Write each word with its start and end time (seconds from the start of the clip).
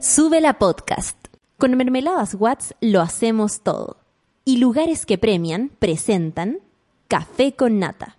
Sube 0.00 0.42
la 0.42 0.58
podcast. 0.58 1.16
Con 1.56 1.74
Mermeladas 1.74 2.34
Watts 2.38 2.74
lo 2.80 3.00
hacemos 3.00 3.62
todo. 3.62 3.96
Y 4.44 4.58
lugares 4.58 5.06
que 5.06 5.16
premian 5.16 5.70
presentan 5.78 6.58
Café 7.08 7.54
con 7.54 7.78
Nata. 7.78 8.18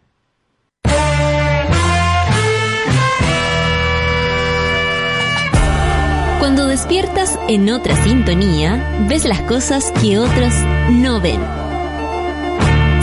Cuando 6.39 6.65
despiertas 6.65 7.37
en 7.47 7.69
otra 7.69 7.95
sintonía, 8.03 9.05
ves 9.07 9.25
las 9.25 9.41
cosas 9.41 9.91
que 10.01 10.17
otros 10.17 10.53
no 10.89 11.21
ven. 11.21 11.41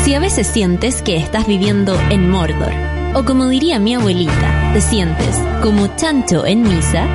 Si 0.02 0.14
a 0.14 0.18
veces 0.18 0.48
sientes 0.48 1.00
que 1.00 1.16
estás 1.16 1.46
viviendo 1.46 1.95
en 2.11 2.29
Mordor, 2.29 2.72
o 3.14 3.25
como 3.25 3.46
diría 3.46 3.79
mi 3.79 3.95
abuelita, 3.95 4.72
te 4.72 4.80
sientes 4.80 5.36
como 5.62 5.95
chancho 5.96 6.45
en 6.45 6.62
misa, 6.62 7.06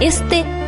este 0.00 0.44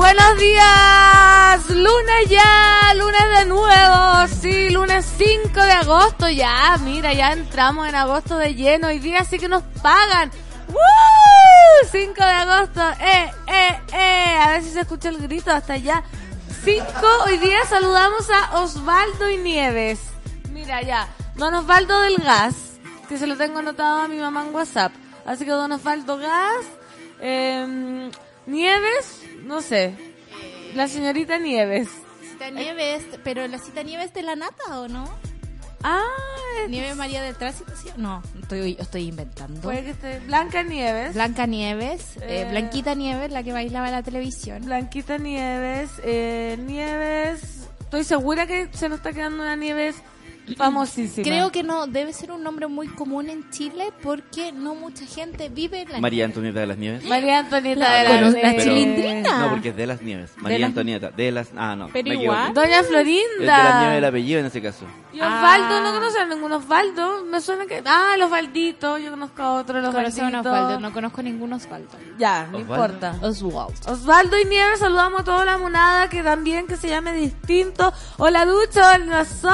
Buenos 0.00 0.38
días, 0.38 1.68
lunes 1.68 2.30
ya, 2.30 2.94
lunes 2.96 3.38
de 3.38 3.44
nuevo, 3.44 4.26
sí, 4.40 4.70
lunes 4.70 5.04
5 5.18 5.60
de 5.60 5.72
agosto 5.72 6.30
ya, 6.30 6.78
mira, 6.82 7.12
ya 7.12 7.32
entramos 7.32 7.86
en 7.86 7.94
agosto 7.94 8.38
de 8.38 8.54
lleno, 8.54 8.86
hoy 8.88 8.98
día 8.98 9.24
sí 9.24 9.38
que 9.38 9.46
nos 9.46 9.62
pagan. 9.82 10.30
¡Woo! 10.68 11.90
5 11.92 12.14
de 12.14 12.30
agosto, 12.30 12.80
eh, 12.98 13.30
eh, 13.46 13.80
eh, 13.92 14.38
a 14.42 14.48
ver 14.52 14.62
si 14.62 14.70
se 14.70 14.80
escucha 14.80 15.10
el 15.10 15.18
grito 15.18 15.50
hasta 15.50 15.74
allá. 15.74 16.02
5, 16.64 16.86
hoy 17.26 17.36
día 17.36 17.62
saludamos 17.66 18.26
a 18.30 18.58
Osvaldo 18.62 19.28
y 19.28 19.36
Nieves. 19.36 20.00
Mira 20.50 20.80
ya, 20.80 21.08
don 21.34 21.52
Osvaldo 21.52 22.00
del 22.00 22.16
Gas, 22.16 22.54
que 23.06 23.18
se 23.18 23.26
lo 23.26 23.36
tengo 23.36 23.58
anotado 23.58 24.00
a 24.00 24.08
mi 24.08 24.16
mamá 24.16 24.46
en 24.46 24.54
WhatsApp. 24.54 24.92
Así 25.26 25.44
que 25.44 25.50
don 25.50 25.72
Osvaldo 25.72 26.16
Gas, 26.16 26.64
eh, 27.20 28.10
Nieves, 28.46 29.19
no 29.44 29.60
sé. 29.62 29.94
La 30.74 30.88
señorita 30.88 31.38
Nieves. 31.38 31.88
Cita 32.30 32.50
Nieves, 32.50 33.02
pero 33.24 33.46
la 33.48 33.58
cita 33.58 33.82
Nieves 33.82 34.12
de 34.14 34.22
la 34.22 34.36
nata 34.36 34.80
o 34.80 34.88
no? 34.88 35.08
Ah, 35.82 36.02
Nieves 36.68 36.94
María 36.96 37.22
del 37.22 37.34
Tránsito, 37.36 37.72
¿sí? 37.74 37.88
No, 37.96 38.22
estoy, 38.40 38.76
estoy 38.78 39.08
inventando. 39.08 39.60
puede 39.62 39.82
que 39.82 39.90
esté 39.90 40.20
Blanca 40.20 40.62
Nieves. 40.62 41.14
Blanca 41.14 41.46
Nieves, 41.46 42.16
eh, 42.18 42.42
Eh. 42.42 42.46
Blanquita 42.50 42.94
Nieves, 42.94 43.30
la 43.32 43.42
que 43.42 43.52
bailaba 43.52 43.86
en 43.86 43.92
la 43.92 44.02
televisión. 44.02 44.62
Blanquita 44.64 45.16
Nieves, 45.18 45.90
eh, 46.04 46.58
Nieves. 46.66 47.68
Estoy 47.80 48.04
segura 48.04 48.46
que 48.46 48.68
se 48.72 48.88
nos 48.88 48.98
está 48.98 49.12
quedando 49.12 49.42
una 49.42 49.56
Nieves 49.56 49.96
famosísima. 50.56 51.24
Creo 51.24 51.50
que 51.52 51.62
no, 51.62 51.86
debe 51.86 52.12
ser 52.12 52.32
un 52.32 52.42
nombre 52.42 52.66
muy 52.66 52.88
común 52.88 53.28
en 53.30 53.48
Chile 53.50 53.92
porque 54.02 54.52
no 54.52 54.74
mucha 54.74 55.04
gente 55.06 55.48
vive 55.48 55.82
en 55.82 55.92
la 55.92 56.00
María 56.00 56.24
Antonieta 56.24 56.60
de 56.60 56.66
las 56.66 56.78
Nieves. 56.78 57.04
María 57.04 57.38
Antonieta 57.40 57.80
La- 57.80 57.94
de 57.96 58.04
la, 58.04 58.10
bueno, 58.10 58.26
la 58.30 58.48
Nieves. 58.50 58.64
chilindrina. 58.64 59.38
No, 59.40 59.50
porque 59.50 59.68
es 59.70 59.76
de 59.76 59.86
las 59.86 60.02
Nieves. 60.02 60.30
María 60.36 60.58
las- 60.58 60.66
Antonieta, 60.68 61.10
de 61.10 61.32
las... 61.32 61.48
Ah, 61.56 61.76
no. 61.76 61.88
Pero 61.92 62.12
igual. 62.12 62.54
Doña 62.54 62.80
Es 62.80 62.88
de 62.88 62.92
las 62.94 63.04
Nieves 63.04 63.24
el 63.38 63.46
Florinda. 63.46 64.08
apellido 64.08 64.40
en 64.40 64.46
ese 64.46 64.62
caso. 64.62 64.84
Y 65.12 65.20
Osvaldo, 65.20 65.74
Ah. 65.76 65.80
no 65.82 65.92
conocen 65.92 66.22
a 66.22 66.34
ningún 66.34 66.52
Osvaldo. 66.52 67.24
Me 67.24 67.40
suena 67.40 67.66
que. 67.66 67.82
Ah, 67.84 68.14
los 68.16 68.26
Osvalditos. 68.26 69.02
Yo 69.02 69.10
conozco 69.10 69.42
a 69.42 69.52
otro, 69.54 69.80
los 69.80 69.92
Conozco 69.92 70.16
Osvalditos. 70.20 70.46
Osvaldo, 70.46 70.80
no 70.80 70.92
conozco 70.92 71.22
ningún 71.22 71.52
Osvaldo. 71.52 71.88
Ya, 72.18 72.46
no 72.50 72.60
importa. 72.60 73.16
Oswald. 73.20 73.74
Osvaldo 73.88 74.38
y 74.38 74.44
Nieves, 74.44 74.78
saludamos 74.78 75.20
a 75.22 75.24
toda 75.24 75.44
la 75.44 75.58
monada 75.58 76.08
que 76.08 76.22
también 76.22 76.66
que 76.68 76.76
se 76.76 76.88
llame 76.88 77.12
distinto. 77.14 77.92
Hola 78.18 78.44
Ducho, 78.46 78.80
hola 78.94 79.24
Sol, 79.24 79.52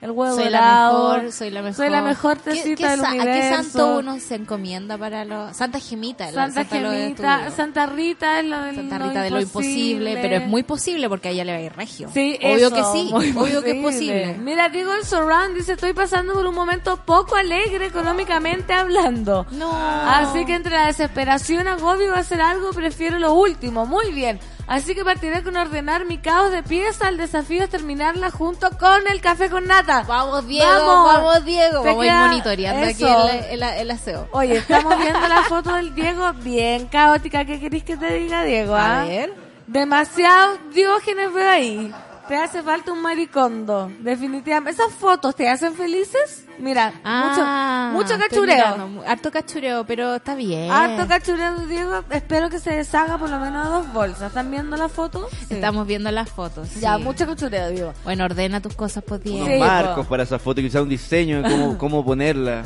El 0.05 0.11
huevo 0.11 0.35
Soy 0.37 0.51
la 0.51 0.61
mejor, 0.91 1.33
soy 1.33 1.51
la 1.51 1.63
mejor. 1.63 1.77
Soy 1.77 1.89
la 1.89 2.03
mejor 2.03 2.37
¿Qué- 2.37 2.51
tecita 2.51 2.77
qué 2.77 2.89
del 2.91 3.01
sa- 3.01 3.09
universo. 3.09 3.31
¿A 3.31 3.35
qué 3.57 3.63
santo 3.63 3.99
uno 4.01 4.21
se 4.21 4.35
encomienda 4.35 4.99
para 4.99 5.25
los... 5.25 5.57
Santa 5.57 5.81
Gemita. 5.81 6.31
Santa 6.31 6.61
Santa 6.61 6.81
lo 6.81 6.91
Gemita. 6.91 7.51
Santa 7.51 7.87
Rita 7.87 8.39
es 8.41 8.45
lo 8.45 8.61
del 8.61 8.75
Santa 8.77 8.99
lo 8.99 9.09
Rita 9.09 9.23
de 9.23 9.31
lo 9.31 9.41
imposible, 9.41 10.19
pero 10.21 10.37
es 10.37 10.47
muy 10.47 10.63
posible 10.63 11.09
porque 11.09 11.29
a 11.29 11.31
ella 11.31 11.45
le 11.47 11.53
va 11.53 11.59
a 11.59 11.63
ir 11.63 11.73
regio. 11.73 12.11
Sí, 12.13 12.39
obvio 12.43 12.67
eso, 12.67 12.75
que 12.77 12.83
sí, 12.93 13.11
obvio 13.35 13.63
que 13.63 13.71
es 13.79 13.83
posible. 13.83 14.35
Mira, 14.43 14.69
Diego 14.69 14.93
el 14.93 15.07
Surround 15.07 15.57
dice, 15.57 15.73
estoy 15.73 15.95
pasando 15.95 16.35
por 16.35 16.45
un 16.47 16.55
momento 16.55 16.99
poco 16.99 17.37
alegre 17.37 17.87
económicamente 17.87 18.75
hablando. 18.75 19.47
No. 19.53 19.73
Así 19.75 20.45
que 20.45 20.55
entre 20.55 20.75
la 20.77 20.87
desesperación, 20.89 21.67
agobio 21.67 22.15
y 22.15 22.19
hacer 22.19 22.43
algo, 22.43 22.73
prefiero 22.73 23.19
lo 23.19 23.33
último. 23.33 23.87
Muy 23.87 24.13
bien. 24.13 24.39
Así 24.67 24.95
que 24.95 25.05
partiré 25.05 25.43
con 25.43 25.57
ordenar 25.57 26.07
mi 26.07 26.19
caos 26.19 26.51
de 26.51 26.63
pieza. 26.63 27.09
El 27.09 27.17
desafío 27.17 27.65
es 27.65 27.71
terminarla 27.71 28.31
junto 28.31 28.71
con 28.79 29.07
el 29.11 29.21
café 29.21 29.51
con 29.51 29.67
nata. 29.67 30.05
Vamos 30.09 30.47
Diego, 30.47 30.67
Vamos. 30.67 31.15
vamos, 31.15 31.45
Diego, 31.45 31.83
Te 31.83 31.93
ir 31.93 31.99
queda 31.99 32.27
monitoreando 32.29 32.87
aquí 32.87 33.05
el, 33.05 33.63
el- 33.63 33.63
el 33.63 33.91
aseo. 33.91 34.29
Oye, 34.33 34.57
estamos 34.57 34.99
viendo 34.99 35.27
la 35.29 35.43
foto 35.43 35.75
del 35.75 35.95
Diego 35.95 36.33
bien 36.35 36.87
caótica. 36.87 37.45
¿Qué 37.45 37.61
querés 37.61 37.85
que 37.85 37.97
te 37.97 38.15
diga, 38.15 38.43
Diego? 38.45 38.75
A 38.75 39.03
ah? 39.03 39.05
ver. 39.05 39.33
Demasiado 39.67 40.59
diógenes 40.75 41.33
veo 41.33 41.51
ahí. 41.51 41.95
Te 42.29 42.37
hace 42.37 42.63
falta 42.63 42.91
un 42.91 43.03
maricondo, 43.03 43.91
definitivamente. 44.01 44.71
¿Esas 44.83 44.95
fotos 44.95 45.37
te 45.37 45.47
hacen 45.49 45.75
felices? 45.75 46.47
Mira, 46.59 46.95
Ah, 47.05 47.91
mucho, 47.93 48.03
mucho 48.03 48.15
estoy 48.15 48.29
cachureo. 48.47 48.57
mirando. 48.77 49.05
Harto 49.07 49.31
cachureo, 49.31 49.85
pero 49.85 50.15
está 50.15 50.35
bien. 50.35 50.71
Harto 50.71 51.07
cachureo, 51.07 51.55
Diego. 51.67 52.03
Espero 52.11 52.49
que 52.49 52.59
se 52.61 52.71
deshaga 52.71 53.19
por 53.19 53.29
lo 53.29 53.39
menos 53.39 53.69
dos 53.69 53.93
bolsas. 53.93 54.29
¿Están 54.29 54.51
viendo 54.51 54.75
la 54.79 54.89
foto? 54.89 55.29
Sí. 55.49 55.55
Estamos 55.57 55.87
viendo 55.87 56.11
las 56.13 56.31
fotos. 56.31 56.75
Ya, 56.81 56.97
mucho 56.97 57.27
cachureo, 57.27 57.69
Diego. 57.69 57.93
Bueno, 58.05 58.25
ordena 58.25 58.61
tus 58.63 58.75
cosas, 58.75 59.05
pues, 59.07 59.23
Diego. 59.23 59.45
Unos 59.45 59.55
Sí, 59.57 59.61
marcos 59.61 60.07
po. 60.07 60.11
para 60.11 60.23
esa 60.23 60.39
foto, 60.39 60.63
quizás 60.63 60.81
un 60.83 60.89
diseño 60.89 61.43
de 61.43 61.51
cómo, 61.51 61.77
cómo 61.79 62.05
ponerla. 62.05 62.63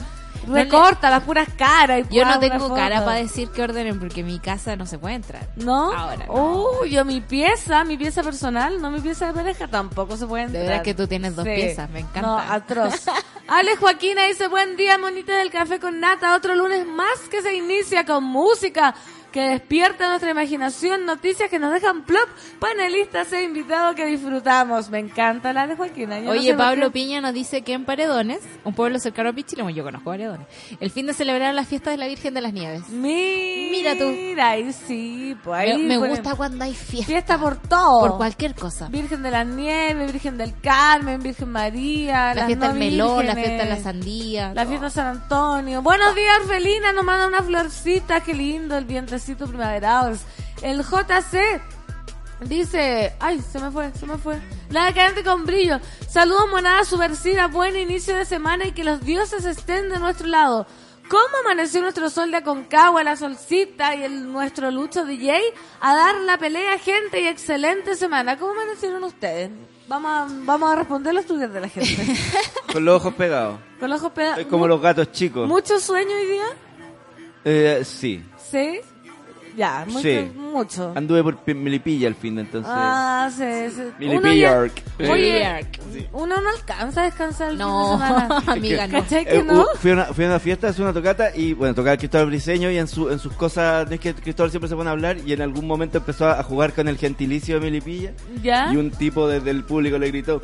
Recorta 0.49 1.11
las 1.11 1.23
puras 1.23 1.49
caras. 1.57 2.07
y 2.11 2.17
Yo 2.17 2.25
no 2.25 2.39
tengo 2.39 2.75
cara 2.75 3.05
para 3.05 3.19
decir 3.19 3.49
que 3.51 3.63
ordenen 3.63 3.99
porque 3.99 4.23
mi 4.23 4.39
casa 4.39 4.77
no 4.77 4.87
se 4.87 4.99
puede 4.99 5.17
entrar. 5.17 5.49
¿No? 5.57 5.93
Ahora 5.93 6.27
no. 6.27 6.33
Oh, 6.33 6.85
yo 6.85 7.05
mi 7.05 7.21
pieza, 7.21 7.85
mi 7.85 7.97
pieza 7.97 8.23
personal, 8.23 8.81
no 8.81 8.91
mi 8.91 9.01
pieza 9.01 9.27
de 9.27 9.33
pareja, 9.33 9.69
tampoco 9.69 10.17
se 10.17 10.27
puede 10.27 10.45
entrar. 10.45 10.65
verdad 10.65 10.83
que 10.83 10.95
tú 10.95 11.07
tienes 11.07 11.37
dos 11.37 11.45
piezas, 11.45 11.89
me 11.91 12.01
encanta. 12.01 12.23
No, 12.23 12.39
atroz. 12.39 13.07
Ale 13.49 13.77
Joaquina 13.77 14.25
dice, 14.27 14.49
buen 14.49 14.77
día, 14.77 14.99
monita 14.99 15.39
del 15.39 15.51
café 15.51 15.81
con 15.81 16.01
nata, 16.01 16.35
otro 16.35 16.55
lunes 16.55 16.87
más 16.87 17.19
que 17.31 17.41
se 17.41 17.55
inicia 17.55 18.05
con 18.05 18.23
música 18.25 18.95
que 19.33 19.43
despierta 19.43 20.09
nuestra 20.09 20.31
imaginación, 20.31 21.05
noticias 21.05 21.51
que 21.51 21.59
nos 21.59 21.73
dejan 21.73 22.03
plop, 22.05 22.29
panelistas 22.59 23.33
e 23.33 23.43
invitados 23.43 23.95
que 23.95 24.07
disfrutamos. 24.07 24.91
Me 24.91 24.99
encanta 24.99 25.53
la 25.53 25.67
de 25.67 25.77
Joaquina. 25.77 26.19
Yo 26.19 26.27
no 26.27 26.31
Oye, 26.33 26.51
sé 26.51 26.55
Pablo 26.55 26.87
qué. 26.87 26.93
Piña 26.93 27.21
nos 27.21 27.35
dice 27.35 27.63
que 27.63 27.75
en 27.75 27.85
Paredones, 27.85 28.41
un 28.65 28.75
pueblo 28.75 28.99
cercano 28.99 29.31
a 29.31 29.33
Pichilemu, 29.33 29.71
yo 29.71 29.85
conozco 29.85 30.11
Paredones, 30.11 30.47
el 30.81 30.91
fin 30.91 31.07
de 31.07 31.13
celebrar 31.13 31.55
la 31.55 31.65
fiesta 31.65 31.91
de 31.91 31.97
la 31.97 32.07
Virgen 32.07 32.35
de 32.35 32.41
las 32.41 32.53
Nieves. 32.53 32.89
Mira 32.89 33.97
tú. 33.97 34.09
Mira, 34.09 34.51
ahí 34.51 34.73
sí, 34.73 35.37
pues 35.45 35.61
ahí 35.61 35.79
me 35.79 35.99
gusta 35.99 36.35
cuando 36.35 36.65
hay 36.65 36.75
fiesta. 36.75 37.07
Fiesta 37.07 37.39
por 37.39 37.57
todo. 37.57 38.01
Por 38.01 38.17
cualquier 38.17 38.55
cosa. 38.55 38.89
Virgen 38.89 39.23
de 39.23 39.31
la 39.31 39.45
Nieve, 39.45 40.07
Virgen 40.07 40.39
del 40.39 40.59
Carmen, 40.61 41.23
Virgen 41.23 41.51
María, 41.51 42.29
La 42.29 42.35
las 42.35 42.47
fiesta 42.47 42.67
no 42.69 42.73
del 42.73 42.81
melón, 42.81 43.27
la 43.27 43.35
fiesta 43.35 43.65
de 43.65 43.71
la 43.71 43.77
sandía. 43.77 44.55
La 44.55 44.67
fiesta 44.67 44.87
de 44.87 44.91
San 44.91 45.07
Antonio. 45.07 45.83
Buenos 45.83 46.15
días, 46.15 46.39
Orfelina. 46.43 46.93
Nos 46.93 47.05
manda 47.05 47.27
una 47.27 47.43
florcita. 47.43 48.21
Qué 48.21 48.35
lindo 48.35 48.77
el 48.77 48.85
vientecito 49.19 49.47
primaveral. 49.47 50.17
El 50.63 50.83
JC 50.83 51.61
dice... 52.47 53.13
Ay, 53.19 53.41
se 53.41 53.59
me 53.59 53.71
fue, 53.71 53.93
se 53.93 54.07
me 54.07 54.17
fue. 54.17 54.41
La 54.71 54.87
decadente 54.87 55.25
con 55.25 55.45
brillo. 55.45 55.81
Saludos, 56.09 56.49
monada 56.51 56.85
subversiva. 56.85 57.49
Buen 57.49 57.77
inicio 57.77 58.17
de 58.17 58.25
semana 58.25 58.67
y 58.67 58.73
que 58.73 58.85
los 58.85 59.01
dioses 59.01 59.45
estén 59.45 59.89
de 59.91 59.99
nuestro 59.99 60.29
lado. 60.29 60.67
¿Cómo 61.09 61.25
amaneció 61.43 61.81
nuestro 61.81 62.11
sol 62.11 62.31
de 62.31 62.37
Aconcagua, 62.37 63.03
la 63.03 63.17
solcita 63.17 63.97
y 63.97 64.05
el 64.05 64.31
nuestro 64.31 64.71
Lucho 64.71 65.07
DJ? 65.07 65.41
A 65.81 65.95
dar 65.95 66.17
la 66.21 66.37
pelea, 66.37 66.79
gente, 66.79 67.23
y 67.23 67.27
excelente 67.27 67.97
semana. 67.97 68.39
¿Cómo 68.39 68.53
amanecieron 68.53 69.03
ustedes? 69.05 69.51
Vamos 69.89 70.11
a, 70.11 70.27
vamos 70.45 70.71
a 70.71 70.77
responder 70.77 71.15
los 71.15 71.25
tuyos 71.25 71.51
de 71.51 71.61
la 71.63 71.69
gente. 71.69 72.15
Con 72.73 72.85
los 72.85 72.97
ojos 72.97 73.15
pegados. 73.15 73.59
Con 73.81 73.89
los 73.89 74.01
ojos 74.01 74.13
pegados. 74.13 74.47
Como 74.47 74.69
los 74.69 74.83
gatos 74.83 75.11
chicos. 75.11 75.49
¿Mucho 75.49 75.81
sueño 75.81 76.15
hoy 76.15 76.27
día? 76.27 76.45
Eh, 77.45 77.83
sí. 77.85 78.23
Sí. 78.51 78.81
Ya, 79.59 79.85
mucho. 79.87 80.01
Sí. 80.01 80.31
mucho. 80.37 80.93
Anduve 80.95 81.23
por 81.25 81.37
Pi- 81.39 81.53
Melipilla 81.55 82.07
al 82.09 82.15
fin, 82.15 82.39
entonces. 82.39 82.71
Ah, 82.73 83.29
sí, 83.31 83.43
sí. 83.75 83.83
Millie 83.99 84.19
Uno 84.19 84.33
ya- 84.33 84.55
Bjork. 84.55 84.83
Oye, 85.11 85.67
uno 86.13 86.41
no 86.41 86.49
alcanza 86.51 87.03
a 87.03 87.05
descansar 87.07 87.51
el 87.51 87.59
No, 87.59 87.99
fin 87.99 88.01
de 88.01 88.07
semana. 88.07 88.39
amiga, 88.47 88.87
no. 88.87 88.99
¿Cachai 89.01 89.25
que 89.25 89.37
Eh, 89.39 89.43
no? 89.43 89.67
fui, 89.75 89.91
a 89.91 89.95
una, 89.95 90.05
fui 90.07 90.25
a 90.25 90.29
una 90.29 90.39
fiesta, 90.39 90.69
hace 90.69 90.81
una 90.81 90.93
tocata 90.93 91.35
y 91.37 91.55
bueno, 91.55 91.75
tocaba 91.75 91.97
Cristóbal 91.97 92.29
Briseño 92.29 92.71
y 92.71 92.79
en, 92.79 92.87
su, 92.87 93.11
en 93.11 93.19
sus 93.19 93.33
cosas, 93.33 93.91
es 93.91 93.99
que 94.01 94.15
Cristóbal 94.15 94.51
siempre 94.51 94.69
se 94.69 94.77
pone 94.77 94.89
a 94.89 94.93
hablar 94.93 95.19
y 95.27 95.33
en 95.33 95.43
algún 95.43 95.67
momento 95.67 95.99
empezó 95.99 96.27
a, 96.29 96.39
a 96.39 96.43
jugar 96.45 96.73
con 96.73 96.87
el 96.89 96.97
gentilicio 96.97 97.57
de 97.57 97.61
Melipilla 97.61 98.13
¿Ya? 98.43 98.73
y 98.73 98.77
un 98.77 98.91
tipo 98.93 99.27
desde 99.29 99.51
el 99.51 99.65
público 99.65 99.99
le 99.99 100.07
gritó 100.09 100.41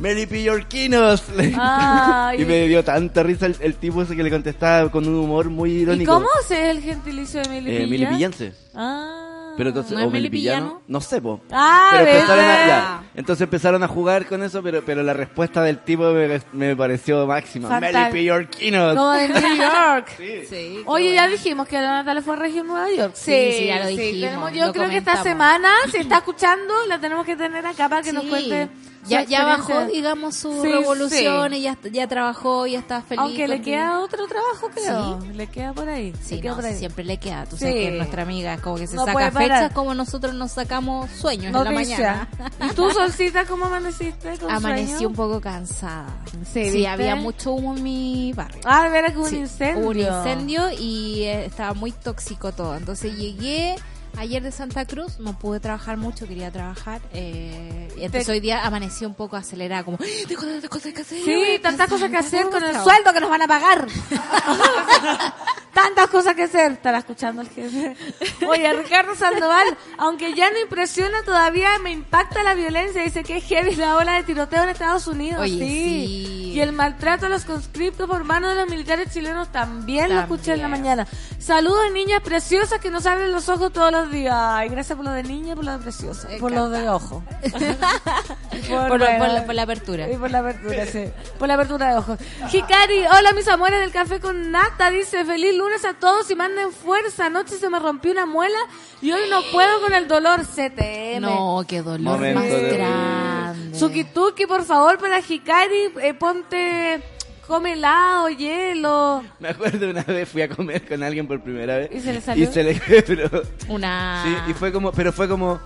Melipillorquinos 0.00 1.24
y 2.38 2.44
me 2.44 2.68
dio 2.68 2.84
tanta 2.84 3.22
risa 3.22 3.46
el, 3.46 3.56
el 3.60 3.74
tipo 3.76 4.02
ese 4.02 4.14
que 4.16 4.22
le 4.22 4.30
contestaba 4.30 4.90
con 4.90 5.06
un 5.08 5.14
humor 5.14 5.48
muy 5.50 5.70
¿Y 5.70 5.80
irónico. 5.82 6.12
cómo 6.14 6.28
se 6.46 6.70
es 6.70 6.76
el 6.76 6.82
gentilicio 6.82 7.42
de 7.42 7.48
Milipilla? 7.48 7.82
Eh, 7.82 7.86
milipillense. 7.86 8.52
Ah. 8.74 9.22
Pero 9.56 9.70
entonces, 9.70 9.92
¿No 9.92 10.00
es 10.00 10.06
o 10.06 10.10
melipillano, 10.10 10.56
melipillano? 10.66 10.82
no 10.86 11.00
sé, 11.00 11.18
po. 11.22 11.40
Ah, 11.50 11.88
pero 11.92 12.10
empezaron 12.10 12.44
a. 12.44 13.02
Entonces 13.14 13.42
empezaron 13.44 13.82
a 13.82 13.88
jugar 13.88 14.26
con 14.26 14.42
eso, 14.42 14.62
pero, 14.62 14.82
pero 14.84 15.02
la 15.02 15.14
respuesta 15.14 15.62
del 15.62 15.78
tipo 15.78 16.12
me, 16.12 16.42
me 16.52 16.76
pareció 16.76 17.26
máxima. 17.26 17.80
Melipillorquinos. 17.80 18.94
Como 18.94 19.12
de 19.12 19.28
New 19.30 19.56
York. 19.56 20.08
Sí, 20.50 20.80
Oye, 20.84 21.08
qué 21.08 21.14
ya 21.14 21.26
dijimos 21.28 21.66
que 21.66 21.76
la 21.80 22.02
Natalia 22.02 22.20
fue 22.20 22.34
a 22.34 22.36
Regio 22.38 22.60
en 22.60 22.66
Nueva 22.66 22.90
York. 22.94 23.12
Sí, 23.14 23.52
sí, 23.58 23.66
ya 23.68 23.78
lo 23.82 23.86
dijimos, 23.88 24.20
tenemos- 24.30 24.52
yo 24.52 24.66
lo 24.66 24.72
creo 24.74 24.90
que 24.90 24.98
esta 24.98 25.22
semana, 25.22 25.70
si 25.90 25.96
está 25.96 26.18
escuchando, 26.18 26.74
la 26.86 26.98
tenemos 27.00 27.24
que 27.24 27.34
tener 27.34 27.64
acá 27.66 27.88
para 27.88 28.02
que 28.02 28.12
nos 28.12 28.24
Sí. 28.24 28.28
cuente. 28.28 28.68
Su 29.06 29.10
Ya, 29.10 29.24
ya 29.24 29.44
bajó, 29.44 29.84
digamos, 29.86 30.34
sus 30.36 30.62
Sí, 30.62 30.68
revoluciones, 30.72 31.62
ya, 31.62 31.76
ya 31.92 32.06
trabajó, 32.08 32.66
ya 32.66 32.78
está 32.78 33.02
feliz. 33.02 33.20
Aunque 33.22 33.48
le 33.48 33.60
queda 33.62 34.00
otro 34.00 34.26
trabajo, 34.26 34.68
creo. 34.74 35.18
Le 35.34 35.46
queda 35.46 35.72
por 35.72 35.88
ahí. 35.88 36.12
Sí, 36.22 36.36
le 36.36 36.40
queda 36.42 36.50
no, 36.50 36.56
por 36.56 36.66
ahí. 36.66 36.78
siempre 36.78 37.04
le 37.04 37.18
queda. 37.18 37.44
Tú 37.46 37.56
Sí. 37.56 37.60
sabes 37.66 37.74
que 37.76 37.90
nuestra 37.92 38.22
amiga 38.22 38.58
como 38.58 38.76
que 38.76 38.86
se 38.86 38.96
No 38.96 39.04
saca 39.04 39.30
fechas 39.30 39.72
como 39.72 39.94
nosotros 39.94 40.34
nos 40.34 40.52
sacamos 40.52 41.10
sueños 41.10 41.46
en 41.46 41.52
la 41.52 41.64
Noticia. 41.70 42.28
mañana. 42.38 42.52
¿Y 42.70 42.74
tú, 42.74 42.90
Solcita, 42.90 43.44
cómo 43.46 43.66
amaneciste? 43.66 44.38
¿Con 44.38 44.50
Amanecí 44.50 44.92
sueño? 44.92 45.08
un 45.08 45.14
poco 45.14 45.40
cansada. 45.40 46.06
Sí, 46.52 46.70
Sí, 46.70 46.86
había 46.86 47.16
mucho 47.16 47.52
humo 47.52 47.76
en 47.76 47.82
mi 47.82 48.32
barrio. 48.34 48.60
Ah, 48.64 48.84
de 48.84 48.88
veras 48.90 49.12
que 49.12 49.18
hubo 49.18 49.28
Sí, 49.28 49.36
un 49.36 49.40
incendio. 49.42 49.82
Hubo 49.82 49.90
un 49.90 49.98
incendio 49.98 50.62
y 50.78 51.22
eh, 51.24 51.44
estaba 51.46 51.74
muy 51.74 51.92
tóxico 51.92 52.52
todo. 52.52 52.76
Entonces 52.76 53.14
llegué 53.16 53.76
ayer 54.16 54.42
de 54.42 54.52
Santa 54.52 54.84
Cruz, 54.86 55.18
no 55.18 55.38
pude 55.38 55.60
trabajar 55.60 55.96
mucho, 55.96 56.26
quería 56.26 56.50
trabajar. 56.50 57.00
Eh, 57.12 57.88
y 57.96 58.04
entonces 58.04 58.26
Te- 58.26 58.32
hoy 58.32 58.40
día 58.40 58.64
amanecí 58.66 59.04
un 59.04 59.14
poco 59.14 59.36
acelerada, 59.36 59.84
como, 59.84 59.98
"¡Ah, 60.00 60.04
tengo 60.28 60.42
tantas 60.42 60.70
cosas 60.70 60.92
que 60.92 61.02
hacer. 61.02 61.22
Sí, 61.24 61.58
tantas 61.62 61.88
cosas 61.88 62.10
que 62.10 62.16
hacer 62.16 62.46
con 62.50 62.62
el 62.64 62.74
sueldo 62.80 63.12
que 63.12 63.20
nos 63.20 63.30
van 63.30 63.42
a 63.42 63.48
pagar. 63.48 63.86
tantas 65.76 66.06
cosas 66.08 66.34
que 66.34 66.44
hacer. 66.44 66.72
Estará 66.72 66.98
escuchando 66.98 67.42
el 67.42 67.48
jefe. 67.50 67.94
Oye, 68.48 68.72
Ricardo 68.72 69.14
Sandoval, 69.14 69.76
aunque 69.98 70.32
ya 70.32 70.50
no 70.50 70.58
impresiona, 70.58 71.22
todavía 71.22 71.78
me 71.80 71.90
impacta 71.90 72.42
la 72.42 72.54
violencia. 72.54 73.02
Dice 73.02 73.22
que 73.22 73.36
es 73.36 73.44
heavy 73.44 73.76
la 73.76 73.96
ola 73.96 74.14
de 74.14 74.22
tiroteo 74.24 74.62
en 74.62 74.70
Estados 74.70 75.06
Unidos. 75.06 75.42
Oye, 75.42 75.52
sí. 75.58 75.58
sí. 76.06 76.52
Y 76.56 76.60
el 76.60 76.72
maltrato 76.72 77.26
a 77.26 77.28
los 77.28 77.44
conscriptos 77.44 78.08
por 78.08 78.24
manos 78.24 78.54
de 78.54 78.56
los 78.62 78.70
militares 78.70 79.12
chilenos 79.12 79.52
también, 79.52 80.14
lo 80.14 80.20
escuché 80.22 80.54
en 80.54 80.62
la 80.62 80.68
mañana. 80.68 81.06
Saludos, 81.38 81.92
niñas 81.92 82.22
preciosas 82.22 82.80
que 82.80 82.90
nos 82.90 83.04
abren 83.04 83.30
los 83.30 83.50
ojos 83.50 83.70
todos 83.74 83.92
los 83.92 84.10
días. 84.10 84.34
Ay, 84.34 84.70
gracias 84.70 84.96
por 84.96 85.04
lo 85.04 85.12
de 85.12 85.22
niña, 85.22 85.54
por 85.54 85.66
lo 85.66 85.72
de 85.72 85.78
preciosa. 85.78 86.28
Me 86.28 86.38
Por 86.38 86.52
lo 86.52 86.70
de 86.70 86.88
ojo. 86.88 87.22
Por, 88.68 88.88
Por, 88.88 88.98
lo- 89.00 89.06
bueno, 89.06 89.18
por 89.18 89.28
la, 89.34 89.44
por 89.46 89.54
la 89.54 89.62
apertura. 89.62 90.10
y 90.10 90.16
por 90.16 90.30
la 90.30 90.38
apertura, 90.38 90.86
sí. 90.86 91.04
Por 91.38 91.46
la 91.46 91.54
apertura 91.54 91.90
de 91.92 91.98
ojos. 91.98 92.18
Hikari, 92.50 93.00
hola 93.06 93.32
mis 93.34 93.46
amores 93.48 93.80
del 93.80 93.92
café 93.92 94.18
con 94.18 94.50
nata, 94.50 94.90
dice, 94.90 95.24
feliz 95.24 95.54
lunes 95.54 95.65
a 95.84 95.94
todos 95.94 96.30
y 96.30 96.34
manden 96.34 96.72
fuerza. 96.72 97.26
Anoche 97.26 97.56
se 97.56 97.68
me 97.68 97.78
rompió 97.78 98.12
una 98.12 98.24
muela 98.26 98.58
y 99.02 99.12
hoy 99.12 99.22
no 99.30 99.40
puedo 99.52 99.80
con 99.80 99.92
el 99.92 100.08
dolor 100.08 100.40
CTM. 100.44 101.20
No, 101.20 101.64
qué 101.68 101.82
dolor 101.82 102.00
Momento 102.00 102.40
más 102.40 102.48
de- 102.50 102.70
grande. 102.76 103.78
Suki-tuki, 103.78 104.46
por 104.46 104.64
favor, 104.64 104.98
para 104.98 105.20
Hikari, 105.20 105.92
eh, 106.00 106.14
ponte, 106.14 107.02
come 107.46 107.74
helado, 107.74 108.28
hielo. 108.30 109.22
Me 109.38 109.48
acuerdo 109.50 109.90
una 109.90 110.02
vez 110.02 110.28
fui 110.28 110.42
a 110.42 110.48
comer 110.48 110.86
con 110.88 111.02
alguien 111.02 111.26
por 111.26 111.40
primera 111.42 111.76
vez. 111.78 111.90
¿Y 111.92 112.00
se 112.00 112.12
le 112.12 112.20
salió? 112.20 112.48
Y 112.48 112.52
se 112.52 112.62
le 112.64 112.80
pero, 113.06 113.42
Una... 113.68 114.22
sí, 114.24 114.50
y 114.50 114.54
fue 114.54 114.72
como, 114.72 114.92
pero 114.92 115.12
fue 115.12 115.28
como, 115.28 115.60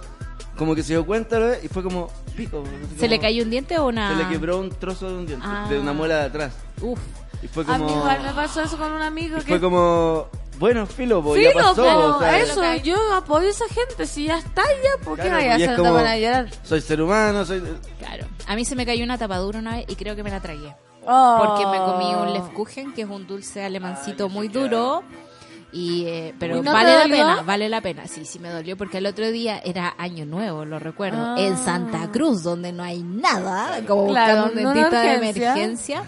como 0.57 0.75
que 0.75 0.83
se 0.83 0.95
dio 0.95 1.07
cuenta 1.07 1.57
y 1.63 1.69
fue 1.69 1.83
como 1.83 2.11
pico. 2.37 2.65
así 2.87 2.99
¿Se 2.99 3.09
le 3.09 3.17
como- 3.17 3.23
cayó 3.29 3.45
un 3.45 3.51
diente 3.51 3.79
o 3.79 3.87
una...? 3.87 4.11
Se 4.11 4.17
le 4.25 4.29
quebró 4.29 4.59
un 4.59 4.71
trozo 4.71 5.09
de 5.09 5.15
un 5.19 5.27
diente, 5.27 5.47
Ah. 5.49 5.67
de 5.71 5.79
una 5.79 5.93
muela 5.93 6.17
de 6.17 6.25
atrás. 6.25 6.55
Uf. 6.83 6.99
Y 7.43 7.49
fue 7.49 7.63
A 7.65 7.67
como, 7.67 7.87
mí 7.87 7.93
igual 7.93 8.23
me 8.23 8.33
pasó 8.33 8.63
eso 8.63 8.77
con 8.77 8.93
un 8.93 9.03
amigo 9.03 9.39
y 9.39 9.41
que... 9.41 9.47
fue 9.47 9.61
como, 9.61 10.27
bueno, 10.59 10.87
filo, 10.87 11.23
pues, 11.23 11.43
ya 11.43 11.51
no, 11.55 11.69
pasó. 11.69 11.83
pero 11.83 12.17
o 12.17 12.19
sea, 12.21 12.39
eso, 12.39 12.61
que- 12.61 12.83
yo 12.83 13.15
apoyo 13.15 13.47
a 13.47 13.51
esa 13.51 13.65
gente. 13.69 14.07
Si 14.07 14.27
ya 14.27 14.39
está 14.39 14.63
ya, 14.63 15.03
¿por 15.05 15.17
qué 15.17 15.23
claro, 15.23 15.37
vaya 15.39 15.53
a 15.53 15.57
hacer 15.57 15.77
como, 15.77 15.97
a 15.97 16.17
llorar? 16.19 16.49
Soy 16.65 16.81
ser 16.83 17.01
humano, 17.01 17.45
soy... 17.45 17.63
Claro. 17.99 18.27
A 18.47 18.55
mí 18.57 18.65
se 18.65 18.77
me 18.77 18.85
cayó 18.85 19.05
una 19.05 19.17
tapadura 19.17 19.59
una 19.59 19.77
vez 19.77 19.87
y 19.89 19.97
creo 19.97 20.15
que 20.17 20.23
me 20.23 20.31
la 20.31 20.41
tragué. 20.41 20.75
Oh. 21.07 21.43
Porque 21.47 21.67
me 21.67 21.79
comí 21.79 22.15
un 22.15 22.33
Lefkuchen, 22.35 22.93
que 22.93 23.03
es 23.03 23.09
un 23.09 23.27
dulce 23.27 23.65
alemancito 23.65 24.29
muy 24.29 24.49
duro. 24.49 25.03
Y, 25.73 26.05
eh, 26.07 26.35
pero 26.39 26.59
¿Y 26.59 26.63
no 26.63 26.73
vale 26.73 26.93
la 26.99 27.05
pena, 27.05 27.43
vale 27.43 27.69
la 27.69 27.81
pena. 27.81 28.07
Sí, 28.09 28.25
sí 28.25 28.41
me 28.41 28.51
dolió 28.51 28.77
porque 28.77 28.99
el 28.99 29.07
otro 29.07 29.31
día 29.31 29.61
era 29.65 29.95
año 29.99 30.27
nuevo, 30.27 30.65
lo 30.65 30.81
recuerdo, 30.81 31.19
Ah. 31.23 31.37
en 31.39 31.57
Santa 31.57 32.11
Cruz, 32.11 32.43
donde 32.43 32.73
no 32.73 32.83
hay 32.83 33.03
nada, 33.05 33.81
como 33.87 34.09
Claro, 34.09 34.47
buscando 34.49 34.61
un 34.61 34.67
una 34.67 34.75
dentista 34.75 35.01
de 35.03 35.15
emergencia. 35.15 36.03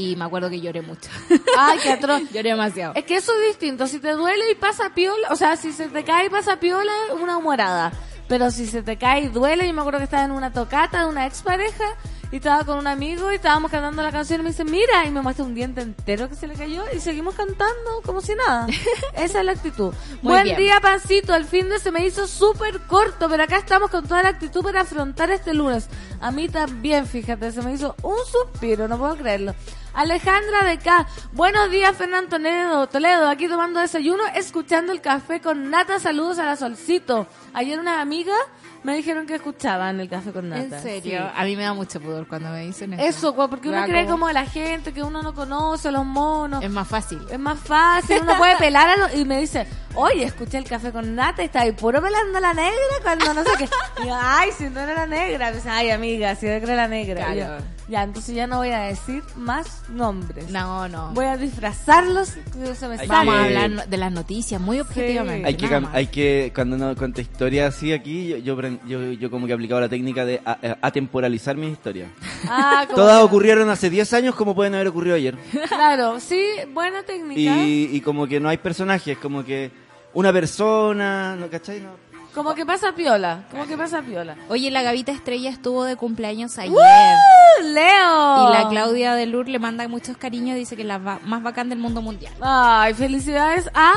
Y 0.00 0.16
me 0.16 0.24
acuerdo 0.24 0.48
que 0.48 0.60
lloré 0.60 0.80
mucho. 0.80 1.10
Ay, 1.58 1.78
qué 1.82 1.90
atroz. 1.92 2.22
lloré 2.32 2.50
demasiado. 2.50 2.94
Es 2.94 3.04
que 3.04 3.16
eso 3.16 3.32
es 3.34 3.48
distinto. 3.48 3.86
Si 3.86 3.98
te 3.98 4.12
duele 4.12 4.50
y 4.50 4.54
pasa 4.54 4.94
piola, 4.94 5.28
o 5.30 5.36
sea, 5.36 5.56
si 5.56 5.72
se 5.72 5.88
te 5.88 6.04
cae 6.04 6.26
y 6.26 6.30
pasa 6.30 6.58
piola, 6.58 6.92
una 7.20 7.36
humorada. 7.36 7.92
Pero 8.26 8.50
si 8.50 8.66
se 8.66 8.82
te 8.82 8.96
cae, 8.96 9.28
duele. 9.28 9.66
Yo 9.66 9.74
me 9.74 9.80
acuerdo 9.80 9.98
que 9.98 10.04
estaba 10.04 10.24
en 10.24 10.30
una 10.30 10.52
tocata 10.52 11.02
de 11.02 11.08
una 11.08 11.26
expareja 11.26 11.84
y 12.32 12.36
estaba 12.36 12.64
con 12.64 12.78
un 12.78 12.86
amigo 12.86 13.32
y 13.32 13.34
estábamos 13.34 13.72
cantando 13.72 14.02
la 14.02 14.12
canción 14.12 14.40
y 14.40 14.44
me 14.44 14.50
dice, 14.50 14.64
mira, 14.64 15.04
y 15.04 15.10
me 15.10 15.20
muestra 15.20 15.44
un 15.44 15.52
diente 15.52 15.80
entero 15.80 16.28
que 16.28 16.36
se 16.36 16.46
le 16.46 16.54
cayó 16.54 16.84
y 16.94 17.00
seguimos 17.00 17.34
cantando 17.34 18.00
como 18.06 18.20
si 18.20 18.34
nada. 18.36 18.68
Esa 19.14 19.40
es 19.40 19.44
la 19.44 19.52
actitud. 19.52 19.92
Muy 20.22 20.32
Buen 20.32 20.44
bien. 20.44 20.56
día, 20.56 20.80
Pancito. 20.80 21.34
El 21.34 21.44
fin 21.44 21.68
de 21.68 21.80
se 21.80 21.90
me 21.90 22.06
hizo 22.06 22.26
súper 22.28 22.80
corto, 22.82 23.28
pero 23.28 23.42
acá 23.42 23.56
estamos 23.56 23.90
con 23.90 24.06
toda 24.06 24.22
la 24.22 24.28
actitud 24.28 24.62
para 24.62 24.82
afrontar 24.82 25.30
este 25.30 25.52
lunes. 25.52 25.88
A 26.20 26.30
mí 26.30 26.48
también, 26.48 27.06
fíjate, 27.06 27.50
se 27.50 27.62
me 27.62 27.72
hizo 27.72 27.96
un 28.02 28.16
suspiro, 28.30 28.86
no 28.86 28.96
puedo 28.96 29.16
creerlo. 29.16 29.54
Alejandra 29.94 30.64
de 30.64 30.78
K. 30.78 31.06
Buenos 31.32 31.70
días, 31.70 31.96
Fernando 31.96 32.28
Toledo. 32.30 32.86
Toledo, 32.86 33.28
aquí 33.28 33.48
tomando 33.48 33.80
desayuno, 33.80 34.22
escuchando 34.34 34.92
el 34.92 35.00
café 35.00 35.40
con 35.40 35.70
nata. 35.70 35.98
Saludos 35.98 36.38
a 36.38 36.44
la 36.46 36.56
Solcito. 36.56 37.26
Ayer 37.54 37.78
unas 37.78 37.98
amigas 37.98 38.38
me 38.82 38.94
dijeron 38.96 39.26
que 39.26 39.34
escuchaban 39.34 40.00
el 40.00 40.08
café 40.08 40.32
con 40.32 40.48
nata. 40.48 40.76
¿En 40.76 40.82
serio? 40.82 41.20
Sí. 41.22 41.32
A 41.36 41.44
mí 41.44 41.56
me 41.56 41.64
da 41.64 41.74
mucho 41.74 42.00
pudor 42.00 42.26
cuando 42.28 42.50
me 42.50 42.64
dicen 42.66 42.92
eso. 42.94 43.02
Eso, 43.02 43.48
porque 43.48 43.68
uno 43.68 43.78
cree 43.84 44.06
como 44.06 44.30
la 44.30 44.46
gente 44.46 44.92
que 44.92 45.02
uno 45.02 45.22
no 45.22 45.34
conoce, 45.34 45.90
los 45.90 46.06
monos. 46.06 46.62
Es 46.62 46.70
más 46.70 46.86
fácil. 46.88 47.20
Es 47.30 47.38
más 47.38 47.58
fácil, 47.58 48.20
uno 48.22 48.36
puede 48.38 48.56
pelar 48.56 48.88
a 48.88 48.96
lo- 48.96 49.14
y 49.18 49.24
me 49.24 49.40
dice, 49.40 49.66
oye, 49.94 50.24
escuché 50.24 50.58
el 50.58 50.64
café 50.64 50.92
con 50.92 51.14
nata 51.14 51.42
y 51.42 51.46
está 51.46 51.62
ahí 51.62 51.72
puro 51.72 52.00
pelando 52.00 52.38
a 52.38 52.40
la 52.40 52.54
negra 52.54 52.74
cuando 53.02 53.34
no 53.34 53.42
sé 53.42 53.50
qué. 53.58 53.68
Y 54.02 54.06
yo, 54.06 54.16
ay, 54.18 54.50
si 54.56 54.70
no 54.70 54.80
era 54.80 54.94
la 54.94 55.06
negra. 55.06 55.52
Ay, 55.68 55.90
amiga, 55.90 56.34
si 56.36 56.46
era 56.46 56.74
la 56.74 56.88
negra. 56.88 57.26
Claro. 57.32 57.62
Ya, 57.90 58.04
entonces 58.04 58.34
ya 58.34 58.46
no 58.46 58.58
voy 58.58 58.70
a 58.70 58.80
decir 58.80 59.22
más 59.36 59.82
nombres. 59.90 60.48
No, 60.50 60.88
no. 60.88 61.10
Voy 61.12 61.26
a 61.26 61.36
disfrazarlos. 61.36 62.34
que 62.54 62.74
se 62.74 62.88
me 62.88 62.94
Hay 62.98 63.06
Vamos 63.08 63.34
a 63.34 63.44
hablar 63.44 63.88
de 63.88 63.96
las 63.96 64.12
noticias 64.12 64.60
muy 64.60 64.80
objetivamente. 64.80 65.46
Hay 65.46 65.54
que, 65.56 65.82
hay 65.92 66.52
cuando 66.54 66.76
uno 66.76 66.94
cuenta 66.96 67.20
historias 67.20 67.74
así 67.74 67.92
aquí, 67.92 68.28
yo, 68.28 68.36
yo, 68.38 68.56
pren- 68.56 68.78
yo, 68.86 69.12
yo 69.12 69.30
como 69.30 69.46
que 69.46 69.52
he 69.52 69.54
aplicado 69.54 69.80
la 69.80 69.88
técnica 69.88 70.24
de 70.24 70.40
a- 70.44 70.52
a- 70.52 70.78
atemporalizar 70.86 71.56
mis 71.56 71.72
historias. 71.72 72.08
Ah, 72.48 72.86
Todas 72.94 73.18
que- 73.18 73.24
ocurrieron 73.24 73.68
hace 73.68 73.90
10 73.90 74.12
años 74.14 74.34
como 74.34 74.54
pueden 74.54 74.74
haber 74.74 74.88
ocurrido 74.88 75.16
ayer. 75.16 75.36
Claro, 75.68 76.20
sí, 76.20 76.42
buena 76.72 77.02
técnica. 77.02 77.40
Y, 77.40 77.90
y 77.92 78.00
como 78.00 78.26
que 78.26 78.38
no 78.40 78.48
hay 78.48 78.58
personajes, 78.58 79.18
como 79.18 79.44
que 79.44 79.70
una 80.14 80.32
persona, 80.32 81.36
¿no 81.36 81.48
cachai? 81.48 81.80
No. 81.80 82.09
Como 82.34 82.54
que 82.54 82.64
pasa 82.64 82.92
piola, 82.92 83.44
como 83.50 83.66
que 83.66 83.76
pasa 83.76 84.02
piola. 84.02 84.36
Oye, 84.48 84.70
la 84.70 84.82
Gavita 84.82 85.10
Estrella 85.10 85.50
estuvo 85.50 85.84
de 85.84 85.96
cumpleaños 85.96 86.56
ayer. 86.58 86.72
¡Uh, 86.72 87.62
Leo! 87.64 88.50
Y 88.50 88.52
la 88.54 88.66
Claudia 88.70 89.14
de 89.14 89.26
Lourdes 89.26 89.50
le 89.52 89.58
manda 89.58 89.86
muchos 89.88 90.16
cariños, 90.16 90.56
dice 90.56 90.76
que 90.76 90.82
es 90.82 90.88
la 90.88 90.98
va- 90.98 91.18
más 91.24 91.42
bacán 91.42 91.68
del 91.68 91.78
mundo 91.78 92.02
mundial. 92.02 92.32
Ay, 92.40 92.94
felicidades 92.94 93.68
a 93.74 93.94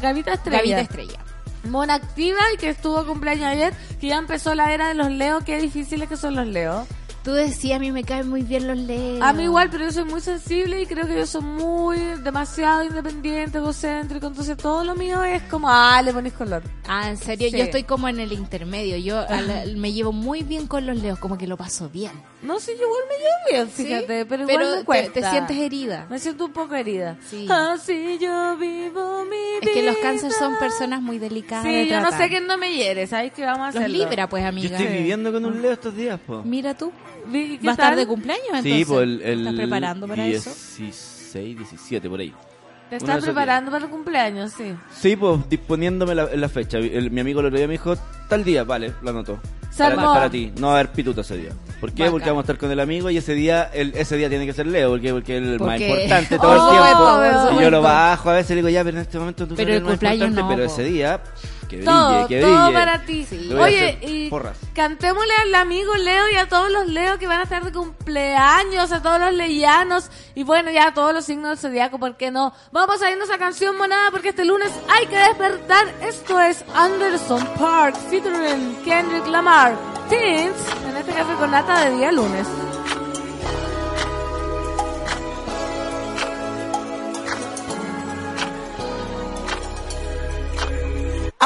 Gavita 0.00 0.32
Estrella. 0.32 0.58
Gavita 0.58 0.80
Estrella. 0.80 1.18
Mona 1.64 1.94
activa 1.94 2.38
y 2.54 2.58
que 2.58 2.68
estuvo 2.70 3.04
cumpleaños 3.04 3.44
ayer, 3.46 3.74
que 4.00 4.06
ya 4.08 4.16
empezó 4.16 4.54
la 4.54 4.72
era 4.72 4.88
de 4.88 4.94
los 4.94 5.10
Leo, 5.10 5.40
qué 5.44 5.58
difíciles 5.60 6.08
que 6.08 6.16
son 6.16 6.34
los 6.36 6.46
Leo. 6.46 6.86
Tú 7.26 7.32
decías, 7.32 7.78
a 7.78 7.80
mí 7.80 7.90
me 7.90 8.04
caen 8.04 8.28
muy 8.30 8.42
bien 8.42 8.68
los 8.68 8.78
leos. 8.78 9.20
A 9.20 9.32
mí 9.32 9.42
igual, 9.42 9.68
pero 9.68 9.84
yo 9.84 9.90
soy 9.90 10.04
muy 10.04 10.20
sensible 10.20 10.80
y 10.80 10.86
creo 10.86 11.08
que 11.08 11.16
yo 11.16 11.26
soy 11.26 11.42
muy 11.42 11.98
demasiado 12.22 12.84
independiente, 12.84 13.58
egocéntrico, 13.58 14.28
entonces 14.28 14.56
todo 14.56 14.84
lo 14.84 14.94
mío 14.94 15.24
es 15.24 15.42
como, 15.42 15.68
ah, 15.68 16.00
le 16.02 16.12
pones 16.12 16.34
color. 16.34 16.62
Ah, 16.86 17.10
en 17.10 17.16
serio, 17.16 17.48
Sí. 17.50 17.56
yo 17.58 17.64
estoy 17.64 17.82
como 17.82 18.06
en 18.08 18.20
el 18.20 18.32
intermedio. 18.32 18.96
Yo 18.98 19.18
al- 19.28 19.76
me 19.76 19.92
llevo 19.92 20.12
muy 20.12 20.44
bien 20.44 20.68
con 20.68 20.86
los 20.86 20.96
leos, 20.98 21.18
como 21.18 21.36
que 21.36 21.48
lo 21.48 21.56
paso 21.56 21.90
bien. 21.90 22.12
No 22.46 22.60
sé, 22.60 22.72
yo 22.78 22.84
igual 22.84 23.02
me 23.08 23.14
llevo 23.18 23.34
bien, 23.66 23.76
¿Sí? 23.76 23.84
fíjate, 23.84 24.24
pero 24.26 24.42
igual 24.48 24.70
me 24.70 24.78
te- 24.78 24.84
cuesta. 24.84 25.12
te, 25.12 25.30
sientes 25.30 25.56
herida. 25.58 26.06
Me 26.08 26.18
siento 26.18 26.44
un 26.46 26.52
poco 26.52 26.74
herida. 26.74 27.16
Sí. 27.28 27.46
Así 27.50 28.18
yo 28.20 28.56
vivo 28.56 29.24
mi 29.24 29.30
vida. 29.36 29.58
Es 29.62 29.70
que 29.70 29.82
los 29.82 29.96
cáncer 29.96 30.30
son 30.32 30.56
personas 30.58 31.02
muy 31.02 31.18
delicadas. 31.18 31.64
de 31.64 31.84
Sí, 31.84 31.90
yo 31.90 32.00
no 32.00 32.10
sé 32.12 32.28
quién 32.28 32.46
no 32.46 32.56
me 32.56 32.72
hiere, 32.72 33.06
¿sabes 33.06 33.32
qué 33.32 33.42
vamos 33.44 33.62
a 33.62 33.66
Los 33.66 33.76
hacerlo? 33.76 33.98
libra, 33.98 34.28
pues, 34.28 34.42
Yo 34.42 34.48
amiga. 34.48 34.78
estoy 34.78 34.96
viviendo 34.96 35.32
con 35.32 35.44
un 35.44 35.60
Leo 35.60 35.72
estos 35.72 35.94
días, 35.96 36.18
po. 36.26 36.42
Mira 36.44 36.74
tú. 36.76 36.92
Vi- 37.26 37.58
¿qué 37.58 37.66
¿Va 37.66 37.72
a 37.72 37.74
estar 37.74 37.96
de 37.96 38.06
cumpleaños 38.06 38.46
entonces? 38.48 38.72
Sí, 38.72 38.84
pues 38.84 39.02
el, 39.02 39.20
el 39.22 39.38
¿Estás 39.40 39.54
preparando 39.54 40.06
para 40.06 40.26
eso? 40.26 40.50
16, 40.78 41.56
17, 41.58 42.08
por 42.08 42.20
ahí. 42.20 42.32
Te 42.90 42.96
estás 42.96 43.24
preparando 43.24 43.70
para 43.72 43.84
el 43.84 43.90
cumpleaños, 43.90 44.52
sí. 44.52 44.74
Sí, 44.94 45.16
pues 45.16 45.48
disponiéndome 45.48 46.14
la, 46.14 46.28
la 46.36 46.48
fecha. 46.48 46.78
El- 46.78 47.10
mi 47.10 47.20
amigo 47.20 47.40
el 47.40 47.46
otro 47.46 47.58
día 47.58 47.66
me 47.66 47.72
dijo, 47.72 47.94
tal 48.28 48.44
día, 48.44 48.62
vale, 48.64 48.92
lo 49.02 49.10
anotó. 49.10 49.40
Se 49.70 49.82
Para, 49.82 49.96
para 49.96 50.30
ti, 50.30 50.52
no 50.58 50.68
va 50.68 50.74
a 50.76 50.80
haber 50.80 50.92
pituto 50.92 51.20
ese 51.20 51.36
día. 51.36 51.50
¿Por 51.80 51.92
qué? 51.92 52.04
Bacán. 52.04 52.12
Porque 52.12 52.28
vamos 52.30 52.42
a 52.42 52.44
estar 52.44 52.58
con 52.58 52.70
el 52.70 52.80
amigo 52.80 53.10
y 53.10 53.18
ese 53.18 53.34
día 53.34 53.64
el, 53.74 53.92
ese 53.94 54.16
día 54.16 54.28
tiene 54.30 54.46
que 54.46 54.52
ser 54.54 54.66
Leo, 54.66 54.88
porque, 54.90 55.12
porque 55.12 55.36
es 55.36 55.42
el 55.42 55.60
más 55.60 55.78
importante 55.80 56.38
todo 56.40 56.50
Oh, 56.50 56.72
el 56.72 56.80
tiempo. 56.80 57.50
por 57.50 57.60
y 57.60 57.64
yo 57.64 57.70
lo 57.70 57.82
bajo 57.82 58.30
a 58.30 58.34
veces 58.34 58.50
le 58.50 58.56
digo, 58.56 58.68
ya, 58.70 58.82
pero 58.84 58.96
en 58.96 59.02
este 59.02 59.18
momento 59.18 59.46
tú 59.46 59.54
Pero 59.54 59.68
eres 59.68 59.78
el 59.78 59.82
más 59.84 59.90
cumpleaños 59.92 60.28
importante, 60.28 60.54
no, 60.54 60.56
pero 60.56 60.64
ese 60.72 60.82
día, 60.84 61.20
que 61.68 61.76
brille, 61.76 61.84
Todo, 61.90 62.28
que 62.28 62.40
todo 62.40 62.64
brille. 62.66 62.72
para 62.78 63.04
ti. 63.04 63.26
Sí. 63.28 63.52
Oye, 63.52 63.98
y 64.02 64.30
porras. 64.30 64.56
cantémosle 64.74 65.32
al 65.42 65.54
amigo 65.54 65.94
Leo 65.96 66.28
y 66.30 66.36
a 66.36 66.48
todos 66.48 66.70
los 66.70 66.86
Leo 66.88 67.18
que 67.18 67.26
van 67.26 67.40
a 67.40 67.42
estar 67.44 67.64
de 67.64 67.72
cumpleaños, 67.72 68.92
a 68.92 69.02
todos 69.02 69.20
los 69.20 69.32
leyanos 69.32 70.10
y 70.34 70.44
bueno, 70.44 70.70
ya 70.70 70.88
a 70.88 70.94
todos 70.94 71.12
los 71.12 71.24
signos 71.24 71.48
del 71.50 71.58
zodiaco, 71.58 71.98
¿por 71.98 72.16
qué 72.16 72.30
no? 72.30 72.52
Vamos 72.72 73.02
a 73.02 73.10
irnos 73.10 73.30
a 73.30 73.38
canción 73.38 73.76
monada 73.76 74.10
porque 74.10 74.30
este 74.30 74.44
lunes 74.44 74.70
hay 74.88 75.06
que 75.06 75.16
despertar. 75.16 75.86
Esto 76.02 76.40
es 76.40 76.64
Anderson 76.74 77.44
Park 77.58 77.96
featuring 78.10 78.76
Kendrick 78.84 79.26
Lamar. 79.26 79.74
Teens, 80.08 80.56
en 80.88 80.96
este 80.96 81.12
café 81.12 81.34
con 81.34 81.50
nata 81.50 81.80
de 81.84 81.96
día 81.96 82.12
lunes. 82.12 82.46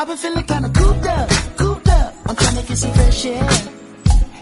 I've 0.00 0.06
been 0.06 0.16
feeling 0.16 0.44
kinda 0.44 0.70
cooped 0.70 1.06
up, 1.06 1.28
cooped 1.58 1.88
up. 1.90 2.14
I'm 2.26 2.34
trying 2.34 2.56
to 2.56 2.66
get 2.66 2.78
some 2.78 2.90
fresh 2.92 3.26
air. 3.26 3.44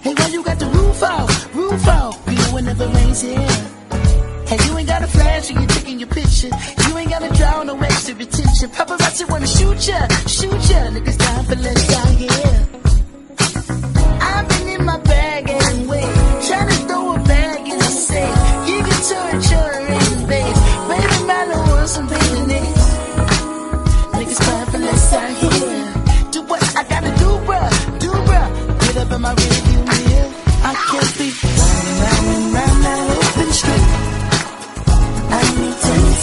Hey, 0.04 0.14
why 0.14 0.26
you 0.28 0.44
got 0.44 0.60
the 0.60 0.66
roof 0.66 1.02
out, 1.02 1.28
roof 1.52 1.88
out? 1.88 2.14
You 2.28 2.36
know 2.36 2.58
it 2.58 2.62
never 2.62 2.86
rains 2.86 3.20
here. 3.22 3.48
Hey, 4.46 4.58
you 4.64 4.78
ain't 4.78 4.86
got 4.86 5.02
a 5.02 5.08
flash 5.08 5.50
when 5.50 5.62
you're 5.62 5.74
taking 5.78 5.98
your 5.98 6.10
picture. 6.10 6.50
You 6.86 6.98
ain't 6.98 7.10
gotta 7.10 7.34
draw 7.34 7.64
no 7.64 7.76
extra 7.80 8.14
attention. 8.14 8.70
Paparazzi 8.70 9.28
wanna 9.28 9.48
shoot 9.48 9.88
ya, 9.88 10.06
shoot 10.28 10.62
ya. 10.70 10.80
Niggas 10.94 11.18
down 11.18 11.44
for 11.46 11.56
less 11.56 11.90
out 11.96 12.14
here. 12.22 12.68
I've 14.30 14.48
been 14.48 14.68
in 14.76 14.84
my 14.84 14.98
bag 14.98 15.50
anyway. 15.50 16.06
Trying 16.46 16.68
to 16.68 16.76
throw 16.86 17.14
a 17.16 17.18
bag 17.24 17.66
in 17.66 17.78
the 17.78 17.90
safe. 18.06 18.38
You 18.68 18.78
can 18.86 19.00
touch 19.10 19.46
her 19.50 20.07
I 29.20 29.34
can't 29.34 31.12
be 31.18 31.26
running 31.42 31.98
round 31.98 32.26
and 32.28 32.54
round 32.54 32.78
that 32.86 33.02
open 33.18 33.50
street. 33.50 33.86
I 35.26 35.42
need 35.58 35.74
tents, 35.82 36.22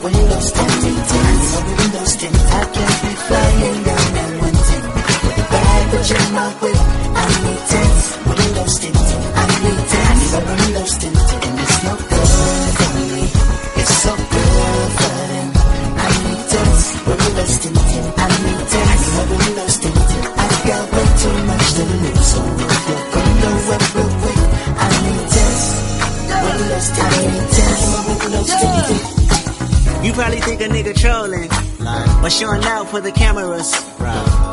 windows 0.00 0.48
tinted, 0.56 0.98
tents, 1.04 1.48
windows 1.68 2.12
tinted. 2.16 2.48
I 2.48 2.64
can't 2.72 2.96
be 3.04 3.12
flying 3.28 3.80
down 3.84 4.08
that 4.16 4.30
one 4.40 4.56
ten 4.56 4.84
with 5.20 5.36
a 5.36 5.46
baggage 5.52 6.10
in 6.16 6.28
my 6.32 6.48
whip. 6.64 6.80
I 7.12 7.28
need 7.44 7.62
tents, 7.68 8.06
windows 8.24 8.74
tinted. 8.80 9.20
I 9.36 9.44
need 9.60 9.82
tents, 9.92 10.26
windows 10.48 10.94
tinted, 10.96 11.44
and 11.44 11.60
it's 11.60 11.76
no 11.84 11.92
good 12.08 12.28
for 12.78 12.90
me. 13.04 13.20
It's 13.84 13.94
so 14.00 14.12
good 14.16 14.90
for. 14.96 15.12
I 15.92 16.08
need 16.24 16.40
tents, 16.48 16.84
windows 17.04 17.54
tinted. 17.60 18.04
I 18.16 18.26
need 18.32 18.64
tents. 18.72 19.53
So 22.22 22.40
gonna 22.40 23.72
up 23.72 23.94
real 23.94 24.10
quick, 24.20 24.38
I 24.76 24.88
need. 25.02 25.24
You 30.04 30.12
probably 30.12 30.40
think 30.40 30.60
a 30.60 30.68
nigga 30.68 30.94
trolling, 30.94 31.48
or 31.86 32.30
showing 32.30 32.64
out 32.64 32.88
for 32.88 33.00
the 33.00 33.12
cameras. 33.12 33.74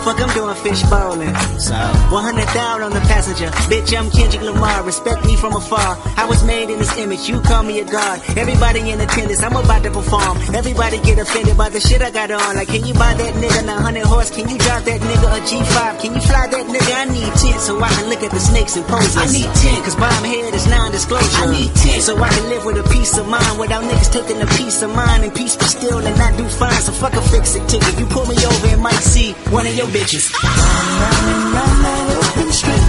Fuck, 0.01 0.19
I'm 0.19 0.33
doing 0.33 0.55
fish 0.65 0.81
bowling. 0.89 1.29
100 1.29 2.53
down 2.53 2.81
on 2.81 2.91
the 2.91 3.01
passenger. 3.01 3.47
Bitch, 3.69 3.93
I'm 3.95 4.09
Kendrick 4.09 4.41
Lamar. 4.41 4.83
Respect 4.83 5.25
me 5.25 5.35
from 5.35 5.55
afar. 5.55 5.97
I 6.17 6.25
was 6.25 6.43
made 6.43 6.69
in 6.69 6.79
this 6.79 6.97
image. 6.97 7.29
You 7.29 7.39
call 7.41 7.63
me 7.63 7.79
a 7.79 7.85
god. 7.85 8.21
Everybody 8.35 8.89
in 8.89 8.99
attendance. 8.99 9.43
I'm 9.43 9.55
about 9.55 9.83
to 9.83 9.91
perform. 9.91 10.37
Everybody 10.55 10.99
get 11.01 11.19
offended 11.19 11.57
by 11.57 11.69
the 11.69 11.79
shit 11.79 12.01
I 12.01 12.09
got 12.09 12.31
on. 12.31 12.55
Like, 12.55 12.69
can 12.69 12.83
you 12.85 12.93
buy 12.93 13.13
that 13.13 13.33
nigga 13.35 13.65
900 13.65 14.03
horse? 14.05 14.31
Can 14.31 14.49
you 14.49 14.57
drive 14.57 14.85
that 14.85 14.99
nigga 15.01 15.27
a 15.37 15.39
G5? 15.45 16.01
Can 16.01 16.15
you 16.15 16.21
fly 16.21 16.47
that 16.47 16.65
nigga? 16.65 16.93
I 16.95 17.05
need 17.05 17.31
10 17.53 17.59
so 17.59 17.79
I 17.79 17.89
can 17.89 18.09
look 18.09 18.23
at 18.23 18.31
the 18.31 18.39
snakes 18.39 18.75
and 18.75 18.85
poses. 18.85 19.17
I 19.17 19.27
need 19.29 19.53
10 19.53 19.83
cause 19.83 19.95
bomb 19.95 20.23
head 20.23 20.53
is 20.53 20.65
non-disclosure. 20.67 21.37
I 21.37 21.51
need 21.51 21.75
10 21.75 22.01
so 22.01 22.17
I 22.17 22.29
can 22.29 22.49
live 22.49 22.65
with 22.65 22.77
a 22.81 22.87
peace 22.89 23.17
of 23.17 23.27
mind 23.27 23.59
without 23.59 23.83
niggas 23.83 24.11
taking 24.11 24.41
a 24.41 24.47
piece 24.57 24.81
of 24.81 24.95
mind 24.95 25.23
and 25.23 25.33
peace 25.35 25.55
be 25.55 25.65
still 25.65 25.99
and 25.99 26.17
not 26.17 26.35
do 26.37 26.47
fine. 26.49 26.81
So 26.81 26.91
fuck 26.91 27.13
a 27.13 27.20
I'll 27.21 27.29
fix 27.29 27.53
it 27.55 27.69
to 27.69 27.77
you. 27.77 27.91
You 27.99 28.05
pull 28.07 28.25
me 28.25 28.35
over 28.43 28.67
and 28.73 28.81
might 28.81 29.03
see 29.13 29.33
one 29.53 29.67
of 29.67 29.75
your 29.77 29.85
bitches. 29.93 30.33
I'm 30.41 31.29
in 31.29 31.41
my 31.53 31.65
mind 31.85 32.17
open 32.17 32.49
street. 32.51 32.85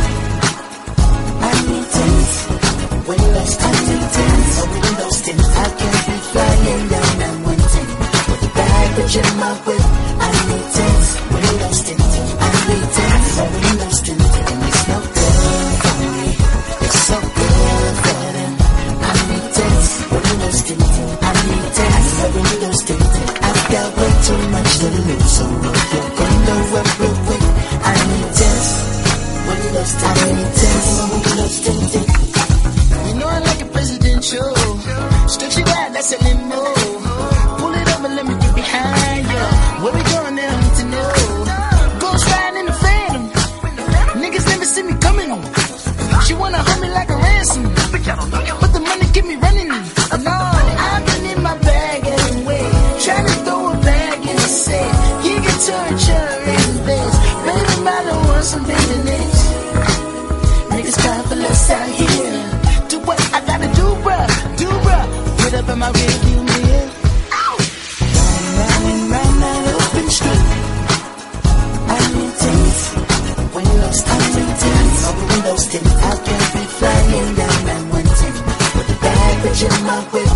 I 1.49 1.53
need 1.69 1.87
tents. 1.93 2.33
Windows 3.09 3.53
I 3.61 3.71
need 3.93 4.09
tents. 4.17 4.57
No 4.57 4.65
windows. 4.73 5.17
I 5.53 5.69
can't 5.79 6.01
be 6.09 6.17
flying 6.33 6.89
down 6.89 7.23
on 7.29 7.37
one 7.45 7.61
tent. 7.73 7.91
With 8.33 8.49
a 8.49 8.51
bag 8.57 8.89
that 8.97 9.09
you're 9.12 9.35
my 9.37 9.53
whip. 9.69 9.85
I 10.17 10.33
need 10.49 10.67
tents. 10.81 11.09
Windows 11.33 11.81
tents. 11.85 12.17
I 12.41 12.57
need 12.73 12.89
tents. 12.97 13.31
No 13.37 13.45
windows 13.53 13.99
tents. 14.01 14.33
And 14.49 14.61
it's 14.65 14.83
no 14.89 14.99
good. 15.12 15.37
It's 16.89 17.01
so 17.05 17.17
good. 17.37 17.95
I 19.03 19.15
need 19.29 19.47
tents. 19.61 19.91
Windows. 20.09 20.59
I 21.21 21.37
need 21.45 21.67
tents. 21.77 22.11
No 22.17 22.27
windows 22.33 22.62
tell 24.83 25.05
me 25.07 25.17
so 25.35 25.47
you're 25.95 26.11
gonna 26.19 26.57
work 26.73 26.91
real 26.99 27.17
quick. 27.27 27.45
I 27.87 27.95
need 28.11 28.29
dance. 28.39 28.71
When 29.47 29.59
you 29.62 29.71
love 29.77 29.91
I 30.03 30.27
need 30.39 30.51
dance. 30.59 30.91
When 31.11 31.23
you 31.27 31.35
love 31.41 31.55
standing. 31.61 32.09
You 33.07 33.15
know 33.19 33.29
I 33.29 33.39
like 33.39 33.62
a 33.62 33.67
presidential. 33.67 34.55
Stretchy 35.29 35.62
wide, 35.62 35.95
that's 35.95 36.12
a 36.12 36.19
limo. 36.25 36.82
from 65.73 65.79
my 65.79 65.91
rearview 65.91 66.41
that 69.41 69.75
open 69.81 70.07
street. 70.17 70.45
I'm 71.97 72.12
intense. 72.25 72.81
I'm 73.38 73.49
I 76.11 76.14
can 76.26 76.43
be 76.55 76.62
flying 76.79 77.35
down 77.41 77.69
at 77.75 77.83
one 77.97 78.09
ten. 78.21 78.35
With 78.76 78.88
the 78.91 78.97
bag, 79.00 79.35
but 79.43 79.55
you're 79.62 79.81
my 79.88 80.00
whip. 80.12 80.32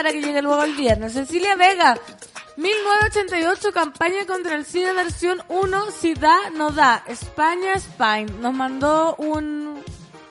Para 0.00 0.12
que 0.12 0.22
llegue 0.22 0.40
luego 0.40 0.62
el 0.62 0.74
viernes. 0.74 1.12
Cecilia 1.12 1.56
Vega, 1.56 1.98
1988, 2.56 3.70
campaña 3.70 4.24
contra 4.26 4.56
el 4.56 4.64
SIDA 4.64 4.94
versión 4.94 5.42
1, 5.48 5.90
si 5.90 6.14
da, 6.14 6.48
no 6.54 6.70
da. 6.70 7.04
España, 7.06 7.74
Spain. 7.74 8.40
Nos 8.40 8.54
mandó 8.54 9.14
un, 9.16 9.84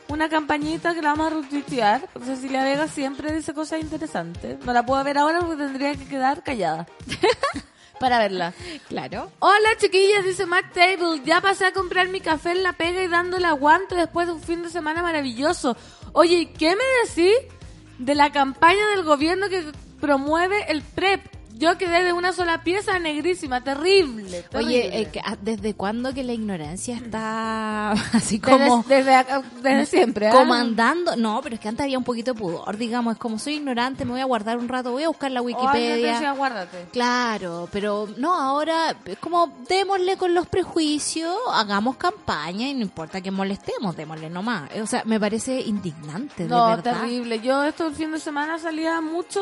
una 0.07 0.27
campañita 0.27 0.95
que 0.95 1.03
la 1.03 1.09
vamos 1.09 1.27
a 1.27 1.41
retuitear. 1.41 2.09
Cecilia 2.25 2.63
Vega 2.63 2.87
siempre 2.87 3.31
dice 3.31 3.53
cosas 3.53 3.79
interesantes. 3.81 4.57
No 4.65 4.73
la 4.73 4.83
puedo 4.83 5.03
ver 5.03 5.19
ahora 5.19 5.41
porque 5.41 5.57
tendría 5.57 5.93
que 5.93 6.07
quedar 6.07 6.41
callada. 6.41 6.87
para 7.99 8.17
verla. 8.17 8.53
Claro. 8.87 9.29
Hola 9.37 9.69
chiquillas, 9.77 10.25
dice 10.25 10.47
Matt 10.47 10.73
Table. 10.73 11.21
Ya 11.25 11.41
pasé 11.41 11.67
a 11.67 11.73
comprar 11.73 12.07
mi 12.07 12.21
café 12.21 12.53
en 12.53 12.63
la 12.63 12.73
pega 12.73 13.03
y 13.03 13.07
dándole 13.07 13.45
aguante 13.45 13.93
después 13.93 14.25
de 14.25 14.33
un 14.33 14.41
fin 14.41 14.63
de 14.63 14.69
semana 14.69 15.03
maravilloso. 15.03 15.77
Oye, 16.13 16.37
¿y 16.37 16.45
qué 16.47 16.75
me 16.75 16.83
decís 17.05 17.35
de 17.99 18.15
la 18.15 18.31
campaña 18.31 18.87
del 18.95 19.03
gobierno 19.03 19.49
que 19.49 19.63
promueve 19.99 20.71
el 20.71 20.81
PREP? 20.81 21.21
Yo 21.59 21.77
quedé 21.77 22.05
de 22.05 22.13
una 22.13 22.31
sola 22.31 22.63
pieza 22.63 22.97
negrísima, 22.99 23.61
terrible. 23.61 24.45
Oye, 24.53 25.01
eh, 25.01 25.11
ah, 25.25 25.35
¿desde 25.41 25.73
cuándo 25.73 26.13
que 26.13 26.23
la 26.23 26.31
ignorancia 26.31 26.95
está 26.95 27.91
así 28.13 28.39
como 28.39 28.77
desde, 28.87 28.95
desde, 28.95 29.15
acá- 29.15 29.43
desde 29.61 29.85
siempre. 29.97 30.29
¿ah? 30.29 30.31
comandando? 30.31 31.17
No, 31.17 31.41
pero 31.43 31.55
es 31.55 31.61
que 31.61 31.67
antes 31.67 31.83
había 31.83 31.97
un 31.97 32.05
poquito 32.05 32.33
de 32.33 32.39
pudor, 32.39 32.77
digamos, 32.77 33.13
es 33.15 33.19
como 33.19 33.37
soy 33.37 33.55
ignorante, 33.55 34.05
me 34.05 34.11
voy 34.11 34.21
a 34.21 34.25
guardar 34.25 34.57
un 34.57 34.69
rato, 34.69 34.91
voy 34.93 35.03
a 35.03 35.09
buscar 35.09 35.31
la 35.31 35.41
Oh, 35.41 35.45
te 35.47 35.53
Wikipedia. 35.53 36.31
guárdate. 36.31 36.85
Claro, 36.93 37.67
pero 37.73 38.07
no, 38.17 38.33
ahora 38.33 38.95
es 39.05 39.17
como 39.19 39.51
démosle 39.67 40.15
con 40.15 40.33
los 40.33 40.47
prejuicios, 40.47 41.35
hagamos 41.51 41.97
campaña 41.97 42.69
y 42.69 42.73
no 42.73 42.83
importa 42.83 43.19
que 43.19 43.31
molestemos, 43.31 43.97
démosle 43.97 44.29
nomás. 44.29 44.69
O 44.81 44.87
sea, 44.87 45.03
me 45.03 45.19
parece 45.19 45.59
indignante, 45.59 46.43
de 46.43 46.49
No, 46.49 46.67
verdad. 46.67 47.01
terrible. 47.01 47.41
Yo 47.41 47.63
esto 47.65 47.87
el 47.87 47.95
fin 47.95 48.13
de 48.13 48.19
semana 48.19 48.57
salía 48.59 49.01
mucho 49.01 49.41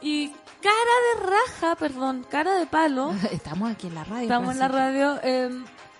y 0.00 0.32
cara 0.62 0.94
de 1.08 1.30
raja, 1.30 1.76
perdón, 1.76 2.26
cara 2.30 2.54
de 2.58 2.66
palo. 2.66 3.12
Estamos 3.32 3.70
aquí 3.70 3.88
en 3.88 3.94
la 3.94 4.04
radio. 4.04 4.22
Estamos 4.22 4.52
en 4.54 4.58
la 4.58 4.68
radio. 4.68 5.20
eh, 5.22 5.50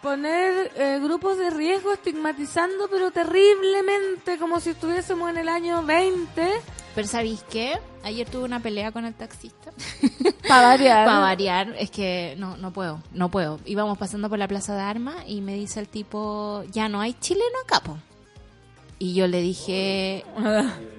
poner 0.01 0.72
eh, 0.77 0.98
grupos 1.01 1.38
de 1.38 1.51
riesgo 1.51 1.92
estigmatizando, 1.92 2.88
pero 2.90 3.11
terriblemente, 3.12 4.38
como 4.38 4.59
si 4.61 4.70
estuviésemos 4.70 5.31
en 5.31 5.38
el 5.38 5.48
año 5.48 5.83
20. 5.85 6.51
Pero 6.94 7.09
¿sabéis 7.09 7.44
qué? 7.51 7.79
Ayer 8.05 8.29
tuve 8.29 8.44
una 8.44 8.61
pelea 8.61 8.90
con 8.90 9.05
el 9.05 9.14
taxista. 9.14 9.70
Para 10.48 10.62
variar. 10.68 11.07
Para 11.07 11.20
variar, 11.20 11.75
es 11.79 11.90
que 11.90 12.35
no, 12.37 12.57
no 12.57 12.72
puedo, 12.72 13.01
no 13.12 13.31
puedo. 13.31 13.61
Íbamos 13.64 13.96
pasando 13.96 14.29
por 14.29 14.38
la 14.38 14.48
Plaza 14.48 14.75
de 14.75 14.83
Armas 14.83 15.16
y 15.27 15.40
me 15.40 15.55
dice 15.55 15.79
el 15.81 15.88
tipo, 15.88 16.64
ya 16.72 16.88
no 16.88 17.01
hay 17.01 17.14
chileno 17.14 17.59
acá, 17.64 17.81
po. 17.81 17.96
Y 18.98 19.14
yo 19.14 19.27
le 19.27 19.40
dije, 19.40 20.25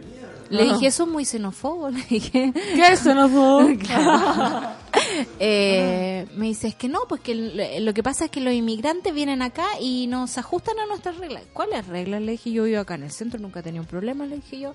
le 0.53 0.63
dije, 0.73 0.87
eso 0.87 1.03
es 1.03 1.09
muy 1.09 1.25
xenófobo, 1.25 1.89
le 1.91 2.03
dije. 2.03 2.51
¿Qué 2.53 2.87
es 2.91 2.99
fue? 3.01 3.77
Eh, 5.39 6.27
me 6.35 6.47
dice, 6.47 6.67
es 6.67 6.75
que 6.75 6.87
no, 6.87 6.99
pues 7.09 7.21
que 7.21 7.35
lo- 7.35 7.79
lo 7.79 7.93
que 7.93 8.03
pasa 8.03 8.25
es 8.25 8.31
que 8.31 8.41
los 8.41 8.53
inmigrantes 8.53 9.13
vienen 9.13 9.41
acá 9.41 9.65
y 9.79 10.07
nos 10.07 10.37
ajustan 10.37 10.79
a 10.79 10.85
nuestras 10.85 11.17
reglas. 11.17 11.43
¿Cuáles 11.53 11.87
reglas? 11.87 12.21
Le 12.21 12.33
dije, 12.33 12.51
yo 12.51 12.63
vivo 12.63 12.79
acá 12.81 12.95
en 12.95 13.03
el 13.03 13.11
centro, 13.11 13.39
nunca 13.39 13.59
he 13.59 13.63
tenido 13.63 13.81
un 13.83 13.87
problema, 13.87 14.25
le 14.25 14.35
dije 14.37 14.59
yo. 14.59 14.73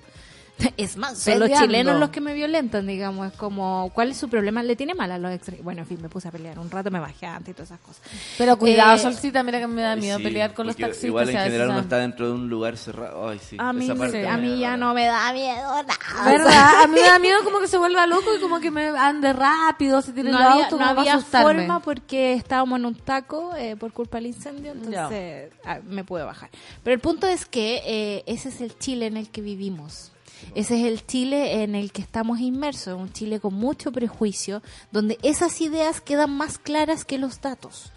Es 0.77 0.97
más, 0.97 1.17
son 1.19 1.39
los 1.39 1.49
chilenos 1.51 1.99
los 1.99 2.09
que 2.09 2.21
me 2.21 2.33
violentan, 2.33 2.85
digamos. 2.87 3.31
Es 3.31 3.37
como, 3.37 3.91
¿cuál 3.93 4.11
es 4.11 4.17
su 4.17 4.29
problema? 4.29 4.63
Le 4.63 4.75
tiene 4.75 4.93
mal 4.93 5.11
a 5.11 5.17
los 5.17 5.31
extranjeros. 5.31 5.63
Bueno, 5.65 5.81
en 5.81 5.87
fin, 5.87 6.01
me 6.01 6.09
puse 6.09 6.27
a 6.27 6.31
pelear 6.31 6.59
un 6.59 6.69
rato, 6.69 6.89
me 6.91 6.99
bajé 6.99 7.25
antes 7.25 7.51
y 7.51 7.53
todas 7.53 7.71
esas 7.71 7.79
cosas. 7.81 8.01
Pero 8.37 8.57
cuidado, 8.57 8.95
Eh, 8.95 8.99
Solcita, 8.99 9.43
mira 9.43 9.59
que 9.59 9.67
me 9.67 9.81
da 9.81 9.95
miedo 9.95 10.17
Sí, 10.17 10.23
pelear 10.23 10.53
con 10.53 10.67
los 10.67 10.75
porque 10.75 10.83
taxistas. 10.85 11.07
Igual 11.07 11.23
en 11.29 11.29
o 11.29 11.31
sea, 11.37 11.43
general 11.45 11.69
uno 11.69 11.79
está 11.79 11.97
dentro 11.97 12.27
de 12.27 12.33
un 12.33 12.49
lugar 12.49 12.77
cerrado. 12.77 13.29
Ay, 13.29 13.39
sí. 13.39 13.57
A 13.59 13.73
mí, 13.73 13.85
esa 13.85 13.95
parte 13.95 14.27
a 14.27 14.37
mí 14.37 14.59
ya 14.59 14.77
no 14.77 14.93
me 14.93 15.05
da 15.05 15.31
miedo 15.33 15.83
nada. 15.83 16.25
¿Verdad? 16.25 16.53
A 16.83 16.87
mí 16.87 16.93
me 16.95 17.01
da 17.01 17.19
miedo 17.19 17.43
como 17.43 17.59
que 17.59 17.67
se 17.67 17.77
vuelva 17.77 18.05
loco 18.07 18.35
y 18.35 18.39
como 18.41 18.59
que 18.59 18.71
me 18.71 18.87
ande 18.89 19.33
rápido, 19.33 20.01
se 20.01 20.11
tire 20.13 20.31
no 20.31 20.37
el 20.37 20.43
había, 20.43 20.63
auto, 20.65 20.77
no 20.77 20.85
había 20.85 21.15
asustarme. 21.15 21.53
forma 21.53 21.79
porque 21.81 22.33
estábamos 22.33 22.79
en 22.79 22.85
un 22.85 22.95
taco 22.95 23.55
eh, 23.55 23.75
por 23.75 23.91
culpa 23.93 24.17
del 24.17 24.27
incendio, 24.27 24.71
entonces 24.71 25.51
ah, 25.65 25.79
me 25.87 26.03
pude 26.03 26.23
bajar. 26.23 26.49
Pero 26.83 26.93
el 26.93 26.99
punto 26.99 27.27
es 27.27 27.45
que 27.45 27.81
eh, 27.85 28.23
ese 28.27 28.49
es 28.49 28.61
el 28.61 28.77
Chile 28.77 29.07
en 29.07 29.17
el 29.17 29.29
que 29.29 29.41
vivimos. 29.41 30.11
Ese 30.55 30.79
es 30.79 30.85
el 30.85 31.05
Chile 31.05 31.63
en 31.63 31.75
el 31.75 31.91
que 31.91 32.01
estamos 32.01 32.39
inmersos, 32.39 32.99
un 32.99 33.11
Chile 33.11 33.39
con 33.39 33.53
mucho 33.53 33.91
prejuicio, 33.91 34.61
donde 34.91 35.17
esas 35.23 35.61
ideas 35.61 36.01
quedan 36.01 36.31
más 36.31 36.57
claras 36.57 37.05
que 37.05 37.17
los 37.17 37.41
datos. 37.41 37.91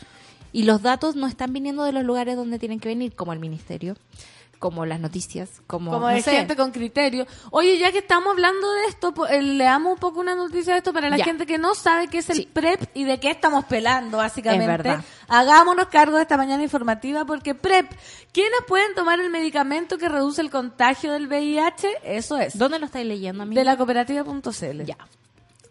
Y 0.52 0.64
los 0.64 0.82
datos 0.82 1.16
no 1.16 1.26
están 1.26 1.52
viniendo 1.52 1.82
de 1.84 1.92
los 1.92 2.04
lugares 2.04 2.36
donde 2.36 2.58
tienen 2.58 2.78
que 2.78 2.88
venir, 2.88 3.14
como 3.14 3.32
el 3.32 3.38
ministerio, 3.38 3.96
como 4.62 4.86
las 4.86 5.00
noticias, 5.00 5.60
como, 5.66 5.90
Como 5.90 6.06
no 6.08 6.14
de 6.14 6.22
sé. 6.22 6.30
gente 6.36 6.54
con 6.54 6.70
criterio. 6.70 7.26
Oye, 7.50 7.78
ya 7.78 7.90
que 7.90 7.98
estamos 7.98 8.30
hablando 8.30 8.72
de 8.74 8.84
esto, 8.86 9.12
eh, 9.28 9.42
leamos 9.42 9.94
un 9.94 9.98
poco 9.98 10.20
una 10.20 10.36
noticia 10.36 10.74
de 10.74 10.78
esto 10.78 10.92
para 10.92 11.10
la 11.10 11.16
Ya. 11.16 11.24
gente 11.24 11.46
que 11.46 11.58
no 11.58 11.74
sabe 11.74 12.06
qué 12.06 12.18
es 12.18 12.30
el 12.30 12.36
Sí. 12.36 12.48
PrEP 12.52 12.80
y 12.94 13.02
de 13.02 13.18
qué 13.18 13.30
estamos 13.30 13.64
pelando, 13.64 14.18
básicamente. 14.18 14.88
Es. 14.92 14.98
Hagámonos 15.26 15.88
cargo 15.88 16.14
de 16.16 16.22
esta 16.22 16.36
mañana 16.36 16.62
informativa 16.62 17.24
porque 17.24 17.56
PrEP, 17.56 17.90
¿quiénes 18.32 18.60
pueden 18.68 18.94
tomar 18.94 19.18
el 19.18 19.30
medicamento 19.30 19.98
que 19.98 20.08
reduce 20.08 20.40
el 20.40 20.50
contagio 20.50 21.12
del 21.12 21.26
VIH? 21.26 21.88
Eso 22.04 22.38
es. 22.38 22.56
¿Dónde 22.56 22.78
lo 22.78 22.86
estáis 22.86 23.04
leyendo, 23.06 23.42
amigo? 23.42 23.58
De 23.58 23.64
la 23.64 23.76
cooperativa.cl. 23.76 24.84
Ya. 24.84 24.96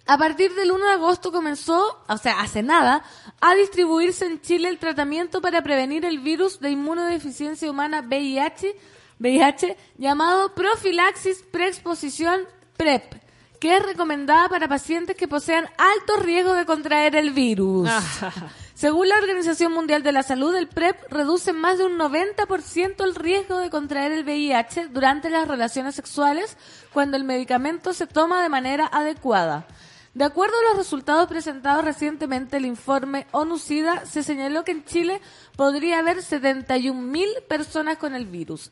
A 0.07 0.17
partir 0.17 0.53
del 0.55 0.71
1 0.71 0.85
de 0.85 0.91
agosto 0.91 1.31
comenzó, 1.31 2.03
o 2.07 2.17
sea, 2.17 2.41
hace 2.41 2.63
nada, 2.63 3.03
a 3.39 3.53
distribuirse 3.55 4.25
en 4.25 4.41
Chile 4.41 4.69
el 4.69 4.79
tratamiento 4.79 5.41
para 5.41 5.61
prevenir 5.61 6.05
el 6.05 6.19
virus 6.19 6.59
de 6.59 6.71
inmunodeficiencia 6.71 7.69
humana 7.69 8.01
VIH, 8.01 8.75
VIH 9.19 9.77
llamado 9.97 10.53
profilaxis 10.53 11.43
preexposición 11.51 12.41
PrEP, 12.77 13.13
que 13.59 13.77
es 13.77 13.85
recomendada 13.85 14.49
para 14.49 14.67
pacientes 14.67 15.15
que 15.15 15.27
posean 15.27 15.69
alto 15.77 16.17
riesgo 16.17 16.53
de 16.55 16.65
contraer 16.65 17.15
el 17.15 17.31
virus. 17.31 17.89
Según 18.73 19.07
la 19.09 19.17
Organización 19.19 19.73
Mundial 19.73 20.01
de 20.01 20.11
la 20.11 20.23
Salud, 20.23 20.55
el 20.55 20.67
PrEP 20.67 20.95
reduce 21.11 21.53
más 21.53 21.77
de 21.77 21.85
un 21.85 21.99
90% 21.99 23.03
el 23.03 23.13
riesgo 23.13 23.59
de 23.59 23.69
contraer 23.69 24.11
el 24.11 24.23
VIH 24.23 24.87
durante 24.87 25.29
las 25.29 25.47
relaciones 25.47 25.93
sexuales 25.93 26.57
cuando 26.91 27.15
el 27.15 27.23
medicamento 27.23 27.93
se 27.93 28.07
toma 28.07 28.41
de 28.41 28.49
manera 28.49 28.87
adecuada. 28.91 29.67
De 30.13 30.25
acuerdo 30.25 30.53
a 30.57 30.69
los 30.69 30.77
resultados 30.77 31.29
presentados 31.29 31.85
recientemente 31.85 32.57
el 32.57 32.65
informe 32.65 33.27
ONU-SIDA, 33.31 34.05
se 34.05 34.23
señaló 34.23 34.65
que 34.65 34.73
en 34.73 34.83
Chile 34.83 35.21
podría 35.55 35.99
haber 35.99 36.17
71.000 36.17 37.43
personas 37.47 37.97
con 37.97 38.13
el 38.13 38.25
virus. 38.25 38.71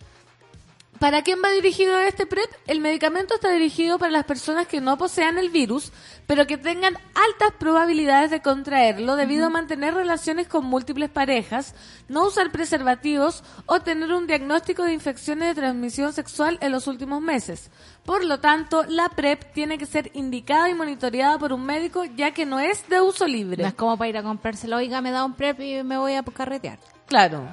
¿Para 1.00 1.22
quién 1.22 1.40
va 1.42 1.50
dirigido 1.52 1.98
este 2.02 2.26
PrEP? 2.26 2.50
El 2.68 2.82
medicamento 2.82 3.36
está 3.36 3.50
dirigido 3.52 3.98
para 3.98 4.12
las 4.12 4.26
personas 4.26 4.68
que 4.68 4.82
no 4.82 4.98
posean 4.98 5.38
el 5.38 5.50
virus, 5.50 5.94
pero 6.28 6.46
que 6.46 6.58
tengan 6.58 6.98
altas 7.16 7.54
probabilidades 7.58 8.32
de 8.32 8.42
contraerlo 8.42 9.16
debido 9.16 9.46
a 9.46 9.50
mantener 9.50 9.94
relaciones 9.94 10.50
con 10.50 10.66
múltiples 10.66 11.10
parejas, 11.10 11.74
no 12.10 12.28
usar 12.28 12.52
preservativos 12.52 13.46
o 13.66 13.80
tener 13.80 14.12
un 14.12 14.28
diagnóstico 14.28 14.84
de 14.84 14.92
infecciones 14.92 15.48
de 15.48 15.62
transmisión 15.62 16.12
sexual 16.12 16.58
en 16.60 16.74
los 16.74 16.86
últimos 16.86 17.22
meses. 17.22 17.72
Por 18.04 18.26
lo 18.26 18.42
tanto, 18.42 18.84
la 18.84 19.08
PrEP 19.08 19.54
tiene 19.54 19.78
que 19.78 19.86
ser 19.86 20.12
indicada 20.16 20.70
y 20.70 20.74
monitoreada 20.74 21.40
por 21.40 21.54
un 21.54 21.66
médico 21.66 22.04
ya 22.04 22.32
que 22.32 22.46
no 22.46 22.60
es 22.60 22.90
de 22.90 23.00
uso 23.00 23.26
libre. 23.26 23.64
No 23.64 23.70
es 23.70 23.74
como 23.74 23.98
para 23.98 24.10
ir 24.10 24.18
a 24.18 24.24
comprárselo, 24.24 24.76
oiga, 24.76 25.00
me 25.00 25.12
da 25.12 25.24
un 25.24 25.34
PrEP 25.34 25.62
y 25.62 25.82
me 25.82 25.98
voy 25.98 26.16
a 26.16 26.24
carretear. 26.24 26.78
Claro, 27.08 27.48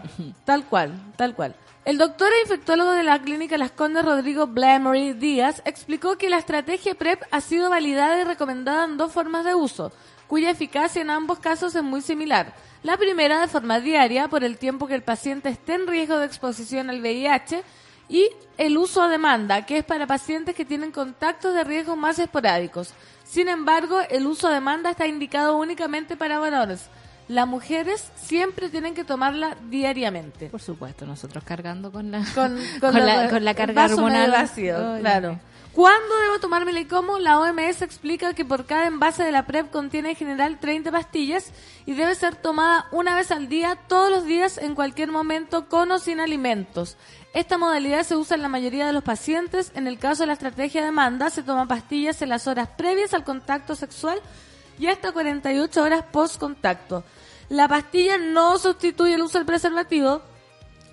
tal 0.44 0.64
cual, 0.66 0.92
tal 1.16 1.36
cual. 1.36 1.54
El 1.86 1.98
doctor 1.98 2.32
e 2.32 2.42
infectólogo 2.42 2.90
de 2.90 3.04
la 3.04 3.22
clínica 3.22 3.56
Las 3.56 3.70
Condes, 3.70 4.04
Rodrigo 4.04 4.48
Blamery 4.48 5.12
Díaz, 5.12 5.62
explicó 5.64 6.18
que 6.18 6.28
la 6.28 6.38
estrategia 6.38 6.96
PrEP 6.96 7.22
ha 7.30 7.40
sido 7.40 7.70
validada 7.70 8.20
y 8.20 8.24
recomendada 8.24 8.86
en 8.86 8.96
dos 8.96 9.12
formas 9.12 9.44
de 9.44 9.54
uso, 9.54 9.92
cuya 10.26 10.50
eficacia 10.50 11.00
en 11.00 11.10
ambos 11.10 11.38
casos 11.38 11.76
es 11.76 11.84
muy 11.84 12.02
similar. 12.02 12.54
La 12.82 12.96
primera 12.96 13.40
de 13.40 13.46
forma 13.46 13.78
diaria, 13.78 14.26
por 14.26 14.42
el 14.42 14.58
tiempo 14.58 14.88
que 14.88 14.96
el 14.96 15.04
paciente 15.04 15.48
esté 15.48 15.74
en 15.74 15.86
riesgo 15.86 16.18
de 16.18 16.26
exposición 16.26 16.90
al 16.90 17.00
VIH, 17.00 17.62
y 18.08 18.30
el 18.58 18.78
uso 18.78 19.02
a 19.02 19.08
demanda, 19.08 19.64
que 19.64 19.78
es 19.78 19.84
para 19.84 20.08
pacientes 20.08 20.56
que 20.56 20.64
tienen 20.64 20.90
contactos 20.90 21.54
de 21.54 21.62
riesgo 21.62 21.94
más 21.94 22.18
esporádicos. 22.18 22.94
Sin 23.22 23.46
embargo, 23.46 24.00
el 24.10 24.26
uso 24.26 24.48
a 24.48 24.52
demanda 24.52 24.90
está 24.90 25.06
indicado 25.06 25.56
únicamente 25.56 26.16
para 26.16 26.40
varones. 26.40 26.88
Las 27.28 27.46
mujeres 27.48 28.10
siempre 28.16 28.68
tienen 28.68 28.94
que 28.94 29.04
tomarla 29.04 29.56
diariamente. 29.68 30.48
Por 30.48 30.62
supuesto, 30.62 31.06
nosotros 31.06 31.42
cargando 31.44 31.90
con 31.90 32.10
la, 32.10 32.24
Con, 32.34 32.56
con 32.80 32.94
la, 32.94 33.28
con 33.28 33.44
la 33.44 33.50
el 33.50 33.56
carga 33.56 33.82
vaso 33.82 33.96
hormonal. 33.96 34.30
vacío, 34.30 34.96
claro. 35.00 35.38
¿Cuándo 35.72 36.16
debo 36.22 36.38
tomármela 36.40 36.80
y 36.80 36.86
cómo? 36.86 37.18
La 37.18 37.38
OMS 37.38 37.82
explica 37.82 38.32
que 38.32 38.46
por 38.46 38.64
cada 38.64 38.86
envase 38.86 39.22
de 39.24 39.30
la 39.30 39.44
PrEP 39.44 39.70
contiene 39.70 40.10
en 40.10 40.16
general 40.16 40.58
30 40.58 40.90
pastillas 40.90 41.52
y 41.84 41.92
debe 41.92 42.14
ser 42.14 42.34
tomada 42.34 42.86
una 42.92 43.14
vez 43.14 43.30
al 43.30 43.48
día, 43.48 43.76
todos 43.86 44.10
los 44.10 44.24
días, 44.24 44.56
en 44.56 44.74
cualquier 44.74 45.10
momento, 45.10 45.68
con 45.68 45.92
o 45.92 45.98
sin 45.98 46.18
alimentos. 46.20 46.96
Esta 47.34 47.58
modalidad 47.58 48.04
se 48.04 48.16
usa 48.16 48.36
en 48.36 48.42
la 48.42 48.48
mayoría 48.48 48.86
de 48.86 48.94
los 48.94 49.04
pacientes. 49.04 49.70
En 49.74 49.86
el 49.86 49.98
caso 49.98 50.22
de 50.22 50.28
la 50.28 50.32
estrategia 50.32 50.80
de 50.80 50.86
demanda, 50.86 51.28
se 51.28 51.42
toman 51.42 51.68
pastillas 51.68 52.22
en 52.22 52.30
las 52.30 52.46
horas 52.46 52.68
previas 52.78 53.12
al 53.12 53.24
contacto 53.24 53.74
sexual 53.74 54.18
y 54.78 54.86
hasta 54.88 55.12
48 55.12 55.82
horas 55.82 56.04
post 56.10 56.38
contacto. 56.38 57.04
La 57.48 57.68
pastilla 57.68 58.18
no 58.18 58.58
sustituye 58.58 59.14
el 59.14 59.22
uso 59.22 59.38
del 59.38 59.46
preservativo, 59.46 60.22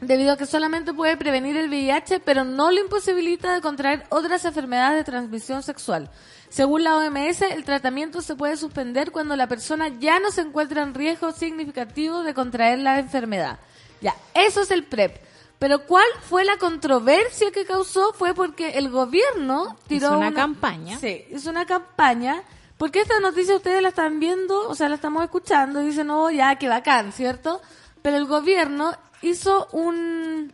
debido 0.02 0.34
a 0.34 0.38
que 0.38 0.46
solamente 0.46 0.94
puede 0.94 1.18
prevenir 1.18 1.58
el 1.58 1.70
VIH, 1.70 2.20
pero 2.20 2.44
no 2.44 2.72
lo 2.72 2.80
imposibilita 2.80 3.54
de 3.54 3.62
contraer 3.62 4.06
otras 4.10 4.46
enfermedades 4.46 4.98
de 4.98 5.12
transmisión 5.12 5.64
sexual. 5.64 6.10
Según 6.50 6.84
la 6.84 6.98
OMS, 6.98 7.42
el 7.42 7.64
tratamiento 7.64 8.22
se 8.22 8.36
puede 8.36 8.58
suspender 8.58 9.12
cuando 9.12 9.36
la 9.36 9.48
persona 9.48 9.88
ya 9.88 10.20
no 10.20 10.30
se 10.30 10.42
encuentra 10.42 10.84
en 10.84 10.94
riesgo 10.94 11.32
significativo 11.32 12.24
de 12.24 12.34
contraer 12.34 12.80
la 12.80 13.00
enfermedad. 13.00 13.60
Ya, 14.02 14.16
eso 14.34 14.62
es 14.62 14.70
el 14.70 14.84
PrEP. 14.84 15.18
Pero 15.58 15.86
¿cuál 15.86 16.06
fue 16.22 16.44
la 16.44 16.58
controversia 16.58 17.52
que 17.52 17.66
causó? 17.66 18.14
Fue 18.14 18.34
porque 18.34 18.72
el 18.72 18.90
gobierno 18.90 19.78
tiró 19.88 20.08
Hizo 20.08 20.18
una 20.18 20.34
campaña. 20.34 21.00
Sí, 21.00 21.26
hizo 21.32 21.50
una 21.50 21.66
campaña. 21.66 22.44
Porque 22.84 23.00
esta 23.00 23.18
noticia 23.22 23.56
ustedes 23.56 23.82
la 23.82 23.88
están 23.88 24.20
viendo, 24.20 24.68
o 24.68 24.76
sea, 24.76 24.90
la 24.90 24.96
estamos 24.96 25.24
escuchando 25.24 25.82
y 25.82 25.86
dicen, 25.86 26.10
oh, 26.10 26.30
ya, 26.30 26.58
qué 26.58 26.68
bacán, 26.68 27.14
¿cierto? 27.14 27.62
Pero 28.02 28.18
el 28.18 28.26
gobierno 28.26 28.92
hizo 29.22 29.70
un... 29.72 30.52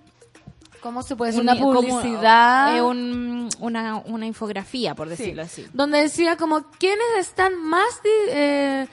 ¿Cómo 0.80 1.02
se 1.02 1.16
puede 1.16 1.32
decir? 1.32 1.42
Una 1.42 1.58
como- 1.60 1.74
publicidad. 1.82 2.78
eh, 2.78 2.84
un- 2.84 3.50
una, 3.60 3.96
una 4.06 4.28
infografía, 4.28 4.94
por 4.94 5.08
Sí, 5.08 5.16
decirlo 5.16 5.42
así. 5.42 5.68
Donde 5.74 6.04
decía 6.04 6.38
como, 6.38 6.70
¿quiénes 6.78 7.08
están 7.18 7.56
más... 7.64 8.00
eh, 8.06 8.88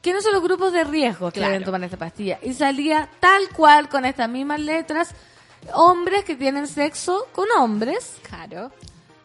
¿Quiénes 0.00 0.22
son 0.22 0.32
los 0.32 0.42
grupos 0.44 0.72
de 0.72 0.84
riesgo 0.84 1.32
que 1.32 1.40
Claro. 1.40 1.54
deben 1.54 1.64
tomar 1.64 1.82
esta 1.82 1.96
pastilla? 1.96 2.38
Y 2.42 2.54
salía 2.54 3.10
tal 3.18 3.48
cual, 3.48 3.88
con 3.88 4.04
estas 4.04 4.28
mismas 4.28 4.60
letras, 4.60 5.16
hombres 5.74 6.22
que 6.24 6.36
tienen 6.36 6.68
sexo 6.68 7.26
con 7.32 7.48
hombres, 7.58 8.18
Claro. 8.22 8.70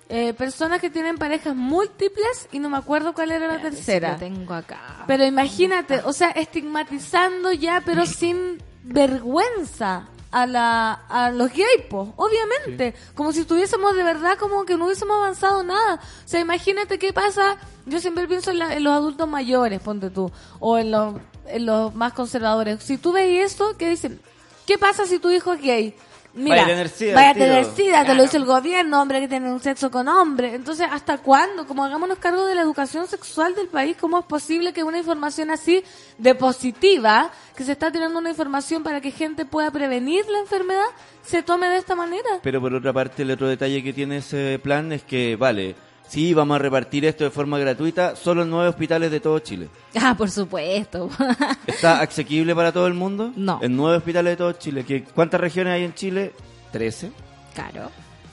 Eh, 0.09 0.33
personas 0.33 0.79
que 0.81 0.89
tienen 0.89 1.17
parejas 1.17 1.55
múltiples 1.55 2.47
y 2.51 2.59
no 2.59 2.69
me 2.69 2.77
acuerdo 2.77 3.13
cuál 3.13 3.31
era 3.31 3.47
la 3.47 3.61
tercera. 3.61 4.13
Lo 4.13 4.17
tengo 4.19 4.53
acá. 4.53 5.03
Pero 5.07 5.25
imagínate, 5.25 6.01
o 6.05 6.13
sea, 6.13 6.29
estigmatizando 6.31 7.51
ya, 7.51 7.81
pero 7.85 8.05
sin 8.05 8.61
vergüenza 8.83 10.07
a 10.31 10.45
la 10.45 10.91
a 11.09 11.31
los 11.31 11.49
gays, 11.51 11.85
obviamente, 11.91 12.93
como 13.15 13.31
si 13.31 13.39
estuviésemos 13.41 13.95
de 13.95 14.03
verdad 14.03 14.37
como 14.37 14.65
que 14.65 14.75
no 14.77 14.85
hubiésemos 14.85 15.15
avanzado 15.17 15.63
nada. 15.63 15.95
O 15.95 16.27
sea, 16.27 16.39
imagínate 16.41 16.99
qué 16.99 17.13
pasa, 17.13 17.57
yo 17.85 17.99
siempre 17.99 18.27
pienso 18.27 18.51
en, 18.51 18.59
la- 18.59 18.73
en 18.75 18.83
los 18.83 18.93
adultos 18.93 19.27
mayores, 19.27 19.79
ponte 19.79 20.09
tú, 20.09 20.29
o 20.59 20.77
en 20.77 20.91
los, 20.91 21.15
en 21.47 21.65
los 21.65 21.95
más 21.95 22.13
conservadores. 22.13 22.83
Si 22.83 22.97
tú 22.97 23.13
ves 23.13 23.51
eso, 23.53 23.77
¿qué 23.77 23.89
dicen? 23.89 24.19
¿Qué 24.65 24.77
pasa 24.77 25.05
si 25.05 25.17
tu 25.19 25.29
hijo 25.31 25.53
es 25.53 25.61
gay? 25.61 25.95
Mira, 26.37 26.55
Vaya 26.57 26.65
a 26.65 26.67
tener 26.67 26.89
sida, 26.89 27.15
vaya 27.15 27.29
a 27.29 27.33
tío. 27.33 27.43
tener 27.43 27.65
sida, 27.65 28.05
te 28.05 28.13
lo 28.13 28.21
dice 28.23 28.37
el 28.37 28.45
gobierno, 28.45 29.01
hombre 29.01 29.19
que 29.19 29.27
tiene 29.27 29.51
un 29.51 29.59
sexo 29.59 29.89
con 29.89 30.07
hombre. 30.07 30.53
Entonces, 30.53 30.87
¿hasta 30.89 31.17
cuándo? 31.17 31.65
Como 31.65 31.83
hagámonos 31.83 32.19
cargo 32.19 32.45
de 32.45 32.53
la 32.53 32.61
educación 32.61 33.07
sexual 33.07 33.55
del 33.55 33.67
país, 33.67 33.97
¿cómo 33.99 34.19
es 34.19 34.25
posible 34.25 34.71
que 34.71 34.83
una 34.83 34.99
información 34.99 35.49
así 35.49 35.83
de 36.19 36.35
positiva, 36.35 37.31
que 37.55 37.63
se 37.63 37.71
está 37.71 37.91
tirando 37.91 38.19
una 38.19 38.29
información 38.29 38.83
para 38.83 39.01
que 39.01 39.11
gente 39.11 39.45
pueda 39.45 39.71
prevenir 39.71 40.25
la 40.29 40.39
enfermedad, 40.39 40.85
se 41.23 41.41
tome 41.41 41.67
de 41.69 41.77
esta 41.77 41.95
manera? 41.95 42.29
Pero 42.43 42.61
por 42.61 42.73
otra 42.73 42.93
parte, 42.93 43.23
el 43.23 43.31
otro 43.31 43.47
detalle 43.47 43.83
que 43.83 43.93
tiene 43.93 44.17
ese 44.17 44.59
plan 44.61 44.91
es 44.91 45.03
que, 45.03 45.35
vale, 45.35 45.75
sí, 46.07 46.33
vamos 46.33 46.55
a 46.55 46.59
repartir 46.59 47.05
esto 47.05 47.23
de 47.23 47.29
forma 47.29 47.57
gratuita 47.59 48.15
solo 48.15 48.43
en 48.43 48.49
nueve 48.49 48.69
hospitales 48.69 49.11
de 49.11 49.19
todo 49.19 49.39
Chile. 49.39 49.67
Ah, 49.99 50.15
por 50.15 50.29
supuesto. 50.29 51.09
¿Está 51.67 52.01
asequible 52.01 52.53
para 52.55 52.71
todo 52.71 52.85
el 52.87 52.93
mundo? 52.93 53.31
No. 53.35 53.59
En 53.63 53.75
nueve 53.75 53.97
hospitales 53.97 54.33
de 54.33 54.37
todo 54.37 54.51
Chile. 54.53 54.83
¿Qué- 54.85 55.03
¿Cuántas 55.03 55.41
regiones 55.41 55.73
hay 55.73 55.83
en 55.83 55.93
Chile? 55.95 56.33
Trece. 56.71 57.11
claro, 57.55 57.89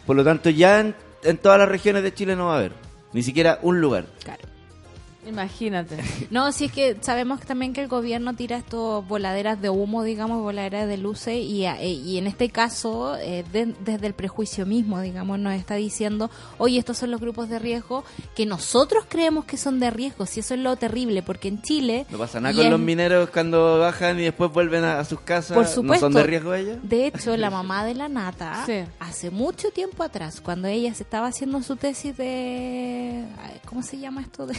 Por 0.06 0.14
lo 0.16 0.22
tanto, 0.24 0.50
ya 0.50 0.80
en, 0.80 0.94
en 1.22 1.38
todas 1.38 1.58
las 1.58 1.68
regiones 1.68 2.02
de 2.02 2.12
Chile 2.12 2.36
no 2.36 2.46
va 2.46 2.54
a 2.54 2.58
haber. 2.58 2.72
Ni 3.12 3.22
siquiera 3.22 3.58
un 3.62 3.80
lugar. 3.80 4.06
claro. 4.22 4.42
Imagínate. 5.26 5.96
No, 6.30 6.50
si 6.52 6.64
es 6.66 6.72
que 6.72 6.96
sabemos 7.00 7.40
también 7.42 7.72
que 7.72 7.80
el 7.82 7.88
gobierno 7.88 8.34
tira 8.34 8.56
estos 8.56 9.06
voladeras 9.06 9.60
de 9.60 9.70
humo, 9.70 10.02
digamos, 10.02 10.42
voladeras 10.42 10.88
de 10.88 10.96
luces, 10.96 11.36
y, 11.36 11.64
a- 11.66 11.80
eh, 11.80 11.88
y 11.92 12.18
en 12.18 12.26
este 12.26 12.48
caso, 12.50 13.16
eh, 13.18 13.44
de- 13.52 13.74
desde 13.84 14.06
el 14.06 14.14
prejuicio 14.14 14.66
mismo, 14.66 15.00
digamos, 15.00 15.38
nos 15.38 15.54
está 15.54 15.74
diciendo, 15.76 16.30
oye, 16.58 16.78
estos 16.78 16.98
son 16.98 17.10
los 17.10 17.20
grupos 17.20 17.48
de 17.48 17.58
riesgo 17.58 18.04
que 18.34 18.46
nosotros 18.46 19.04
creemos 19.08 19.44
que 19.44 19.56
son 19.56 19.78
de 19.80 19.90
riesgo, 19.90 20.26
si 20.26 20.40
eso 20.40 20.54
es 20.54 20.60
lo 20.60 20.74
terrible, 20.76 21.22
porque 21.22 21.48
en 21.48 21.62
Chile... 21.62 22.06
No 22.10 22.18
pasa 22.18 22.40
nada 22.40 22.54
con 22.54 22.64
en- 22.64 22.70
los 22.72 22.80
mineros 22.80 23.30
cuando 23.30 23.78
bajan 23.78 24.18
y 24.18 24.22
después 24.24 24.50
vuelven 24.52 24.82
a, 24.84 24.98
a 24.98 25.04
sus 25.04 25.20
casas. 25.20 25.54
Por 25.54 25.64
¿No 25.66 25.70
supuesto. 25.70 26.06
son 26.06 26.14
de 26.14 26.22
riesgo 26.24 26.54
ellos? 26.54 26.78
De 26.82 27.06
hecho, 27.06 27.36
la 27.36 27.50
mamá 27.50 27.84
de 27.84 27.94
la 27.94 28.08
Nata, 28.08 28.64
Sí. 28.66 28.80
hace 28.98 29.30
mucho 29.30 29.70
tiempo 29.70 30.02
atrás, 30.02 30.40
cuando 30.40 30.66
ella 30.68 30.92
se 30.94 31.02
estaba 31.04 31.28
haciendo 31.28 31.62
su 31.62 31.76
tesis 31.76 32.16
de... 32.16 33.24
ay, 33.42 33.60
¿Cómo 33.66 33.82
se 33.82 33.98
llama 33.98 34.22
esto? 34.22 34.46
De, 34.46 34.54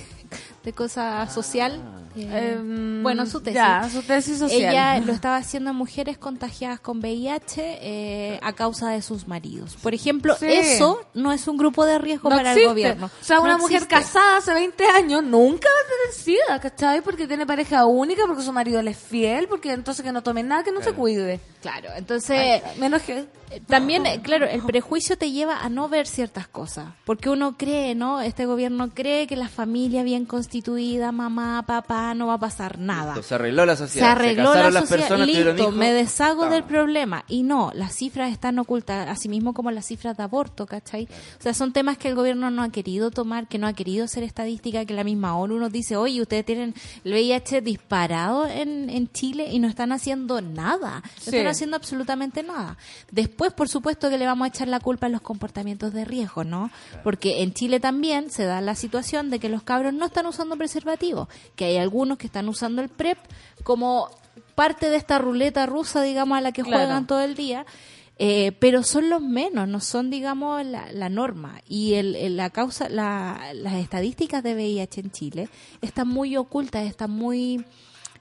de 0.66 0.74
cosa 0.74 1.28
social. 1.30 1.80
Eh, 2.18 2.54
Em, 2.58 3.04
bueno, 3.04 3.26
su 3.26 3.42
tesis. 3.42 3.56
Ya, 3.56 3.90
su 3.92 4.02
tesis 4.02 4.40
social. 4.40 4.72
Ella 4.72 5.00
lo 5.06 5.12
estaba 5.12 5.36
haciendo 5.36 5.72
a 5.72 5.74
mujeres 5.74 6.18
contagiadas 6.18 6.80
con 6.80 7.00
VIH 7.00 7.78
eh, 7.82 8.40
a 8.42 8.54
causa 8.54 8.90
de 8.90 9.02
sus 9.02 9.28
maridos. 9.28 9.76
Por 9.84 9.94
ejemplo, 9.94 10.34
Sí. 10.40 10.46
eso 10.48 11.02
no 11.14 11.34
es 11.34 11.46
un 11.50 11.58
grupo 11.58 11.86
de 11.86 11.98
riesgo 12.00 12.30
no 12.30 12.38
para 12.38 12.52
existe. 12.52 12.64
el 12.64 12.70
gobierno. 12.70 13.06
O 13.08 13.24
sea, 13.24 13.38
No 13.38 13.44
una 13.44 13.58
mujer 13.58 13.88
casada 13.88 14.38
hace 14.38 14.54
20 14.54 14.86
años 14.86 15.24
nunca 15.24 15.68
va 15.68 15.82
a 15.86 15.90
tener 15.90 16.24
sida, 16.24 16.60
¿cachai? 16.62 17.02
Porque 17.02 17.28
tiene 17.28 17.46
pareja 17.46 17.86
única, 17.86 18.24
porque 18.28 18.44
su 18.44 18.54
marido 18.54 18.82
le 18.82 18.92
es 18.92 18.98
fiel, 18.98 19.48
porque 19.50 19.74
entonces 19.74 20.04
que 20.04 20.14
no 20.14 20.24
tome 20.24 20.42
nada, 20.42 20.64
que 20.64 20.72
no 20.72 20.82
se 20.82 20.94
cuide. 20.94 21.42
Claro, 21.62 21.90
entonces... 21.98 22.62
Menos 22.80 23.02
que... 23.02 23.26
Eh, 23.52 23.62
También, 23.68 24.06
eh, 24.08 24.22
claro, 24.24 24.48
el 24.48 24.64
prejuicio 24.64 25.18
te 25.18 25.32
lleva 25.32 25.60
a 25.60 25.70
no 25.70 25.88
ver 25.88 26.08
ciertas 26.08 26.48
cosas, 26.48 26.88
porque 27.06 27.30
uno 27.30 27.58
cree, 27.58 27.94
¿no? 27.94 28.20
Este 28.22 28.46
gobierno 28.48 28.90
cree 28.94 29.28
que 29.28 29.36
la 29.36 29.50
familia 29.50 30.02
bien 30.04 30.26
constituida, 30.26 30.55
mamá, 31.12 31.64
papá, 31.66 32.14
no 32.14 32.28
va 32.28 32.36
a 32.36 32.40
pasar 32.40 32.80
nada. 32.80 33.14
Listo, 33.16 33.24
se 33.28 33.36
arregló 33.36 33.66
la 33.66 33.76
Se 33.76 33.84
sociedad. 33.84 34.12
arregló 34.12 34.46
casaron 34.52 34.74
la 34.74 34.80
las 34.82 34.90
sociedad, 34.90 35.10
personas, 35.10 35.28
listo, 35.28 35.72
me 35.72 35.94
deshago 35.94 36.42
Vamos. 36.42 36.54
del 36.56 36.64
problema. 36.64 37.24
Y 37.28 37.44
no, 37.44 37.72
las 37.74 37.94
cifras 37.96 38.32
están 38.32 38.58
ocultas, 38.60 39.08
así 39.10 39.30
mismo 39.30 39.54
como 39.54 39.72
las 39.72 39.86
cifras 39.86 40.18
de 40.18 40.24
aborto, 40.24 40.66
¿cachai? 40.66 41.08
O 41.40 41.42
sea, 41.42 41.54
son 41.54 41.74
temas 41.74 41.98
que 41.98 42.08
el 42.08 42.16
gobierno 42.16 42.50
no 42.52 42.64
ha 42.64 42.70
querido 42.70 43.12
tomar, 43.12 43.48
que 43.48 43.58
no 43.58 43.68
ha 43.68 43.74
querido 43.74 44.06
hacer 44.06 44.24
estadística, 44.24 44.86
que 44.86 44.94
la 44.94 45.04
misma 45.04 45.38
ONU 45.38 45.58
nos 45.58 45.72
dice, 45.72 45.96
oye, 45.98 46.22
ustedes 46.22 46.46
tienen 46.46 46.74
el 47.04 47.12
VIH 47.14 47.62
disparado 47.62 48.48
en, 48.48 48.90
en 48.90 49.12
Chile 49.12 49.48
y 49.52 49.60
no 49.60 49.68
están 49.68 49.92
haciendo 49.92 50.42
nada. 50.42 51.02
No 51.04 51.10
Sí. 51.20 51.30
están 51.36 51.48
haciendo 51.48 51.76
absolutamente 51.76 52.44
nada. 52.44 52.78
Después, 53.12 53.54
por 53.54 53.68
supuesto, 53.70 54.10
que 54.10 54.18
le 54.18 54.26
vamos 54.26 54.46
a 54.46 54.50
echar 54.50 54.68
la 54.68 54.80
culpa 54.80 55.08
a 55.08 55.10
los 55.10 55.22
comportamientos 55.22 55.94
de 55.94 56.06
riesgo, 56.06 56.44
¿no? 56.44 56.70
Porque 57.04 57.42
en 57.42 57.54
Chile 57.54 57.80
también 57.80 58.30
se 58.30 58.46
da 58.46 58.62
la 58.62 58.76
situación 58.76 59.30
de 59.30 59.40
que 59.40 59.50
los 59.50 59.64
cabros 59.64 59.94
no 59.94 60.06
están 60.06 60.26
usando 60.28 60.45
preservativo, 60.56 61.28
que 61.56 61.66
hay 61.66 61.78
algunos 61.78 62.18
que 62.18 62.28
están 62.28 62.48
usando 62.48 62.82
el 62.82 62.90
PrEP 62.90 63.18
como 63.64 64.10
parte 64.54 64.90
de 64.90 64.98
esta 64.98 65.18
ruleta 65.18 65.66
rusa, 65.66 66.02
digamos, 66.02 66.38
a 66.38 66.42
la 66.42 66.52
que 66.52 66.62
Claro. 66.64 66.78
juegan 66.86 67.08
todo 67.08 67.22
el 67.22 67.36
día. 67.36 67.66
eh, 68.18 68.54
pero 68.62 68.82
son 68.84 69.10
los 69.10 69.22
menos, 69.22 69.68
no 69.68 69.82
son, 69.82 70.10
digamos, 70.10 70.66
la, 70.66 70.90
la 70.94 71.10
norma. 71.10 71.60
Y 71.68 71.96
el, 71.96 72.16
el- 72.16 72.38
la 72.38 72.50
causa, 72.50 72.88
la- 72.88 73.52
las 73.54 73.74
estadísticas 73.74 74.42
de 74.42 74.54
VIH 74.56 75.02
en 75.02 75.12
Chile 75.12 75.50
están 75.82 76.08
muy 76.08 76.38
ocultas, 76.38 76.86
están 76.86 77.12
muy 77.12 77.66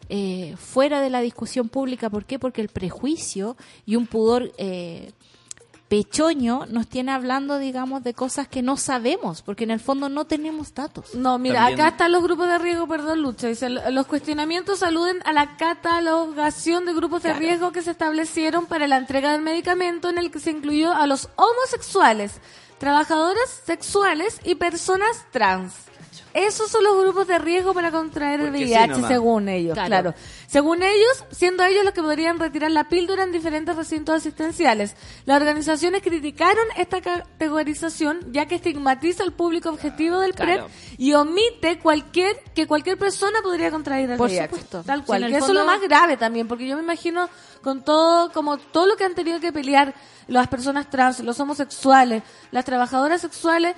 eh, 0.09 0.57
fuera 0.59 1.01
de 1.01 1.11
la 1.11 1.21
discusión 1.21 1.69
pública. 1.69 2.11
¿Por 2.11 2.25
qué? 2.25 2.41
Porque 2.41 2.61
el 2.61 2.71
prejuicio 2.71 3.57
y 3.87 3.95
un 3.95 4.09
pudor 4.09 4.53
eh, 4.59 5.13
pechoño 5.89 6.67
nos 6.67 6.87
tiene 6.89 7.13
hablando, 7.13 7.59
digamos, 7.59 8.03
de 8.03 8.15
cosas 8.15 8.49
que 8.49 8.63
no 8.63 8.77
sabemos, 8.77 9.43
porque 9.43 9.65
en 9.65 9.71
el 9.71 9.81
fondo 9.81 10.09
no 10.09 10.25
tenemos 10.25 10.75
datos. 10.75 11.15
No, 11.15 11.39
mira, 11.39 11.61
También- 11.61 11.81
acá 11.81 11.89
están 11.91 12.13
los 12.13 12.23
grupos 12.23 12.49
de 12.49 12.59
riesgo, 12.59 12.87
perdón, 12.89 13.23
Lucha. 13.23 13.49
Dice, 13.49 13.69
los 13.69 14.07
cuestionamientos 14.07 14.83
aluden 14.83 15.19
a 15.25 15.33
la 15.33 15.57
catalogación 15.57 16.87
de 16.87 16.95
grupos 16.95 17.23
de 17.23 17.35
riesgo 17.35 17.73
que 17.73 17.83
se 17.83 17.91
establecieron 17.91 18.67
para 18.67 18.87
la 18.87 18.97
entrega 18.97 19.33
del 19.33 19.43
medicamento 19.43 20.09
en 20.09 20.19
el 20.19 20.31
que 20.31 20.41
se 20.41 20.51
incluyó 20.51 20.93
a 20.93 21.07
los 21.07 21.29
homosexuales, 21.37 22.33
trabajadoras 22.79 23.49
sexuales 23.65 24.41
y 24.45 24.57
personas 24.57 25.27
trans. 25.31 25.75
Esos 26.35 26.69
son 26.69 26.83
los 26.83 27.01
grupos 27.01 27.29
de 27.29 27.39
riesgo 27.39 27.73
para 27.73 27.93
contraer 27.93 28.41
el 28.41 28.55
sí 28.57 28.65
VIH, 28.65 29.07
según 29.07 29.49
ellos, 29.49 29.75
Claro. 29.75 29.89
claro. 29.89 30.15
Según 30.49 30.83
ellos, 30.83 31.25
siendo 31.31 31.65
ellos 31.65 31.85
los 31.85 31.95
que 31.95 32.03
podrían 32.03 32.39
retirar 32.41 32.73
la 32.73 32.89
píldora 32.89 33.23
en 33.23 33.31
diferentes 33.33 33.75
recintos 33.77 34.17
asistenciales. 34.17 34.97
Las 35.27 35.37
organizaciones 35.41 36.03
criticaron 36.03 36.65
esta 36.77 37.01
categorización 37.01 38.19
ya 38.33 38.47
que 38.47 38.57
estigmatiza 38.57 39.23
al 39.23 39.33
público 39.33 39.69
objetivo 39.69 40.19
del 40.19 40.35
Claro. 40.35 40.67
PrEP 40.67 40.99
y 40.99 41.13
omite 41.15 41.79
cualquier 41.79 42.37
que 42.55 42.67
cualquier 42.67 42.99
persona 42.99 43.39
podría 43.43 43.71
contraer 43.71 44.11
el 44.11 44.17
Por 44.19 44.29
VIH. 44.29 44.45
supuesto. 44.49 44.83
Tal 44.85 45.05
cual. 45.05 45.27
que 45.29 45.37
eso 45.37 45.47
es 45.49 45.53
lo 45.55 45.65
más 45.65 45.81
grave 45.83 46.17
también, 46.17 46.49
porque 46.49 46.67
yo 46.67 46.77
me 46.77 46.83
imagino 46.83 47.29
con 47.63 47.83
todo, 47.83 48.33
como 48.33 48.59
todo 48.59 48.87
lo 48.87 48.97
que 48.97 49.05
han 49.05 49.15
tenido 49.15 49.41
que 49.41 49.53
pelear 49.53 49.95
las 50.27 50.49
personas 50.49 50.89
trans, 50.91 51.21
los 51.21 51.39
homosexuales, 51.41 52.23
las 52.51 52.65
trabajadoras 52.65 53.21
sexuales, 53.21 53.75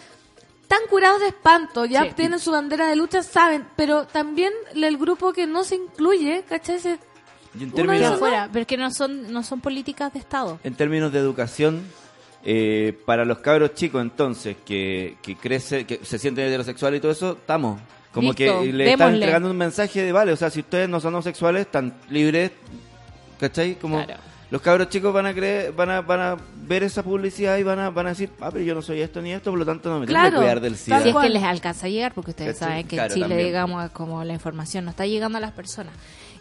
están 0.69 0.81
curados 0.91 1.21
de 1.21 1.29
espanto, 1.29 1.85
ya 1.85 2.03
Sí. 2.05 2.11
tienen 2.17 2.41
su 2.41 2.51
bandera 2.51 2.89
de 2.89 2.97
lucha, 2.97 3.23
saben, 3.23 3.65
pero 3.77 4.05
también 4.07 4.53
el 4.75 4.97
grupo 4.99 5.33
que 5.33 5.47
no 5.47 5.63
se 5.63 5.77
incluye, 5.77 6.43
¿cachai? 6.49 6.81
Se- 6.81 6.99
Y 7.59 7.63
en 7.63 7.65
Uno 7.69 7.75
términos, 7.75 8.01
dice, 8.11 8.17
Fuera, 8.19 8.49
pero 8.53 8.63
es 8.63 8.67
que 8.67 8.77
no 8.77 8.91
son, 8.91 9.33
no 9.33 9.43
son 9.45 9.61
políticas 9.61 10.13
de 10.13 10.19
Estado. 10.19 10.59
en 10.65 10.75
términos 10.75 11.13
de 11.13 11.21
educación, 11.21 11.85
eh, 12.45 12.99
para 13.07 13.25
los 13.25 13.39
cabros 13.39 13.75
chicos 13.75 14.03
entonces 14.03 14.57
que, 14.67 15.17
que 15.23 15.37
crece, 15.37 15.87
que 15.87 16.01
se 16.05 16.19
sienten 16.19 16.47
heterosexuales 16.49 16.99
y 16.99 17.01
todo 17.01 17.13
eso, 17.13 17.33
estamos. 17.33 17.81
Como 18.13 18.33
Listo, 18.33 18.63
que 18.63 18.73
le 18.73 18.91
están 18.93 19.15
entregando 19.15 19.51
un 19.51 19.57
mensaje 19.57 20.03
de, 20.03 20.11
vale, 20.13 20.33
o 20.33 20.37
sea, 20.37 20.51
si 20.51 20.61
ustedes 20.61 20.89
no 20.89 21.01
son 21.01 21.15
homosexuales, 21.15 21.63
están 21.67 21.95
libres, 22.11 22.51
¿cachai? 23.39 23.77
Como 23.77 24.05
Claro. 24.05 24.21
Los 24.51 24.63
cabros 24.63 24.89
chicos 24.89 25.13
van 25.13 25.27
a 25.27 25.35
creer, 25.35 25.73
van 25.73 25.91
a, 25.91 26.01
van 26.03 26.21
a 26.21 26.37
ver 26.67 26.83
esa 26.83 27.03
publicidad 27.03 27.59
y 27.59 27.63
van 27.63 27.79
a, 27.79 27.91
van 27.91 28.07
a 28.07 28.11
decir, 28.11 28.31
ah, 28.41 28.51
pero 28.53 28.65
yo 28.65 28.75
no 28.75 28.83
soy 28.83 29.01
esto 29.01 29.21
ni 29.21 29.33
esto, 29.33 29.51
por 29.51 29.59
lo 29.59 29.67
tanto 29.67 29.89
no 29.89 30.01
me 30.01 30.07
tengo 30.07 30.19
Claro, 30.19 30.37
que 30.37 30.37
cuidar 30.43 30.61
del 30.61 30.77
SIDA. 30.77 31.03
Si 31.03 31.09
es 31.11 31.17
que 31.17 31.29
les 31.29 31.43
alcanza 31.43 31.87
a 31.87 31.89
llegar, 31.89 32.15
porque 32.15 32.31
ustedes 32.31 32.55
¿Cachai? 32.59 32.69
saben 32.69 32.87
que 32.89 32.97
Claro, 32.97 33.09
en 33.09 33.15
Chile, 33.15 33.29
también. 33.29 33.47
digamos, 33.47 33.91
como 33.91 34.23
la 34.25 34.33
información 34.33 34.85
no 34.85 34.91
está 34.91 35.07
llegando 35.07 35.39
a 35.39 35.41
las 35.41 35.53
personas. 35.53 35.93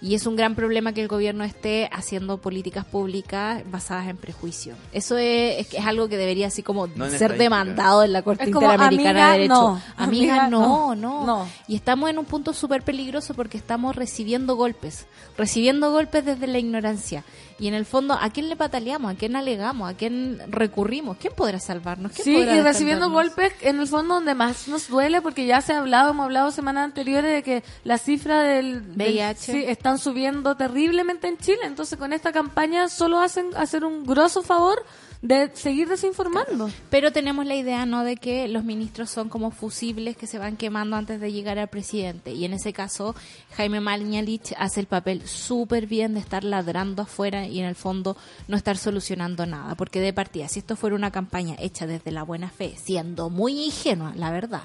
Y 0.01 0.13
es 0.13 0.27
un 0.27 0.35
gran 0.35 0.55
problema 0.55 0.93
que 0.93 1.01
el 1.01 1.07
gobierno 1.07 1.45
esté 1.45 1.89
haciendo 1.91 2.37
políticas 2.37 2.83
públicas 2.85 3.63
basadas 3.71 4.07
en 4.09 4.17
prejuicio. 4.17 4.75
Eso 4.91 5.17
es, 5.17 5.61
es, 5.61 5.67
que 5.67 5.77
es 5.77 5.85
algo 5.85 6.09
que 6.09 6.17
debería 6.17 6.47
así 6.47 6.61
como 6.63 6.85
No 6.87 7.09
ser 7.09 7.37
demandado 7.37 8.03
en 8.03 8.11
la 8.11 8.21
Corte 8.21 8.43
Es 8.43 8.49
Interamericana 8.49 9.31
amiga, 9.31 9.37
de 9.37 9.47
no. 9.47 9.67
Derechos. 9.75 9.93
Amiga, 9.97 10.33
Amiga, 10.43 10.47
no, 10.49 10.95
no. 10.95 10.95
no, 10.95 11.25
No. 11.25 11.47
Y 11.69 11.75
estamos 11.75 12.09
en 12.09 12.19
un 12.19 12.25
punto 12.25 12.53
súper 12.53 12.83
peligroso 12.83 13.33
porque 13.33 13.57
estamos 13.57 13.95
recibiendo 13.95 14.55
golpes. 14.57 15.07
Recibiendo 15.37 15.89
golpes 15.91 16.25
desde 16.25 16.45
la 16.47 16.59
ignorancia. 16.59 17.23
Y 17.57 17.67
en 17.69 17.73
el 17.73 17.85
fondo, 17.85 18.15
¿a 18.19 18.29
quién 18.31 18.49
le 18.49 18.57
pataleamos? 18.57 19.13
¿A 19.13 19.15
quién 19.15 19.35
alegamos? 19.37 19.89
¿A 19.89 19.95
quién 19.95 20.41
recurrimos? 20.49 21.15
¿Quién 21.17 21.31
podrá 21.33 21.57
salvarnos? 21.59 22.11
¿Quién 22.11 22.25
Sí, 22.25 22.33
podrá 22.35 22.55
y 22.57 22.61
recibiendo 22.61 23.09
golpes 23.09 23.53
en 23.61 23.79
el 23.79 23.87
fondo 23.87 24.15
donde 24.15 24.35
más 24.35 24.67
nos 24.67 24.89
duele, 24.89 25.21
porque 25.21 25.45
ya 25.45 25.61
se 25.61 25.71
ha 25.71 25.79
hablado, 25.79 26.09
hemos 26.11 26.25
hablado 26.25 26.51
semanas 26.51 26.83
anteriores 26.83 27.31
de 27.31 27.43
que 27.43 27.63
la 27.85 27.97
cifra 27.97 28.41
del, 28.43 28.95
del- 28.97 29.13
VIH. 29.13 29.51
sí, 29.53 29.63
están 29.65 29.99
subiendo 29.99 30.55
terriblemente 30.55 31.29
en 31.29 31.37
Chile, 31.37 31.59
entonces 31.63 31.97
con 31.97 32.11
esta 32.11 32.33
campaña 32.33 32.89
solo 32.89 33.19
hacen 33.21 33.47
hacer 33.55 33.85
un 33.85 34.03
grosso 34.05 34.41
favor 34.41 34.83
de 35.27 35.49
seguir 35.55 35.89
desinformando. 35.89 36.69
Pero 36.91 37.11
tenemos 37.11 37.47
la 37.47 37.55
idea, 37.55 37.87
¿no?, 37.87 38.03
de 38.03 38.15
que 38.15 38.47
los 38.47 38.63
ministros 38.63 39.09
son 39.09 39.27
como 39.27 39.49
fusibles 39.49 40.15
que 40.15 40.27
se 40.27 40.37
van 40.37 40.55
quemando 40.55 40.95
antes 40.97 41.19
de 41.19 41.31
llegar 41.31 41.57
al 41.57 41.67
presidente. 41.67 42.33
Y 42.33 42.45
en 42.45 42.53
ese 42.53 42.73
caso, 42.73 43.15
Jaime 43.57 43.79
Mañalich 43.79 44.53
hace 44.57 44.81
el 44.81 44.85
papel 44.85 45.27
súper 45.27 45.87
bien 45.87 46.13
de 46.13 46.19
estar 46.19 46.43
ladrando 46.43 47.01
afuera 47.01 47.47
y 47.47 47.59
en 47.59 47.65
el 47.65 47.73
fondo 47.73 48.15
no 48.47 48.55
estar 48.55 48.77
solucionando 48.77 49.47
nada. 49.47 49.73
Porque 49.73 49.99
de 49.99 50.13
partida, 50.13 50.47
si 50.47 50.59
esto 50.59 50.75
fuera 50.75 50.95
una 50.95 51.09
campaña 51.09 51.55
hecha 51.57 51.87
desde 51.87 52.11
la 52.11 52.21
buena 52.21 52.49
fe, 52.49 52.75
siendo 52.77 53.31
muy 53.31 53.65
ingenua, 53.65 54.13
la 54.15 54.29
verdad, 54.29 54.61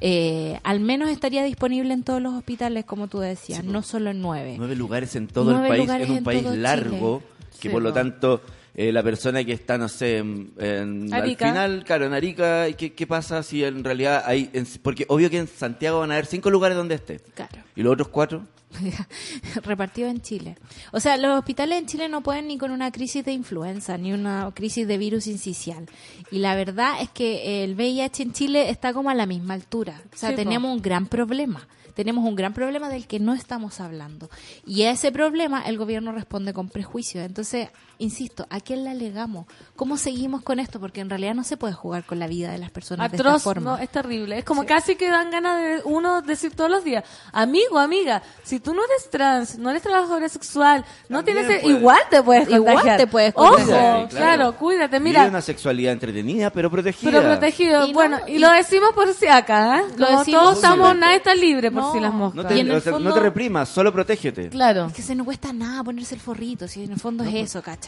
eh, 0.00 0.58
al 0.64 0.80
menos 0.80 1.08
estaría 1.08 1.44
disponible 1.44 1.94
en 1.94 2.02
todos 2.02 2.20
los 2.20 2.34
hospitales, 2.34 2.84
como 2.84 3.06
tú 3.06 3.20
decías, 3.20 3.62
no 3.62 3.82
solo 3.82 4.10
en 4.10 4.20
nueve. 4.20 4.56
nueve 4.58 4.74
lugares 4.74 5.14
en 5.14 5.28
todo 5.28 5.52
Nueve 5.52 5.68
el 5.68 5.86
país, 5.86 6.02
en 6.02 6.10
un 6.10 6.18
en 6.18 6.24
país 6.24 6.42
largo, 6.56 7.18
Chile. 7.20 7.50
que 7.60 7.68
Sí, 7.68 7.68
por 7.68 7.80
lo 7.80 7.90
no. 7.90 7.94
tanto 7.94 8.40
eh, 8.74 8.90
la 8.92 9.02
persona 9.02 9.44
que 9.44 9.52
está, 9.52 9.78
no 9.78 9.88
sé, 9.88 10.18
en, 10.18 10.52
en- 10.58 11.12
al 11.14 11.22
Arica. 11.22 11.48
final, 11.48 11.84
claro, 11.84 12.06
en 12.06 12.12
Arica, 12.12 12.68
¿y 12.68 12.74
¿qué, 12.74 12.92
qué 12.92 13.06
pasa 13.06 13.42
si 13.42 13.62
en 13.64 13.84
realidad 13.84 14.22
hay, 14.26 14.50
en- 14.52 14.66
porque 14.82 15.04
obvio 15.08 15.30
que 15.30 15.38
en 15.38 15.46
Santiago 15.48 16.00
van 16.00 16.10
a 16.10 16.14
haber 16.14 16.26
cinco 16.26 16.50
lugares 16.50 16.76
donde 16.76 16.96
esté, 16.96 17.20
Claro. 17.34 17.62
y 17.76 17.82
los 17.82 17.92
otros 17.92 18.08
cuatro, 18.08 18.46
repartido 19.62 20.08
en 20.08 20.20
Chile. 20.20 20.56
O 20.92 21.00
sea, 21.00 21.16
los 21.16 21.38
hospitales 21.38 21.78
en 21.78 21.86
Chile 21.86 22.08
no 22.08 22.22
pueden 22.22 22.48
ni 22.48 22.58
con 22.58 22.70
una 22.70 22.90
crisis 22.90 23.24
de 23.24 23.32
influenza, 23.32 23.96
ni 23.98 24.12
una 24.12 24.50
crisis 24.54 24.86
de 24.86 24.98
virus 24.98 25.26
incisional. 25.26 25.86
Y 26.30 26.38
la 26.38 26.54
verdad 26.56 26.94
es 27.00 27.08
que 27.10 27.62
el 27.64 27.74
VIH 27.74 28.22
en 28.24 28.32
Chile 28.32 28.70
está 28.70 28.92
como 28.92 29.10
a 29.10 29.14
la 29.14 29.26
misma 29.26 29.54
altura. 29.54 30.02
O 30.12 30.16
sea, 30.16 30.30
Sí, 30.30 30.34
po. 30.36 30.42
tenemos 30.42 30.74
un 30.74 30.82
gran 30.82 31.06
problema. 31.06 31.66
Tenemos 31.94 32.24
un 32.28 32.34
gran 32.34 32.52
problema 32.52 32.88
del 32.88 33.06
que 33.06 33.20
no 33.20 33.34
estamos 33.34 33.78
hablando. 33.80 34.28
Y 34.66 34.82
a 34.82 34.90
ese 34.90 35.12
problema 35.12 35.62
el 35.62 35.78
gobierno 35.78 36.10
responde 36.10 36.52
con 36.52 36.68
prejuicio. 36.68 37.22
Entonces, 37.22 37.68
insisto, 37.98 38.46
¿a 38.50 38.60
quién 38.60 38.84
le 38.84 38.90
alegamos? 38.90 39.46
¿Cómo 39.76 39.96
seguimos 39.96 40.42
con 40.42 40.58
esto? 40.60 40.80
Porque 40.80 41.00
en 41.00 41.08
realidad 41.10 41.34
no 41.34 41.44
se 41.44 41.56
puede 41.56 41.74
jugar 41.74 42.04
con 42.04 42.18
la 42.18 42.26
vida 42.26 42.50
de 42.52 42.58
las 42.58 42.70
personas 42.70 43.10
de 43.10 43.16
esta 43.16 43.28
Atroz, 43.28 43.42
forma. 43.42 43.72
no, 43.72 43.78
es 43.78 43.88
terrible. 43.88 44.38
Es 44.38 44.44
como 44.44 44.64
casi 44.66 44.96
que 44.96 45.08
dan 45.10 45.30
ganas 45.30 45.60
de 45.60 45.82
uno 45.84 46.22
decir 46.22 46.54
todos 46.54 46.70
los 46.70 46.84
días, 46.84 47.04
amigo, 47.32 47.78
amiga, 47.78 48.22
si 48.42 48.60
tú 48.60 48.74
no 48.74 48.82
eres 48.84 49.10
trans, 49.10 49.58
no 49.58 49.70
eres 49.70 49.82
trabajadora 49.82 50.28
sexual, 50.28 50.84
no 51.08 51.18
También 51.24 51.46
tienes, 51.46 51.62
puedes. 51.62 51.78
igual 51.78 52.00
te 52.10 52.22
puedes 52.22 52.48
Igual 52.50 52.64
contagiar. 52.74 52.96
te 52.98 53.06
puedes 53.06 53.32
Ojo, 53.36 53.48
contagiar. 53.56 54.08
claro, 54.08 54.56
cuídate, 54.56 54.98
Vive 54.98 55.10
mira. 55.10 55.26
una 55.26 55.40
sexualidad 55.40 55.92
entretenida, 55.92 56.50
pero 56.50 56.70
protegida. 56.70 57.10
Pero 57.10 57.22
protegido, 57.22 57.84
Y 57.86 57.88
no, 57.88 57.94
bueno, 57.94 58.18
y, 58.26 58.32
y- 58.32 58.38
lo 58.38 58.50
decimos 58.50 58.90
por 58.94 59.12
si 59.14 59.26
acá, 59.26 59.80
¿eh? 59.80 59.84
Lo 59.96 60.06
Como 60.06 60.18
decimos 60.20 60.42
todos 60.42 60.54
estamos, 60.56 60.96
nadie 60.96 61.16
está 61.16 61.34
libre 61.34 61.70
por 61.70 61.82
No, 61.82 61.92
si 61.92 62.00
las 62.00 62.12
moscas. 62.12 62.42
No 62.44 62.48
te, 62.48 62.72
o 62.74 62.80
sea, 62.80 62.98
no 62.98 63.14
reprimas, 63.14 63.68
solo 63.68 63.92
protégete. 63.92 64.48
Claro. 64.48 64.86
Es 64.86 64.92
que 64.92 65.02
se 65.02 65.14
nos 65.14 65.24
cuesta 65.24 65.52
nada 65.52 65.82
ponerse 65.84 66.14
el 66.14 66.20
forrito, 66.20 66.66
si 66.68 66.84
en 66.84 66.92
el 66.92 67.00
fondo 67.00 67.24
es 67.24 67.34
eso, 67.34 67.62
¿cachai? 67.62 67.83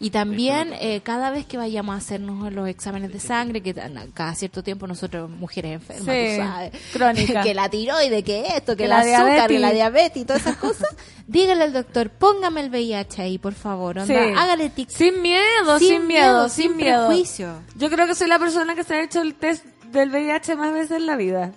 Y 0.00 0.10
también 0.10 0.72
eh, 0.74 1.00
cada 1.02 1.30
vez 1.30 1.46
que 1.46 1.56
vayamos 1.56 1.94
a 1.94 1.98
hacernos 1.98 2.52
los 2.52 2.68
exámenes 2.68 3.12
de 3.12 3.20
sangre, 3.20 3.62
que 3.62 3.74
cada 4.14 4.34
cierto 4.34 4.62
tiempo 4.62 4.86
nosotros, 4.86 5.28
mujeres 5.30 5.72
enfermas, 5.72 6.04
Sí, 6.04 6.36
tú 6.36 6.42
sabes, 6.42 6.72
crónica. 6.92 7.42
que 7.42 7.54
la 7.54 7.68
tiroide, 7.68 8.22
que 8.22 8.46
esto, 8.56 8.76
que, 8.76 8.84
Que 8.84 8.88
la, 8.88 8.96
la 8.96 9.00
azúcar, 9.02 9.24
diabetes. 9.24 9.48
que 9.48 9.58
la 9.58 9.72
diabetes 9.72 10.22
y 10.22 10.24
todas 10.24 10.42
esas 10.42 10.56
cosas, 10.56 10.88
dígale 11.26 11.64
al 11.64 11.72
doctor, 11.72 12.10
póngame 12.10 12.60
el 12.60 12.70
VIH 12.70 13.22
ahí, 13.22 13.38
por 13.38 13.54
favor, 13.54 13.98
onda, 13.98 14.06
Sí. 14.06 14.32
hágale 14.36 14.70
tic. 14.70 14.88
Sin 14.88 15.20
miedo, 15.22 15.78
sin, 15.78 16.06
miedo, 16.06 16.48
sin 16.48 16.76
miedo. 16.76 17.06
prejuicio. 17.08 17.54
Yo 17.76 17.90
creo 17.90 18.06
que 18.06 18.14
soy 18.14 18.28
la 18.28 18.38
persona 18.38 18.74
que 18.74 18.84
se 18.84 18.94
ha 18.94 19.02
hecho 19.02 19.20
el 19.22 19.34
test 19.34 19.64
del 19.90 20.10
VIH 20.10 20.56
más 20.56 20.72
veces 20.72 20.92
en 20.98 21.06
la 21.06 21.14
vida. 21.16 21.52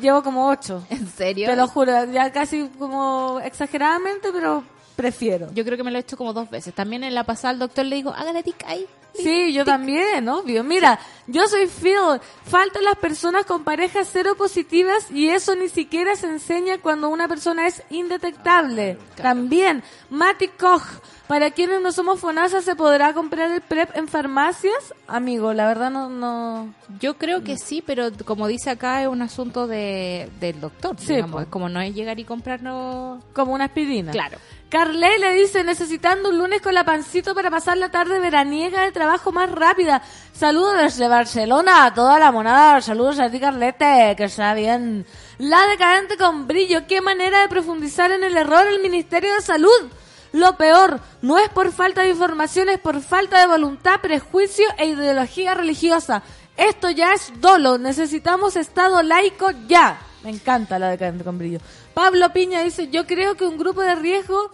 Llevo 0.00 0.22
como 0.22 0.48
ocho. 0.48 0.84
¿En 0.90 1.08
serio? 1.08 1.48
Te 1.48 1.56
lo 1.56 1.66
juro, 1.68 2.04
ya 2.12 2.30
casi 2.32 2.68
como 2.78 3.40
exageradamente, 3.42 4.28
pero 4.32 4.62
prefiero. 4.98 5.46
Yo 5.54 5.64
creo 5.64 5.76
que 5.76 5.84
me 5.84 5.92
lo 5.92 5.98
he 5.98 6.00
hecho 6.00 6.16
como 6.16 6.32
dos 6.32 6.50
veces. 6.50 6.74
También 6.74 7.04
en 7.04 7.14
la 7.14 7.22
pasada 7.22 7.52
el 7.52 7.60
doctor 7.60 7.86
le 7.86 7.94
dijo, 7.94 8.10
hágale 8.10 8.42
tic 8.42 8.64
ahí. 8.66 8.84
Sí, 9.14 9.52
yo 9.52 9.64
también, 9.64 10.28
obvio. 10.28 10.64
Mira, 10.64 10.98
yo 11.28 11.46
soy 11.46 11.66
Phil. 11.68 12.20
Faltan 12.44 12.84
las 12.84 12.96
personas 12.96 13.46
con 13.46 13.62
parejas 13.62 14.08
cero 14.12 14.34
positivas 14.36 15.10
y 15.10 15.28
eso 15.28 15.54
ni 15.54 15.68
siquiera 15.68 16.16
se 16.16 16.26
enseña 16.26 16.78
cuando 16.78 17.08
una 17.08 17.28
persona 17.28 17.68
es 17.68 17.82
indetectable. 17.90 18.98
También, 19.14 19.84
Mati 20.10 20.48
Koch. 20.48 20.82
Para 21.28 21.50
quienes 21.50 21.82
no 21.82 21.92
somos 21.92 22.20
FONASA, 22.20 22.62
¿se 22.62 22.74
podrá 22.74 23.12
comprar 23.12 23.52
el 23.52 23.60
PrEP 23.60 23.94
en 23.96 24.08
farmacias? 24.08 24.94
Amigo, 25.06 25.52
la 25.52 25.66
verdad 25.66 25.90
no... 25.90 26.08
no... 26.08 26.72
Yo 27.00 27.18
creo 27.18 27.44
que 27.44 27.58
sí, 27.58 27.84
pero 27.86 28.08
como 28.24 28.48
dice 28.48 28.70
acá, 28.70 29.02
es 29.02 29.08
un 29.08 29.20
asunto 29.20 29.66
de, 29.66 30.30
del 30.40 30.58
doctor. 30.58 30.96
Sí, 30.98 31.12
digamos. 31.12 31.32
pues. 31.32 31.44
Es 31.44 31.50
como 31.52 31.68
no 31.68 31.82
es 31.82 31.94
llegar 31.94 32.18
y 32.18 32.24
comprarlo... 32.24 33.20
Como 33.34 33.52
una 33.52 33.66
aspirina. 33.66 34.10
Claro. 34.10 34.38
Carley 34.68 35.18
le 35.18 35.32
dice, 35.32 35.64
necesitando 35.64 36.28
un 36.28 36.36
lunes 36.36 36.60
con 36.60 36.74
la 36.74 36.84
pancito 36.84 37.34
para 37.34 37.50
pasar 37.50 37.78
la 37.78 37.90
tarde 37.90 38.18
veraniega 38.18 38.82
de 38.82 38.92
trabajo 38.92 39.32
más 39.32 39.50
rápida. 39.50 40.02
Saludos 40.34 40.76
desde 40.76 41.08
Barcelona 41.08 41.86
a 41.86 41.94
toda 41.94 42.18
la 42.18 42.30
monada. 42.30 42.82
Saludos 42.82 43.18
a 43.18 43.30
ti, 43.30 43.40
Carlete, 43.40 44.14
que 44.14 44.24
está 44.24 44.52
bien. 44.52 45.06
La 45.38 45.66
decadente 45.68 46.18
con 46.18 46.46
brillo. 46.46 46.86
Qué 46.86 47.00
manera 47.00 47.40
de 47.40 47.48
profundizar 47.48 48.10
en 48.10 48.22
el 48.24 48.36
error 48.36 48.66
el 48.66 48.82
Ministerio 48.82 49.34
de 49.34 49.40
Salud. 49.40 49.90
Lo 50.32 50.58
peor, 50.58 51.00
no 51.22 51.38
es 51.38 51.48
por 51.48 51.72
falta 51.72 52.02
de 52.02 52.10
información, 52.10 52.68
es 52.68 52.78
por 52.78 53.00
falta 53.00 53.40
de 53.40 53.46
voluntad, 53.46 54.02
prejuicio 54.02 54.66
e 54.76 54.88
ideología 54.88 55.54
religiosa. 55.54 56.22
Esto 56.58 56.90
ya 56.90 57.14
es 57.14 57.32
dolo. 57.40 57.78
Necesitamos 57.78 58.54
Estado 58.54 59.02
laico 59.02 59.50
ya. 59.66 59.98
Me 60.22 60.30
encanta 60.30 60.78
la 60.78 60.90
decadente 60.90 61.24
con 61.24 61.38
brillo. 61.38 61.60
Pablo 61.98 62.32
Piña 62.32 62.62
dice, 62.62 62.90
yo 62.92 63.08
creo 63.08 63.34
que 63.34 63.44
un 63.44 63.58
grupo 63.58 63.80
de 63.80 63.96
riesgo 63.96 64.52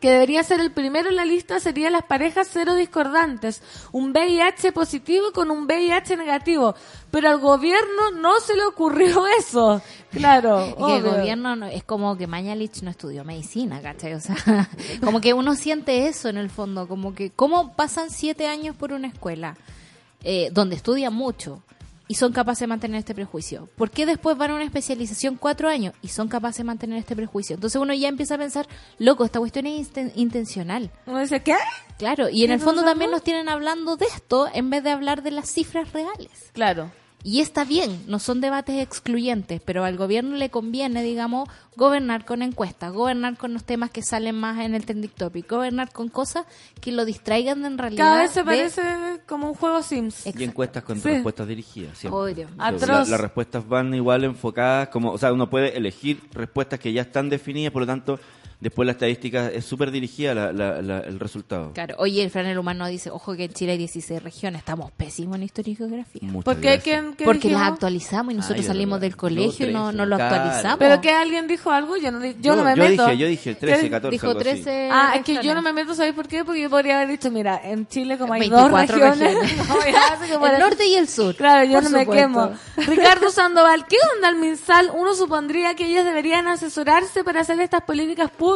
que 0.00 0.08
debería 0.12 0.44
ser 0.44 0.60
el 0.60 0.70
primero 0.70 1.08
en 1.08 1.16
la 1.16 1.24
lista 1.24 1.58
serían 1.58 1.92
las 1.94 2.04
parejas 2.04 2.48
cero 2.48 2.76
discordantes, 2.76 3.60
un 3.90 4.12
VIH 4.12 4.70
positivo 4.70 5.32
con 5.32 5.50
un 5.50 5.64
VIH 5.64 6.16
negativo, 6.16 6.76
pero 7.10 7.28
al 7.28 7.40
gobierno 7.40 8.12
no 8.20 8.38
se 8.38 8.54
le 8.54 8.62
ocurrió 8.62 9.26
eso. 9.38 9.82
Claro, 10.12 10.64
Y 10.78 10.84
que 10.86 10.96
el 10.98 11.02
gobierno 11.02 11.56
no- 11.56 11.66
es 11.66 11.82
como 11.82 12.16
que 12.16 12.28
Mañalich 12.28 12.82
no 12.82 12.90
estudió 12.92 13.24
medicina, 13.24 13.82
¿cachai? 13.82 14.14
O 14.14 14.20
sea, 14.20 14.36
como 15.04 15.20
que 15.20 15.34
uno 15.34 15.56
siente 15.56 16.06
eso 16.06 16.28
en 16.28 16.36
el 16.36 16.50
fondo, 16.50 16.86
como 16.86 17.16
que 17.16 17.30
cómo 17.30 17.74
pasan 17.74 18.10
siete 18.10 18.46
años 18.46 18.76
por 18.76 18.92
una 18.92 19.08
escuela 19.08 19.56
eh, 20.22 20.50
donde 20.52 20.76
estudian 20.76 21.14
mucho 21.14 21.64
y 22.10 22.16
son 22.16 22.32
capaces 22.32 22.62
de 22.62 22.66
mantener 22.66 22.98
este 22.98 23.14
prejuicio. 23.14 23.68
¿Por 23.76 23.92
qué 23.92 24.04
después 24.04 24.36
van 24.36 24.50
a 24.50 24.56
una 24.56 24.64
especialización 24.64 25.36
cuatro 25.36 25.68
años 25.68 25.94
y 26.02 26.08
son 26.08 26.26
capaces 26.26 26.58
de 26.58 26.64
mantener 26.64 26.98
este 26.98 27.14
prejuicio? 27.14 27.54
Entonces 27.54 27.80
uno 27.80 27.94
ya 27.94 28.08
empieza 28.08 28.34
a 28.34 28.38
pensar, 28.38 28.66
loco, 28.98 29.24
esta 29.24 29.38
cuestión 29.38 29.68
es 29.68 29.92
intencional. 30.16 30.90
Uno 31.06 31.20
dice, 31.20 31.40
¿qué? 31.40 31.54
Claro, 31.98 32.28
y 32.28 32.42
en 32.42 32.50
el 32.50 32.58
¿Qué 32.58 32.64
fondo 32.64 32.82
también 32.82 33.12
nos 33.12 33.22
tienen 33.22 33.48
hablando 33.48 33.96
de 33.96 34.06
esto 34.06 34.48
en 34.52 34.70
vez 34.70 34.82
de 34.82 34.90
hablar 34.90 35.22
de 35.22 35.30
las 35.30 35.52
cifras 35.52 35.92
reales. 35.92 36.50
Claro. 36.52 36.90
Y 37.22 37.40
está 37.40 37.64
bien, 37.64 38.02
no 38.06 38.18
son 38.18 38.40
debates 38.40 38.82
excluyentes, 38.82 39.60
pero 39.62 39.84
al 39.84 39.98
gobierno 39.98 40.36
le 40.36 40.48
conviene, 40.48 41.02
digamos, 41.02 41.48
gobernar 41.76 42.24
con 42.24 42.40
encuestas, 42.40 42.92
gobernar 42.92 43.36
con 43.36 43.52
los 43.52 43.64
temas 43.64 43.90
que 43.90 44.02
salen 44.02 44.36
más 44.36 44.58
en 44.60 44.74
el 44.74 44.86
trending 44.86 45.10
topic, 45.10 45.50
gobernar 45.50 45.92
con 45.92 46.08
cosas 46.08 46.46
que 46.80 46.92
lo 46.92 47.04
distraigan 47.04 47.60
de 47.60 47.68
en 47.68 47.78
realidad. 47.78 48.04
Cada 48.04 48.22
vez 48.22 48.30
se 48.30 48.40
de- 48.40 48.44
parece 48.46 48.82
como 49.26 49.48
un 49.48 49.54
juego 49.54 49.82
Sims. 49.82 50.26
Y 50.26 50.44
encuestas 50.44 50.82
con 50.82 50.98
Sí. 51.00 51.08
respuestas 51.10 51.46
dirigidas. 51.46 51.98
siempre. 51.98 52.18
Oh, 52.18 52.24
Dios 52.24 52.50
mío. 52.50 52.56
La- 52.58 52.66
Atroz. 52.68 53.08
las 53.10 53.20
respuestas 53.20 53.68
van 53.68 53.92
igual 53.94 54.24
enfocadas, 54.24 54.88
como, 54.88 55.12
o 55.12 55.18
sea, 55.18 55.32
uno 55.32 55.50
puede 55.50 55.76
elegir 55.76 56.22
respuestas 56.32 56.78
que 56.80 56.92
ya 56.92 57.02
están 57.02 57.28
definidas, 57.28 57.72
por 57.72 57.82
lo 57.82 57.86
tanto, 57.86 58.18
después 58.60 58.86
la 58.86 58.92
estadística 58.92 59.48
es 59.48 59.64
súper 59.64 59.90
dirigida 59.90 60.34
la- 60.34 60.52
la- 60.52 60.82
la- 60.82 61.00
el 61.00 61.18
resultado. 61.18 61.72
Claro, 61.72 61.94
oye, 61.98 62.22
el 62.22 62.30
franel 62.30 62.58
humano 62.58 62.86
dice, 62.86 63.10
ojo 63.10 63.34
que 63.34 63.44
en 63.44 63.52
Chile 63.52 63.72
hay 63.72 63.78
16 63.78 64.22
regiones, 64.22 64.60
estamos 64.60 64.90
pésimos 64.92 65.36
en 65.36 65.44
historia 65.44 65.72
y 65.72 65.76
geografía. 65.76 66.20
Muchas 66.24 66.44
¿Por 66.44 66.56
qué? 66.56 66.60
gracias. 66.72 66.82
¿Quién- 66.84 67.14
qué 67.14 67.24
Porque 67.24 67.50
las 67.50 67.62
actualizamos 67.62 68.32
y 68.34 68.36
nosotros 68.36 68.60
Ay, 68.60 68.66
salimos 68.66 69.00
verdad. 69.00 69.08
del 69.10 69.16
colegio 69.16 69.68
y 69.68 69.72
no, 69.72 69.92
no 69.92 70.06
lo 70.06 70.16
claro. 70.16 70.34
actualizamos. 70.36 70.78
Pero 70.78 71.00
que 71.00 71.10
alguien 71.10 71.46
dijo 71.46 71.70
algo, 71.70 71.96
yo 71.96 72.10
no, 72.12 72.24
yo 72.24 72.56
no 72.56 72.64
me 72.64 72.76
yo 72.76 72.82
meto. 72.84 73.04
Dije, 73.06 73.18
yo 73.18 73.26
dije 73.26 73.54
13, 73.54 73.80
¿Qué? 73.82 73.90
14, 73.90 74.12
Dijo 74.14 74.26
algo 74.28 74.40
así. 74.40 74.48
13 74.50 74.88
Ah, 74.92 75.12
es 75.16 75.22
que 75.24 75.42
yo 75.42 75.54
no 75.54 75.62
me 75.62 75.72
meto, 75.72 75.94
¿sabéis 75.94 76.14
por 76.14 76.28
qué? 76.28 76.44
Porque 76.44 76.60
yo 76.62 76.70
podría 76.70 76.96
haber 76.96 77.08
dicho, 77.08 77.30
mira, 77.30 77.60
en 77.64 77.86
Chile 77.86 78.18
como 78.18 78.34
hay 78.34 78.40
24 78.40 78.98
dos 78.98 79.18
regiones, 79.18 79.34
no, 79.68 79.74
ya, 79.86 80.52
El 80.52 80.58
norte 80.60 80.86
y 80.86 80.94
el 80.96 81.08
sur. 81.08 81.34
Claro, 81.34 81.64
yo 81.64 81.80
por 81.80 81.84
no 81.84 81.90
me 81.98 82.06
quemo. 82.06 82.52
Ricardo 82.76 83.30
Sandoval, 83.30 83.86
¿qué 83.86 83.96
onda 84.16 84.28
el 84.28 84.36
MinSal? 84.36 84.90
Uno 84.94 85.14
supondría 85.14 85.74
que 85.74 85.86
ellos 85.86 86.04
deberían 86.04 86.46
asesorarse 86.48 87.24
para 87.24 87.40
hacer 87.40 87.58
estas 87.60 87.82
políticas 87.82 88.30
públicas. 88.30 88.49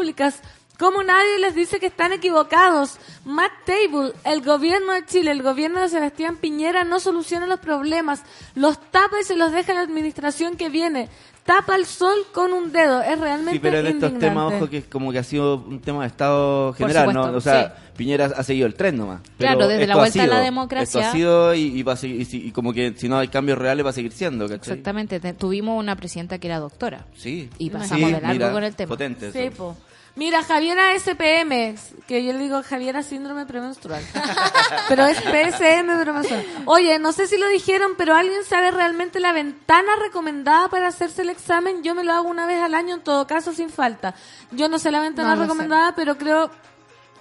¿Cómo 0.76 1.04
nadie 1.04 1.38
les 1.38 1.54
dice 1.54 1.78
que 1.78 1.86
están 1.86 2.12
equivocados? 2.12 2.98
Matt 3.24 3.52
Table, 3.64 4.12
el 4.24 4.42
gobierno 4.42 4.92
de 4.92 5.06
Chile, 5.06 5.30
el 5.30 5.42
gobierno 5.42 5.80
de 5.80 5.88
Sebastián 5.88 6.36
Piñera 6.36 6.82
no 6.82 6.98
soluciona 6.98 7.46
los 7.46 7.60
problemas. 7.60 8.24
Los 8.56 8.80
tapa 8.90 9.20
y 9.20 9.24
se 9.24 9.36
los 9.36 9.52
deja 9.52 9.72
la 9.72 9.82
administración 9.82 10.56
que 10.56 10.68
viene. 10.68 11.08
Tapa 11.44 11.76
el 11.76 11.84
sol 11.84 12.16
con 12.32 12.52
un 12.54 12.72
dedo. 12.72 13.02
Es 13.02 13.20
realmente 13.20 13.52
Sí, 13.52 13.58
pero 13.58 13.78
en 13.78 13.86
estos 13.86 14.10
indignante. 14.12 14.26
temas, 14.26 14.52
ojo, 14.54 14.70
que 14.70 14.78
es 14.78 14.84
como 14.86 15.12
que 15.12 15.18
ha 15.18 15.22
sido 15.24 15.56
un 15.58 15.78
tema 15.80 16.00
de 16.00 16.06
Estado 16.06 16.72
general, 16.72 17.06
supuesto, 17.08 17.30
¿no? 17.32 17.36
O 17.36 17.40
sea, 17.42 17.66
sí. 17.76 17.92
Piñera 17.98 18.24
ha 18.34 18.42
seguido 18.42 18.66
el 18.66 18.74
tren 18.74 18.96
nomás. 18.96 19.20
Pero 19.36 19.52
Claro, 19.52 19.68
desde 19.68 19.86
la 19.86 19.96
vuelta 19.96 20.22
a 20.22 20.26
la 20.26 20.32
sido- 20.36 20.44
democracia. 20.44 21.00
Esto 21.00 21.10
ha 21.10 21.12
sido 21.12 21.54
y, 21.54 21.60
y 21.78 21.82
va 21.82 21.92
a 21.92 21.96
seguir, 21.96 22.26
y, 22.32 22.36
y 22.48 22.50
como 22.50 22.72
que 22.72 22.94
si 22.96 23.08
no 23.10 23.18
hay 23.18 23.28
cambios 23.28 23.58
reales 23.58 23.84
va 23.84 23.90
a 23.90 23.92
seguir 23.92 24.12
siendo, 24.12 24.44
¿cachai? 24.48 24.56
Exactamente, 24.56 25.20
te- 25.20 25.34
tuvimos 25.34 25.78
una 25.78 25.94
presidenta 25.96 26.38
que 26.38 26.46
era 26.48 26.58
doctora. 26.60 27.04
Sí. 27.14 27.50
Y 27.58 27.68
pasamos 27.68 28.06
de 28.06 28.12
largo 28.20 28.28
mira, 28.32 28.50
con 28.52 28.64
el 28.64 28.74
tema. 28.74 28.88
Potente 28.88 29.28
eso. 29.28 29.38
Sí, 29.38 29.50
po. 29.50 29.76
Mira, 30.16 30.44
Javiera 30.44 30.94
SPM, 30.94 31.74
que 32.06 32.24
yo 32.24 32.32
le 32.32 32.38
digo 32.38 32.62
Javiera 32.62 33.02
síndrome 33.02 33.46
premenstrual. 33.46 34.00
pero 34.88 35.06
es 35.06 35.18
PSM 35.18 36.00
premenstrual. 36.00 36.46
Oye, 36.66 37.00
no 37.00 37.10
sé 37.10 37.26
si 37.26 37.36
lo 37.36 37.48
dijeron, 37.48 37.92
pero 37.98 38.14
¿alguien 38.14 38.44
sabe 38.44 38.70
realmente 38.70 39.18
la 39.18 39.32
ventana 39.32 39.96
recomendada 40.00 40.68
para 40.68 40.86
hacerse 40.86 41.22
el 41.22 41.30
examen? 41.30 41.82
Yo 41.82 41.96
me 41.96 42.04
lo 42.04 42.12
hago 42.12 42.28
una 42.28 42.46
vez 42.46 42.60
al 42.62 42.74
año, 42.74 42.94
en 42.94 43.00
todo 43.00 43.26
caso, 43.26 43.52
sin 43.52 43.70
falta. 43.70 44.14
Yo 44.52 44.68
no 44.68 44.78
sé 44.78 44.92
la 44.92 45.00
ventana 45.00 45.34
No 45.34 45.42
recomendada, 45.42 45.94
pero 45.94 46.16
creo... 46.16 46.50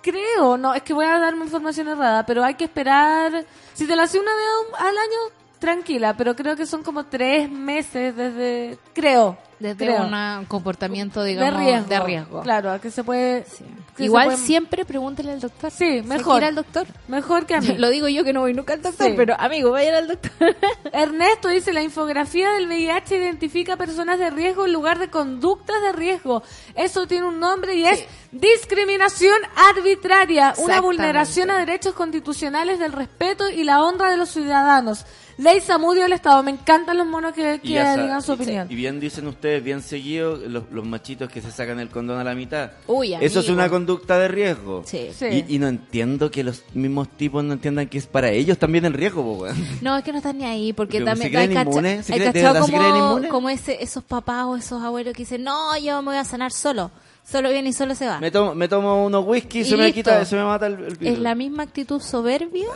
Creo, 0.03 0.57
no, 0.57 0.73
es 0.73 0.83
que 0.83 0.93
voy 0.93 1.05
a 1.05 1.17
darme 1.17 1.45
información 1.45 1.87
errada, 1.87 2.25
pero 2.25 2.43
hay 2.43 2.55
que 2.55 2.65
esperar... 2.65 3.45
Si 3.73 3.87
te 3.87 3.95
lo 3.95 4.03
hace 4.03 4.19
una 4.19 4.31
vez 4.35 4.79
al 4.79 4.97
año, 4.97 5.42
tranquila, 5.63 6.17
pero 6.17 6.35
creo 6.35 6.57
que 6.57 6.65
son 6.65 6.83
como 6.83 7.05
tres 7.05 7.49
meses 7.49 8.13
desde... 8.13 8.77
Creo. 8.93 9.37
Desde 9.59 9.77
creo. 9.85 10.03
un 10.03 10.45
comportamiento, 10.45 11.23
de 11.23 11.29
digamos, 11.29 11.63
riesgo. 11.63 11.87
de 11.87 11.99
riesgo. 12.01 12.41
Claro, 12.41 12.69
a 12.71 12.79
que 12.79 12.91
se 12.91 13.01
puede. 13.01 13.45
Sí. 13.45 13.63
que 13.95 14.03
Igual 14.03 14.23
se 14.31 14.35
puede- 14.35 14.45
siempre 14.45 14.83
pregúntele 14.83 15.31
al 15.31 15.39
doctor. 15.39 15.71
Sí, 15.71 16.01
mejor. 16.03 16.41
ir 16.41 16.47
al 16.49 16.55
doctor. 16.55 16.85
Mejor 17.07 17.45
que 17.45 17.55
a 17.55 17.61
mí. 17.61 17.67
Lo 17.77 17.89
digo 17.89 18.09
yo 18.09 18.25
que 18.25 18.33
no 18.33 18.41
voy 18.41 18.53
nunca 18.53 18.73
al 18.73 18.81
doctor, 18.81 19.07
Sí. 19.07 19.13
pero 19.15 19.39
amigo, 19.39 19.71
vayan 19.71 19.95
al 19.95 20.07
doctor. 20.09 20.53
Ernesto 20.91 21.47
dice: 21.47 21.71
La 21.71 21.81
infografía 21.81 22.51
del 22.51 22.67
VIH 22.67 23.15
identifica 23.15 23.77
personas 23.77 24.19
de 24.19 24.31
riesgo 24.31 24.65
en 24.65 24.73
lugar 24.73 24.99
de 24.99 25.07
conductas 25.09 25.81
de 25.81 25.93
riesgo. 25.93 26.43
Eso 26.75 27.07
tiene 27.07 27.25
un 27.25 27.39
nombre 27.39 27.73
y 27.75 27.85
es 27.85 28.03
discriminación 28.33 29.37
arbitraria, 29.69 30.55
una 30.57 30.81
vulneración 30.81 31.49
a 31.51 31.57
derechos 31.57 31.93
constitucionales 31.93 32.79
del 32.79 32.91
respeto 32.91 33.49
y 33.49 33.63
la 33.63 33.81
honra 33.81 34.11
de 34.11 34.17
los 34.17 34.29
ciudadanos. 34.29 35.05
Ley 35.37 35.59
Samudio 35.61 36.03
del 36.03 36.13
Estado. 36.13 36.43
Me 36.43 36.51
encantan 36.51 36.97
los 36.97 37.07
monos 37.07 37.33
que, 37.33 37.59
que 37.61 37.67
digan 37.69 38.21
su 38.21 38.31
y- 38.31 38.35
opinión. 38.35 38.67
Y 38.69 38.75
bien 38.75 38.99
dicen 38.99 39.27
ustedes, 39.27 39.63
bien 39.63 39.81
seguido, 39.81 40.35
los, 40.37 40.63
los 40.71 40.85
machitos 40.85 41.29
que 41.29 41.41
se 41.41 41.51
sacan 41.51 41.79
el 41.79 41.89
condón 41.89 42.19
a 42.19 42.23
la 42.23 42.35
mitad. 42.35 42.71
Uy, 42.87 43.13
Eso 43.15 43.39
es 43.39 43.49
una 43.49 43.69
conducta 43.69 44.17
de 44.19 44.27
riesgo. 44.27 44.83
Sí. 44.85 45.09
Sí. 45.17 45.45
Y, 45.47 45.55
y 45.55 45.59
no 45.59 45.67
entiendo 45.67 46.29
que 46.31 46.43
los 46.43 46.63
mismos 46.73 47.07
tipos 47.09 47.43
no 47.43 47.53
entiendan 47.53 47.87
que 47.87 47.97
es 47.97 48.05
para 48.05 48.29
ellos 48.31 48.57
también 48.57 48.85
el 48.85 48.93
riesgo, 48.93 49.23
po. 49.23 49.47
No, 49.81 49.97
es 49.97 50.03
que 50.03 50.11
no 50.11 50.17
están 50.19 50.37
ni 50.37 50.45
ahí, 50.45 50.73
porque 50.73 50.97
Pero 50.99 51.05
también 51.11 51.31
¿se 51.31 51.35
creen 51.35 51.49
hay 51.49 51.55
cacha- 51.55 51.69
inmunes? 51.69 52.05
¿Se 52.05 52.13
hay 52.13 52.19
creen- 52.19 52.33
cachado 52.33 52.59
como, 52.61 52.87
inmunes? 52.87 53.31
como 53.31 53.49
ese, 53.49 53.83
esos 53.83 54.03
papás 54.03 54.45
o 54.45 54.55
esos 54.55 54.81
abuelos 54.83 55.13
que 55.13 55.23
dicen, 55.23 55.43
no, 55.43 55.77
yo 55.77 56.01
me 56.01 56.09
voy 56.09 56.17
a 56.17 56.23
sanar 56.25 56.51
solo. 56.51 56.91
Solo 57.25 57.49
viene 57.51 57.69
y 57.69 57.73
solo 57.73 57.95
se 57.95 58.05
va. 58.05 58.19
Me 58.19 58.31
tomo, 58.31 58.53
me 58.53 58.67
tomo 58.67 59.05
unos 59.05 59.25
whisky 59.25 59.59
y 59.59 59.63
se 59.65 59.77
me 59.77 59.93
quita, 59.93 60.25
se 60.25 60.35
me 60.35 60.43
mata 60.43 60.67
el, 60.67 60.73
el 60.73 60.95
virus. 60.97 61.13
Es 61.15 61.19
la 61.19 61.35
misma 61.35 61.63
actitud 61.63 62.01
soberbia 62.01 62.67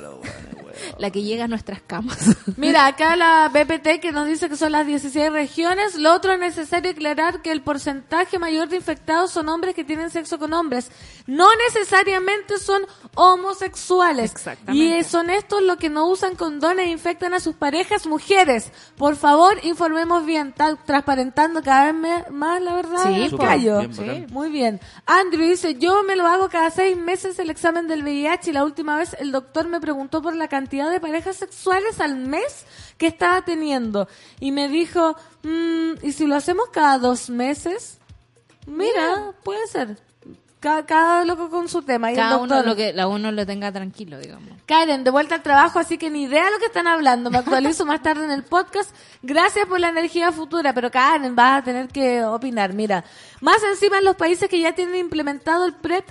la 0.98 1.12
que 1.12 1.24
llega 1.24 1.46
a 1.46 1.48
nuestras 1.48 1.82
camas. 1.82 2.18
Mira, 2.58 2.86
acá 2.86 3.16
la 3.16 3.50
BPT 3.50 4.00
que 4.02 4.12
nos 4.12 4.28
dice 4.28 4.50
que 4.50 4.56
son 4.56 4.72
las 4.72 4.86
16 4.86 5.32
regiones. 5.32 5.96
Lo 5.96 6.14
otro 6.14 6.34
es 6.34 6.40
necesario 6.40 6.92
aclarar 6.92 7.42
que 7.42 7.52
el 7.52 7.62
porcentaje 7.62 8.40
mayor 8.40 8.70
de 8.70 8.78
infectados 8.78 9.32
son 9.32 9.50
hombres 9.50 9.76
que 9.76 9.84
tienen 9.84 10.10
sexo 10.10 10.40
con 10.40 10.54
hombres. 10.54 10.92
No 11.26 11.48
necesariamente 11.68 12.58
son 12.58 12.82
homosexuales. 13.16 14.32
Exactamente. 14.32 15.00
Y 15.00 15.04
son 15.04 15.30
estos 15.30 15.62
los 15.62 15.78
que 15.78 15.90
no 15.90 16.08
usan 16.08 16.36
condones 16.36 16.88
e 16.88 16.90
infectan 16.90 17.34
a 17.34 17.40
sus 17.40 17.56
parejas 17.56 18.06
mujeres. 18.08 18.72
Por 18.96 19.16
favor, 19.16 19.58
informemos 19.64 20.26
bien, 20.26 20.54
tal, 20.54 20.78
transparentando 20.86 21.62
cada 21.62 21.92
vez 21.92 22.32
más 22.32 22.62
la 22.62 22.76
verdad. 22.76 23.04
Sí, 23.06 23.36
callo. 23.38 23.80
bien 23.80 23.92
bacán. 23.92 24.28
Muy 24.32 24.50
bien. 24.50 24.80
Andrew 25.06 25.48
dice, 25.48 25.76
yo 25.76 26.04
me 26.04 26.16
lo 26.16 26.28
hago 26.28 26.50
cada 26.50 26.70
seis 26.70 26.98
meses 26.98 27.40
el 27.40 27.50
examen 27.50 27.88
del 27.88 28.04
VIH 28.04 28.52
y 28.52 28.54
la 28.54 28.64
última 28.64 28.98
vez 28.98 29.16
el 29.20 29.32
doctor 29.32 29.68
me 29.68 29.80
preguntó 29.80 30.22
por 30.22 30.36
la 30.36 30.48
cantidad 30.48 30.77
de 30.86 31.00
parejas 31.00 31.36
sexuales 31.36 32.00
al 32.00 32.16
mes 32.16 32.66
que 32.98 33.08
estaba 33.08 33.44
teniendo. 33.44 34.08
Y 34.40 34.52
me 34.52 34.70
dijo, 34.70 35.16
mm, 35.44 36.06
¿y 36.06 36.12
si 36.12 36.28
lo 36.28 36.36
hacemos 36.36 36.70
cada 36.72 37.00
dos 37.00 37.30
meses? 37.30 37.98
Mira, 38.68 39.34
puede 39.44 39.66
ser. 39.68 39.98
Cada, 40.60 40.86
cada 40.86 41.24
loco 41.24 41.50
con 41.50 41.70
su 41.70 41.84
tema. 41.84 42.12
Y 42.12 42.16
el 42.16 42.20
Cada 42.20 42.38
uno 42.38 42.64
lo 42.64 42.76
que 42.76 42.92
la 42.92 43.08
uno 43.08 43.32
lo 43.32 43.46
tenga 43.46 43.72
tranquilo, 43.72 44.18
digamos. 44.18 44.50
Karen, 44.66 45.04
de 45.04 45.12
vuelta 45.12 45.36
al 45.36 45.44
trabajo, 45.44 45.80
así 45.80 45.98
que 45.98 46.10
ni 46.10 46.24
idea 46.24 46.46
de 46.46 46.52
lo 46.52 46.58
que 46.58 46.66
están 46.66 46.88
hablando. 46.88 47.30
Me 47.30 47.38
actualizo 47.38 47.86
más 47.86 48.02
tarde 48.02 48.26
en 48.26 48.32
el 48.32 48.44
podcast. 48.44 48.94
Gracias 49.22 49.68
por 49.68 49.80
la 49.80 49.90
energía 49.90 50.32
futura, 50.32 50.74
pero 50.74 50.90
Karen, 50.90 51.36
vas 51.36 51.62
a 51.62 51.64
tener 51.64 51.88
que 51.88 52.24
opinar. 52.24 52.74
Mira, 52.74 53.06
más 53.40 53.64
encima 53.64 54.00
en 54.00 54.06
los 54.06 54.16
países 54.16 54.50
que 54.50 54.60
ya 54.60 54.74
tienen 54.74 54.96
implementado 54.96 55.66
el 55.66 55.74
PrEP, 55.74 56.06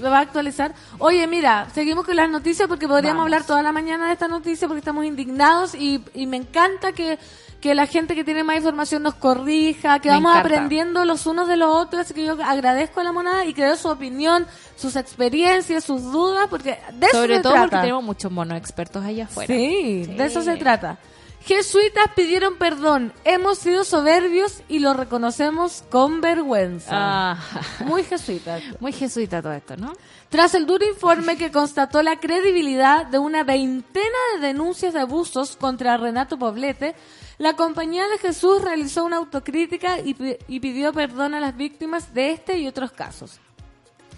Lo 0.00 0.10
va 0.10 0.18
a 0.18 0.22
actualizar. 0.22 0.74
Oye, 0.98 1.26
mira, 1.26 1.68
seguimos 1.74 2.04
con 2.04 2.16
las 2.16 2.28
noticias 2.30 2.68
porque 2.68 2.86
podríamos 2.88 3.20
Vamos. 3.20 3.24
hablar 3.32 3.46
toda 3.46 3.62
la 3.62 3.72
mañana 3.72 4.06
de 4.08 4.12
esta 4.12 4.28
noticia 4.28 4.68
porque 4.68 4.78
estamos 4.80 5.04
indignados 5.04 5.74
y, 5.74 6.02
y 6.14 6.26
me 6.26 6.36
encanta 6.36 6.92
que, 6.92 7.18
que 7.66 7.74
la 7.74 7.86
gente 7.86 8.14
que 8.14 8.24
tiene 8.24 8.44
más 8.44 8.56
información 8.56 9.02
nos 9.02 9.14
corrija, 9.14 9.98
que 10.00 10.08
Me 10.08 10.14
vamos 10.14 10.32
encanta. 10.32 10.48
aprendiendo 10.48 11.04
los 11.04 11.26
unos 11.26 11.48
de 11.48 11.56
los 11.56 11.74
otros, 11.74 12.02
así 12.02 12.14
que 12.14 12.24
yo 12.24 12.36
agradezco 12.44 13.00
a 13.00 13.04
la 13.04 13.12
monada 13.12 13.44
y 13.44 13.54
creo 13.54 13.76
su 13.76 13.88
opinión, 13.88 14.46
sus 14.76 14.96
experiencias, 14.96 15.84
sus 15.84 16.02
dudas, 16.12 16.46
porque 16.48 16.78
de 16.94 17.06
eso 17.06 17.16
Sobre 17.18 17.36
se 17.36 17.42
todo 17.42 17.52
trata. 17.52 17.68
porque 17.68 17.80
tenemos 17.82 18.04
muchos 18.04 18.30
monos 18.32 18.56
expertos 18.58 19.04
allá 19.04 19.24
afuera. 19.24 19.52
Sí, 19.54 20.04
Sí. 20.06 20.12
de 20.14 20.24
eso 20.24 20.42
se 20.42 20.56
trata. 20.56 20.98
Jesuitas 21.44 22.06
pidieron 22.16 22.56
perdón, 22.56 23.12
hemos 23.24 23.58
sido 23.58 23.84
soberbios 23.84 24.62
y 24.68 24.80
lo 24.80 24.94
reconocemos 24.94 25.84
con 25.90 26.20
vergüenza. 26.20 26.90
Ah, 26.92 27.36
Muy 27.84 28.02
jesuitas. 28.02 28.62
muy 28.80 28.92
jesuita 28.92 29.40
todo 29.42 29.52
esto, 29.52 29.76
¿no? 29.76 29.92
Tras 30.28 30.54
el 30.56 30.66
duro 30.66 30.84
informe 30.84 31.36
que 31.36 31.52
constató 31.52 32.02
la 32.02 32.18
credibilidad 32.18 33.06
de 33.06 33.20
una 33.20 33.44
veintena 33.44 34.18
de 34.34 34.46
denuncias 34.48 34.92
de 34.92 35.00
abusos 35.00 35.54
contra 35.56 35.96
Renato 35.96 36.36
Poblete, 36.36 36.96
la 37.38 37.54
Compañía 37.54 38.08
de 38.08 38.18
Jesús 38.18 38.62
realizó 38.62 39.04
una 39.04 39.16
autocrítica 39.16 39.98
y, 40.00 40.14
pi- 40.14 40.36
y 40.48 40.60
pidió 40.60 40.92
perdón 40.92 41.34
a 41.34 41.40
las 41.40 41.56
víctimas 41.56 42.14
de 42.14 42.32
este 42.32 42.58
y 42.58 42.66
otros 42.66 42.92
casos. 42.92 43.40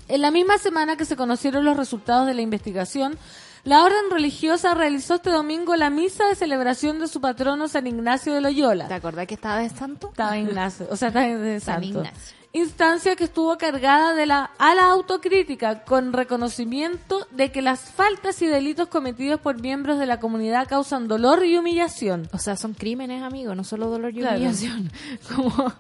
En 0.09 0.23
la 0.23 0.31
misma 0.31 0.59
semana 0.59 0.97
que 0.97 1.05
se 1.05 1.17
conocieron 1.17 1.65
los 1.65 1.77
resultados 1.77 2.27
de 2.27 2.35
la 2.35 2.41
investigación, 2.43 3.19
la 3.65 3.83
orden 3.85 4.11
religiosa 4.11 4.73
realizó 4.73 5.17
este 5.17 5.31
domingo 5.31 5.77
la 5.77 5.91
misa 5.91 6.27
de 6.29 6.35
celebración 6.37 7.01
de 7.01 7.09
su 7.09 7.21
patrono 7.21 7.69
San 7.69 7.87
Ignacio 7.87 8.33
de 8.33 8.41
Loyola. 8.41 8.89
¿Te 8.89 8.95
acordás 8.95 9.27
que 9.27 9.35
estaba 9.35 9.59
de 9.59 9.69
santo? 9.69 10.09
Estaba 10.11 10.39
Ignacio, 10.39 10.87
o 10.91 10.97
sea, 10.97 11.09
estaba 11.09 11.27
de 11.27 11.61
San 11.61 11.83
santo. 11.83 11.99
Ignacio. 11.99 12.38
Instancia 12.53 13.15
que 13.15 13.25
estuvo 13.25 13.57
cargada 13.59 14.15
de 14.15 14.25
la, 14.25 14.51
a 14.59 14.75
la 14.75 14.87
autocrítica 14.87 15.85
con 15.85 16.13
reconocimiento 16.15 17.27
de 17.31 17.53
que 17.53 17.61
las 17.61 17.81
faltas 17.91 18.41
y 18.41 18.47
delitos 18.47 18.89
cometidos 18.89 19.39
por 19.41 19.61
miembros 19.61 19.99
de 19.99 20.07
la 20.07 20.19
comunidad 20.19 20.67
causan 20.67 21.09
dolor 21.09 21.45
y 21.45 21.59
humillación 21.59 22.27
O 22.33 22.39
sea, 22.39 22.57
son 22.57 22.73
crímenes, 22.73 23.23
amigo, 23.23 23.55
no 23.55 23.65
solo 23.65 23.89
dolor 23.89 24.13
y 24.15 24.21
Claro. 24.21 24.37
humillación. 24.39 24.91
Como... 25.37 25.73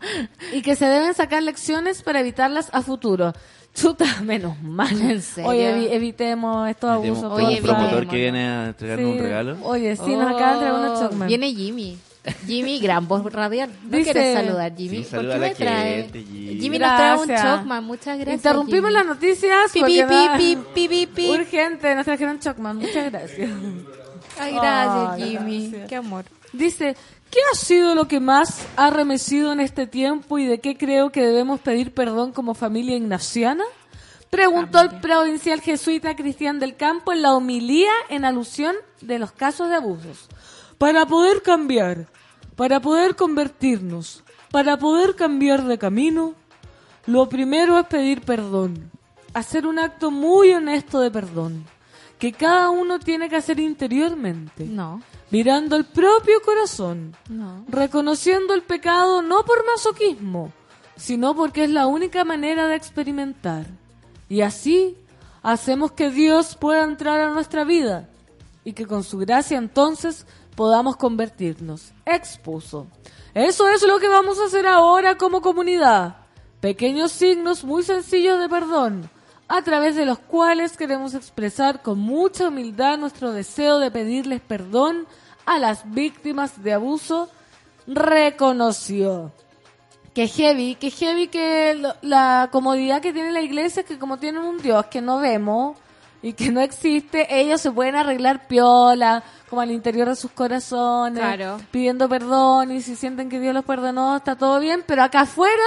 y 0.53 0.61
que 0.62 0.77
se 0.77 0.85
deben 0.87 1.14
sacar 1.14 1.43
lecciones 1.43 2.03
para 2.03 2.21
evitarlas 2.21 2.69
a 2.73 2.83
futuro. 2.83 3.33
Chuta, 3.75 4.05
menos 4.23 4.61
mal. 4.62 5.01
¿En 5.01 5.23
serio? 5.23 5.49
Oye, 5.51 5.73
evi- 5.75 5.89
evitemos 5.93 6.69
estos 6.69 6.91
abusos. 6.91 7.25
Oye, 7.33 7.61
favor. 7.62 7.77
promotor 7.77 8.09
que 8.09 8.16
viene 8.16 8.47
a 8.47 8.66
entregarnos 8.69 9.12
Sí. 9.12 9.16
un 9.19 9.23
regalo. 9.25 9.57
Oye, 9.62 9.97
sí, 9.97 10.14
nos 10.16 10.27
acaba 10.35 10.49
de 10.49 10.53
entregar 10.55 10.75
una 10.81 10.93
Oh, 10.95 11.01
Chocman. 11.01 11.29
Viene 11.29 11.55
Jimmy. 11.55 11.99
Jimmy, 12.47 12.79
gran 12.81 13.09
voz 13.09 13.25
radial. 13.33 13.71
¿No 13.85 13.97
Dice- 13.97 14.12
quieres 14.12 14.35
saludar, 14.35 14.75
Jimmy? 14.77 14.97
Sí, 14.99 15.03
¿Por 15.03 15.11
saluda 15.11 15.33
qué 15.33 15.37
a 15.37 15.41
la 15.41 15.49
me 15.49 15.55
trae? 15.55 16.03
gente, 16.03 16.25
Jimmy. 16.25 16.79
nos 16.79 16.97
trae 16.97 17.16
un. 17.19 17.29
Chocman, 17.29 17.85
muchas 17.85 18.16
gracias. 18.19 18.35
Interrumpimos 18.37 18.91
Jimmy. 18.91 18.93
las 18.93 19.07
noticias 19.07 19.73
Pi, 19.73 19.83
pi, 19.85 20.03
pi, 20.03 20.59
pi, 20.75 20.89
pi, 20.89 21.07
pi. 21.07 21.31
urgente, 21.31 21.95
nos 21.95 22.05
trajeron 22.05 22.39
Chocman. 22.41 22.77
Muchas 22.77 23.11
gracias. 23.11 23.51
Ay, 24.39 24.55
gracias, 24.55 25.29
Jimmy. 25.29 25.69
gracias. 25.69 25.89
Qué 25.89 25.97
amor. 25.97 26.25
Dice, 26.53 26.97
¿qué 27.31 27.39
ha 27.53 27.57
sido 27.57 27.95
lo 27.95 28.09
que 28.09 28.21
más 28.21 28.66
ha 28.77 28.91
remecido 28.91 29.53
en 29.53 29.61
este 29.61 29.87
tiempo 29.87 30.39
y 30.39 30.47
de 30.47 30.61
qué 30.61 30.77
creo 30.77 31.11
que 31.11 31.23
debemos 31.23 31.61
pedir 31.61 31.93
perdón 31.93 32.33
como 32.33 32.55
familia 32.55 32.97
ignaciana? 32.97 33.64
Preguntó 34.31 34.81
el 34.83 35.01
provincial 35.01 35.61
jesuita 35.62 36.14
Cristian 36.14 36.59
del 36.59 36.77
Campo 36.77 37.12
en 37.12 37.23
la 37.23 37.35
homilía 37.35 37.91
en 38.11 38.25
alusión 38.27 38.77
de 39.01 39.19
los 39.19 39.33
casos 39.33 39.71
de 39.71 39.77
abusos. 39.77 40.29
Para 40.79 41.07
poder 41.07 41.43
cambiar, 41.43 42.07
para 42.57 42.81
poder 42.81 43.16
convertirnos, 43.16 44.22
para 44.51 44.79
poder 44.79 45.14
cambiar 45.16 45.64
de 45.64 45.76
camino, 45.76 46.35
lo 47.07 47.29
primero 47.29 47.79
es 47.79 47.87
pedir 47.87 48.22
perdón, 48.22 48.91
hacer 49.35 49.66
un 49.66 49.79
acto 49.79 50.11
muy 50.11 50.53
honesto 50.53 51.01
de 51.01 51.11
perdón, 51.11 51.64
que 52.18 52.33
cada 52.33 52.70
uno 52.70 52.99
tiene 52.99 53.29
que 53.29 53.37
hacer 53.37 53.61
interiormente 53.61 54.64
No, 54.64 55.01
mirando 55.31 55.76
el 55.76 55.85
propio 55.85 56.41
corazón, 56.45 57.14
no. 57.29 57.64
reconociendo 57.68 58.55
el 58.55 58.62
pecado 58.62 59.22
no 59.22 59.45
por 59.45 59.64
masoquismo, 59.66 60.53
sino 60.97 61.35
porque 61.35 61.64
es 61.64 61.70
la 61.70 61.87
única 61.87 62.24
manera 62.24 62.66
de 62.66 62.76
experimentar. 62.76 63.66
Y 64.29 64.43
así 64.43 64.97
hacemos 65.43 65.93
que 65.93 66.11
Dios 66.11 66.57
pueda 66.57 66.85
entrar 66.85 67.20
a 67.20 67.31
nuestra 67.31 67.64
vida 67.64 68.09
y 68.64 68.72
que 68.72 68.87
con 68.87 69.05
su 69.05 69.18
gracia 69.18 69.57
entonces 69.57 70.26
podamos 70.59 70.96
convertirnos. 70.96 71.92
Expuso. 72.04 72.88
Eso 73.32 73.68
es 73.68 73.80
lo 73.84 74.00
que 74.00 74.09
vamos 74.09 74.40
a 74.40 74.46
hacer 74.46 74.66
ahora 74.66 75.16
como 75.16 75.40
comunidad. 75.40 76.16
Pequeños 76.61 77.12
signos 77.12 77.62
muy 77.62 77.84
sencillos 77.84 78.40
de 78.40 78.48
perdón, 78.48 79.09
a 79.46 79.62
través 79.62 79.94
de 79.94 80.04
los 80.04 80.18
cuales 80.18 80.76
queremos 80.76 81.14
expresar 81.14 81.80
con 81.80 82.00
mucha 82.00 82.48
humildad 82.48 82.98
nuestro 82.98 83.30
deseo 83.30 83.78
de 83.78 83.92
pedirles 83.92 84.40
perdón 84.40 85.06
a 85.46 85.61
las 85.61 85.88
víctimas 85.92 86.61
de 86.61 86.72
abuso, 86.72 87.30
reconoció. 87.86 89.30
Que 90.12 90.26
heavy, 90.26 90.74
que 90.74 90.90
heavy 90.90 91.28
que 91.28 91.80
la 92.02 92.48
comodidad 92.50 93.00
que 93.00 93.12
tiene 93.12 93.30
la 93.30 93.42
iglesia 93.42 93.82
es 93.82 93.86
que 93.86 94.00
como 94.00 94.16
tienen 94.16 94.42
un 94.42 94.59
Dios 94.59 94.86
que 94.86 95.00
no 95.00 95.20
vemos 95.20 95.76
y 96.23 96.33
que 96.33 96.51
no 96.51 96.61
existe, 96.61 97.27
ellos 97.41 97.61
se 97.61 97.71
pueden 97.71 97.95
arreglar 97.97 98.49
piola, 98.49 99.23
como 99.49 99.62
al 99.62 99.71
interior 99.71 100.09
de 100.09 100.16
sus 100.16 100.31
corazones, 100.33 101.23
Claro. 101.23 101.59
pidiendo 101.71 102.09
perdón 102.09 102.73
y 102.73 102.81
si 102.83 102.97
sienten 102.97 103.29
que 103.29 103.39
Dios 103.41 103.55
los 103.55 103.64
perdonó, 103.64 104.16
está 104.16 104.37
todo 104.37 104.59
bien, 104.61 104.83
pero 104.87 105.03
acá 105.05 105.21
afuera 105.21 105.62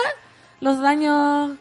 los 0.59 0.79
daños 0.79 1.51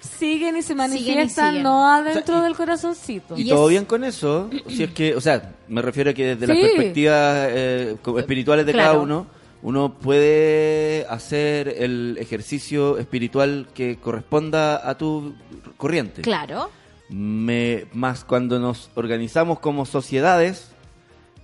siguen 0.00 0.56
y 0.56 0.62
se 0.62 0.74
manifiestan 0.74 1.50
siguen. 1.50 1.62
no 1.64 1.86
adentro 1.88 2.22
O 2.22 2.26
sea, 2.26 2.38
y- 2.38 2.42
del 2.44 2.56
corazoncito. 2.56 3.36
Y, 3.36 3.42
Y 3.42 3.48
todo 3.48 3.64
es- 3.66 3.70
bien 3.70 3.84
con 3.84 4.04
eso, 4.04 4.48
si 4.68 4.84
es 4.84 4.90
que, 4.92 5.14
o 5.14 5.20
sea, 5.20 5.52
me 5.68 5.82
refiero 5.82 6.10
a 6.10 6.14
que 6.14 6.34
desde 6.36 6.46
las 6.46 6.56
Sí. 6.56 6.62
perspectivas 6.62 7.48
eh, 7.50 7.96
espirituales 8.18 8.64
de 8.66 8.72
Claro. 8.72 8.88
cada 8.92 9.02
uno, 9.02 9.26
uno 9.60 9.94
puede 9.98 11.04
hacer 11.10 11.68
el 11.78 12.16
ejercicio 12.20 12.96
espiritual 12.98 13.68
que 13.74 13.96
corresponda 13.98 14.88
a 14.88 14.96
tu 14.96 15.34
corriente. 15.76 16.22
Claro. 16.22 16.70
Me, 17.08 17.86
más 17.92 18.24
cuando 18.24 18.58
nos 18.58 18.90
organizamos 18.94 19.60
como 19.60 19.86
sociedades, 19.86 20.70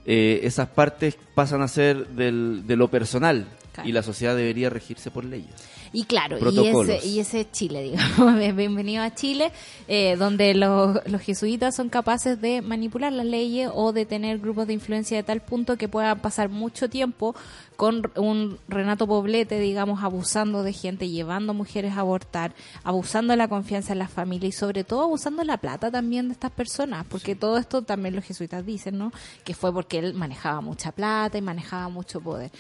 eh, 0.07 0.41
esas 0.43 0.69
partes 0.69 1.17
pasan 1.35 1.63
a 1.63 1.69
ser 1.69 2.09
del, 2.09 2.67
de 2.67 2.77
lo 2.77 2.89
personal 2.89 3.47
Claro. 3.73 3.89
y 3.89 3.93
la 3.93 4.03
sociedad 4.03 4.37
debería 4.37 4.71
regirse 4.71 5.11
por 5.11 5.25
leyes. 5.25 5.51
Y 5.95 6.05
claro, 6.07 6.39
y 6.51 6.67
ese, 6.67 7.07
y 7.07 7.21
ese 7.21 7.43
es 7.43 7.53
Chile, 7.53 7.85
digamos, 7.85 8.37
bienvenido 8.57 9.05
a 9.05 9.15
Chile, 9.15 9.53
eh, 9.87 10.17
donde 10.17 10.53
los, 10.53 10.99
los 11.07 11.21
jesuitas 11.21 11.77
son 11.77 11.89
capaces 11.89 12.41
de 12.41 12.63
manipular 12.63 13.13
las 13.13 13.25
leyes 13.25 13.71
o 13.73 13.93
de 13.93 14.05
tener 14.05 14.41
grupos 14.41 14.67
de 14.67 14.73
influencia 14.73 15.17
de 15.17 15.23
tal 15.23 15.41
punto 15.41 15.77
que 15.77 15.89
puedan 15.89 16.19
pasar 16.19 16.49
mucho 16.49 16.91
tiempo 16.91 17.37
con 17.77 18.11
un 18.17 18.59
Renato 18.69 19.07
Poblete, 19.07 19.59
digamos, 19.59 20.03
abusando 20.03 20.63
de 20.63 20.73
gente, 20.73 21.09
llevando 21.09 21.55
mujeres 21.55 21.93
a 21.93 22.01
abortar, 22.01 22.55
abusando 22.83 23.33
de 23.33 23.37
la 23.37 23.49
confianza 23.49 23.93
en 23.93 23.99
la 23.99 24.09
familia 24.09 24.49
y 24.49 24.53
sobre 24.53 24.85
todo 24.85 25.03
abusando 25.03 25.41
de 25.41 25.47
la 25.47 25.59
plata 25.59 25.91
también 25.91 26.29
de 26.29 26.33
estas 26.33 26.51
personas, 26.51 27.05
porque 27.09 27.35
todo 27.35 27.59
esto 27.59 27.83
también 27.83 28.17
los 28.17 28.25
jesuitas 28.25 28.65
dicen, 28.65 28.99
¿no? 28.99 29.13
Que 29.45 29.55
fue 29.55 29.73
porque 29.73 29.99
él 29.99 30.15
manejaba 30.15 30.61
mucha 30.61 30.93
plata 30.93 31.39
y 31.39 31.43
manejaba 31.43 31.89
mucho 31.89 32.21
poder. 32.21 32.51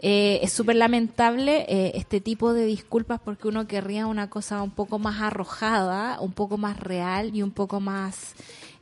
Eh, 0.00 0.40
es 0.42 0.52
súper 0.52 0.76
lamentable 0.76 1.66
eh, 1.68 1.92
este 1.94 2.20
tipo 2.20 2.52
de 2.52 2.64
disculpas 2.80 3.20
porque 3.22 3.46
uno 3.46 3.66
querría 3.66 4.06
una 4.06 4.30
cosa 4.30 4.62
un 4.62 4.70
poco 4.70 4.98
más 4.98 5.20
arrojada, 5.20 6.18
un 6.20 6.32
poco 6.32 6.56
más 6.56 6.80
real 6.80 7.36
y 7.36 7.42
un 7.42 7.50
poco 7.50 7.78
más 7.78 8.34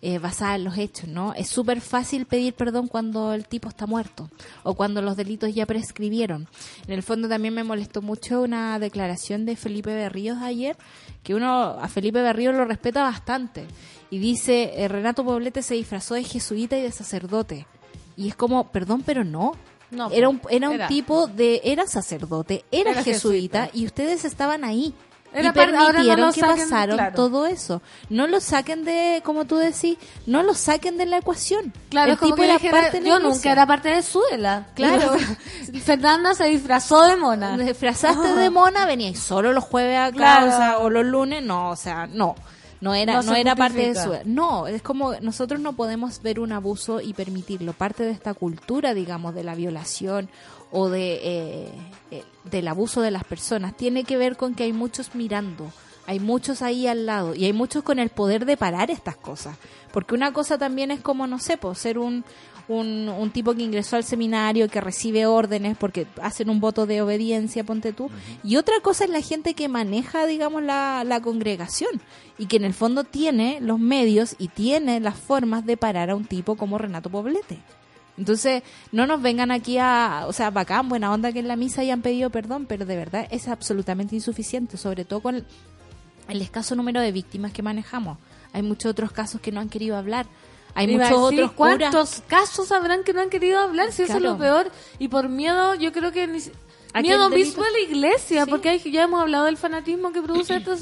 eh, 0.03 0.21
basada 0.21 0.55
en 0.55 0.63
los 0.63 0.79
hechos, 0.79 1.09
¿no? 1.09 1.35
Es 1.35 1.49
súper 1.49 1.81
fácil 1.81 2.25
pedir 2.25 2.55
perdón 2.55 2.87
cuando 2.87 3.33
el 3.33 3.49
tipo 3.49 3.69
está 3.69 3.87
muerto 3.87 4.31
o 4.63 4.75
cuando 4.75 5.03
los 5.03 5.17
delitos 5.17 5.53
ya 5.53 5.67
prescribieron. 5.67 6.47
En 6.87 6.95
el 6.95 7.03
fondo 7.03 7.29
también 7.29 7.55
me 7.55 7.65
molestó 7.65 8.01
mucho 8.01 8.43
una 8.43 8.79
declaración 8.79 9.45
de 9.45 9.57
Felipe 9.57 9.93
Berríos 9.93 10.39
ayer, 10.41 10.77
que 11.25 11.35
uno 11.35 11.77
a 11.81 11.89
Felipe 11.89 12.23
Berríos 12.23 12.55
lo 12.55 12.65
respeta 12.65 13.03
bastante 13.03 13.67
y 14.11 14.19
dice, 14.19 14.75
eh, 14.77 14.87
Renato 14.87 15.25
Poblete 15.25 15.63
se 15.63 15.75
disfrazó 15.75 16.15
de 16.15 16.23
jesuita 16.23 16.79
y 16.79 16.83
de 16.83 16.93
sacerdote. 16.93 17.67
Y 18.17 18.29
es 18.29 18.37
como, 18.37 18.71
perdón, 18.71 19.03
pero 19.05 19.25
no. 19.25 19.53
No, 19.91 20.11
era 20.11 20.29
un, 20.29 20.41
era 20.51 20.69
un 20.69 20.75
era. 20.77 20.89
tipo 20.89 21.27
de, 21.29 21.61
era 21.65 21.87
sacerdote, 21.87 22.65
era, 22.71 22.91
Era 22.91 23.03
jesuita, 23.03 23.63
jesuita. 23.67 23.71
y 23.79 23.87
ustedes 23.87 24.25
estaban 24.25 24.65
ahí. 24.65 24.95
Era 25.31 25.43
y 25.43 25.47
no 25.49 25.53
permitieron 25.53 26.33
que 26.33 26.41
saquen, 26.41 26.71
pasaron 26.71 26.97
claro. 26.97 27.15
todo 27.15 27.47
eso. 27.47 27.83
No 28.09 28.27
lo 28.27 28.41
saquen 28.41 28.85
de, 28.85 29.21
como 29.25 29.45
tú 29.45 29.57
decís, 29.57 29.99
no 30.25 30.43
lo 30.43 30.55
saquen 30.55 30.97
de 30.97 31.05
la 31.05 31.19
ecuación. 31.19 31.73
Claro, 31.91 32.13
el 32.13 32.19
como 32.19 32.35
tipo 32.35 32.45
era 32.45 32.55
dijera, 32.55 32.81
parte 32.81 33.01
de 33.01 33.09
yo 33.09 33.19
nunca 33.19 33.53
era 33.53 33.67
parte 33.67 33.91
de 33.91 34.03
Suela. 34.03 34.69
Claro. 34.75 35.17
Fernanda 35.85 36.33
se 36.35 36.45
disfrazó 36.45 37.03
de 37.03 37.17
mona. 37.17 37.57
Te 37.59 37.65
disfrazaste 37.65 38.35
de 38.37 38.49
mona, 38.51 38.87
veníais 38.87 39.19
solo 39.19 39.53
los 39.53 39.65
jueves 39.65 39.99
a 39.99 40.13
Claro. 40.13 40.81
o 40.81 40.89
los 40.91 41.05
lunes, 41.05 41.43
no, 41.43 41.71
o 41.71 41.77
sea, 41.77 42.07
no. 42.07 42.35
No 42.81 42.95
era, 42.95 43.23
No 43.23 43.35
era 43.35 43.57
parte 43.57 43.93
de 43.93 43.95
su... 43.95 44.13
No, 44.25 44.67
es 44.67 44.83
como 44.83 45.15
nosotros 45.21 45.61
no 45.61 45.75
podemos 45.75 46.23
ver 46.23 46.41
un 46.41 46.53
abuso 46.53 47.01
y 47.01 47.13
permitirlo. 47.13 47.73
Parte 47.73 48.05
de 48.05 48.13
esta 48.13 48.35
cultura, 48.35 48.95
digamos, 48.95 49.35
de 49.35 49.45
la 49.45 49.55
violación 49.55 50.29
o 50.71 50.89
de 50.89 51.15
eh, 51.23 51.73
eh, 52.11 52.25
del 52.45 52.69
abuso 52.69 53.01
de 53.01 53.11
las 53.11 53.25
personas 53.25 53.77
tiene 53.77 54.05
que 54.05 54.17
ver 54.17 54.37
con 54.37 54.55
que 54.55 54.65
hay 54.65 54.73
muchos 54.73 55.15
mirando, 55.15 55.73
hay 56.07 56.21
muchos 56.21 56.63
ahí 56.63 56.87
al 56.87 57.07
lado 57.07 57.35
y 57.35 57.45
hay 57.45 57.53
muchos 57.53 57.83
con 57.83 57.99
el 57.99 58.11
poder 58.11 58.45
de 58.45 58.57
parar 58.57 58.91
estas 58.91 59.17
cosas. 59.17 59.57
Porque 59.93 60.15
una 60.15 60.33
cosa 60.33 60.59
también 60.59 60.91
es 60.91 61.01
como, 61.01 61.27
no 61.27 61.39
sé, 61.39 61.57
pues, 61.57 61.79
ser 61.79 61.99
un, 61.99 62.25
un, 62.69 63.09
un 63.09 63.31
tipo 63.31 63.55
que 63.55 63.63
ingresó 63.63 63.97
al 63.97 64.05
seminario, 64.05 64.69
que 64.69 64.81
recibe 64.81 65.27
órdenes 65.27 65.77
porque 65.77 66.07
hacen 66.23 66.51
un 66.51 66.61
voto 66.61 66.87
de 66.87 67.03
obediencia, 67.03 67.65
ponte 67.65 67.93
tú. 67.93 68.11
Y 68.45 68.57
otra 68.57 68.81
cosa 68.81 69.05
es 69.05 69.11
la 69.11 69.23
gente 69.23 69.55
que 69.55 69.69
maneja, 69.69 70.27
digamos, 70.27 70.63
la, 70.63 71.03
la 71.05 71.21
congregación 71.21 72.01
y 72.39 72.47
que 72.47 72.57
en 72.57 72.65
el 72.65 72.75
fondo 72.75 73.05
tiene 73.05 73.59
los 73.61 73.79
medios 73.79 74.37
y 74.39 74.49
tiene 74.49 75.01
las 75.01 75.17
formas 75.19 75.65
de 75.67 75.77
parar 75.77 76.11
a 76.11 76.17
un 76.17 76.25
tipo 76.25 76.57
como 76.57 76.79
Renato 76.79 77.11
Poblete. 77.11 77.59
Entonces, 78.19 78.65
no 78.91 79.07
nos 79.07 79.23
vengan 79.23 79.51
aquí 79.51 79.79
a, 79.79 80.25
o 80.27 80.33
sea, 80.33 80.51
bacán, 80.51 80.89
buena 80.89 81.13
onda 81.13 81.33
que 81.33 81.39
en 81.39 81.49
la 81.49 81.57
misa 81.57 81.83
hayan 81.83 82.03
pedido 82.03 82.31
perdón, 82.31 82.67
pero 82.67 82.85
de 82.85 82.97
verdad 82.97 83.29
es 83.31 83.49
absolutamente 83.49 84.17
insuficiente, 84.17 84.77
sobre 84.77 85.05
todo 85.05 85.21
con 85.21 85.37
el, 85.37 85.45
el 86.29 86.43
escaso 86.43 86.75
número 86.75 87.01
de 87.01 87.13
víctimas 87.13 87.53
que 87.53 87.63
manejamos. 87.63 88.19
Hay 88.53 88.63
muchos 88.63 88.91
otros 88.91 89.13
casos 89.13 89.41
que 89.41 89.53
no 89.53 89.61
han 89.61 89.69
querido 89.69 89.97
hablar. 89.97 90.27
Hay 90.75 90.87
muchos 90.89 91.09
decir, 91.31 91.45
otros 91.45 91.53
curas. 91.53 91.77
¿Cuántos 91.79 92.23
casos 92.29 92.71
habrán 92.73 93.03
que 93.05 93.13
no 93.13 93.21
han 93.21 93.31
querido 93.31 93.59
hablar? 93.61 93.93
Si 93.93 94.03
eso 94.03 94.17
es 94.17 94.23
lo 94.23 94.39
peor. 94.39 94.71
Y 94.99 95.09
por 95.09 95.29
miedo, 95.29 95.75
yo 95.75 95.93
creo 95.93 96.13
que 96.13 96.27
ni 96.27 96.41
si- 96.41 96.53
¿A 96.95 97.03
qué 97.03 97.09
Miedo 97.09 97.29
mismo 97.29 97.63
a 97.63 97.71
la 97.71 97.81
iglesia, 97.81 98.45
Sí. 98.47 98.51
porque 98.51 98.71
hay- 98.71 98.79
ya 98.91 99.03
hemos 99.03 99.21
hablado 99.21 99.45
del 99.45 99.59
fanatismo 99.59 100.11
que 100.11 100.23
produce 100.23 100.57
esto, 100.57 100.75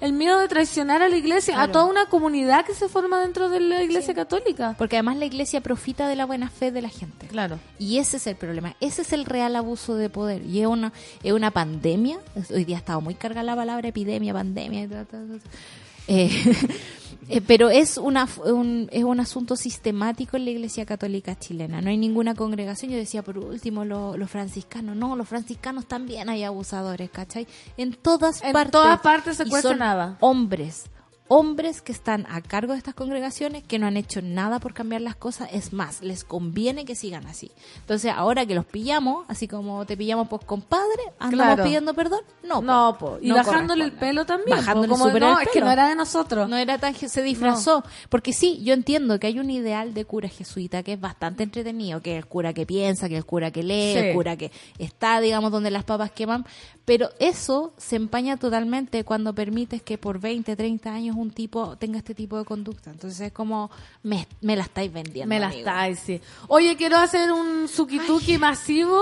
el 0.00 0.12
miedo 0.12 0.40
de 0.40 0.48
traicionar 0.48 1.02
a 1.02 1.08
la 1.08 1.16
iglesia, 1.16 1.62
a 1.62 1.70
toda 1.70 1.84
una 1.84 2.06
comunidad 2.06 2.66
que 2.66 2.74
se 2.74 2.88
forma 2.88 3.20
dentro 3.20 3.48
de 3.48 3.60
la 3.60 3.80
iglesia 3.80 4.12
católica. 4.12 4.74
Porque 4.76 4.96
además 4.96 5.18
la 5.18 5.26
iglesia 5.26 5.60
profita 5.60 6.08
de 6.08 6.16
la 6.16 6.24
buena 6.26 6.50
fe 6.50 6.72
de 6.72 6.82
la 6.82 6.88
gente. 6.88 7.28
Claro. 7.28 7.60
Y 7.78 7.98
ese 7.98 8.16
es 8.16 8.26
el 8.26 8.34
problema, 8.34 8.74
ese 8.80 9.02
es 9.02 9.12
el 9.12 9.24
real 9.24 9.54
abuso 9.54 9.94
de 9.94 10.10
poder. 10.10 10.44
Y 10.44 10.60
es 10.62 10.66
una, 10.66 10.92
es 11.22 11.32
una 11.32 11.52
pandemia, 11.52 12.18
hoy 12.52 12.64
día 12.64 12.76
ha 12.76 12.80
estado 12.80 13.00
muy 13.00 13.14
cargada 13.14 13.44
la 13.44 13.54
palabra 13.54 13.86
epidemia, 13.88 14.32
pandemia, 14.32 14.88
ta, 14.88 15.04
ta, 15.04 15.18
ta, 15.18 15.38
ta. 15.38 15.50
Eh, 16.08 16.28
eh, 17.28 17.40
pero 17.40 17.70
es, 17.70 17.98
una, 17.98 18.28
un, 18.46 18.88
es 18.92 19.04
un 19.04 19.20
asunto 19.20 19.56
sistemático 19.56 20.36
en 20.36 20.44
la 20.44 20.50
Iglesia 20.50 20.84
Católica 20.86 21.38
chilena. 21.38 21.80
No 21.80 21.90
hay 21.90 21.96
ninguna 21.96 22.34
congregación. 22.34 22.90
Yo 22.90 22.96
decía, 22.98 23.22
por 23.22 23.38
último, 23.38 23.84
lo- 23.84 24.16
los 24.16 24.30
franciscanos. 24.30 24.96
No, 24.96 25.16
los 25.16 25.28
franciscanos 25.28 25.86
también 25.86 26.28
hay 26.28 26.44
abusadores, 26.44 27.10
¿cachai? 27.10 27.46
En 27.76 27.92
todas 27.94 28.42
En 28.42 28.52
partes. 28.52 28.72
todas 28.72 29.00
partes 29.00 29.36
se 29.36 29.44
nada. 29.74 30.16
Hombres, 30.20 30.84
hombres 31.34 31.80
que 31.80 31.92
están 31.92 32.26
a 32.28 32.42
cargo 32.42 32.72
de 32.72 32.78
estas 32.78 32.94
congregaciones 32.94 33.62
que 33.64 33.78
no 33.78 33.86
han 33.86 33.96
hecho 33.96 34.20
nada 34.20 34.60
por 34.60 34.74
cambiar 34.74 35.00
las 35.00 35.16
cosas, 35.16 35.48
es 35.52 35.72
más, 35.72 36.02
les 36.02 36.24
conviene 36.24 36.84
que 36.84 36.94
sigan 36.94 37.26
así. 37.26 37.50
Entonces, 37.78 38.12
ahora 38.14 38.44
que 38.44 38.54
los 38.54 38.66
pillamos, 38.66 39.24
así 39.28 39.48
como 39.48 39.86
te 39.86 39.96
pillamos 39.96 40.28
pues 40.28 40.44
compadre, 40.44 41.02
andamos 41.18 41.32
Claro. 41.54 41.64
pidiendo 41.64 41.94
perdón, 41.94 42.20
no. 42.44 42.60
No, 42.60 42.96
po, 42.98 43.12
po. 43.12 43.18
Y 43.22 43.28
no 43.28 43.36
bajándole 43.36 43.84
el 43.84 43.92
pelo 43.92 44.26
también. 44.26 44.50
po. 44.58 44.62
Bajándole 44.62 44.88
Como, 44.88 45.06
no, 45.06 45.38
el 45.40 45.42
es 45.46 45.48
que 45.48 45.54
pelo. 45.54 45.66
no 45.66 45.72
era 45.72 45.88
de 45.88 45.94
nosotros. 45.94 46.48
No 46.50 46.56
era 46.58 46.76
tan, 46.78 46.94
se 46.94 47.22
disfrazó. 47.22 47.82
Porque 48.10 48.32
sí, 48.34 48.60
yo 48.62 48.74
entiendo 48.74 49.18
que 49.18 49.28
hay 49.28 49.38
un 49.38 49.48
ideal 49.48 49.94
de 49.94 50.04
cura 50.04 50.28
jesuita 50.28 50.82
que 50.82 50.92
es 50.94 51.00
bastante 51.00 51.42
entretenido, 51.44 52.02
que 52.02 52.12
es 52.12 52.18
el 52.18 52.26
cura 52.26 52.52
que 52.52 52.66
piensa, 52.66 53.08
que 53.08 53.14
es 53.14 53.18
el 53.20 53.26
cura 53.26 53.50
que 53.50 53.62
lee, 53.62 53.92
Sí. 53.94 53.98
el 54.00 54.14
cura 54.14 54.36
que 54.36 54.52
está, 54.78 55.20
digamos, 55.20 55.50
donde 55.50 55.70
las 55.70 55.84
papas 55.84 56.10
queman. 56.12 56.44
Pero 56.84 57.10
eso 57.20 57.72
se 57.76 57.94
empaña 57.96 58.36
totalmente 58.36 59.04
cuando 59.04 59.32
permites 59.34 59.82
que 59.82 59.98
por 59.98 60.18
20, 60.18 60.56
30 60.56 60.92
años 60.92 61.16
un 61.16 61.30
tipo 61.30 61.76
tenga 61.78 61.98
este 61.98 62.14
tipo 62.14 62.36
de 62.38 62.44
conducta. 62.44 62.90
Entonces 62.90 63.20
es 63.20 63.32
como, 63.32 63.70
me, 64.02 64.26
me 64.40 64.56
la 64.56 64.64
estáis 64.64 64.92
vendiendo. 64.92 65.28
Me 65.28 65.38
la 65.38 65.46
amigo. 65.46 65.60
estáis, 65.60 65.98
sí. 66.00 66.20
Oye, 66.48 66.76
quiero 66.76 66.96
hacer 66.96 67.30
un 67.30 67.68
sukituki 67.68 68.36
masivo, 68.36 69.00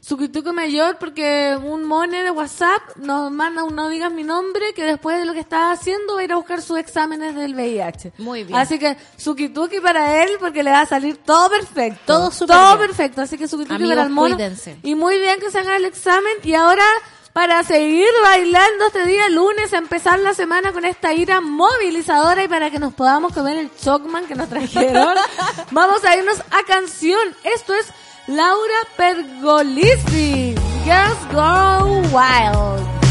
sukituki 0.00 0.52
mayor, 0.52 0.96
porque 0.98 1.54
un 1.62 1.84
mone 1.84 2.22
de 2.22 2.30
WhatsApp 2.30 2.96
nos 2.96 3.30
manda 3.30 3.62
un 3.62 3.74
no 3.76 3.90
digas 3.90 4.10
mi 4.10 4.22
nombre, 4.24 4.72
que 4.74 4.84
después 4.84 5.18
de 5.18 5.26
lo 5.26 5.34
que 5.34 5.40
está 5.40 5.70
haciendo 5.70 6.14
va 6.14 6.20
a 6.22 6.24
ir 6.24 6.32
a 6.32 6.36
buscar 6.36 6.62
sus 6.62 6.78
exámenes 6.78 7.34
del 7.34 7.54
VIH. 7.54 8.12
Muy 8.18 8.44
bien. 8.44 8.58
Así 8.58 8.78
que 8.78 8.96
sukituki 9.18 9.80
para 9.80 10.24
él, 10.24 10.30
porque 10.40 10.62
le 10.62 10.70
va 10.70 10.80
a 10.80 10.86
salir 10.86 11.18
todo 11.18 11.50
perfecto. 11.50 12.00
Todo 12.06 12.30
súper 12.30 12.56
Todo 12.56 12.76
bien. 12.78 12.86
perfecto. 12.88 13.20
Así 13.20 13.36
que 13.36 13.46
sukituki 13.48 13.74
Amigos, 13.74 13.96
para 13.96 14.06
el 14.06 14.12
mono. 14.14 14.34
cuídense. 14.34 14.78
Y 14.82 14.94
muy 14.94 15.18
bien 15.18 15.38
que 15.40 15.50
se 15.50 15.58
haga 15.58 15.76
el 15.76 15.84
examen. 15.84 16.32
Y 16.42 16.54
ahora, 16.54 16.84
para 17.32 17.62
seguir 17.62 18.08
bailando 18.22 18.86
este 18.86 19.06
día 19.06 19.28
lunes, 19.28 19.72
empezar 19.72 20.18
la 20.20 20.34
semana 20.34 20.72
con 20.72 20.84
esta 20.84 21.12
ira 21.12 21.40
movilizadora 21.40 22.44
y 22.44 22.48
para 22.48 22.70
que 22.70 22.78
nos 22.78 22.94
podamos 22.94 23.32
comer 23.32 23.56
el 23.56 23.70
chocman 23.76 24.26
que 24.26 24.34
nos 24.34 24.48
trajeron, 24.48 25.14
vamos 25.70 26.04
a 26.04 26.16
irnos 26.16 26.40
a 26.40 26.64
canción. 26.66 27.20
Esto 27.44 27.74
es 27.74 27.86
Laura 28.26 28.80
Pergolisi. 28.96 30.54
Girls 30.84 31.32
Go 31.32 32.00
Wild. 32.16 33.07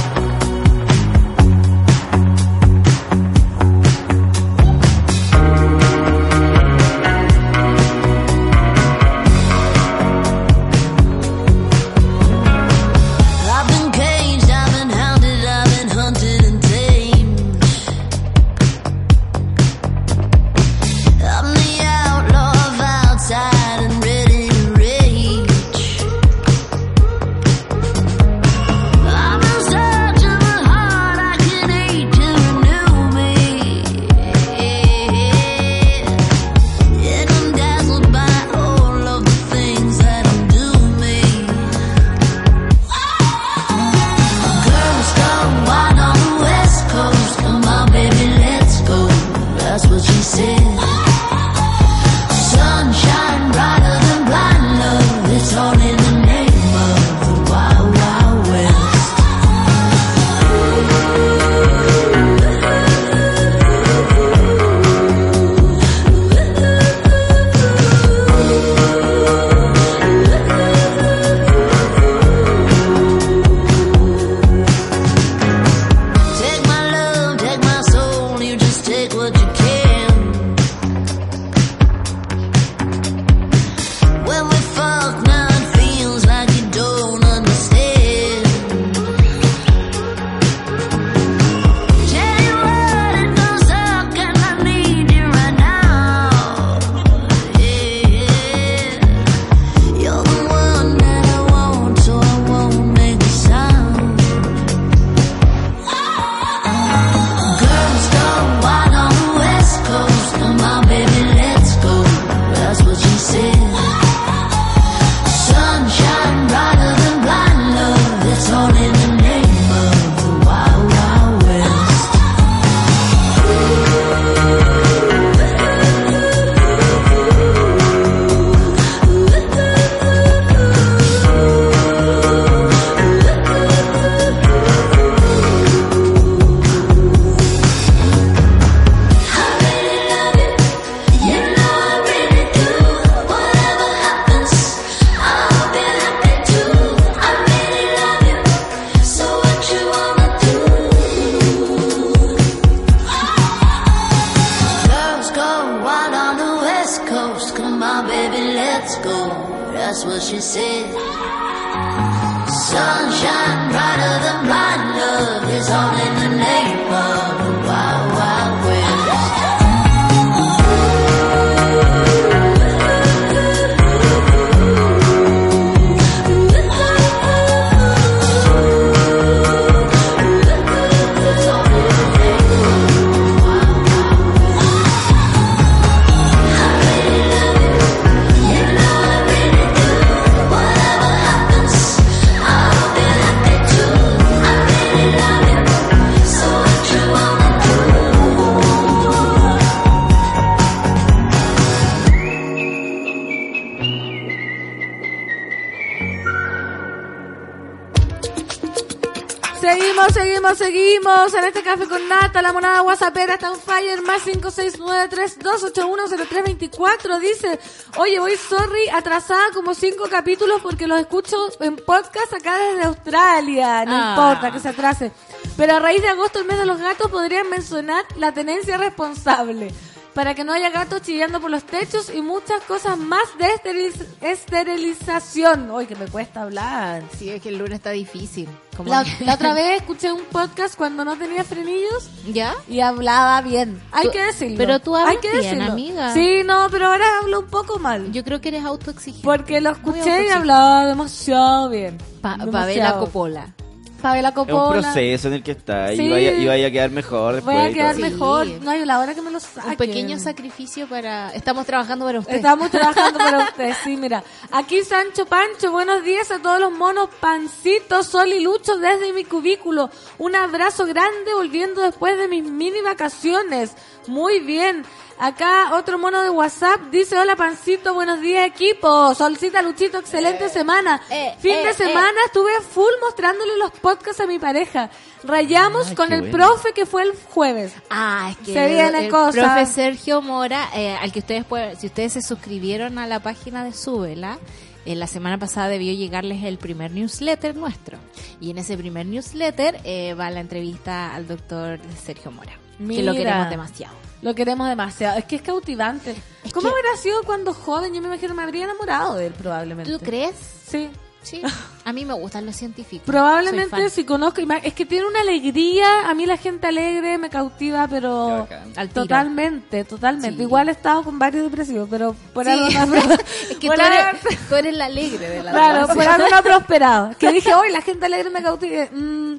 Más 214.17 214.25
56932810324. 214.25 217.19
Dice, 217.19 217.59
oye, 217.97 218.19
voy 218.19 218.35
sorry, 218.35 218.89
atrasada 218.93 219.51
como 219.53 219.73
cinco 219.73 220.05
capítulos 220.09 220.59
porque 220.61 220.87
los 220.87 220.99
escucho 220.99 221.37
en 221.61 221.75
podcast 221.75 222.33
acá 222.33 222.57
desde 222.57 222.83
Australia. 222.85 223.85
No 223.85 223.95
Ah. 223.95 224.15
importa 224.17 224.51
que 224.51 224.59
se 224.59 224.69
atrase. 224.69 225.11
Pero 225.55 225.75
a 225.75 225.79
raíz 225.79 226.01
de 226.01 226.07
agosto, 226.09 226.39
el 226.39 226.45
mes 226.45 226.57
de 226.59 226.65
los 226.65 226.79
gatos, 226.79 227.09
podrían 227.11 227.49
mencionar 227.49 228.03
la 228.17 228.31
tenencia 228.33 228.77
responsable. 228.77 229.71
Para 230.13 230.33
que 230.33 230.43
no 230.43 230.51
haya 230.51 230.71
gatos 230.71 231.03
chillando 231.03 231.39
por 231.39 231.51
los 231.51 231.63
techos 231.63 232.09
y 232.11 232.23
muchas 232.23 232.63
cosas 232.63 232.97
más 232.97 233.37
de 233.37 233.45
esteriliz- 233.53 234.07
esterilización. 234.21 235.69
Hoy 235.69 235.85
que 235.85 235.95
me 235.95 236.07
cuesta 236.07 236.41
hablar. 236.41 237.03
Sí, 237.19 237.29
es 237.29 237.39
que 237.41 237.49
el 237.49 237.59
lunes 237.59 237.75
está 237.75 237.91
difícil. 237.91 238.49
Como 238.77 238.89
La, 238.89 239.03
otra 239.33 239.53
vez 239.55 239.81
escuché 239.81 240.11
un 240.13 240.21
podcast 240.31 240.75
cuando 240.77 241.03
no 241.03 241.17
tenía 241.17 241.43
frenillos 241.43 242.09
¿Ya? 242.31 242.53
y 242.69 242.79
hablaba 242.81 243.41
bien. 243.41 243.81
Hay 243.91 244.05
Tú- 244.05 244.11
que 244.11 244.21
decirlo. 244.23 244.55
pero 244.57 244.79
tú 244.79 244.95
hablas 244.95 245.15
Hay 245.15 245.17
que 245.17 245.31
bien, 245.31 245.41
decirlo. 245.43 245.71
amiga. 245.71 246.13
Sí, 246.13 246.43
no, 246.45 246.67
pero 246.69 246.87
ahora 246.87 247.05
hablo 247.21 247.39
un 247.39 247.47
poco 247.47 247.79
mal. 247.79 248.11
Yo 248.11 248.23
creo 248.23 248.39
que 248.39 248.49
eres 248.49 248.63
autoexigente. 248.63 249.23
porque 249.25 249.59
lo 249.61 249.71
escuché 249.71 250.27
y 250.27 250.29
hablaba 250.29 250.85
demasiado 250.85 251.69
bien. 251.69 251.97
Pa- 252.21 252.37
Demasiado. 252.37 252.51
Pavela 252.51 252.93
Coppola. 252.99 253.53
Pavela 254.01 254.29
Es 254.29 254.37
un 254.37 254.45
Coppola. 254.45 254.81
proceso 254.81 255.27
en 255.27 255.33
el 255.33 255.43
que 255.43 255.51
está 255.51 255.91
y 255.91 255.97
Sí. 255.97 256.07
vaya, 256.09 256.31
y 256.33 256.45
vaya 256.45 256.67
a 256.67 256.71
quedar 256.71 256.91
mejor 256.91 257.33
después. 257.35 257.55
Voy 257.57 257.65
a 257.65 257.69
y 257.71 257.73
quedar. 257.73 257.95
Sí. 257.95 258.01
mejor. 258.01 258.45
No 258.61 258.69
hay 258.69 258.85
la 258.85 258.99
hora 258.99 259.15
que 259.15 259.21
me 259.23 259.26
lo 259.37 259.39
saquen. 259.39 259.71
Un 259.71 259.77
pequeño 259.77 260.19
sacrificio 260.19 260.87
para... 260.87 261.31
Estamos 261.33 261.65
trabajando 261.65 262.05
para 262.05 262.19
usted. 262.19 262.35
Estamos 262.35 262.71
trabajando 262.71 263.19
para 263.19 263.39
usted, 263.49 263.73
sí, 263.83 263.97
mira. 263.97 264.23
Aquí 264.51 264.83
Sancho 264.83 265.25
Pancho, 265.25 265.71
buenos 265.71 266.03
días 266.03 266.31
a 266.31 266.39
todos 266.39 266.59
los 266.59 266.71
monos 266.71 267.09
pancitos, 267.19 268.07
Sol 268.07 268.29
y 268.29 268.39
Lucho 268.39 268.77
desde 268.77 269.13
mi 269.13 269.23
cubículo. 269.23 269.89
Un 270.17 270.35
abrazo 270.35 270.85
grande 270.85 271.33
volviendo 271.33 271.81
después 271.81 272.17
de 272.17 272.27
mis 272.27 272.43
mini 272.43 272.81
vacaciones. 272.81 273.73
Muy 274.07 274.39
bien. 274.39 274.85
Acá 275.19 275.73
otro 275.75 275.97
mono 275.97 276.21
de 276.21 276.29
WhatsApp 276.29 276.79
dice, 276.91 277.17
hola 277.17 277.35
Pancito, 277.35 277.95
buenos 277.95 278.21
días 278.21 278.45
equipo. 278.45 279.15
Solcita 279.15 279.63
Luchito, 279.63 279.97
excelente 279.97 280.47
semana. 280.47 281.01
eh, 281.09 281.33
fin 281.39 281.55
eh, 281.55 281.65
de 281.65 281.73
semana 281.73 282.19
estuve 282.27 282.51
full 282.61 282.93
mostrándole 283.01 283.57
los 283.57 283.71
podcasts 283.71 284.21
a 284.21 284.27
mi 284.27 284.37
pareja. 284.37 284.91
Rayamos 285.23 285.87
Ay, 285.87 285.95
con 285.95 286.13
el 286.13 286.21
bueno. 286.21 286.37
profe 286.37 286.71
que 286.73 286.85
fue 286.85 287.01
el 287.01 287.13
jueves. 287.29 287.73
Ah, 287.89 288.27
es 288.29 288.37
que 288.45 288.53
Se 288.53 288.67
viene 288.67 289.05
el 289.05 289.11
cosa. 289.11 289.31
profe 289.41 289.65
Sergio 289.65 290.21
Mora, 290.21 290.69
eh, 290.75 290.95
al 291.01 291.11
que 291.11 291.19
ustedes 291.19 291.45
pueden, 291.45 291.75
si 291.79 291.87
ustedes 291.87 292.13
se 292.13 292.21
suscribieron 292.21 292.99
a 292.99 293.07
la 293.07 293.19
página 293.19 293.63
de 293.63 293.73
Súbela, 293.73 294.37
eh, 294.85 294.95
la 294.95 295.07
semana 295.07 295.39
pasada 295.39 295.67
debió 295.67 295.93
llegarles 295.93 296.43
el 296.43 296.59
primer 296.59 296.91
newsletter 296.91 297.55
nuestro. 297.55 297.97
Y 298.39 298.51
en 298.51 298.59
ese 298.59 298.77
primer 298.77 299.07
newsletter 299.07 299.79
eh, 299.83 300.13
va 300.13 300.29
la 300.29 300.41
entrevista 300.41 301.15
al 301.15 301.27
doctor 301.27 301.79
Sergio 302.05 302.29
Mora. 302.29 302.53
Que 302.77 303.03
lo 303.03 303.11
Mira. 303.13 303.13
queremos 303.13 303.49
demasiado. 303.49 303.93
Lo 304.21 304.33
queremos 304.35 304.67
demasiado. 304.67 305.17
Es 305.17 305.25
que 305.25 305.35
es 305.37 305.41
cautivante. 305.41 306.15
Es 306.43 306.53
¿Cómo 306.53 306.67
que- 306.69 306.73
hubiera 306.73 306.95
sido 306.97 307.23
cuando 307.23 307.53
joven? 307.53 307.93
Yo 307.93 308.01
me 308.01 308.07
imagino 308.07 308.33
me 308.33 308.43
habría 308.43 308.63
enamorado 308.65 309.15
de 309.15 309.27
él, 309.27 309.33
probablemente. 309.33 309.91
¿Tú 309.91 309.99
crees? 309.99 310.35
Sí. 310.67 310.89
Sí. 311.23 311.41
A 311.83 311.91
mí 311.91 312.05
me 312.05 312.13
gustan 312.13 312.45
los 312.45 312.55
científicos. 312.55 313.05
Probablemente 313.05 313.89
si 313.89 314.05
conozco. 314.05 314.39
Es 314.63 314.73
que 314.73 314.85
tiene 314.85 315.05
una 315.07 315.19
alegría. 315.21 316.09
A 316.09 316.13
mí 316.13 316.25
la 316.25 316.37
gente 316.37 316.67
alegre 316.67 317.17
me 317.17 317.29
cautiva, 317.29 317.85
pero. 317.89 318.47
Al. 318.77 318.89
Totalmente, 318.89 319.83
totalmente. 319.83 320.37
Sí. 320.37 320.41
Igual 320.43 320.69
he 320.69 320.71
estado 320.71 321.03
con 321.03 321.19
varios 321.19 321.43
depresivos, 321.43 321.87
pero 321.89 322.15
por 322.33 322.45
Sí. 322.45 322.51
algo 322.51 322.61
no- 322.95 323.13
es 323.13 323.57
que 323.59 323.67
tú 323.67 323.73
eres, 323.73 324.37
tú 324.47 324.55
eres 324.55 324.73
la 324.77 324.85
alegre 324.85 325.27
de 325.29 325.43
la 325.43 325.51
Claro, 325.51 325.73
relación. 325.87 325.97
por 325.97 326.07
algo 326.07 326.29
no 326.29 326.35
ha 326.37 326.41
prosperado. 326.43 327.09
Que 327.19 327.33
dije, 327.33 327.53
hoy 327.53 327.71
la 327.71 327.81
gente 327.81 328.05
alegre 328.05 328.29
me 328.29 328.41
cautiva. 328.41 328.85
Mm, 328.93 329.35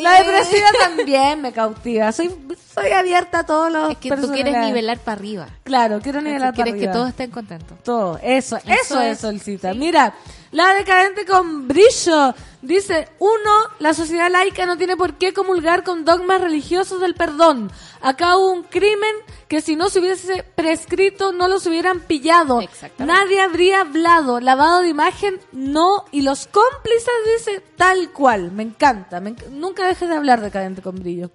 la 0.00 0.18
depresiva 0.22 0.68
también 0.80 1.40
me 1.40 1.52
cautiva. 1.52 2.12
Soy, 2.12 2.34
soy 2.74 2.90
abierta 2.92 3.40
a 3.40 3.46
todos 3.46 3.72
los 3.72 3.90
Es 3.92 3.98
que 3.98 4.10
tú 4.16 4.30
quieres 4.32 4.56
nivelar 4.58 4.98
para 4.98 5.18
arriba. 5.18 5.48
Claro, 5.64 6.00
quiero 6.00 6.20
nivelar 6.20 6.54
Quieres 6.54 6.72
para 6.72 6.78
que 6.78 6.86
arriba. 6.86 6.92
todos 6.92 7.08
estén 7.10 7.30
contentos. 7.30 7.78
Todo, 7.82 8.18
eso, 8.22 8.56
eso, 8.56 8.68
Eso 8.68 9.00
es, 9.00 9.12
es, 9.12 9.18
Solcita. 9.20 9.74
Mira, 9.74 10.14
la 10.52 10.74
decadente 10.74 11.24
con 11.26 11.68
brillo. 11.68 12.34
Dice, 12.60 13.08
uno, 13.20 13.52
la 13.78 13.94
sociedad 13.94 14.30
laica 14.30 14.66
no 14.66 14.76
tiene 14.76 14.96
por 14.96 15.14
qué 15.14 15.32
comulgar 15.32 15.84
con 15.84 16.04
dogmas 16.04 16.40
religiosos 16.40 17.00
del 17.00 17.14
perdón. 17.14 17.70
Acá 18.00 18.36
hubo 18.36 18.50
un 18.50 18.64
crimen 18.64 19.14
que 19.46 19.60
si 19.60 19.76
no 19.76 19.88
se 19.88 20.00
hubiese 20.00 20.42
prescrito 20.56 21.30
no 21.32 21.46
los 21.46 21.66
hubieran 21.66 22.00
pillado. 22.00 22.58
Nadie 23.06 23.40
habría 23.40 23.82
hablado. 23.82 24.40
Lavado 24.40 24.80
de 24.82 24.88
imagen, 24.88 25.40
no. 25.52 26.04
Y 26.10 26.22
los 26.22 26.48
cómplices 26.48 27.14
dice 27.36 27.62
tal 27.76 28.10
cual. 28.10 28.50
Me 28.50 28.64
encanta. 28.64 29.20
me 29.20 29.36
enc- 29.36 29.48
Nunca 29.50 29.86
dejes 29.86 30.08
de 30.08 30.16
hablar 30.16 30.40
decadente 30.40 30.82
con 30.82 30.96
brillo. 30.96 31.30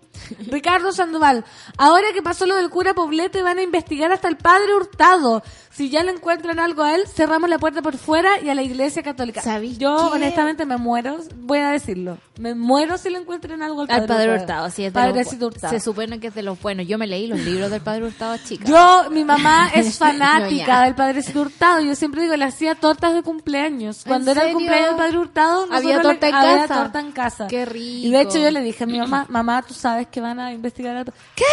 Ricardo 0.50 0.92
Sandoval, 0.92 1.44
ahora 1.78 2.08
que 2.14 2.22
pasó 2.22 2.46
lo 2.46 2.56
del 2.56 2.70
cura 2.70 2.94
Poblete 2.94 3.42
van 3.42 3.58
a 3.60 3.64
investigar 3.64 4.12
hasta 4.12 4.28
el 4.28 4.38
padre 4.38 4.74
Hurtado. 4.76 5.44
Si 5.72 5.90
ya 5.90 6.04
le 6.04 6.12
encuentran 6.12 6.60
algo 6.60 6.84
a 6.84 6.94
él, 6.94 7.04
cerramos 7.08 7.50
la 7.50 7.58
puerta 7.58 7.82
por 7.82 7.98
fuera 7.98 8.40
y 8.40 8.50
a 8.50 8.54
la 8.56 8.62
iglesia 8.62 9.02
católica. 9.02 9.42
¿Sabéis 9.42 9.80
Yo 9.80 9.96
qué? 10.12 10.18
honestamente 10.18 10.68
me 10.68 10.78
muero, 10.78 11.18
voy 11.38 11.58
a 11.60 11.70
decirlo. 11.72 12.20
Me 12.38 12.54
muero 12.54 12.98
si 13.00 13.10
le 13.10 13.18
encuentran 13.18 13.64
algo 13.64 13.82
al 13.82 13.88
padre, 13.88 14.02
Al 14.02 14.08
Padre 14.08 14.34
Hurtado, 14.36 14.70
sí, 14.70 14.86
es 14.86 14.94
de 14.94 15.00
Padrecito 15.00 15.46
los, 15.46 15.56
Hurtado. 15.56 15.74
Se 15.74 15.80
supone 15.80 16.20
que 16.20 16.28
es 16.28 16.36
de 16.36 16.44
los 16.44 16.62
buenos. 16.62 16.86
Yo 16.88 17.00
me 17.00 17.08
leí 17.08 17.26
los 17.26 17.40
libros 17.40 17.72
del 17.72 17.82
Padre 17.82 18.06
Hurtado 18.06 18.38
chica. 18.38 18.66
Yo, 18.68 19.10
mi 19.10 19.24
mamá 19.26 19.70
es 19.74 19.86
No, 20.00 20.06
fanática 20.06 20.66
ya. 20.68 20.82
del 20.84 20.94
Padrecito 20.96 21.42
Hurtado. 21.42 21.82
Yo 21.82 21.96
siempre 21.96 22.22
digo, 22.22 22.36
le 22.36 22.46
hacía 22.46 22.76
tortas 22.76 23.16
de 23.16 23.24
cumpleaños. 23.24 24.04
Cuando 24.06 24.30
era 24.32 24.46
el 24.46 24.54
cumpleaños 24.54 24.90
del 24.90 24.98
Padre 24.98 25.18
Hurtado, 25.18 25.66
Había 25.72 25.98
le- 25.98 26.04
torta 26.04 26.28
en 26.28 26.36
había 26.36 26.58
casa. 26.68 26.84
torta 26.84 27.00
en 27.00 27.12
casa. 27.12 27.48
Qué 27.48 27.66
rico. 27.66 28.08
Y 28.08 28.12
de 28.12 28.22
hecho 28.22 28.38
yo 28.38 28.52
le 28.52 28.62
dije 28.62 28.84
a 28.84 28.88
mi 28.88 29.00
mamá, 29.00 29.26
mamá, 29.30 29.64
tú 29.64 29.74
sabes 29.74 30.06
que 30.14 30.22
van 30.22 30.40
a 30.40 30.54
investigar 30.54 30.96
a. 30.96 31.04
¿Qué? 31.04 31.44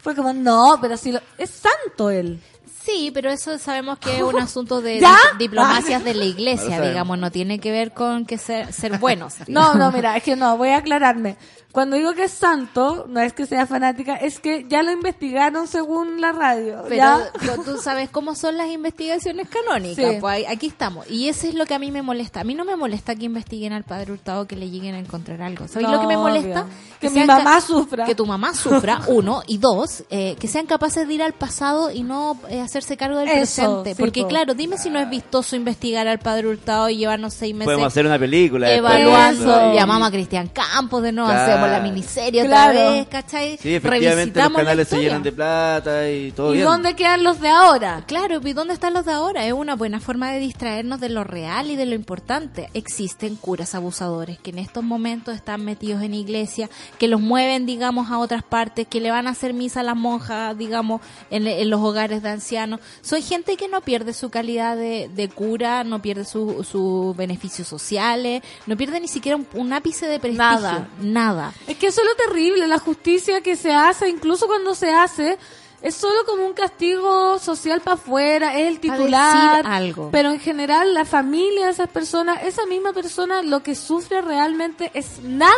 Fue 0.00 0.14
como, 0.14 0.32
no, 0.34 0.78
pero 0.82 0.96
si 0.96 1.12
lo... 1.12 1.20
es 1.38 1.48
santo 1.48 2.10
él. 2.10 2.42
Sí, 2.84 3.10
pero 3.14 3.30
eso 3.30 3.56
sabemos 3.58 3.98
que 3.98 4.16
es 4.16 4.22
un 4.22 4.38
asunto 4.40 4.82
de 4.82 5.02
diplomacias 5.38 6.04
de 6.04 6.12
la 6.12 6.24
iglesia, 6.24 6.80
digamos, 6.82 7.18
no 7.18 7.30
tiene 7.30 7.58
que 7.58 7.70
ver 7.70 7.92
con 7.92 8.26
que 8.26 8.36
ser, 8.36 8.72
ser 8.72 8.98
buenos. 8.98 9.36
No, 9.46 9.74
no, 9.74 9.90
mira, 9.92 10.16
es 10.16 10.22
que 10.22 10.36
no, 10.36 10.58
voy 10.58 10.70
a 10.70 10.78
aclararme. 10.78 11.36
Cuando 11.74 11.96
digo 11.96 12.12
que 12.14 12.24
es 12.24 12.30
santo, 12.30 13.04
no 13.08 13.18
es 13.20 13.32
que 13.32 13.46
sea 13.46 13.66
fanática, 13.66 14.14
es 14.14 14.38
que 14.38 14.64
ya 14.68 14.84
lo 14.84 14.92
investigaron 14.92 15.66
según 15.66 16.20
la 16.20 16.30
radio. 16.30 16.84
Pero 16.88 16.96
¿ya? 16.96 17.18
tú 17.64 17.78
sabes 17.82 18.08
cómo 18.10 18.36
son 18.36 18.56
las 18.56 18.68
investigaciones 18.68 19.48
canónicas. 19.48 20.12
Sí. 20.12 20.18
Pues 20.20 20.46
aquí 20.48 20.68
estamos. 20.68 21.10
Y 21.10 21.28
eso 21.28 21.48
es 21.48 21.54
lo 21.54 21.66
que 21.66 21.74
a 21.74 21.80
mí 21.80 21.90
me 21.90 22.00
molesta. 22.00 22.40
A 22.42 22.44
mí 22.44 22.54
no 22.54 22.64
me 22.64 22.76
molesta 22.76 23.16
que 23.16 23.24
investiguen 23.24 23.72
al 23.72 23.82
padre 23.82 24.12
Hurtado 24.12 24.46
que 24.46 24.54
le 24.54 24.70
lleguen 24.70 24.94
a 24.94 25.00
encontrar 25.00 25.42
algo. 25.42 25.66
¿Sabes 25.66 25.88
No, 25.88 25.94
lo 25.96 26.00
que 26.00 26.06
me 26.06 26.16
molesta? 26.16 26.62
obvio. 26.62 26.74
Que 27.00 27.10
mi 27.10 27.24
mamá 27.24 27.60
sufra. 27.60 28.04
Que 28.04 28.14
tu 28.14 28.24
mamá 28.24 28.54
sufra, 28.54 29.00
uno. 29.08 29.42
Y 29.48 29.58
dos, 29.58 30.04
eh, 30.10 30.36
que 30.38 30.46
sean 30.46 30.66
capaces 30.66 31.08
de 31.08 31.14
ir 31.14 31.22
al 31.24 31.32
pasado 31.32 31.90
y 31.90 32.04
no 32.04 32.38
eh, 32.48 32.60
hacerse 32.60 32.96
cargo 32.96 33.18
del 33.18 33.28
Eso, 33.30 33.36
presente. 33.36 33.94
sí, 33.96 34.00
Porque 34.00 34.22
po. 34.22 34.28
claro, 34.28 34.54
dime 34.54 34.78
si 34.78 34.90
no 34.90 35.00
es 35.00 35.10
vistoso 35.10 35.56
investigar 35.56 36.06
al 36.06 36.20
padre 36.20 36.46
Hurtado 36.48 36.88
y 36.88 36.98
llevarnos 36.98 37.34
seis 37.34 37.52
meses 37.52 37.66
Podemos 37.66 37.88
hacer 37.88 38.06
una 38.06 38.18
película. 38.18 38.70
evaluando. 38.72 39.74
Llamamos 39.74 40.06
a 40.08 40.10
Cristian 40.12 40.48
Campos 40.48 41.02
de 41.02 41.10
nuevo, 41.10 41.30
Claro. 41.30 41.52
hacemos 41.52 41.63
hacemos 41.64 41.78
la 41.78 41.80
miniserie 41.90 42.44
Claro. 42.46 42.78
otra 42.78 42.90
vez, 42.92 43.06
¿cachai? 43.08 43.58
Sí, 43.58 43.74
efectivamente 43.74 44.40
los 44.42 44.52
canales 44.52 44.88
se 44.88 44.98
llenan 44.98 45.22
de 45.22 45.32
plata 45.32 46.10
y 46.10 46.32
todo 46.32 46.52
¿Y 46.52 46.58
bien. 46.58 46.66
dónde 46.66 46.94
quedan 46.94 47.24
los 47.24 47.40
de 47.40 47.48
ahora? 47.48 48.04
Claro, 48.06 48.40
¿y 48.44 48.52
dónde 48.52 48.74
están 48.74 48.94
los 48.94 49.04
de 49.04 49.12
ahora? 49.12 49.46
Es 49.46 49.52
una 49.52 49.74
buena 49.76 50.00
forma 50.00 50.30
de 50.32 50.38
distraernos 50.38 51.00
de 51.00 51.08
lo 51.08 51.24
real 51.24 51.70
y 51.70 51.76
de 51.76 51.86
lo 51.86 51.94
importante. 51.94 52.68
Existen 52.74 53.36
curas 53.36 53.74
abusadores 53.74 54.38
que 54.38 54.50
en 54.50 54.58
estos 54.58 54.84
momentos 54.84 55.34
están 55.34 55.64
metidos 55.64 56.02
en 56.02 56.14
iglesia, 56.14 56.68
que 56.98 57.08
los 57.08 57.20
mueven, 57.20 57.66
digamos, 57.66 58.10
a 58.10 58.18
otras 58.18 58.42
partes, 58.42 58.86
que 58.86 59.00
le 59.00 59.10
van 59.10 59.26
a 59.26 59.30
hacer 59.30 59.54
misa 59.54 59.80
a 59.80 59.82
las 59.84 59.96
monjas, 59.96 60.56
digamos, 60.58 61.00
en, 61.30 61.46
en 61.46 61.70
los 61.70 61.80
hogares 61.80 62.22
de 62.22 62.28
ancianos. 62.30 62.80
Son 63.00 63.22
gente 63.22 63.56
que 63.56 63.68
no 63.68 63.80
pierde 63.80 64.12
su 64.12 64.30
calidad 64.30 64.76
de, 64.76 65.08
de 65.14 65.28
cura, 65.28 65.84
no 65.84 66.02
pierde 66.02 66.24
sus 66.24 66.66
sus 66.66 67.16
beneficios 67.16 67.66
sociales, 67.68 68.42
no 68.66 68.76
pierde 68.76 69.00
ni 69.00 69.08
siquiera 69.08 69.36
un, 69.36 69.46
un 69.54 69.72
ápice 69.72 70.06
de 70.06 70.18
prestigio. 70.18 70.44
Nada. 70.44 70.88
Nada. 71.00 71.52
Es 71.66 71.76
que 71.78 71.86
eso 71.86 72.02
es 72.02 72.06
lo 72.06 72.14
terrible, 72.14 72.66
la 72.66 72.78
justicia 72.78 73.40
que 73.40 73.56
se 73.56 73.72
hace, 73.72 74.08
incluso 74.08 74.46
cuando 74.46 74.74
se 74.74 74.92
hace, 74.92 75.38
es 75.84 75.94
solo 75.94 76.24
como 76.24 76.46
un 76.46 76.54
castigo 76.54 77.38
social 77.38 77.80
para 77.82 77.94
afuera, 77.94 78.58
es 78.58 78.68
el 78.68 78.80
titular, 78.80 79.66
algo. 79.66 80.08
pero 80.10 80.30
en 80.30 80.40
general 80.40 80.94
la 80.94 81.04
familia 81.04 81.66
de 81.66 81.72
esas 81.72 81.88
personas, 81.90 82.42
esa 82.44 82.64
misma 82.66 82.92
persona 82.92 83.42
lo 83.42 83.62
que 83.62 83.74
sufre 83.74 84.22
realmente 84.22 84.90
es 84.94 85.22
nada 85.22 85.52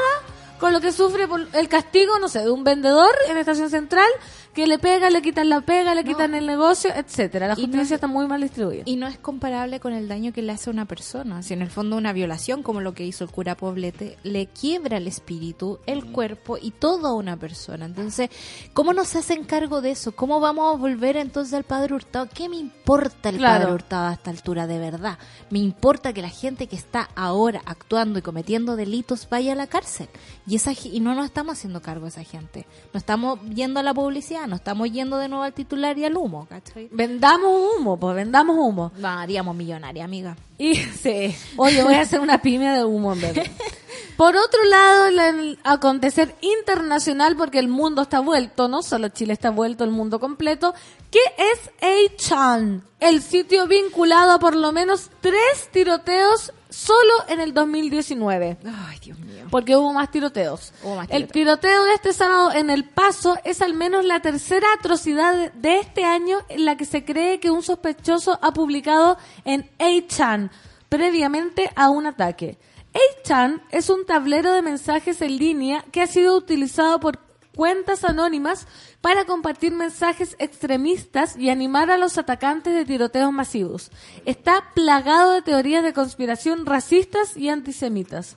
con 0.58 0.72
lo 0.72 0.80
que 0.80 0.90
sufre 0.90 1.28
por 1.28 1.46
el 1.52 1.68
castigo, 1.68 2.18
no 2.18 2.28
sé, 2.28 2.40
de 2.40 2.50
un 2.50 2.64
vendedor 2.64 3.14
en 3.28 3.36
Estación 3.36 3.70
Central 3.70 4.08
que 4.56 4.66
le 4.66 4.78
pega, 4.80 5.10
le 5.10 5.22
quitan 5.22 5.48
la 5.50 5.60
pega, 5.60 5.94
le 5.94 6.02
quitan 6.02 6.34
el 6.34 6.46
negocio, 6.46 6.90
etcétera. 6.92 7.46
La 7.46 7.54
no 7.54 7.60
justicia 7.60 7.82
es- 7.82 7.90
está 7.92 8.06
muy 8.08 8.26
mal 8.26 8.40
distribuida. 8.40 8.82
Y 8.86 8.96
no 8.96 9.06
es 9.06 9.18
comparable 9.18 9.78
con 9.78 9.92
el 9.92 10.08
daño 10.08 10.32
que 10.32 10.40
le 10.42 10.50
hace 10.52 10.70
a 10.70 10.72
una 10.72 10.86
persona. 10.86 11.42
Si 11.42 11.52
en 11.52 11.60
el 11.62 11.70
fondo 11.70 11.96
una 11.96 12.12
violación, 12.14 12.62
como 12.62 12.80
lo 12.80 12.94
que 12.94 13.04
hizo 13.04 13.22
el 13.22 13.30
cura 13.30 13.54
Poblete, 13.54 14.16
le 14.24 14.46
quiebra 14.46 14.96
el 14.96 15.06
espíritu, 15.06 15.78
el 15.86 16.06
cuerpo 16.06 16.56
y 16.60 16.70
todo 16.70 17.06
a 17.08 17.14
una 17.14 17.36
persona. 17.36 17.84
Entonces, 17.84 18.30
¿cómo 18.72 18.92
nos 18.94 19.14
hacen 19.14 19.44
cargo 19.44 19.82
de 19.82 19.90
eso? 19.90 20.12
¿Cómo 20.16 20.40
vamos 20.40 20.74
a 20.74 20.78
volver 20.78 21.18
entonces 21.18 21.52
al 21.52 21.64
Padre 21.64 21.94
Hurtado? 21.94 22.26
¿Qué 22.32 22.48
me 22.48 22.56
importa 22.56 23.28
el 23.28 23.36
Claro. 23.36 23.60
Padre 23.64 23.74
Hurtado 23.74 24.08
a 24.08 24.12
esta 24.14 24.30
altura 24.30 24.66
de 24.66 24.78
verdad? 24.78 25.18
Me 25.50 25.58
importa 25.58 26.12
que 26.14 26.22
la 26.22 26.30
gente 26.30 26.66
que 26.66 26.76
está 26.76 27.10
ahora 27.14 27.60
actuando 27.66 28.18
y 28.18 28.22
cometiendo 28.22 28.74
delitos 28.74 29.28
vaya 29.28 29.52
a 29.52 29.56
la 29.56 29.66
cárcel. 29.66 30.08
Y, 30.46 30.56
esa, 30.56 30.72
y 30.72 31.00
no 31.00 31.14
nos 31.14 31.26
estamos 31.26 31.58
haciendo 31.58 31.82
cargo 31.82 32.04
de 32.04 32.08
esa 32.10 32.24
gente. 32.24 32.64
No 32.94 32.98
estamos 32.98 33.38
yendo 33.54 33.80
a 33.80 33.82
la 33.82 33.92
publicidad, 33.92 34.45
no 34.46 34.56
estamos 34.56 34.90
yendo 34.90 35.18
de 35.18 35.28
nuevo 35.28 35.44
al 35.44 35.52
titular 35.52 35.96
y 35.98 36.04
al 36.04 36.16
humo, 36.16 36.46
¿cachai? 36.48 36.88
Vendamos 36.92 37.50
humo, 37.78 37.98
pues 37.98 38.16
vendamos 38.16 38.56
humo. 38.58 38.92
No, 38.98 39.08
haríamos 39.08 39.54
millonaria, 39.54 40.04
amiga. 40.04 40.36
Y 40.58 40.74
sí, 41.02 41.34
oye, 41.56 41.82
voy 41.82 41.94
a 41.94 42.02
hacer 42.02 42.20
una 42.20 42.38
pyme 42.38 42.70
de 42.70 42.84
humo 42.84 43.12
en 43.12 43.20
vez. 43.20 43.50
Por 44.16 44.34
otro 44.36 44.64
lado, 44.64 45.06
el- 45.06 45.18
el 45.18 45.58
acontecer 45.62 46.34
internacional, 46.40 47.36
porque 47.36 47.58
el 47.58 47.68
mundo 47.68 48.02
está 48.02 48.20
vuelto, 48.20 48.66
no 48.68 48.82
solo 48.82 49.08
Chile 49.10 49.34
está 49.34 49.50
vuelto, 49.50 49.84
el 49.84 49.90
mundo 49.90 50.18
completo, 50.20 50.74
que 51.10 51.20
es 51.36 51.70
8chan, 51.82 52.82
el 53.00 53.20
sitio 53.22 53.66
vinculado 53.66 54.32
a 54.32 54.38
por 54.38 54.56
lo 54.56 54.72
menos 54.72 55.10
tres 55.20 55.68
tiroteos 55.70 56.52
solo 56.70 57.12
en 57.28 57.40
el 57.40 57.54
2019 57.54 58.56
Ay, 58.64 58.98
Dios 59.00 59.18
mío. 59.18 59.44
porque 59.50 59.76
hubo 59.76 59.92
más 59.92 60.10
tiroteos. 60.10 60.72
Hubo 60.82 60.96
más 60.96 61.08
El 61.10 61.28
tiroteos. 61.28 61.60
tiroteo 61.60 61.84
de 61.84 61.92
este 61.94 62.12
sábado 62.12 62.52
en 62.52 62.70
El 62.70 62.84
Paso 62.84 63.36
es 63.44 63.60
al 63.62 63.74
menos 63.74 64.04
la 64.04 64.20
tercera 64.20 64.66
atrocidad 64.78 65.52
de- 65.52 65.78
este 65.80 66.04
año 66.04 66.38
en 66.48 66.64
la 66.64 66.76
que 66.76 66.84
se 66.84 67.04
cree 67.04 67.38
que 67.40 67.50
un 67.50 67.62
sospechoso 67.62 68.38
ha 68.42 68.52
publicado 68.52 69.16
en 69.44 69.70
8chan 69.78 70.50
previamente 70.88 71.70
a 71.76 71.90
un 71.90 72.06
ataque. 72.06 72.58
8chan 72.96 73.62
es 73.70 73.90
un 73.90 74.06
tablero 74.06 74.52
de 74.52 74.62
mensajes 74.62 75.20
en 75.20 75.36
línea 75.36 75.84
que 75.92 76.02
ha 76.02 76.06
sido 76.06 76.36
utilizado 76.36 76.98
por 77.00 77.18
cuentas 77.54 78.04
anónimas 78.04 78.66
para 79.00 79.24
compartir 79.24 79.72
mensajes 79.72 80.36
extremistas 80.38 81.36
y 81.36 81.50
animar 81.50 81.90
a 81.90 81.98
los 81.98 82.18
atacantes 82.18 82.74
de 82.74 82.84
tiroteos 82.84 83.32
masivos. 83.32 83.90
Está 84.24 84.72
plagado 84.74 85.32
de 85.32 85.42
teorías 85.42 85.82
de 85.82 85.92
conspiración 85.92 86.66
racistas 86.66 87.36
y 87.36 87.48
antisemitas. 87.48 88.36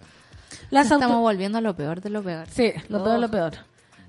Las 0.71 0.91
Estamos 0.91 1.19
volviendo 1.19 1.57
a 1.57 1.61
lo 1.61 1.75
peor 1.75 2.01
de 2.01 2.09
lo 2.09 2.23
peor. 2.23 2.47
Sí, 2.49 2.71
lo 2.87 3.03
peor, 3.03 3.19
lo 3.19 3.29
peor. 3.29 3.53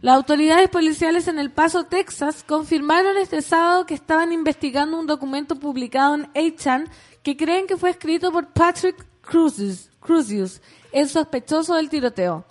Las 0.01 0.17
autoridades 0.17 0.71
policiales 0.71 1.29
en 1.29 1.39
El 1.39 1.51
Paso, 1.51 1.85
Texas, 1.85 2.43
confirmaron 2.47 3.19
este 3.19 3.43
sábado 3.43 3.85
que 3.85 3.95
estaban 3.95 4.33
investigando 4.33 4.99
un 4.99 5.07
documento 5.07 5.57
publicado 5.57 6.15
en 6.15 6.33
8chan 6.33 6.89
que 7.23 7.37
creen 7.37 7.67
que 7.67 7.77
fue 7.77 7.91
escrito 7.91 8.33
por 8.33 8.47
Patrick 8.49 9.07
Cruzius, 9.21 9.90
Cruzius, 10.01 10.61
el 10.93 11.09
sospechoso 11.09 11.75
del 11.75 11.89
tiroteo. 11.89 12.45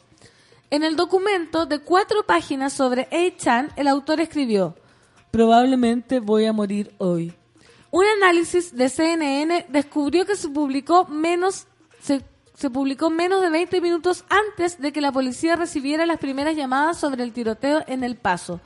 En 0.70 0.84
el 0.84 0.96
documento 0.96 1.66
de 1.66 1.80
cuatro 1.80 2.26
páginas 2.26 2.74
sobre 2.74 3.10
8chan, 3.10 3.72
el 3.76 3.88
autor 3.88 4.22
escribió, 4.22 4.76
probablemente 5.32 6.20
voy 6.20 6.46
a 6.46 6.54
morir 6.54 6.94
hoy. 7.00 7.34
Un 7.92 8.06
análisis 8.06 8.76
de 8.76 8.88
CNN 8.88 9.66
descubrió 9.70 10.26
que 10.26 10.36
se 10.36 10.50
publicó 10.50 11.06
menos 11.06 11.66
se 12.60 12.70
publicó 12.70 13.10
menos 13.10 13.42
de 13.42 13.50
20 13.50 13.80
minutos 13.80 14.26
antes 14.28 14.82
de 14.82 14.92
que 14.92 15.00
la 15.00 15.14
policía 15.14 15.56
recibiera 15.56 16.06
las 16.06 16.20
primeras 16.20 16.58
llamadas 16.58 16.98
sobre 16.98 17.24
el 17.24 17.32
tiroteo 17.32 17.86
en 17.88 18.04
El 18.04 18.18
Paso. 18.18 18.60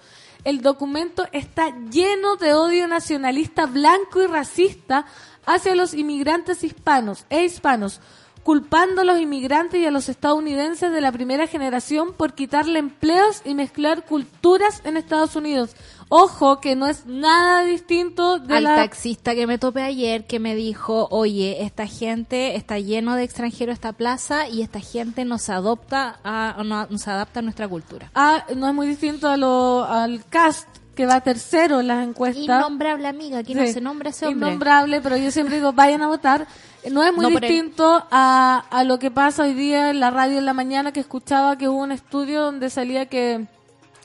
El 0.44 0.62
documento 0.62 1.28
está 1.32 1.70
lleno 1.92 2.36
de 2.38 2.56
odio 2.56 2.88
nacionalista 2.88 3.68
blanco 3.68 4.20
y 4.24 4.26
racista 4.26 5.06
hacia 5.46 5.76
los 5.76 5.94
inmigrantes 5.94 6.64
hispanos 6.64 7.28
e 7.30 7.44
hispanos, 7.44 8.02
culpando 8.44 9.02
a 9.02 9.04
los 9.06 9.20
inmigrantes 9.20 9.80
y 9.82 9.86
a 9.86 9.91
los 9.91 10.10
estadounidenses 10.10 10.91
de 10.91 11.02
la 11.02 11.12
primera 11.12 11.48
generación 11.48 12.14
por 12.14 12.34
quitarle 12.34 12.80
empleos 12.80 13.41
y 13.46 13.54
mezclar 13.56 14.06
culturas 14.06 14.82
en 14.84 14.98
Estados 14.98 15.36
Unidos. 15.36 15.76
Ojo, 16.10 16.60
que 16.60 16.76
no 16.76 16.86
es 16.88 17.06
nada 17.06 17.64
distinto 17.64 18.38
de 18.39 18.58
Al 18.58 18.64
la... 18.66 18.76
taxista 18.76 19.34
que 19.34 19.48
me 19.48 19.58
topé 19.58 19.82
ayer 19.82 20.28
que 20.28 20.39
me 20.39 20.56
dijo, 20.56 21.08
oye, 21.10 21.64
esta 21.64 21.88
gente 21.88 22.56
está 22.56 22.78
lleno 22.80 23.16
de 23.16 23.24
extranjeros 23.24 23.74
esta 23.74 23.94
plaza 23.94 24.48
y 24.50 24.62
esta 24.62 24.80
gente 24.80 25.26
nos 25.26 25.50
adopta 25.50 26.20
a, 26.24 26.62
no- 26.64 26.86
nos 26.88 27.08
adapta 27.08 27.39
a 27.39 27.44
nuestra 27.44 27.68
cultura. 27.68 28.12
Ah, 28.14 28.46
no 28.56 28.68
es 28.68 28.74
muy 28.76 28.88
distinto 28.88 29.28
a 29.30 29.38
lo, 29.38 29.86
al 29.86 30.24
cast 30.26 30.68
que 30.96 31.08
va 31.08 31.22
tercero 31.22 31.80
en 31.80 31.88
las 31.88 32.08
encuestas. 32.08 32.44
Innombrable 32.44 33.08
amiga, 33.08 33.39
aquí 33.39 33.56
no 33.56 33.66
Sí. 33.66 33.74
se 33.74 33.82
nombra 33.82 34.12
ese 34.12 34.28
hombre. 34.28 34.48
Innombrable, 34.50 35.02
pero 35.02 35.18
yo 35.18 35.32
siempre 35.32 35.56
digo, 35.56 35.74
vayan 35.74 36.04
a 36.04 36.08
votar. 36.08 36.46
No 36.92 37.04
es 37.04 37.14
muy 37.14 37.24
No 37.32 37.40
distinto 37.40 38.06
a, 38.12 38.66
a 38.70 38.84
lo 38.84 39.00
que 39.00 39.10
pasa 39.12 39.44
hoy 39.44 39.54
día 39.54 39.90
en 39.90 40.00
la 40.00 40.12
radio 40.12 40.38
en 40.38 40.46
la 40.46 40.54
mañana 40.54 40.92
que 40.92 41.00
escuchaba 41.00 41.58
que 41.58 41.70
hubo 41.70 41.80
un 41.82 41.92
estudio 41.92 42.42
donde 42.42 42.70
salía 42.70 43.06
que 43.08 43.46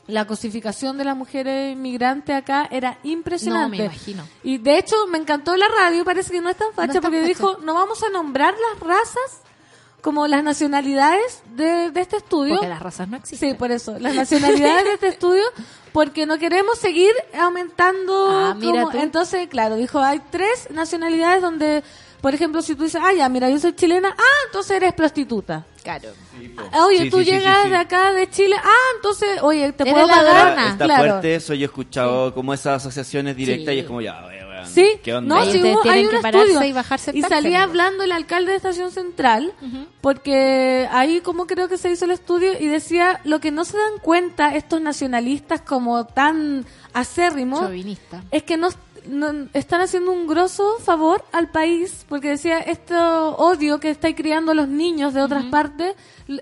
la 0.06 0.26
cosificación 0.26 0.96
de 0.96 1.04
las 1.04 1.16
mujeres 1.16 1.74
inmigrantes 1.74 2.34
acá 2.34 2.66
era 2.70 2.98
impresionante. 3.02 3.76
No, 3.76 3.82
me 3.82 3.84
imagino. 3.86 4.22
Y 4.42 4.56
de 4.58 4.78
hecho 4.78 4.96
me 5.08 5.18
encantó 5.18 5.54
la 5.56 5.66
radio, 5.68 6.04
parece 6.04 6.32
que 6.32 6.40
no 6.40 6.48
es 6.48 6.56
tan 6.56 6.72
facha 6.72 6.86
No 6.86 6.92
es 6.92 6.94
tan 6.94 7.02
porque 7.02 7.20
facha. 7.20 7.28
dijo, 7.28 7.58
no 7.62 7.74
vamos 7.74 8.02
a 8.02 8.08
nombrar 8.08 8.54
las 8.72 8.80
razas 8.80 9.42
como 10.00 10.26
las 10.28 10.42
nacionalidades 10.44 11.42
de, 11.56 11.90
de 11.90 12.00
este 12.00 12.16
estudio. 12.18 12.54
Porque 12.54 12.68
las 12.68 12.80
razas 12.80 13.08
no 13.08 13.16
existen. 13.16 13.50
Sí, 13.50 13.54
por 13.56 13.70
eso. 13.72 13.98
Las 13.98 14.14
nacionalidades 14.14 14.84
de 14.84 14.92
este 14.94 15.08
estudio, 15.08 15.42
porque 15.92 16.24
no 16.24 16.38
queremos 16.38 16.78
seguir 16.78 17.10
aumentando. 17.38 18.28
Ah, 18.30 18.54
mira 18.56 18.84
tú. 18.90 18.96
Entonces, 18.98 19.48
claro, 19.48 19.76
dijo, 19.76 19.98
hay 19.98 20.22
tres 20.30 20.68
nacionalidades 20.70 21.42
donde, 21.42 21.82
por 22.20 22.34
ejemplo, 22.34 22.62
si 22.62 22.74
tú 22.74 22.84
dices, 22.84 23.00
ah, 23.04 23.12
ya, 23.16 23.28
mira, 23.28 23.48
yo 23.50 23.58
soy 23.58 23.72
chilena, 23.74 24.08
ah, 24.16 24.22
entonces 24.46 24.76
eres 24.76 24.92
prostituta. 24.92 25.64
Claro. 25.82 26.10
Ah, 26.72 26.84
Oye, 26.86 27.04
Sí, 27.04 27.10
tú 27.10 27.18
sí, 27.18 27.24
sí, 27.24 27.30
llegas 27.32 27.56
sí, 27.58 27.62
sí. 27.64 27.70
de 27.70 27.76
acá, 27.76 28.12
de 28.12 28.30
Chile, 28.30 28.56
ah, 28.62 28.70
entonces, 28.96 29.40
oye, 29.42 29.72
te 29.72 29.84
puedo 29.86 30.06
pagar. 30.06 30.48
Está, 30.50 30.68
está 30.70 30.84
claro. 30.84 31.08
fuerte 31.10 31.34
eso, 31.34 31.54
yo 31.54 31.62
he 31.62 31.64
escuchado 31.66 32.34
como 32.34 32.52
esas 32.54 32.76
asociaciones 32.84 33.36
directas 33.36 33.74
y 33.74 33.78
es 33.80 33.86
como 33.86 34.00
ya, 34.00 34.24
weón, 34.26 34.48
Sí, 34.66 34.98
¿qué 35.04 35.14
onda? 35.14 35.36
no, 35.36 35.42
sí 35.44 35.56
ustedes 35.58 35.72
hubo, 35.74 35.82
tienen 35.82 35.98
hay 36.00 36.04
un 36.06 36.10
que 36.10 36.18
pararse 36.18 36.48
estudio. 36.52 36.68
y 36.68 36.72
bajarse 36.72 37.10
y 37.14 37.22
salía 37.22 37.62
hablando 37.62 38.02
el 38.02 38.10
alcalde 38.12 38.50
de 38.50 38.56
Estación 38.56 38.90
Central, 38.90 39.52
porque 40.00 40.88
ahí 40.90 41.20
como 41.20 41.46
creo 41.46 41.68
que 41.68 41.78
se 41.78 41.90
hizo 41.90 42.04
el 42.04 42.10
estudio 42.10 42.52
y 42.58 42.66
decía 42.66 43.20
lo 43.24 43.40
que 43.40 43.50
no 43.50 43.64
se 43.64 43.76
dan 43.78 43.98
cuenta 44.02 44.54
estos 44.56 44.80
nacionalistas 44.80 45.60
como 45.62 46.04
tan 46.06 46.66
acérrimos 46.92 47.70
es 48.30 48.42
que 48.42 48.56
no, 48.56 48.68
no- 49.08 49.48
están 49.54 49.80
haciendo 49.80 50.12
un 50.12 50.26
grosso 50.26 50.76
favor 50.80 51.24
al 51.32 51.50
país 51.50 52.04
porque 52.08 52.28
decía 52.28 52.58
este 52.60 52.94
odio 52.96 53.80
que 53.80 53.90
estáis 53.90 54.14
criando 54.16 54.54
los 54.54 54.68
niños 54.68 55.14
de 55.14 55.22
otras 55.22 55.44
partes 55.46 55.94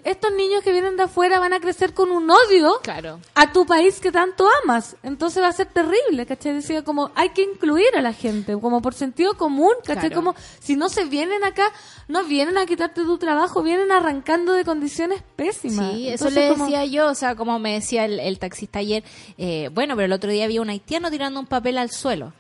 estos 0.03 0.33
niños 0.33 0.65
que 0.65 0.73
vienen 0.73 0.97
de 0.97 1.05
afuera 1.05 1.39
van 1.39 1.53
a 1.53 1.61
crecer 1.61 1.95
con 1.95 2.11
un 2.11 2.29
odio 2.29 2.81
Claro. 2.83 3.21
a 3.37 3.53
tu 3.53 3.65
país 3.67 4.01
que 4.01 4.11
tanto 4.11 4.49
amas. 4.65 4.97
Entonces 5.05 5.41
va 5.41 5.47
a 5.47 5.53
ser 5.53 5.69
terrible, 5.69 6.27
¿cachai? 6.27 6.55
Decía 6.55 6.83
como 6.83 7.13
hay 7.15 7.29
que 7.29 7.43
incluir 7.45 7.95
a 7.97 8.03
la 8.03 8.13
gente, 8.13 8.59
como 8.61 8.83
por 8.83 8.95
sentido 8.95 9.37
común, 9.37 9.71
¿cachai? 9.85 10.09
Claro. 10.11 10.17
Como 10.17 10.35
si 10.59 10.75
no 10.75 10.89
se 10.89 11.05
vienen 11.05 11.45
acá, 11.45 11.71
no 12.09 12.25
vienen 12.25 12.59
a 12.59 12.67
quitarte 12.67 13.03
tu 13.03 13.17
trabajo, 13.19 13.63
vienen 13.63 13.93
arrancando 13.93 14.55
de 14.55 14.65
condiciones 14.65 15.23
pésimas. 15.37 15.93
Sí, 15.95 16.09
eso 16.09 16.31
le 16.31 16.49
como- 16.49 16.65
decía 16.65 16.85
yo, 16.85 17.07
o 17.07 17.15
sea, 17.15 17.37
como 17.37 17.61
me 17.61 17.75
decía 17.75 18.07
el, 18.07 18.19
el 18.19 18.41
taxista 18.41 18.81
ayer, 18.81 19.05
eh, 19.39 19.71
bueno, 19.73 19.95
pero 19.95 20.07
el 20.07 20.13
otro 20.13 20.33
día 20.33 20.47
había 20.47 20.63
un 20.63 20.69
haitiano 20.71 21.13
tirando 21.13 21.39
un 21.39 21.47
papel 21.47 21.79
al 21.79 21.93
suelo. 21.93 22.33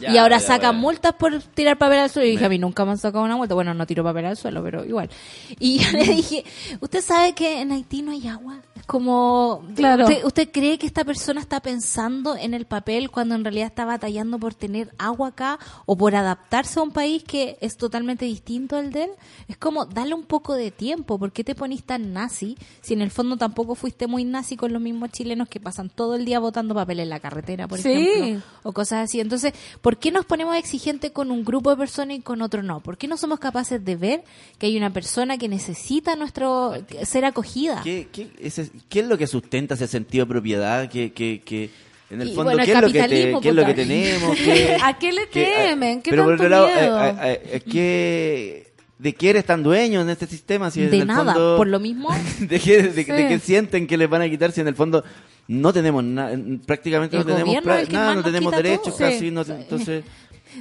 Ya, 0.00 0.12
y 0.12 0.18
ahora 0.18 0.38
ya, 0.38 0.46
sacan 0.46 0.76
multas 0.76 1.12
por 1.14 1.40
tirar 1.42 1.78
papel 1.78 1.98
al 2.00 2.10
suelo. 2.10 2.28
Y 2.28 2.32
dije, 2.32 2.44
a 2.44 2.48
mí 2.48 2.58
nunca 2.58 2.84
me 2.84 2.92
han 2.92 2.98
sacado 2.98 3.24
una 3.24 3.36
multa. 3.36 3.54
Bueno, 3.54 3.74
no 3.74 3.86
tiro 3.86 4.02
papel 4.02 4.24
al 4.26 4.36
suelo, 4.36 4.62
pero 4.62 4.84
igual. 4.84 5.10
Y 5.58 5.78
yo 5.78 5.92
le 5.92 6.04
dije, 6.14 6.44
¿usted 6.80 7.02
sabe 7.02 7.34
que 7.34 7.60
en 7.60 7.72
Haití 7.72 8.02
no 8.02 8.12
hay 8.12 8.26
agua? 8.28 8.60
Es 8.74 8.84
como, 8.86 9.62
Claro. 9.76 10.04
¿usted, 10.04 10.24
usted 10.24 10.48
cree 10.50 10.78
que 10.78 10.86
esta 10.86 11.04
persona 11.04 11.40
está 11.40 11.60
pensando 11.60 12.36
en 12.36 12.54
el 12.54 12.64
papel 12.66 13.10
cuando 13.10 13.34
en 13.34 13.44
realidad 13.44 13.66
está 13.66 13.84
batallando 13.84 14.38
por 14.38 14.54
tener 14.54 14.92
agua 14.98 15.28
acá 15.28 15.58
o 15.86 15.96
por 15.96 16.14
adaptarse 16.16 16.78
a 16.78 16.82
un 16.82 16.90
país 16.92 17.22
que 17.24 17.58
es 17.60 17.76
totalmente 17.76 18.24
distinto 18.24 18.76
al 18.76 18.90
de 18.92 19.04
él? 19.04 19.10
Es 19.48 19.56
como, 19.58 19.84
dale 19.84 20.14
un 20.14 20.24
poco 20.24 20.54
de 20.54 20.70
tiempo. 20.70 21.18
¿Por 21.18 21.32
qué 21.32 21.44
te 21.44 21.54
ponís 21.54 21.84
tan 21.84 22.12
nazi 22.12 22.56
si 22.80 22.94
en 22.94 23.02
el 23.02 23.10
fondo 23.10 23.36
tampoco 23.36 23.74
fuiste 23.74 24.06
muy 24.06 24.24
nazi 24.24 24.56
con 24.56 24.72
los 24.72 24.80
mismos 24.80 25.10
chilenos 25.10 25.48
que 25.48 25.60
pasan 25.60 25.90
todo 25.90 26.14
el 26.14 26.24
día 26.24 26.38
botando 26.38 26.74
papel 26.74 27.00
en 27.00 27.10
la 27.10 27.20
carretera, 27.20 27.68
por 27.68 27.78
Sí. 27.78 27.90
ejemplo? 27.90 28.42
o 28.62 28.72
cosas 28.72 29.04
así. 29.04 29.20
Entonces, 29.20 29.52
¿por 29.80 29.89
qué 29.98 30.10
nos 30.10 30.24
ponemos 30.26 30.56
exigentes 30.56 31.10
con 31.10 31.30
un 31.30 31.44
grupo 31.44 31.70
de 31.70 31.76
personas 31.76 32.16
y 32.18 32.20
con 32.20 32.42
otro 32.42 32.62
no? 32.62 32.80
¿Por 32.80 32.96
qué 32.98 33.08
no 33.08 33.16
somos 33.16 33.38
capaces 33.40 33.84
de 33.84 33.96
ver 33.96 34.22
que 34.58 34.66
hay 34.66 34.76
una 34.76 34.92
persona 34.92 35.38
que 35.38 35.48
necesita 35.48 36.16
nuestro 36.16 36.74
ser 37.04 37.24
acogida? 37.24 37.80
¿Qué, 37.82 38.08
qué, 38.12 38.28
ese- 38.40 38.70
qué 38.88 39.00
es 39.00 39.06
lo 39.06 39.16
que 39.18 39.26
sustenta 39.26 39.74
ese 39.74 39.86
sentido 39.86 40.24
de 40.26 40.30
propiedad? 40.30 40.88
¿Qué, 40.90 41.12
qué, 41.12 41.40
qué- 41.44 41.70
en 42.10 42.20
el 42.20 42.28
fondo, 42.28 42.44
bueno, 42.52 42.60
el 42.62 42.66
¿qué, 42.66 42.72
es 42.72 42.80
lo 42.80 42.86
que, 42.88 42.92
te- 43.02 43.08
qué 43.40 43.48
es 43.50 43.54
lo 43.54 43.64
que 43.64 43.72
puta. 43.72 43.74
tenemos? 43.86 44.36
¿Qué- 44.44 44.76
¿A 44.82 44.98
qué 44.98 45.12
le 45.12 45.28
qué- 45.28 45.52
temen? 45.68 46.02
¿Qué 46.02 46.10
pero 46.10 46.24
por 46.24 46.36
tanto 46.38 46.44
otro 46.56 46.66
lado, 46.66 46.66
miedo? 46.66 47.24
eh, 47.24 47.40
eh, 47.44 47.60
¿qué- 47.70 48.72
¿de 48.98 49.14
qué 49.14 49.30
eres 49.30 49.44
tan 49.44 49.62
dueños 49.62 50.02
en 50.02 50.10
este 50.10 50.26
sistema? 50.26 50.70
Si 50.70 50.82
en 50.82 50.90
de 50.90 50.98
el 50.98 51.06
nada, 51.06 51.32
fondo- 51.34 51.56
por 51.56 51.66
lo 51.68 51.78
mismo. 51.80 52.08
¿De 52.40 52.58
qué, 52.60 52.82
de, 52.82 53.04
Sí. 53.04 53.10
de 53.12 53.28
qué 53.28 53.38
sienten 53.38 53.86
que 53.86 53.96
les 53.96 54.10
van 54.10 54.22
a 54.22 54.28
quitar 54.28 54.50
si 54.52 54.60
en 54.60 54.68
el 54.68 54.74
fondo 54.74 55.04
no 55.50 55.72
tenemos 55.72 56.04
nada? 56.04 56.38
Prácticamente 56.64 57.16
El 57.16 57.26
no 57.26 57.34
tenemos 57.34 57.64
nada, 57.90 58.14
no 58.14 58.22
tenemos 58.22 58.52
derechos 58.52 58.94
casi. 58.94 59.30
No- 59.32 59.42
entonces, 59.42 60.04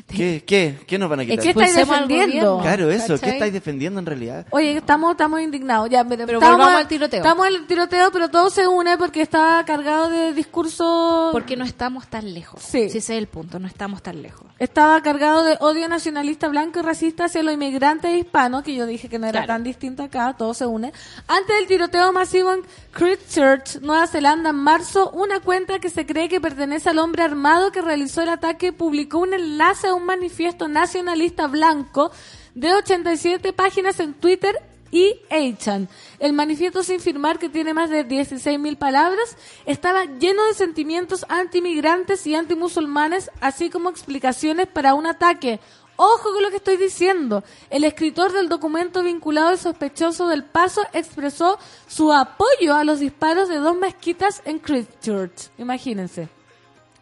¿qué, 0.08 0.44
qué, 0.46 0.78
¿qué 0.88 0.98
nos 0.98 1.10
van 1.10 1.22
a 1.22 1.26
quitar? 1.26 1.40
¿Qué 1.44 1.50
estáis 1.50 1.70
Expulsemos 1.78 1.98
al 1.98 2.08
defendiendo? 2.08 2.60
Claro, 2.62 2.90
eso. 2.92 3.20
¿Qué 3.20 3.30
estáis 3.30 3.54
defendiendo 3.54 4.00
en 4.00 4.06
realidad? 4.06 4.46
Oye, 4.52 4.78
estamos, 4.78 5.12
estamos 5.12 5.42
indignados. 5.42 5.90
Ya, 5.90 6.04
pero 6.04 6.26
Pero 6.26 6.40
estamos, 6.40 6.58
volvamos 6.58 6.82
al 6.82 6.88
tiroteo. 6.88 7.18
Estamos 7.22 7.48
en 7.48 7.56
el 7.56 7.68
tiroteo, 7.68 8.12
pero 8.12 8.30
todo 8.30 8.50
se 8.50 8.68
une 8.68 8.98
porque 8.98 9.22
está 9.22 9.64
cargado 9.66 10.10
de 10.10 10.34
discurso. 10.34 11.30
Porque 11.32 11.56
no 11.56 11.66
estamos 11.66 12.08
tan 12.08 12.34
lejos. 12.34 12.62
Sí. 12.62 12.84
ese 12.84 12.98
es 13.00 13.10
el 13.10 13.28
punto, 13.28 13.60
no 13.60 13.68
estamos 13.68 14.02
tan 14.04 14.22
lejos. 14.22 14.46
Estaba 14.60 15.02
cargado 15.02 15.44
de 15.44 15.58
odio 15.62 15.88
nacionalista 15.88 16.48
blanco 16.50 16.80
y 16.80 16.82
racista 16.84 17.26
hacia 17.26 17.44
los 17.44 17.54
inmigrantes 17.54 18.14
hispanos, 18.16 18.64
que 18.64 18.76
yo 18.76 18.86
dije 18.86 19.08
que 19.10 19.18
no 19.20 19.26
era 19.28 19.40
Claro. 19.40 19.48
tan 19.54 19.64
distinto 19.64 20.04
acá, 20.04 20.36
todo 20.38 20.54
se 20.54 20.66
une. 20.66 20.92
Antes 21.28 21.56
del 21.56 21.68
tiroteo 21.68 22.12
masivo 22.12 22.52
en 22.54 22.62
Christchurch, 22.92 23.80
Nueva 23.82 24.06
Zelanda, 24.08 24.50
en 24.50 24.58
marzo, 24.58 25.10
una 25.12 25.40
cuenta 25.40 25.80
que 25.80 25.90
se 25.90 26.06
cree 26.06 26.28
que 26.28 26.42
pertenece 26.42 26.90
al 26.90 27.00
hombre 27.00 27.24
armado 27.24 27.72
que 27.72 27.82
realizó 27.82 28.22
el 28.22 28.30
ataque 28.30 28.74
publicó 28.74 29.20
un 29.20 29.34
enlace 29.34 29.79
a 29.84 29.94
un 29.94 30.06
manifiesto 30.06 30.68
nacionalista 30.68 31.48
blanco 31.48 32.12
de 32.56 32.74
87 32.74 33.54
páginas 33.54 34.00
en 34.00 34.14
Twitter 34.14 34.62
y 34.92 35.22
8chan. 35.30 35.88
El 36.20 36.34
manifiesto 36.34 36.84
sin 36.84 37.00
firmar, 37.00 37.40
que 37.40 37.50
tiene 37.50 37.74
más 37.74 37.90
de 37.90 38.08
16.000 38.08 38.78
palabras, 38.78 39.38
estaba 39.66 40.06
lleno 40.06 40.44
de 40.46 40.54
sentimientos 40.54 41.26
antimigrantes 41.30 42.26
y 42.28 42.36
antimusulmanes, 42.36 43.32
así 43.40 43.70
como 43.70 43.90
explicaciones 43.90 44.68
para 44.68 44.94
un 44.94 45.06
ataque. 45.06 45.60
Ojo 46.02 46.32
con 46.32 46.42
lo 46.42 46.50
que 46.50 46.58
estoy 46.58 46.78
diciendo. 46.78 47.44
El 47.70 47.84
escritor 47.84 48.32
del 48.32 48.48
documento 48.48 49.04
vinculado 49.04 49.50
al 49.50 49.60
sospechoso 49.60 50.28
del 50.30 50.46
paso 50.46 50.82
expresó 50.94 51.60
su 51.88 52.14
apoyo 52.14 52.74
a 52.74 52.86
los 52.86 53.00
disparos 53.00 53.50
de 53.50 53.58
dos 53.58 53.76
mezquitas 53.76 54.42
en 54.46 54.60
Christchurch. 54.60 55.50
Imagínense. 55.58 56.30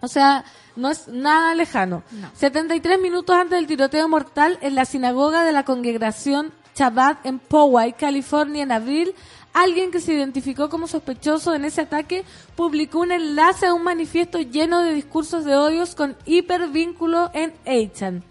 O 0.02 0.08
sea, 0.08 0.46
no 0.78 0.90
es 0.90 1.08
nada 1.08 1.54
lejano. 1.56 2.04
73 2.36 3.00
minutos 3.00 3.36
antes 3.36 3.58
del 3.58 3.68
tiroteo 3.68 4.08
mortal 4.08 4.58
en 4.62 4.76
la 4.76 4.86
sinagoga 4.86 5.44
de 5.44 5.52
la 5.52 5.66
congregación 5.66 6.54
Shabbat 6.78 7.26
en 7.26 7.40
Poway, 7.40 7.94
California, 7.94 8.64
en 8.64 8.72
abril, 8.72 9.16
alguien 9.54 9.90
que 9.90 10.00
se 10.00 10.14
identificó 10.14 10.70
como 10.70 10.88
sospechoso 10.88 11.56
en 11.56 11.66
ese 11.66 11.82
ataque 11.82 12.24
publicó 12.56 13.00
un 13.00 13.12
enlace 13.12 13.66
a 13.66 13.74
un 13.74 13.84
manifiesto 13.84 14.40
lleno 14.40 14.84
de 14.84 14.94
discursos 14.94 15.44
de 15.44 15.56
odios 15.56 15.96
con 15.96 16.16
hipervínculo 16.26 17.32
en 17.34 17.54
8chan. 17.66 18.22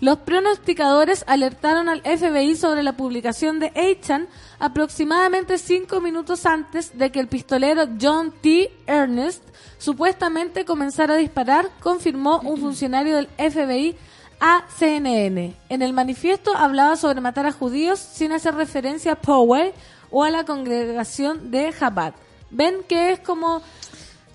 Los 0.00 0.18
pronosticadores 0.18 1.24
alertaron 1.28 1.88
al 1.88 2.02
FBI 2.02 2.56
sobre 2.56 2.82
la 2.82 2.96
publicación 2.96 3.60
de 3.60 3.72
8chan 3.72 4.26
aproximadamente 4.58 5.58
cinco 5.58 6.00
minutos 6.00 6.44
antes 6.44 6.98
de 6.98 7.12
que 7.12 7.20
el 7.20 7.28
pistolero 7.28 7.84
John 8.00 8.34
T. 8.42 8.72
Ernest 8.88 9.44
supuestamente 9.82 10.64
comenzara 10.64 11.14
a 11.14 11.16
disparar, 11.16 11.68
confirmó 11.80 12.38
un 12.44 12.56
funcionario 12.60 13.16
del 13.16 13.26
FBI 13.36 13.96
a 14.38 14.64
CNN. 14.78 15.56
En 15.68 15.82
el 15.82 15.92
manifiesto 15.92 16.56
hablaba 16.56 16.94
sobre 16.94 17.20
matar 17.20 17.46
a 17.46 17.52
judíos 17.52 17.98
sin 17.98 18.30
hacer 18.30 18.54
referencia 18.54 19.12
a 19.12 19.16
Poway 19.16 19.72
o 20.12 20.22
a 20.22 20.30
la 20.30 20.44
congregación 20.44 21.50
de 21.50 21.74
Chabad. 21.76 22.14
Ven 22.50 22.76
que 22.88 23.10
es 23.10 23.18
como 23.18 23.60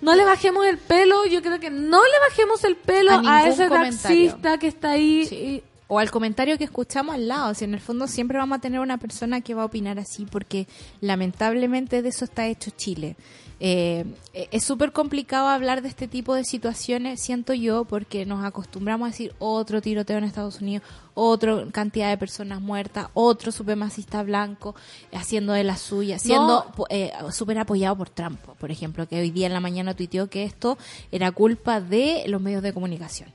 no 0.01 0.15
le 0.15 0.25
bajemos 0.25 0.65
el 0.65 0.77
pelo, 0.79 1.25
yo 1.25 1.41
creo 1.41 1.61
que 1.61 1.69
no 1.69 2.01
le 2.03 2.19
bajemos 2.29 2.63
el 2.65 2.75
pelo 2.75 3.21
A 3.25 3.47
ese 3.47 3.69
comentario. 3.69 3.99
taxista 4.01 4.57
que 4.57 4.67
está 4.67 4.91
ahí. 4.91 5.25
Sí. 5.27 5.63
O 5.88 5.99
al 5.99 6.11
comentario 6.11 6.57
que 6.57 6.65
escuchamos 6.65 7.15
al 7.15 7.27
lado. 7.27 7.53
Si 7.53 7.63
en 7.63 7.73
el 7.73 7.79
fondo 7.79 8.07
siempre 8.07 8.38
vamos 8.38 8.57
a 8.57 8.61
tener 8.61 8.79
una 8.79 8.97
persona 8.97 9.41
que 9.41 9.53
va 9.53 9.63
a 9.63 9.65
opinar 9.65 9.99
así, 9.99 10.25
porque 10.25 10.67
lamentablemente 11.01 12.01
de 12.01 12.09
eso 12.09 12.25
está 12.25 12.47
hecho 12.47 12.71
Chile. 12.71 13.15
Eh, 13.59 14.05
eh, 14.33 14.49
es 14.51 14.63
súper 14.63 14.91
complicado 14.91 15.47
hablar 15.47 15.81
de 15.81 15.88
este 15.88 16.07
tipo 16.07 16.35
de 16.35 16.43
situaciones, 16.43 17.21
siento 17.23 17.53
yo, 17.53 17.85
porque 17.85 18.25
nos 18.25 18.45
acostumbramos 18.45 19.07
a 19.07 19.11
decir 19.11 19.33
otro 19.39 19.81
tiroteo 19.81 20.19
en 20.19 20.25
Estados 20.25 20.61
Unidos, 20.61 20.88
otra 21.15 21.65
cantidad 21.71 22.09
de 22.09 22.17
personas 22.17 22.61
muertas, 22.61 23.07
otro 23.15 23.51
supremacista 23.51 24.21
blanco 24.21 24.75
haciendo 25.11 25.53
de 25.53 25.63
la 25.63 25.75
suya, 25.75 26.19
siendo 26.19 26.71
eh, 26.89 27.11
súper 27.31 27.57
apoyado 27.57 27.97
por 27.97 28.09
Trump, 28.09 28.39
por 28.59 28.69
ejemplo, 28.69 29.07
que 29.07 29.19
hoy 29.19 29.31
día 29.31 29.47
en 29.47 29.53
la 29.53 29.59
mañana 29.59 29.95
tuiteó 29.95 30.29
que 30.29 30.43
esto 30.43 30.77
era 31.11 31.31
culpa 31.31 31.81
de 31.81 32.25
los 32.27 32.39
medios 32.39 32.61
de 32.61 32.73
comunicación. 32.73 33.29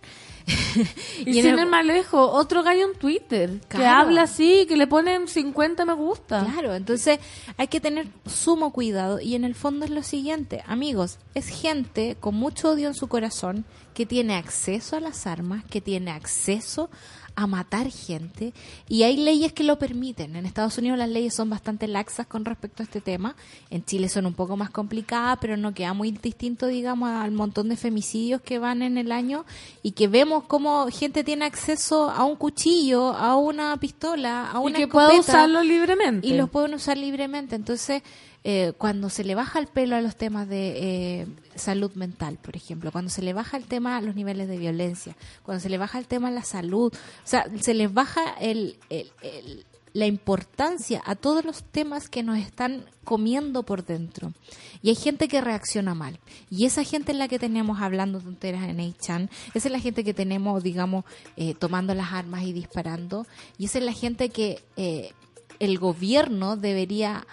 Y, 1.25 1.39
en 1.39 1.45
sin 1.45 1.47
el- 1.55 1.59
ir 1.61 1.67
más 1.67 1.85
lejos, 1.85 2.31
otro 2.33 2.63
gallo 2.63 2.91
en 2.91 2.99
Twitter 2.99 3.61
que 3.69 3.85
habla 3.87 4.23
así, 4.23 4.67
que 4.67 4.77
le 4.77 4.87
ponen 4.87 5.29
50 5.29 5.85
me 5.85 5.93
gusta. 5.93 6.45
Claro, 6.51 6.75
entonces 6.75 7.19
hay 7.59 7.69
que 7.69 7.81
tener 7.81 8.09
sumo 8.27 8.73
cuidado 8.73 9.21
y 9.21 9.35
en 9.35 9.45
el 9.45 9.55
fondo 9.55 9.85
es 9.85 9.91
lo 9.91 10.03
siguiente, 10.03 10.63
amigos, 10.67 11.19
es 11.35 11.49
gente 11.49 12.17
con 12.19 12.35
mucho 12.35 12.71
odio 12.71 12.89
en 12.89 12.95
su 12.95 13.07
corazón 13.09 13.65
que 13.95 14.07
tiene 14.07 14.35
acceso 14.35 14.97
a 14.97 15.01
las 15.01 15.27
armas, 15.27 15.65
que 15.71 15.81
tiene 15.83 16.11
acceso 16.11 16.91
a 17.35 17.47
matar 17.47 17.91
gente 17.91 18.53
y 18.89 19.03
hay 19.05 19.17
leyes 19.17 19.53
que 19.53 19.65
lo 19.65 19.79
permiten. 19.79 20.37
En 20.37 20.47
Estados 20.47 20.79
Unidos 20.79 20.99
las 20.99 21.09
leyes 21.09 21.35
son 21.35 21.51
bastante 21.51 21.89
laxas 21.89 22.27
con 22.27 22.45
respecto 22.45 22.83
a 22.83 22.85
este 22.85 23.01
tema. 23.01 23.35
En 23.71 23.85
Chile 23.85 24.09
son 24.09 24.27
un 24.27 24.35
poco 24.35 24.57
más 24.57 24.71
complicadas, 24.71 25.39
pero 25.41 25.57
no 25.57 25.75
queda 25.75 25.93
muy 25.95 26.11
distinto, 26.13 26.67
digamos, 26.67 27.09
al 27.11 27.31
montón 27.33 27.69
de 27.69 27.77
femicidios 27.77 28.41
que 28.43 28.59
van 28.59 28.83
en 28.83 28.99
el 28.99 29.13
año 29.13 29.45
y 29.83 29.93
que 29.93 30.09
vemos 30.09 30.45
cómo 30.45 30.87
gente 30.91 31.25
tiene 31.25 31.45
acceso 31.45 32.11
a 32.11 32.25
un 32.25 32.37
cuchillo, 32.37 33.13
a 33.15 33.37
una 33.37 33.77
pistola, 33.79 34.51
a 34.51 34.61
Y 34.61 34.67
una 34.67 34.79
que 34.79 34.89
pueda 34.89 35.09
escopeta 35.09 35.33
usarlo 35.33 35.63
libremente. 35.63 36.27
y 36.27 36.35
los 36.35 36.51
pueden 36.51 36.75
usar 36.75 36.97
libremente. 36.99 37.57
Entonces, 37.57 38.03
eh, 38.45 38.73
cuando 38.77 39.09
se 39.09 39.25
le 39.25 39.35
baja 39.35 39.59
el 39.59 39.67
pelo 39.69 39.97
a 39.97 40.01
los 40.01 40.17
temas 40.17 40.49
de 40.49 41.21
eh, 41.23 41.27
salud 41.55 41.93
mental, 41.95 42.39
por 42.43 42.57
ejemplo, 42.57 42.91
cuando 42.91 43.11
se 43.11 43.23
le 43.23 43.33
baja 43.33 43.57
el 43.57 43.65
tema 43.67 43.97
a 43.97 44.01
los 44.01 44.15
niveles 44.15 44.49
de 44.49 44.59
violencia, 44.59 45.17
cuando 45.43 45.61
se 45.61 45.69
le 45.69 45.79
baja 45.79 45.99
el 45.99 46.07
tema 46.07 46.29
a 46.29 46.33
la 46.33 46.43
salud, 46.43 46.93
o 46.93 47.27
sea, 47.27 47.47
se 47.61 47.75
les 47.75 47.93
baja 47.93 48.35
el, 48.41 48.77
el- 48.91 49.65
la 49.95 50.07
importancia 50.07 51.03
a 51.05 51.15
todos 51.17 51.45
los 51.45 51.65
temas 51.65 52.09
que 52.09 52.23
nos 52.23 52.39
están 52.39 52.87
comiendo 53.05 53.63
por 53.63 53.85
dentro. 53.85 54.33
Y 54.81 54.89
hay 54.89 54.95
gente 54.95 55.29
que 55.29 55.43
reacciona 55.43 55.95
mal. 55.95 56.19
Y 56.49 56.65
esa 56.65 56.83
gente 56.83 57.13
es 57.13 57.19
la 57.19 57.29
que 57.29 57.39
tenemos 57.39 57.79
hablando 57.83 58.19
tonteras 58.19 58.63
en 58.71 58.81
A-Chan. 58.81 59.29
Esa 59.53 59.69
es 59.69 59.71
la 59.73 59.81
gente 59.81 60.03
que 60.03 60.15
tenemos, 60.15 60.63
digamos, 60.63 61.05
eh, 61.37 61.53
tomando 61.53 61.93
las 61.95 62.11
armas 62.15 62.45
y 62.45 62.55
disparando. 62.55 63.27
Y 63.59 63.67
esa 63.67 63.81
es 63.81 63.85
la 63.85 63.93
gente 63.93 64.31
que 64.31 64.65
eh, 64.77 65.13
el 65.59 65.79
gobierno 65.79 66.57
debería 66.57 67.27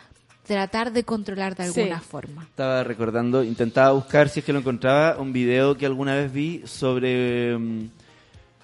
tratar 0.50 0.92
de 0.92 1.04
controlar 1.04 1.56
de 1.56 1.68
Sí. 1.72 1.82
alguna 1.82 2.00
forma. 2.02 2.42
Estaba 2.44 2.84
recordando, 2.84 3.44
intentaba 3.44 3.92
buscar 3.92 4.30
si 4.30 4.40
es 4.40 4.46
que 4.46 4.52
lo 4.52 4.58
encontraba, 4.60 5.20
un 5.20 5.32
video 5.32 5.78
que 5.78 5.86
alguna 5.86 6.16
vez 6.16 6.34
vi 6.34 6.64
sobre 6.66 7.56
mm, 7.56 7.90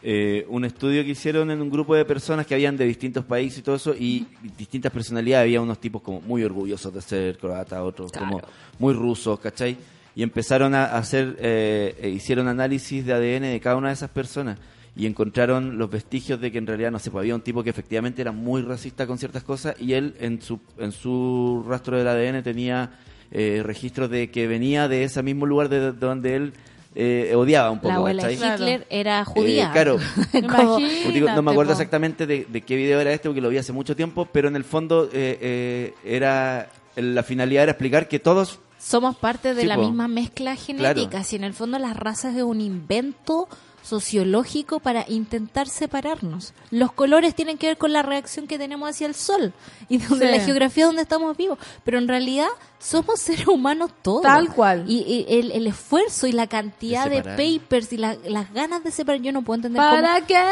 eh, 0.02 0.46
un 0.50 0.66
estudio 0.66 1.04
que 1.04 1.12
hicieron 1.12 1.52
en 1.52 1.62
un 1.62 1.70
grupo 1.70 1.94
de 1.96 2.04
personas 2.04 2.48
que 2.48 2.56
habían 2.56 2.76
de 2.76 2.86
distintos 2.86 3.24
países 3.24 3.60
y 3.60 3.62
todo 3.62 3.76
eso, 3.76 3.94
y 3.94 4.26
distintas 4.58 4.92
personalidades. 4.92 5.44
Había 5.46 5.62
unos 5.62 5.80
tipos 5.80 6.02
como 6.02 6.22
muy 6.22 6.44
orgullosos 6.44 6.92
de 6.92 7.02
ser 7.02 7.38
croata, 7.38 7.84
otros 7.84 8.12
como 8.12 8.42
muy 8.80 8.94
rusos, 8.96 9.40
¿cachai? 9.40 9.78
Y 10.16 10.24
empezaron 10.24 10.74
a 10.74 10.86
hacer, 10.98 11.36
eh, 11.40 11.96
eh, 12.02 12.10
hicieron 12.10 12.48
análisis 12.48 13.06
de 13.06 13.14
ADN 13.14 13.52
de 13.52 13.60
cada 13.60 13.76
una 13.76 13.90
de 13.90 13.94
esas 13.94 14.10
personas. 14.10 14.58
Y 14.98 15.06
encontraron 15.08 15.78
los 15.78 15.89
vestigios 15.89 16.39
de 16.39 16.52
que 16.52 16.58
en 16.58 16.68
realidad, 16.68 16.89
no 16.91 17.00
sé, 17.00 17.12
pues 17.12 17.22
había 17.24 17.36
un 17.36 17.41
tipo 17.41 17.64
que 17.64 17.70
efectivamente 17.70 18.22
era 18.22 18.32
muy 18.32 18.62
racista 18.62 19.06
con 19.06 19.18
ciertas 19.18 19.43
cosas 19.43 19.76
y 19.80 19.91
él 19.93 20.16
en 20.20 20.41
su, 20.41 20.60
en 20.78 20.91
su 20.93 21.66
rastro 21.68 21.98
del 21.98 22.08
ADN 22.08 22.43
tenía 22.43 22.91
eh, 23.32 23.62
registros 23.66 24.10
de 24.10 24.32
que 24.32 24.48
venía 24.48 24.88
de 24.88 25.04
ese 25.04 25.22
mismo 25.22 25.46
lugar 25.46 25.68
de, 25.68 25.80
de 25.80 25.91
donde 25.91 26.36
él 26.38 26.54
eh, 26.98 27.34
odiaba 27.36 27.72
un 27.72 27.80
poco, 27.80 27.89
La 27.89 27.96
abuela 27.96 28.26
de. 28.26 28.36
Hitler 28.36 28.88
era 28.89 29.20
Eh, 29.22 29.26
judía. 29.26 29.72
claro. 29.74 29.98
Como- 30.32 30.76
Como 30.76 30.80
digo, 31.14 31.28
no 31.30 31.41
me 31.41 31.52
acuerdo 31.52 31.74
exactamente 31.74 32.26
de, 32.26 32.46
de 32.50 32.62
qué 32.62 32.78
video 32.78 33.02
era 33.02 33.12
este 33.12 33.28
porque 33.28 33.41
lo 33.41 33.50
vi 33.50 33.58
hace 33.58 33.74
mucho 33.74 33.98
tiempo, 33.98 34.30
pero 34.32 34.48
en 34.48 34.56
el 34.56 34.64
fondo 34.64 35.10
eh, 35.12 35.38
eh, 35.41 35.93
era 36.06 36.70
la 36.96 37.24
finalidad 37.24 37.64
era 37.64 37.74
explicar 37.74 38.08
que 38.08 38.20
todos 38.20 38.60
somos 38.80 39.18
parte 39.18 39.54
de 39.54 39.62
Sí, 39.64 39.68
la 39.68 39.76
po. 39.76 39.82
misma 39.82 40.08
mezcla 40.08 40.56
genética. 40.56 41.10
Claro. 41.10 41.26
Si 41.26 41.36
en 41.36 41.43
el 41.43 41.54
fondo 41.54 41.78
las 41.80 41.98
razas 41.98 42.34
es 42.34 42.43
un 42.43 42.62
invento 42.62 43.50
sociológico 43.86 44.80
para 44.80 45.06
intentar 45.08 45.68
separarnos. 45.70 46.54
Los 46.72 46.92
colores 46.92 47.36
tienen 47.36 47.58
que 47.58 47.68
ver 47.68 47.78
con 47.78 47.94
la 47.94 48.02
reacción 48.02 48.48
que 48.48 48.58
tenemos 48.58 48.90
hacia 48.90 49.08
el 49.08 49.16
sol 49.16 49.54
y 49.90 49.98
donde 50.10 50.26
Sí. 50.26 50.38
la 50.38 50.44
geografía 50.44 50.86
donde 50.86 51.04
estamos 51.04 51.38
vivos. 51.38 51.58
Pero 51.84 51.98
en 52.00 52.08
realidad 52.08 52.48
somos 52.86 53.20
seres 53.20 53.48
humanos 53.48 53.90
todos. 54.02 54.22
Tal 54.22 54.50
cual. 54.54 54.86
Y, 54.88 55.00
y 55.28 55.40
el, 55.40 55.52
el 55.52 55.68
esfuerzo 55.68 56.28
y 56.28 56.32
la 56.32 56.48
cantidad 56.48 57.10
De 57.10 57.22
de, 57.22 57.60
papers 57.60 57.92
y 57.94 57.98
la- 57.98 58.16
las 58.28 58.54
ganas 58.54 58.84
de 58.84 58.92
separar, 58.92 59.22
yo 59.22 59.32
no 59.32 59.42
puedo 59.42 59.56
entender 59.56 59.82
cómo... 59.82 59.96
¿Para 60.02 60.22
qué 60.22 60.44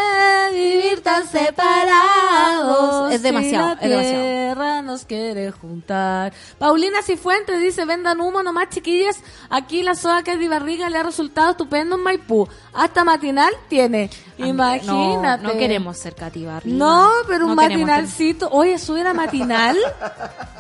vivir 0.54 1.02
tan 1.02 1.28
separados? 1.28 3.12
Es 3.14 3.22
demasiado, 3.22 3.76
si 3.80 3.86
es 3.86 3.90
la 3.92 3.98
demasiado. 3.98 4.24
tierra 4.24 4.82
nos 4.82 5.06
quiere 5.06 5.52
juntar. 5.52 6.34
Paulina 6.58 7.02
Cifuentes 7.04 7.60
dice, 7.62 7.86
vendan 7.86 8.20
humo 8.22 8.42
nomás 8.44 8.70
chiquillas. 8.70 9.20
Aquí 9.50 9.84
la 9.84 9.96
soda 9.96 10.24
que 10.24 10.34
es 10.34 10.40
de 10.40 10.50
barriga 10.50 10.90
le 10.90 10.98
ha 10.98 11.04
resultado 11.04 11.52
estupendo 11.52 11.96
en 11.96 12.02
Maipú. 12.04 12.48
Hasta 12.74 13.04
matinal 13.04 13.54
tiene. 13.70 14.10
Imagínate. 14.38 15.44
No, 15.44 15.54
no 15.54 15.58
queremos 15.60 15.98
ser 15.98 16.16
cativar. 16.16 16.66
No, 16.66 17.10
pero 17.28 17.46
un 17.46 17.52
No 17.52 17.56
matinalcito. 17.56 18.50
Oye, 18.52 18.80
¿subiera 18.80 19.14
matinal? 19.14 19.78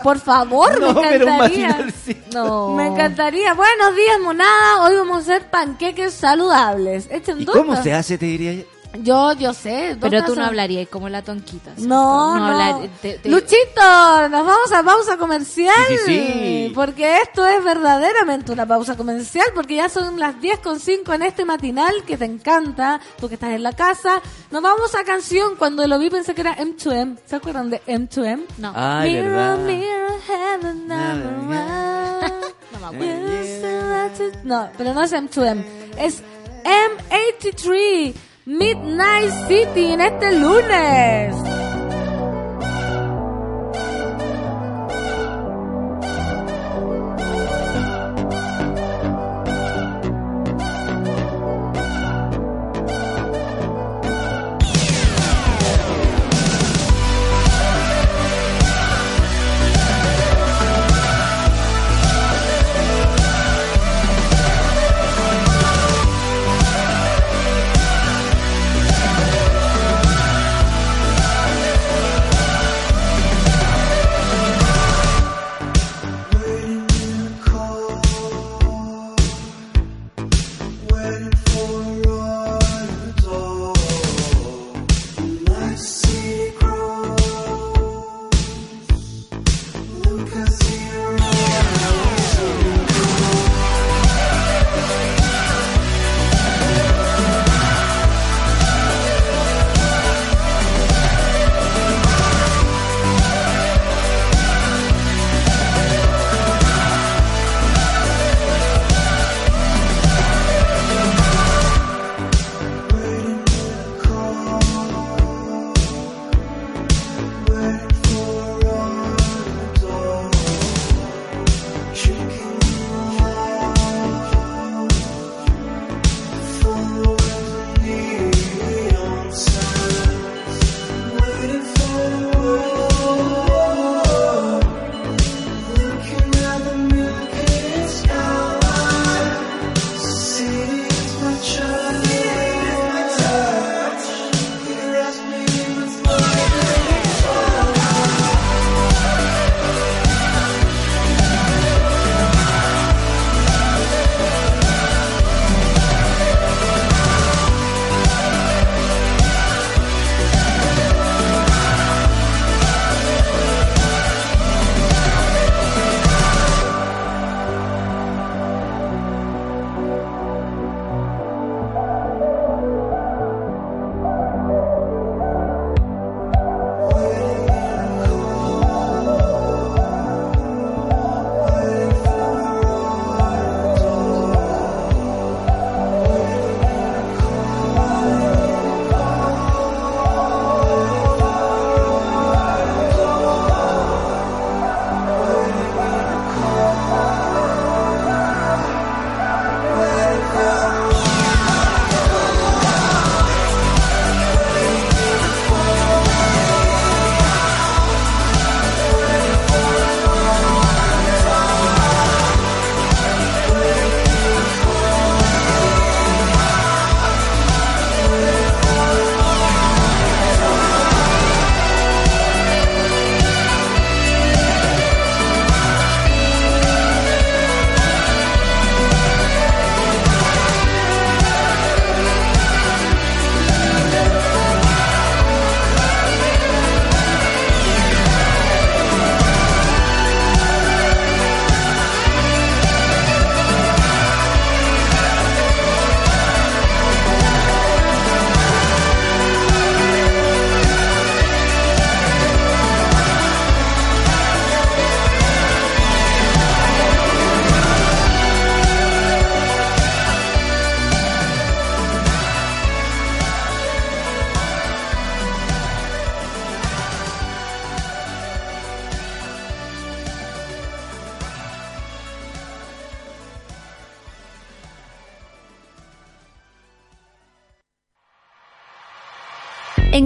Por 0.03 0.19
favor, 0.19 0.79
No, 0.79 0.93
me 0.93 1.01
pero 1.09 1.25
un 1.25 1.31
encantaría. 1.33 1.62
No. 2.33 2.75
Me 2.75 2.87
encantaría. 2.87 3.53
Buenos 3.53 3.95
días, 3.95 4.19
monada. 4.21 4.83
Hoy 4.83 4.95
vamos 4.95 5.17
a 5.17 5.19
hacer 5.21 5.49
panqueques 5.49 6.13
saludables. 6.13 7.07
Echen 7.11 7.41
¿Y 7.41 7.45
cómo 7.45 7.75
se 7.81 7.93
hace, 7.93 8.17
te 8.17 8.25
diría 8.25 8.53
yo? 8.53 8.63
Yo, 8.99 9.33
yo 9.33 9.53
sé. 9.53 9.97
Pero 9.99 10.23
tú 10.23 10.35
no 10.35 10.45
hablarías 10.45 10.87
como 10.87 11.09
la 11.09 11.23
tonquita. 11.23 11.71
¿cierto? 11.75 11.87
No, 11.87 12.37
no. 12.37 12.45
hablar- 12.45 12.89
te- 13.01 13.17
te- 13.17 13.27
Luchito, 13.29 14.29
nos 14.29 14.45
vamos 14.45 14.71
a 14.71 14.83
pausa 14.83 15.17
comercial. 15.17 15.73
Sí, 15.87 15.95
sí, 16.05 16.27
sí. 16.67 16.71
Porque 16.75 17.21
esto 17.21 17.43
es 17.45 17.63
verdaderamente 17.63 18.51
una 18.51 18.67
pausa 18.67 18.95
comercial. 18.95 19.47
Porque 19.55 19.75
ya 19.75 19.89
son 19.89 20.19
las 20.19 20.39
10 20.39 20.59
con 20.59 20.79
5 20.79 21.11
en 21.13 21.23
este 21.23 21.43
matinal 21.43 22.03
que 22.05 22.17
te 22.17 22.25
encanta. 22.25 22.99
Tú 23.19 23.27
que 23.27 23.33
estás 23.33 23.49
en 23.51 23.63
la 23.63 23.73
casa. 23.73 24.21
Nos 24.51 24.61
vamos 24.61 24.93
a 24.93 25.03
canción. 25.03 25.55
Cuando 25.55 25.87
lo 25.87 25.97
vi 25.97 26.09
pensé 26.11 26.35
que 26.35 26.41
era 26.41 26.55
M2M. 26.55 27.17
¿Se 27.25 27.35
acuerdan 27.35 27.71
de 27.71 27.81
M2M? 27.87 28.45
No. 28.59 28.73
Ay, 28.75 29.13
mirror, 29.13 29.31
verdad. 29.31 29.57
mirror, 29.65 30.11
heaven, 30.27 30.87
number 30.87 31.33
one. 31.39 32.33
No 32.73 32.91
me 32.91 32.97
acuerdo. 32.97 34.33
No, 34.43 34.69
pero 34.77 34.93
no 34.93 35.01
es 35.03 35.11
M2M. 35.13 35.63
Es 35.97 36.21
M83 36.63 38.13
Midnight 38.45 39.31
City 39.47 39.93
en 39.93 40.01
este 40.01 40.37
lunes. 40.37 41.33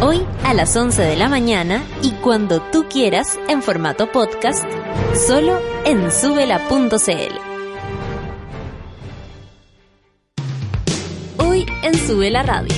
hoy 0.00 0.24
a 0.44 0.54
las 0.54 0.76
11 0.76 1.02
de 1.02 1.16
la 1.16 1.28
mañana 1.28 1.84
y 2.02 2.12
cuando 2.12 2.60
tú 2.60 2.86
quieras 2.88 3.38
en 3.48 3.62
formato 3.62 4.10
podcast, 4.10 4.64
solo 5.14 5.58
en 5.84 6.10
subela.cl. 6.10 7.34
Hoy 11.38 11.66
en 11.82 11.94
Sube 11.94 12.30
la 12.30 12.42
Radio. 12.42 12.74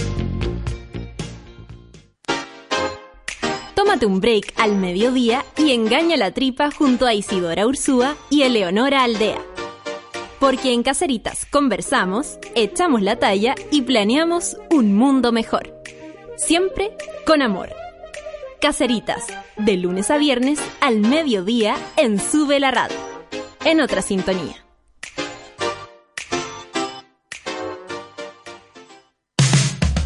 Tómate 3.75 4.07
un 4.07 4.21
break 4.21 4.53
al 4.57 4.77
mediodía 4.77 5.45
y 5.57 5.73
engaña 5.73 6.17
la 6.17 6.33
tripa 6.33 6.71
junto 6.71 7.07
a 7.07 7.15
Isidora 7.15 7.67
Ursúa 7.67 8.17
y 8.29 8.43
Eleonora 8.43 9.05
Aldea. 9.05 9.41
Porque 10.39 10.73
en 10.73 10.83
Caceritas 10.83 11.47
conversamos, 11.47 12.39
echamos 12.55 13.03
la 13.03 13.17
talla 13.19 13.55
y 13.71 13.83
planeamos 13.83 14.57
un 14.71 14.95
mundo 14.95 15.33
mejor. 15.33 15.80
Siempre 16.41 16.97
con 17.27 17.43
amor. 17.43 17.69
Caceritas, 18.61 19.27
de 19.59 19.77
lunes 19.77 20.11
a 20.11 20.17
viernes 20.17 20.59
al 20.81 21.01
mediodía 21.01 21.77
en 21.97 22.19
Sube 22.19 22.59
la 22.59 22.71
Radio. 22.71 22.97
En 23.65 23.81
otra 23.81 24.01
sintonía. 24.01 24.57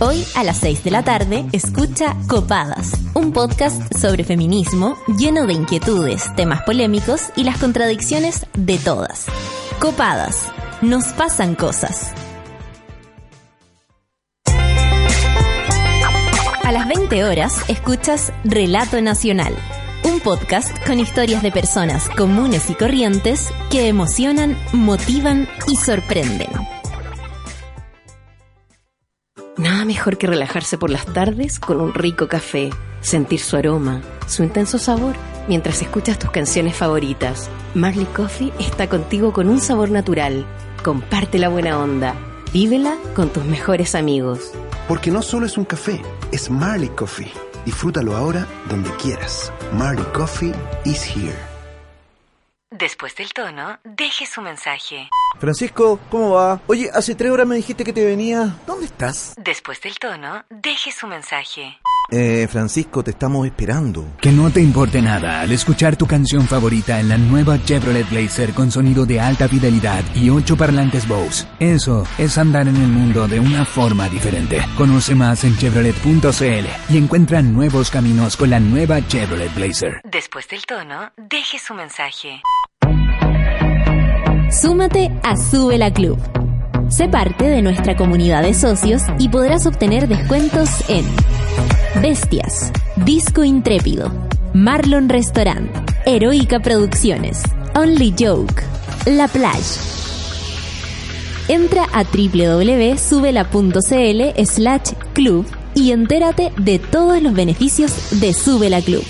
Hoy 0.00 0.24
a 0.34 0.42
las 0.42 0.58
6 0.58 0.82
de 0.84 0.90
la 0.90 1.04
tarde 1.04 1.46
escucha 1.52 2.16
Copadas, 2.28 2.92
un 3.14 3.32
podcast 3.32 3.94
sobre 3.94 4.24
feminismo 4.24 4.96
lleno 5.16 5.46
de 5.46 5.54
inquietudes, 5.54 6.34
temas 6.34 6.62
polémicos 6.64 7.30
y 7.36 7.44
las 7.44 7.58
contradicciones 7.58 8.44
de 8.54 8.76
todas. 8.78 9.26
Copadas, 9.78 10.52
nos 10.82 11.06
pasan 11.12 11.54
cosas. 11.54 12.12
A 16.64 16.72
las 16.72 16.88
20 16.88 17.24
horas 17.24 17.68
escuchas 17.68 18.32
Relato 18.42 18.98
Nacional, 19.02 19.54
un 20.02 20.18
podcast 20.20 20.74
con 20.86 20.98
historias 20.98 21.42
de 21.42 21.52
personas 21.52 22.08
comunes 22.08 22.70
y 22.70 22.74
corrientes 22.74 23.50
que 23.70 23.86
emocionan, 23.86 24.56
motivan 24.72 25.46
y 25.68 25.76
sorprenden. 25.76 26.48
Nada 29.58 29.84
mejor 29.84 30.16
que 30.16 30.26
relajarse 30.26 30.78
por 30.78 30.88
las 30.88 31.04
tardes 31.04 31.58
con 31.58 31.82
un 31.82 31.92
rico 31.92 32.28
café, 32.28 32.70
sentir 33.02 33.40
su 33.40 33.56
aroma, 33.56 34.00
su 34.26 34.42
intenso 34.42 34.78
sabor, 34.78 35.16
mientras 35.48 35.82
escuchas 35.82 36.18
tus 36.18 36.30
canciones 36.30 36.74
favoritas. 36.74 37.50
Marley 37.74 38.06
Coffee 38.06 38.54
está 38.58 38.88
contigo 38.88 39.34
con 39.34 39.50
un 39.50 39.60
sabor 39.60 39.90
natural. 39.90 40.46
Comparte 40.82 41.38
la 41.38 41.50
buena 41.50 41.78
onda. 41.78 42.14
Vívela 42.54 42.96
con 43.14 43.28
tus 43.28 43.44
mejores 43.44 43.94
amigos. 43.94 44.52
Porque 44.88 45.10
no 45.10 45.22
solo 45.22 45.46
es 45.46 45.56
un 45.56 45.64
café, 45.64 46.00
es 46.30 46.50
Marley 46.50 46.90
Coffee. 46.90 47.32
Disfrútalo 47.64 48.16
ahora 48.16 48.46
donde 48.68 48.90
quieras. 48.96 49.52
Marley 49.72 50.04
Coffee 50.12 50.54
is 50.84 51.02
here. 51.04 51.54
Después 52.70 53.14
del 53.14 53.32
tono, 53.32 53.78
deje 53.84 54.26
su 54.26 54.42
mensaje. 54.42 55.08
Francisco, 55.38 56.00
¿cómo 56.10 56.32
va? 56.32 56.60
Oye, 56.66 56.90
hace 56.92 57.14
tres 57.14 57.30
horas 57.30 57.46
me 57.46 57.56
dijiste 57.56 57.84
que 57.84 57.92
te 57.92 58.04
venía. 58.04 58.56
¿Dónde 58.66 58.86
estás? 58.86 59.34
Después 59.36 59.80
del 59.80 59.98
tono, 59.98 60.44
deje 60.50 60.90
su 60.92 61.06
mensaje. 61.06 61.78
Eh, 62.10 62.46
Francisco, 62.50 63.02
te 63.02 63.12
estamos 63.12 63.46
esperando. 63.46 64.06
Que 64.20 64.30
no 64.30 64.50
te 64.50 64.60
importe 64.60 65.00
nada 65.00 65.40
al 65.40 65.52
escuchar 65.52 65.96
tu 65.96 66.06
canción 66.06 66.46
favorita 66.46 67.00
en 67.00 67.08
la 67.08 67.18
nueva 67.18 67.62
Chevrolet 67.62 68.08
Blazer 68.10 68.52
con 68.52 68.70
sonido 68.70 69.06
de 69.06 69.20
alta 69.20 69.48
fidelidad 69.48 70.02
y 70.14 70.30
ocho 70.30 70.56
parlantes 70.56 71.08
Bose. 71.08 71.46
Eso 71.58 72.06
es 72.18 72.36
andar 72.38 72.68
en 72.68 72.76
el 72.76 72.88
mundo 72.88 73.26
de 73.26 73.40
una 73.40 73.64
forma 73.64 74.08
diferente. 74.08 74.60
Conoce 74.76 75.14
más 75.14 75.44
en 75.44 75.56
chevrolet.cl 75.56 76.92
y 76.92 76.98
encuentra 76.98 77.42
nuevos 77.42 77.90
caminos 77.90 78.36
con 78.36 78.50
la 78.50 78.60
nueva 78.60 79.06
Chevrolet 79.06 79.54
Blazer. 79.54 80.00
Después 80.04 80.46
del 80.48 80.64
tono, 80.66 81.12
deje 81.16 81.58
su 81.58 81.74
mensaje. 81.74 82.42
Súmate 84.50 85.10
a 85.22 85.36
Sube 85.36 85.78
la 85.78 85.92
Club. 85.92 86.18
Sé 86.90 87.08
parte 87.08 87.46
de 87.46 87.62
nuestra 87.62 87.96
comunidad 87.96 88.42
de 88.42 88.54
socios 88.54 89.02
y 89.18 89.28
podrás 89.30 89.66
obtener 89.66 90.06
descuentos 90.06 90.68
en 90.88 91.04
Bestias, 92.00 92.72
Disco 93.04 93.44
Intrépido, 93.44 94.10
Marlon 94.52 95.08
Restaurant, 95.08 95.70
Heroica 96.06 96.60
Producciones, 96.60 97.42
Only 97.74 98.14
Joke, 98.18 98.62
La 99.06 99.28
Plage. 99.28 99.78
Entra 101.48 101.86
a 101.92 102.04
www.subela.cl 102.04 104.46
slash 104.46 104.92
club 105.12 105.46
y 105.74 105.92
entérate 105.92 106.52
de 106.56 106.78
todos 106.78 107.20
los 107.20 107.34
beneficios 107.34 108.20
de 108.20 108.32
Sube 108.32 108.70
la 108.70 108.80
Club. 108.80 109.04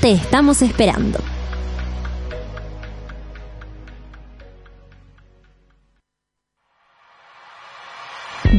Te 0.00 0.10
estamos 0.12 0.62
esperando. 0.62 1.20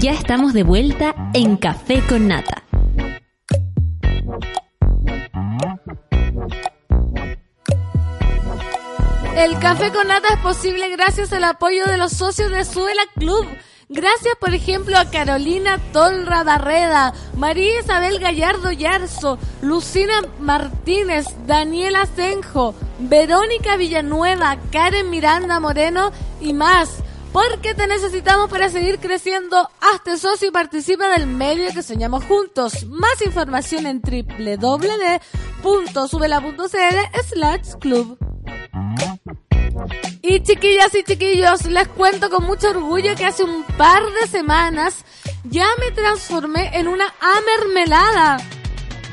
Ya 0.02 0.14
estamos 0.14 0.54
de 0.54 0.64
vuelta 0.64 1.14
en 1.36 1.58
Café 1.58 2.02
con 2.10 2.28
Nata. 2.28 2.64
El 9.38 9.60
café 9.60 9.92
con 9.92 10.08
nata 10.08 10.34
es 10.34 10.40
posible 10.40 10.90
gracias 10.90 11.32
al 11.34 11.44
apoyo 11.44 11.86
de 11.86 11.98
los 11.98 12.14
socios 12.14 12.50
de 12.50 12.66
Suela 12.66 13.04
Club. 13.14 13.46
Gracias, 13.90 14.34
por 14.40 14.56
ejemplo, 14.56 14.98
a 14.98 15.06
Carolina 15.12 15.78
Tolra 15.94 16.44
Barreda, 16.44 17.14
María 17.38 17.80
Isabel 17.80 18.18
Gallardo 18.18 18.72
Yarzo, 18.72 19.38
Lucina 19.62 20.22
Martínez, 20.40 21.28
Daniela 21.46 22.08
Senjo, 22.08 22.74
Verónica 22.98 23.78
Villanueva, 23.78 24.58
Karen 24.72 25.12
Miranda 25.12 25.60
Moreno 25.60 26.12
y 26.40 26.54
más. 26.54 27.04
Porque 27.32 27.74
te 27.74 27.88
necesitamos 27.88 28.50
para 28.50 28.70
seguir 28.70 29.00
creciendo. 29.00 29.70
Hazte 29.80 30.18
socio 30.18 30.50
y 30.50 30.52
participa 30.52 31.08
del 31.10 31.28
medio 31.28 31.72
que 31.74 31.82
soñamos 31.82 32.26
juntos. 32.26 32.86
Más 32.88 33.22
información 33.22 33.88
en 33.88 34.02
www.subela.cl 34.02 35.02
slash 37.30 37.76
club. 37.80 38.18
Y 40.22 40.44
chiquillas 40.44 40.94
y 40.94 41.04
chiquillos, 41.04 41.66
les 41.66 41.88
cuento 41.88 42.30
con 42.30 42.44
mucho 42.44 42.70
orgullo 42.70 43.16
que 43.16 43.26
hace 43.26 43.44
un 43.44 43.64
par 43.64 44.04
de 44.22 44.28
semanas 44.28 45.04
ya 45.46 45.66
me 45.80 45.92
transformé 45.92 46.78
en 46.78 46.88
una 46.88 47.06
amermelada. 47.20 48.38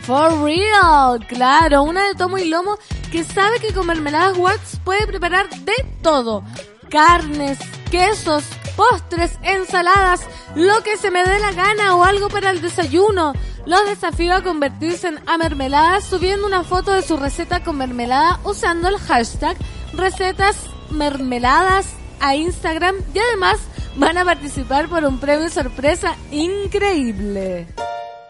For 0.02 0.42
real, 0.42 1.26
claro, 1.26 1.82
una 1.82 2.08
de 2.08 2.14
tomo 2.14 2.38
y 2.38 2.48
lomo 2.48 2.78
que 3.10 3.24
sabe 3.24 3.60
que 3.60 3.72
con 3.72 3.86
mermeladas 3.86 4.36
Watts 4.36 4.80
puede 4.84 5.06
preparar 5.06 5.48
de 5.50 5.74
todo. 6.02 6.44
Carnes, 6.90 7.58
quesos, 7.90 8.44
postres, 8.76 9.38
ensaladas, 9.42 10.20
lo 10.54 10.82
que 10.82 10.96
se 10.96 11.10
me 11.10 11.24
dé 11.24 11.38
la 11.40 11.52
gana 11.52 11.96
o 11.96 12.04
algo 12.04 12.28
para 12.28 12.50
el 12.50 12.60
desayuno. 12.60 13.32
Los 13.66 13.84
desafío 13.86 14.34
a 14.34 14.42
convertirse 14.42 15.08
en 15.08 15.18
amermeladas 15.26 16.04
subiendo 16.04 16.46
una 16.46 16.64
foto 16.64 16.92
de 16.92 17.02
su 17.02 17.16
receta 17.16 17.62
con 17.62 17.76
mermelada 17.76 18.40
usando 18.44 18.88
el 18.88 18.96
hashtag 18.98 19.56
recetas 19.92 20.56
mermeladas 20.90 21.86
a 22.20 22.34
Instagram 22.34 22.96
y 23.14 23.18
además 23.18 23.58
van 23.96 24.16
a 24.16 24.24
participar 24.24 24.88
por 24.88 25.04
un 25.04 25.18
premio 25.18 25.50
sorpresa 25.50 26.16
increíble. 26.30 27.66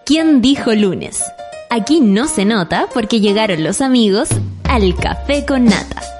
¿Quién 0.05 0.40
dijo 0.40 0.72
lunes? 0.74 1.22
Aquí 1.70 2.01
no 2.01 2.26
se 2.26 2.44
nota 2.44 2.89
porque 2.93 3.20
llegaron 3.20 3.62
los 3.62 3.80
amigos 3.82 4.30
al 4.64 4.97
café 4.97 5.44
con 5.44 5.66
nata. 5.66 6.18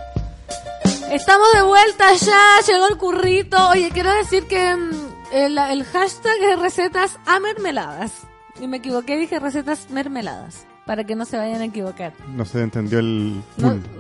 Estamos 1.19 1.49
de 1.53 1.63
vuelta 1.63 2.15
ya, 2.15 2.61
llegó 2.65 2.87
el 2.87 2.97
currito. 2.97 3.71
Oye, 3.71 3.91
quiero 3.91 4.15
decir 4.15 4.47
que 4.47 4.77
mm, 4.77 4.91
el, 5.33 5.59
el 5.59 5.83
hashtag 5.83 6.37
es 6.53 6.61
recetas 6.61 7.19
a 7.27 7.41
mermeladas. 7.41 8.23
Y 8.61 8.69
me 8.69 8.77
equivoqué, 8.77 9.19
dije 9.19 9.41
recetas 9.41 9.91
mermeladas. 9.91 10.65
Para 10.87 11.03
que 11.03 11.17
no 11.17 11.25
se 11.25 11.37
vayan 11.37 11.61
a 11.61 11.65
equivocar. 11.65 12.13
No 12.29 12.45
se 12.45 12.63
entendió 12.63 13.01
el 13.01 13.43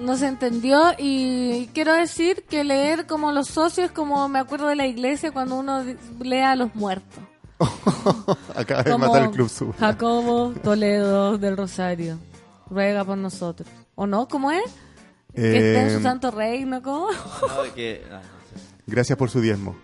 No, 0.01 0.17
se 0.17 0.29
entendió 0.29 0.93
y 0.97 1.67
quiero 1.75 1.93
decir 1.93 2.45
que 2.49 2.63
leer 2.63 3.09
como 3.09 3.33
los 3.33 3.49
socios, 3.49 3.91
como 3.91 4.29
me 4.29 4.39
acuerdo 4.39 4.69
de 4.69 4.77
la 4.77 4.87
iglesia 4.87 5.33
cuando 5.33 5.57
uno 5.57 5.83
lee 6.21 6.39
a 6.39 6.55
los 6.55 6.73
muertos. 6.77 7.25
Acaba 8.55 8.85
de 8.85 8.97
matar 8.97 9.23
el 9.25 9.31
Club 9.33 9.49
Sub. 9.49 9.75
Jacobo 9.77 10.53
Toledo 10.63 11.37
del 11.37 11.57
Rosario. 11.57 12.17
Ruega 12.71 13.05
por 13.05 13.19
nosotros. 13.19 13.69
¿O 13.97 14.07
no? 14.07 14.29
¿Cómo 14.29 14.53
es? 14.53 14.63
Que 15.35 15.57
esté 15.57 15.81
en 15.83 15.91
su 15.91 15.99
Eh, 15.99 16.03
santo 16.03 16.31
reino, 16.31 16.83
¿cómo? 16.83 17.09
No, 17.13 17.75
que- 17.75 18.03
ah, 18.11 18.21
no 18.23 18.59
sé. 18.61 18.65
Gracias 18.87 19.19
por 19.19 19.31
su 19.31 19.41
diezmo. 19.41 19.77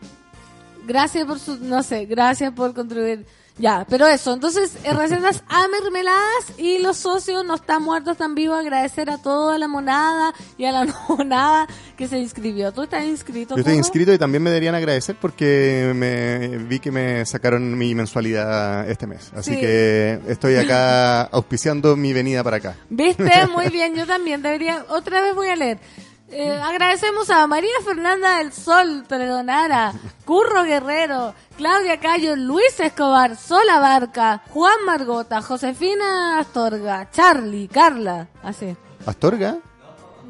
Gracias 0.87 1.25
por 1.27 1.39
su, 1.39 1.59
no 1.65 1.83
sé, 1.83 2.07
gracias 2.07 2.53
por 2.53 2.75
contribuir. 2.75 3.27
Ya, 3.57 3.87
pero 3.89 4.09
eso, 4.09 4.33
entonces, 4.35 4.73
eh, 4.83 4.93
recetas 4.93 5.45
a 5.49 5.69
mermeladas 5.69 6.59
y 6.59 6.79
los 6.81 6.97
socios 6.97 7.45
no 7.45 7.55
están 7.55 7.85
muertos, 7.85 8.13
están 8.13 8.35
vivos. 8.35 8.59
Agradecer 8.59 9.09
a 9.11 9.19
toda 9.19 9.59
la 9.59 9.69
monada 9.69 10.35
y 10.59 10.65
a 10.65 10.73
la 10.73 10.85
no 10.85 10.95
monada 11.09 11.69
que 11.97 12.09
se 12.09 12.19
inscribió. 12.19 12.73
¿Tú 12.73 12.83
estás 12.83 13.05
inscrito? 13.05 13.55
Yo 13.55 13.61
estoy 13.61 13.75
inscrito 13.77 14.13
y 14.13 14.19
también 14.19 14.43
me 14.43 14.51
deberían 14.51 14.75
agradecer 14.75 15.17
porque 15.21 15.93
me 15.95 16.59
vi 16.65 16.81
que 16.81 16.91
me 16.91 17.25
sacaron 17.27 17.79
mi 17.79 17.95
mensualidad 17.95 18.91
este 18.91 19.07
mes. 19.07 19.31
Así 19.37 19.53
Sí. 19.55 19.61
que 19.61 20.19
estoy 20.27 20.57
acá 20.57 21.23
auspiciando 21.33 21.95
mi 21.95 22.13
venida 22.13 22.43
para 22.43 22.57
acá. 22.57 22.77
¿Viste? 22.91 23.47
Muy 23.53 23.69
bien, 23.73 23.95
yo 23.95 24.05
también 24.05 24.43
debería. 24.43 24.85
Otra 24.89 25.21
vez 25.23 25.33
voy 25.33 25.47
a 25.49 25.55
leer. 25.55 25.79
Eh, 26.37 26.51
agradecemos 26.51 27.31
a 27.31 27.47
María 27.47 27.71
Fernanda 27.85 28.39
del 28.39 28.53
Sol 28.53 29.05
Toledonara, 29.09 29.93
Curro 30.25 30.65
Guerrero, 30.65 31.33
Claudia 31.57 32.01
Cayo, 32.01 32.35
Luis 32.35 32.81
Escobar, 32.81 33.37
Sola 33.37 33.79
Barca, 33.79 34.43
Juan 34.51 34.85
Margota, 34.85 35.41
Josefina 35.43 36.41
Astorga, 36.41 37.09
Charlie, 37.13 37.69
Carla, 37.69 38.27
así. 38.43 38.77
¿Astorga? 39.07 39.59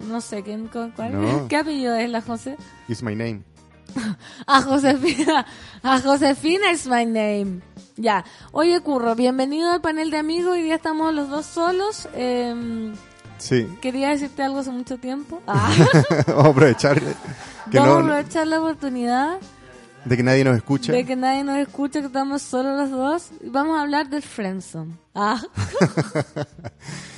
No 0.06 0.20
sé 0.20 0.43
quién, 0.43 0.68
cu- 0.68 0.93
cuál, 0.94 1.18
No. 1.18 1.47
¿qué 1.48 1.56
apellido 1.56 1.94
es 1.97 2.10
la 2.10 2.20
José? 2.20 2.59
Is 2.86 3.02
my 3.02 3.14
name. 3.14 3.43
A 4.47 4.60
Josefina, 4.60 5.47
a 5.82 6.01
Josefina 6.01 6.70
is 6.70 6.86
my 6.86 7.06
name. 7.06 7.62
Ya. 7.97 8.24
Oye, 8.52 8.78
Curro, 8.81 9.14
bienvenido 9.14 9.70
al 9.72 9.81
panel 9.81 10.10
de 10.10 10.18
amigos. 10.18 10.52
Hoy 10.52 10.62
día 10.64 10.74
estamos 10.74 11.14
los 11.14 11.31
dos 11.31 11.47
solos. 11.47 12.09
Eh, 12.14 12.93
Sí. 13.44 13.68
quería 13.82 14.08
decirte 14.08 14.42
algo 14.42 14.60
hace 14.60 14.70
mucho 14.70 14.96
tiempo. 14.96 15.42
Ah. 15.46 15.70
Vamos 16.26 16.46
a 16.46 16.48
aprovechar 16.48 16.98
que 17.70 17.78
Vamos 17.78 17.98
a 17.98 18.00
no, 18.00 18.06
aprovechar 18.06 18.46
la 18.46 18.58
oportunidad 18.60 19.36
de 20.06 20.16
que 20.16 20.22
nadie 20.22 20.44
nos 20.44 20.56
escuche. 20.56 20.92
de 20.92 21.04
que 21.04 21.14
nadie 21.14 21.44
nos 21.44 21.58
escuche, 21.58 22.00
que 22.00 22.06
estamos 22.06 22.40
solo 22.40 22.74
los 22.76 22.90
dos. 22.90 23.30
Vamos 23.44 23.76
a 23.76 23.82
hablar 23.82 24.08
del 24.08 24.22
Friendzone. 24.22 24.92
Ah. 25.15 25.41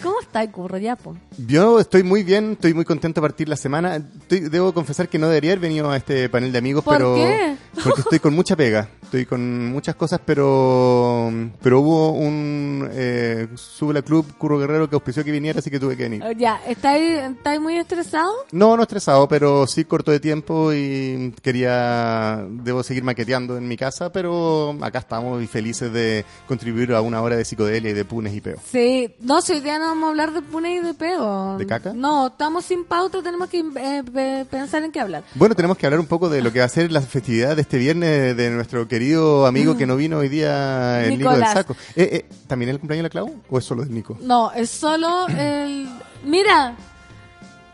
¿Cómo 0.03 0.21
está 0.21 0.49
Curro? 0.51 0.79
Ya, 0.79 0.95
po. 0.97 1.17
Yo 1.49 1.81
estoy 1.81 2.03
muy 2.03 2.23
bien, 2.23 2.53
estoy 2.53 2.75
muy 2.75 2.85
contento 2.85 3.21
de 3.21 3.27
partir 3.27 3.49
la 3.49 3.57
semana. 3.57 3.97
Estoy- 3.97 4.49
debo 4.51 4.73
confesar 4.73 5.09
que 5.09 5.19
no 5.19 5.29
debería 5.29 5.53
haber 5.53 5.61
venido 5.61 5.91
a 5.91 5.97
este 5.97 6.29
panel 6.29 6.53
de 6.53 6.59
amigos, 6.59 6.85
¿Por 6.85 6.95
pero 6.97 7.15
qué? 7.17 7.57
porque 7.83 8.03
estoy 8.03 8.19
con 8.21 8.35
mucha 8.35 8.55
pega, 8.55 8.89
estoy 9.03 9.25
con 9.27 9.67
muchas 9.73 9.95
cosas, 9.97 10.21
pero 10.25 11.33
pero 11.63 11.81
hubo 11.81 12.13
un 12.13 12.89
eh, 12.93 13.49
Subla 13.55 14.03
Club 14.03 14.37
Curro 14.39 14.59
Guerrero 14.59 14.89
que 14.89 14.95
auspició 14.95 15.25
que 15.25 15.33
viniera, 15.33 15.59
así 15.59 15.71
que 15.71 15.81
tuve 15.81 15.97
que 15.97 16.05
venir. 16.05 16.23
Oh, 16.23 16.33
Ya, 16.33 16.61
¿estáis 16.69 17.19
estáis 17.37 17.61
muy 17.61 17.77
estresado? 17.79 18.31
No, 18.53 18.77
no 18.77 18.83
estresado, 18.83 19.27
pero 19.27 19.67
sí 19.67 19.85
corto 19.85 20.11
de 20.13 20.21
tiempo 20.21 20.73
y 20.73 21.35
quería, 21.43 22.45
debo 22.49 22.83
seguir 22.83 23.03
maqueteando 23.03 23.57
en 23.57 23.67
mi 23.67 23.77
casa, 23.77 24.13
pero 24.13 24.77
acá 24.83 24.99
estamos 25.01 25.43
y 25.43 25.47
felices 25.47 25.93
de 25.93 26.25
contribuir 26.47 26.93
a 26.93 27.01
una 27.01 27.21
hora 27.23 27.37
de 27.37 27.45
psicodelia 27.45 27.86
y 27.89 27.93
de 27.93 28.05
punes 28.05 28.35
y 28.35 28.41
peo. 28.41 28.57
Sí, 28.71 29.15
no, 29.21 29.41
si 29.43 29.53
hoy 29.55 29.61
día 29.61 29.79
no 29.79 29.87
vamos 29.87 30.05
a 30.07 30.11
hablar 30.11 30.33
de 30.33 30.43
pune 30.43 30.75
y 30.77 30.81
de 30.81 30.95
pego. 30.95 31.57
¿De 31.59 31.67
caca? 31.67 31.93
No, 31.95 32.29
estamos 32.29 32.65
sin 32.65 32.85
pauta, 32.85 33.23
tenemos 33.23 33.49
que 33.49 33.61
eh, 33.61 34.03
pe- 34.13 34.47
pensar 34.51 34.83
en 34.85 34.93
qué 34.93 35.01
hablar. 35.01 35.23
Bueno, 35.35 35.55
tenemos 35.55 35.77
que 35.77 35.87
hablar 35.87 36.01
un 36.01 36.07
poco 36.07 36.29
de 36.29 36.43
lo 36.43 36.53
que 36.53 36.59
va 36.61 36.65
a 36.65 36.69
ser 36.69 36.91
la 36.93 37.01
festividad 37.01 37.57
de 37.57 37.63
este 37.63 37.79
viernes 37.79 38.37
de 38.37 38.51
nuestro 38.51 38.87
querido 38.89 39.47
amigo 39.47 39.77
que 39.77 39.87
no 39.87 39.97
vino 39.97 40.19
hoy 40.19 40.29
día, 40.29 41.05
el 41.05 41.19
Nico 41.19 41.31
del. 41.33 41.45
Saco. 41.47 41.75
Eh, 41.95 42.09
eh, 42.13 42.27
¿También 42.47 42.69
es 42.71 42.75
el 42.75 42.81
cumpleaños 42.81 43.03
de 43.03 43.09
la 43.09 43.11
Clau 43.11 43.43
o 43.49 43.59
es 43.59 43.65
solo 43.65 43.83
del 43.83 43.95
Nico? 43.95 44.17
No, 44.21 44.51
es 44.53 44.71
solo 44.71 45.27
el... 45.29 45.89
Mira, 46.25 46.77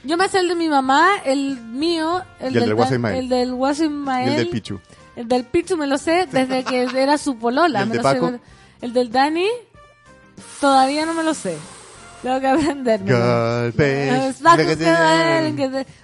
Yo 0.04 0.18
me 0.18 0.28
sé 0.28 0.40
el 0.40 0.48
de 0.48 0.54
mi 0.54 0.68
mamá, 0.68 1.08
el 1.24 1.58
mío, 1.58 2.22
el, 2.38 2.54
Y 2.54 2.58
el 2.58 2.64
del 2.66 2.74
Guaso 2.74 2.96
Ismael. 2.96 3.16
el 3.16 3.30
del 3.30 3.54
Guaso 3.54 3.84
Y 3.84 3.86
el 3.88 4.36
del 4.36 4.50
Pichu. 4.50 4.78
el 5.16 5.26
del 5.26 5.46
Pichu 5.46 5.78
me 5.78 5.86
lo 5.86 5.96
sé 5.96 6.28
desde 6.30 6.64
que 6.64 6.82
era 6.94 7.16
su 7.16 7.38
polola. 7.38 7.78
¿Y 7.80 7.84
el 7.84 7.88
me 7.88 7.96
de 7.96 8.02
lo 8.02 8.08
sé. 8.10 8.14
Paco? 8.14 8.38
El 8.82 8.92
del 8.92 9.10
Dani 9.10 9.48
todavía 10.60 11.06
no 11.06 11.14
me 11.14 11.22
lo 11.22 11.32
sé. 11.32 11.56
Tengo 12.26 12.40
que 12.40 12.46
aprenderme. 12.48 13.12
Golpes. 13.12 14.36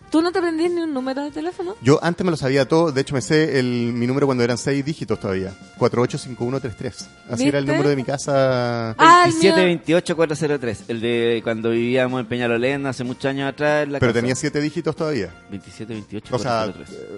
¿Tú 0.08 0.20
no 0.22 0.30
te 0.30 0.38
aprendís 0.38 0.70
ni 0.70 0.82
un 0.82 0.92
número 0.94 1.22
de 1.24 1.30
teléfono? 1.32 1.74
Yo 1.82 1.98
antes 2.02 2.22
me 2.24 2.30
lo 2.30 2.36
sabía 2.36 2.68
todo, 2.68 2.92
de 2.92 3.00
hecho 3.00 3.14
me 3.14 3.22
sé 3.22 3.58
el, 3.58 3.92
mi 3.94 4.06
número 4.06 4.26
cuando 4.26 4.44
eran 4.44 4.56
seis 4.58 4.84
dígitos 4.84 5.18
todavía. 5.18 5.52
485133. 5.78 7.08
Así 7.30 7.48
era 7.48 7.58
el 7.58 7.64
¿Viste? 7.64 7.72
número 7.76 7.88
de 7.88 7.96
mi 7.96 8.04
casa. 8.04 8.90
Ah, 8.98 9.24
el 9.26 9.34
mío- 9.34 9.56
2728403, 9.56 10.76
el 10.88 11.00
de 11.00 11.40
cuando 11.42 11.70
vivíamos 11.70 12.20
en 12.20 12.26
Peñalolén 12.26 12.86
hace 12.86 13.02
muchos 13.04 13.24
años 13.24 13.48
atrás. 13.48 13.84
en 13.84 13.92
la 13.92 13.98
Pero 13.98 14.12
casa. 14.12 14.20
tenía 14.20 14.34
siete 14.36 14.60
dígitos 14.60 14.94
todavía. 14.94 15.30
2728. 15.50 16.36
O 16.36 16.38
sea, 16.38 16.66
eh, 16.66 16.72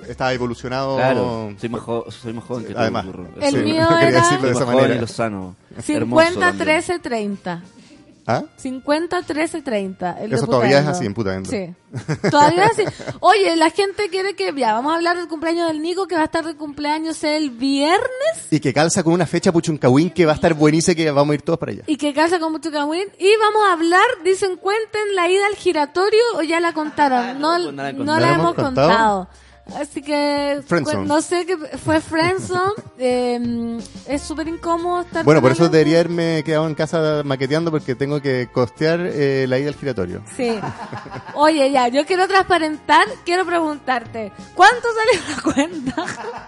estaba 0.09 0.33
evolucionado. 0.33 0.97
Claro, 0.97 1.53
soy 1.61 1.69
más, 1.69 1.81
jo- 1.83 2.07
soy 2.11 2.33
más 2.33 2.45
joven 2.45 2.65
que 2.65 2.73
tú. 2.73 2.79
Además. 2.79 3.05
burro. 3.07 3.27
El 3.41 3.51
Sí, 3.55 3.57
mío 3.59 3.83
no 3.83 3.89
quería 3.99 4.09
era- 4.09 4.21
decirlo 4.23 4.49
de 4.49 4.55
Soy 4.55 4.57
esa 4.57 4.59
más 4.61 4.65
joven 4.67 4.77
manera. 4.77 4.95
y 4.97 5.01
lozano. 5.01 5.57
50 5.83 6.37
Hermoso, 6.49 6.59
13 6.65 6.99
30. 7.01 7.63
¿Ah? 8.27 8.43
50 8.57 9.23
13 9.23 9.61
30. 9.63 10.21
el 10.23 10.33
Eso 10.33 10.47
todavía 10.47 10.79
es 10.79 10.87
así 10.87 11.05
en 11.05 11.13
Putaendo. 11.15 11.51
Sí. 11.51 11.75
Todavía 12.31 12.65
es 12.67 12.73
así. 12.79 12.85
Oye, 13.21 13.55
la 13.55 13.71
gente 13.71 14.09
quiere 14.09 14.35
que 14.35 14.53
ya 14.57 14.73
vamos 14.73 14.93
a 14.93 14.97
hablar 14.97 15.17
del 15.17 15.29
cumpleaños 15.29 15.69
del 15.69 15.81
Nico 15.81 16.07
que 16.09 16.17
va 16.17 16.23
a 16.23 16.25
estar 16.25 16.45
de 16.45 16.57
cumpleaños 16.57 17.23
el 17.23 17.51
viernes 17.51 18.03
Y 18.51 18.59
que 18.61 18.73
calza 18.73 19.03
con 19.05 19.13
una 19.13 19.27
fecha 19.27 19.53
Puchuncahuín 19.53 20.11
que 20.11 20.27
va 20.27 20.33
a 20.33 20.35
estar 20.35 20.55
buenísima 20.55 20.93
y 20.93 20.97
que 20.97 21.11
vamos 21.13 21.33
a 21.33 21.35
ir 21.35 21.43
todos 21.43 21.59
para 21.59 21.73
allá. 21.73 21.83
y 21.87 21.97
que 21.97 22.13
casa 22.13 22.39
con 22.41 22.51
mucho 22.51 22.73
cagüín 22.73 23.07
y 23.19 23.29
vamos 23.39 23.63
a 23.69 23.73
hablar, 23.75 24.01
dicen 24.25 24.57
cuenten 24.57 25.15
la 25.15 25.29
ida 25.29 25.47
al 25.47 25.55
giratorio 25.55 26.21
o 26.37 26.43
ya 26.43 26.59
la 26.61 26.73
contaron. 26.73 27.39
No, 27.41 27.53
pues 27.55 27.65
no 27.75 27.83
la 27.83 27.93
no 27.93 28.05
la 28.05 28.21
¿La 28.21 28.27
hemos 28.35 28.39
hemos 28.39 28.55
contado? 28.55 28.89
contado. 28.89 29.29
Así 29.81 30.03
que 30.03 30.61
Friendzone. 30.67 30.99
cu- 31.03 31.05
no 31.09 31.23
sé 31.23 31.47
qué 31.47 31.57
fue 31.79 32.01
Friendzone. 32.01 32.75
eh, 32.99 33.79
es 34.07 34.21
súper 34.23 34.47
incómodo 34.47 35.01
estar 35.01 35.25
Bueno, 35.25 35.41
por 35.41 35.53
eso 35.53 35.69
debería 35.71 36.01
haberme 36.01 36.43
quedado 36.45 36.67
en 36.69 36.75
casa 36.75 37.23
maqueteando 37.25 37.71
porque 37.71 37.95
tengo 37.95 38.21
que 38.21 38.49
costear 38.53 39.01
eh, 39.01 39.47
la 39.49 39.59
ida 39.59 39.69
al 39.71 39.75
giratorio. 39.75 40.23
Sí. 40.37 40.59
Oye, 41.35 41.71
ya, 41.71 41.89
yo 41.89 42.05
quiero 42.05 42.29
transparentar, 42.29 43.07
quiero 43.25 43.47
preguntarte, 43.47 44.33
¿cuánto 44.55 44.87
salió 44.95 45.35
la 45.37 45.43
cuenta? 45.43 46.05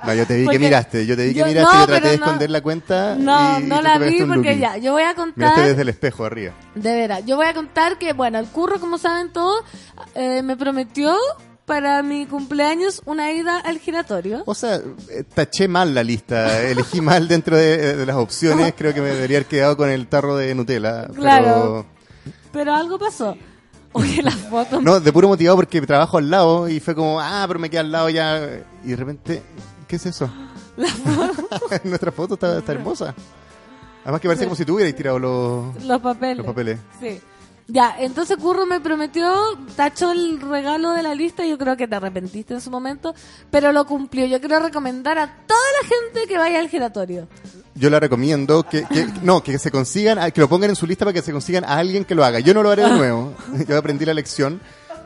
No, 0.07 0.15
yo 0.15 0.27
te 0.27 0.37
vi 0.37 0.45
Porque 0.45 0.59
que 0.59 0.65
miraste, 0.65 1.07
yo 1.07 1.17
te 1.17 1.25
vi 1.27 1.33
que 1.33 1.41
yo- 1.41 1.47
miraste, 1.47 1.75
no, 1.75 1.81
yo 1.81 1.87
traté 1.87 2.09
de 2.11 2.19
no. 2.19 2.25
esconder 2.25 2.51
la 2.51 2.61
cuenta. 2.61 3.15
No, 3.17 3.59
y 3.61 3.63
no 3.65 3.81
la 3.81 3.99
vi 3.99 4.23
porque 4.25 4.59
ya, 4.59 4.77
yo 4.77 4.93
voy 4.93 5.03
a 5.03 5.15
Miraste 5.15 5.33
contar, 5.35 5.67
desde 5.67 5.83
el 5.83 5.89
espejo 5.89 6.25
arriba. 6.27 6.53
de 6.75 6.95
veras, 6.95 7.25
yo 7.25 7.37
voy 7.37 7.47
a 7.47 7.55
contar 7.55 7.97
que, 7.99 8.13
bueno, 8.13 8.39
el 8.39 8.47
curro, 8.47 8.79
como 8.79 8.99
saben 8.99 9.33
todos, 9.33 9.65
eh, 10.15 10.43
me 10.43 10.57
prometió 10.57 11.17
para 11.67 12.03
mi 12.03 12.27
cumpleaños 12.27 13.03
una 13.05 13.33
ida 13.33 13.59
al 13.59 13.79
giratorio. 13.79 14.43
O 14.47 14.55
sea, 14.55 14.77
eh, 15.11 15.25
taché 15.35 15.69
mal 15.69 15.95
la 15.95 16.03
lista, 16.03 16.63
elegí 16.63 17.01
mal 17.01 17.29
dentro 17.29 17.57
de, 17.57 17.97
de 17.97 18.07
las 18.07 18.17
opciones, 18.17 18.73
creo 18.77 18.95
que 18.95 19.01
me 19.03 19.09
debería 19.09 19.39
haber 19.39 19.49
quedado 19.49 19.77
con 19.77 19.91
el 19.91 20.07
tarro 20.07 20.37
de 20.37 20.55
Nutella. 20.55 21.09
Claro. 21.09 21.85
Pero 22.53 22.73
algo 22.73 22.99
pasó. 22.99 23.37
Oye, 23.93 24.23
las 24.23 24.35
fotos. 24.35 24.83
No, 24.83 25.01
de 25.01 25.13
puro 25.13 25.29
motivado 25.29 25.57
porque 25.57 25.81
trabajo 25.83 26.19
al 26.19 26.31
lado 26.31 26.69
y 26.69 26.81
fue 26.81 26.95
como, 26.95 27.21
ah, 27.21 27.45
pero 27.49 27.59
me 27.59 27.69
queda 27.69 27.81
al 27.81 27.93
lado 27.93 28.09
ya. 28.11 28.61
Y 28.85 28.89
de 28.91 28.97
repente, 28.97 29.43
¿qué 29.89 29.97
es 29.97 30.07
eso? 30.07 30.31
Nuestra 31.85 32.13
foto 32.13 32.35
está, 32.35 32.59
está 32.59 32.73
hermosa. 32.73 33.15
Además 34.05 34.21
que 34.21 34.29
parece 34.29 34.45
como 34.45 34.55
si 34.55 34.65
tú 34.65 34.77
hubieras 34.77 34.95
tirado 34.95 35.19
los, 35.19 35.85
Los 35.85 36.01
papeles. 36.01 36.37
los 36.37 36.47
papeles. 36.47 36.79
Sí. 37.01 37.21
Ya, 37.69 37.97
entonces 37.99 38.37
Curro 38.37 38.65
me 38.65 38.81
prometió, 38.81 39.35
tachó 39.75 40.13
el 40.13 40.41
regalo 40.41 40.93
de 40.93 41.03
la 41.03 41.17
lista, 41.17 41.45
yo 41.45 41.59
creo 41.59 41.77
que 41.77 41.89
te 41.89 41.97
arrepentiste 41.97 42.55
en 42.55 42.61
su 42.61 42.71
momento, 42.71 43.13
pero 43.51 43.73
lo 43.73 43.85
cumplió. 43.87 44.25
Yo 44.27 44.39
quiero 44.39 44.61
recomendar 44.61 45.19
a 45.19 45.27
toda 45.47 45.61
la 45.83 45.89
gente 45.89 46.29
que 46.29 46.39
vaya 46.39 46.61
al 46.61 46.69
giratorio. 46.69 47.27
Yo 47.75 47.91
la 47.91 47.99
recomiendo 47.99 48.63
que, 48.63 48.85
que- 48.85 49.09
no, 49.23 49.43
que 49.43 49.59
se 49.59 49.73
consigan, 49.73 50.31
que 50.31 50.41
lo 50.41 50.49
pongan 50.49 50.71
en 50.71 50.77
su 50.77 50.87
lista 50.87 51.05
para 51.05 51.13
que 51.13 51.23
se 51.23 51.33
consigan 51.33 51.65
a 51.65 51.77
alguien 51.79 52.05
que 52.05 52.15
lo 52.15 52.25
haga. 52.25 52.39
Yo 52.39 52.55
no 52.55 52.63
lo 52.63 52.71
haré 52.71 52.85
de 52.85 52.91
nuevo. 52.91 53.35
Yo 53.69 53.77
aprendí 53.77 54.05
la 54.05 54.15
lección. 54.15 54.61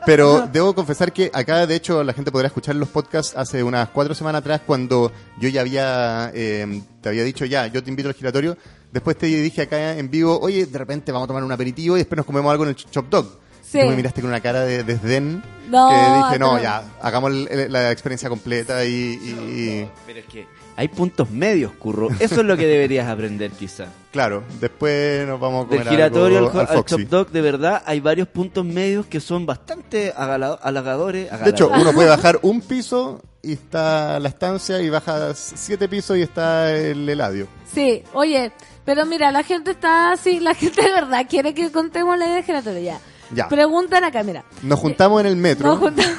Pero 0.05 0.47
debo 0.47 0.73
confesar 0.73 1.13
que 1.13 1.29
acá, 1.31 1.67
de 1.67 1.75
hecho, 1.75 2.03
la 2.03 2.13
gente 2.13 2.31
podrá 2.31 2.47
escuchar 2.47 2.75
los 2.75 2.89
podcasts 2.89 3.33
hace 3.37 3.61
unas 3.61 3.89
cuatro 3.89 4.15
semanas 4.15 4.39
atrás, 4.39 4.61
cuando 4.65 5.11
yo 5.39 5.47
ya 5.47 5.61
había, 5.61 6.31
eh, 6.33 6.81
te 7.01 7.09
había 7.09 7.23
dicho 7.23 7.45
ya, 7.45 7.67
yo 7.67 7.83
te 7.83 7.91
invito 7.91 8.09
al 8.09 8.15
giratorio. 8.15 8.57
Después 8.91 9.17
te 9.17 9.25
dije 9.27 9.61
acá 9.63 9.97
en 9.97 10.09
vivo, 10.09 10.37
oye, 10.41 10.65
de 10.65 10.77
repente 10.77 11.11
vamos 11.11 11.25
a 11.25 11.27
tomar 11.27 11.43
un 11.43 11.51
aperitivo 11.51 11.95
y 11.95 11.99
después 11.99 12.17
nos 12.17 12.25
comemos 12.25 12.51
algo 12.51 12.63
en 12.65 12.69
el 12.71 12.75
Chop 12.75 13.09
Dog. 13.09 13.25
Sí. 13.63 13.79
Tú 13.79 13.87
me 13.87 13.95
miraste 13.95 14.19
con 14.19 14.29
una 14.29 14.41
cara 14.41 14.61
de 14.65 14.83
desdén 14.83 15.41
No, 15.69 15.89
que 15.89 15.95
dije, 16.27 16.39
no, 16.39 16.61
ya, 16.61 16.83
hagamos 17.01 17.31
el- 17.31 17.47
el- 17.47 17.71
la 17.71 17.89
experiencia 17.91 18.27
completa 18.27 18.83
y... 18.83 18.89
y- 18.89 19.29
y- 19.29 19.89
Pero 20.05 20.19
es 20.19 20.25
que 20.25 20.45
hay 20.75 20.87
puntos 20.89 21.29
medios, 21.29 21.71
curro. 21.73 22.09
Eso 22.19 22.41
es 22.41 22.45
lo 22.45 22.57
que 22.57 22.67
deberías 22.67 23.07
aprender, 23.07 23.51
quizá. 23.51 23.85
claro, 24.11 24.43
después 24.59 25.25
nos 25.25 25.39
vamos 25.39 25.67
a 25.67 25.69
Del 25.69 25.79
comer 25.79 25.93
giratorio 25.93 26.37
al, 26.39 26.45
algo 26.47 26.59
al 26.59 26.67
al 26.67 26.75
Foxy. 26.75 26.95
Chop 26.97 27.09
Dog, 27.09 27.29
de 27.31 27.41
verdad, 27.41 27.81
hay 27.85 28.01
varios 28.01 28.27
puntos 28.27 28.65
medios 28.65 29.05
que 29.05 29.21
son 29.21 29.45
bastante 29.45 30.11
halagadores. 30.17 31.29
De 31.43 31.49
hecho, 31.49 31.69
uno 31.69 31.93
puede 31.93 32.09
bajar 32.17 32.39
un 32.41 32.59
piso 32.59 33.21
y 33.41 33.53
está 33.53 34.19
la 34.19 34.27
estancia 34.29 34.81
y 34.81 34.89
baja 34.89 35.33
siete 35.33 35.87
pisos 35.87 36.17
y 36.17 36.21
está 36.23 36.75
el 36.75 37.07
heladio. 37.07 37.47
Sí, 37.73 38.03
oye, 38.13 38.51
pero 38.85 39.05
mira, 39.05 39.31
la 39.31 39.43
gente 39.43 39.71
está 39.71 40.11
así, 40.11 40.39
la 40.39 40.53
gente 40.55 40.81
de 40.81 40.91
verdad 40.91 41.25
quiere 41.29 41.53
que 41.53 41.71
contemos 41.71 42.17
la 42.17 42.25
idea 42.25 42.35
de 42.37 42.43
giratorio 42.43 42.79
ya. 42.81 42.99
Ya. 43.33 43.47
Preguntan 43.47 44.03
acá, 44.03 44.23
mira. 44.23 44.43
Nos 44.61 44.79
juntamos 44.79 45.21
en 45.21 45.27
el 45.27 45.35
metro. 45.37 45.69
Nos 45.69 45.79
juntamos, 45.79 46.17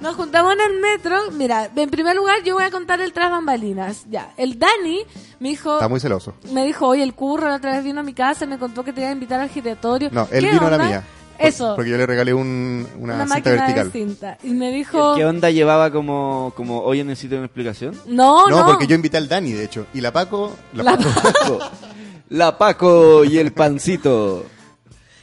nos 0.00 0.16
juntamos 0.16 0.54
en 0.54 0.60
el 0.72 0.80
metro. 0.80 1.30
Mira, 1.32 1.68
en 1.76 1.90
primer 1.90 2.16
lugar 2.16 2.36
yo 2.44 2.54
voy 2.54 2.64
a 2.64 2.70
contar 2.70 3.00
el 3.02 3.12
tras 3.12 3.30
bambalinas. 3.30 4.06
Ya, 4.08 4.32
el 4.38 4.58
Dani 4.58 5.02
me 5.38 5.50
dijo, 5.50 5.74
Está 5.74 5.88
muy 5.88 6.00
celoso. 6.00 6.32
me 6.52 6.64
dijo, 6.64 6.86
oye, 6.86 7.02
el 7.02 7.12
curro 7.14 7.48
la 7.48 7.56
otra 7.56 7.72
vez 7.72 7.84
vino 7.84 8.00
a 8.00 8.02
mi 8.02 8.14
casa 8.14 8.46
me 8.46 8.58
contó 8.58 8.84
que 8.84 8.92
te 8.94 9.00
iba 9.02 9.10
a 9.10 9.12
invitar 9.12 9.38
al 9.40 9.50
giratorio. 9.50 10.08
No, 10.12 10.26
él 10.30 10.44
¿Qué 10.44 10.50
vino 10.52 10.66
a 10.66 10.70
la 10.70 10.78
mía. 10.78 11.04
Eso, 11.38 11.74
Porque 11.76 11.90
yo 11.90 11.96
le 11.96 12.06
regalé 12.06 12.32
un- 12.34 12.86
una, 12.98 13.14
una, 13.14 13.26
cinta 13.34 13.50
vertical. 13.50 13.92
de 13.92 13.92
cinta. 13.92 14.38
Y 14.42 14.50
me 14.50 14.70
dijo, 14.70 15.14
¿Qué 15.16 15.24
onda 15.24 15.50
llevaba 15.50 15.90
como, 15.90 16.52
como 16.56 16.80
hoy 16.82 17.02
necesito 17.04 17.36
una 17.36 17.44
explicación? 17.46 17.94
no, 18.06 18.48
No, 18.48 18.60
no. 18.60 18.66
porque 18.66 18.86
yo 18.86 18.94
invité 18.94 19.16
al 19.16 19.28
Dani, 19.28 19.52
de 19.52 19.64
hecho. 19.64 19.86
Y 19.94 20.00
la 20.00 20.12
Paco... 20.12 20.54
La 20.72 20.82
La 20.82 20.96
Paco- 20.96 21.58
La 22.28 22.58
Paco 22.58 23.24
y 23.24 23.38
el 23.38 23.52
pancito. 23.52 24.44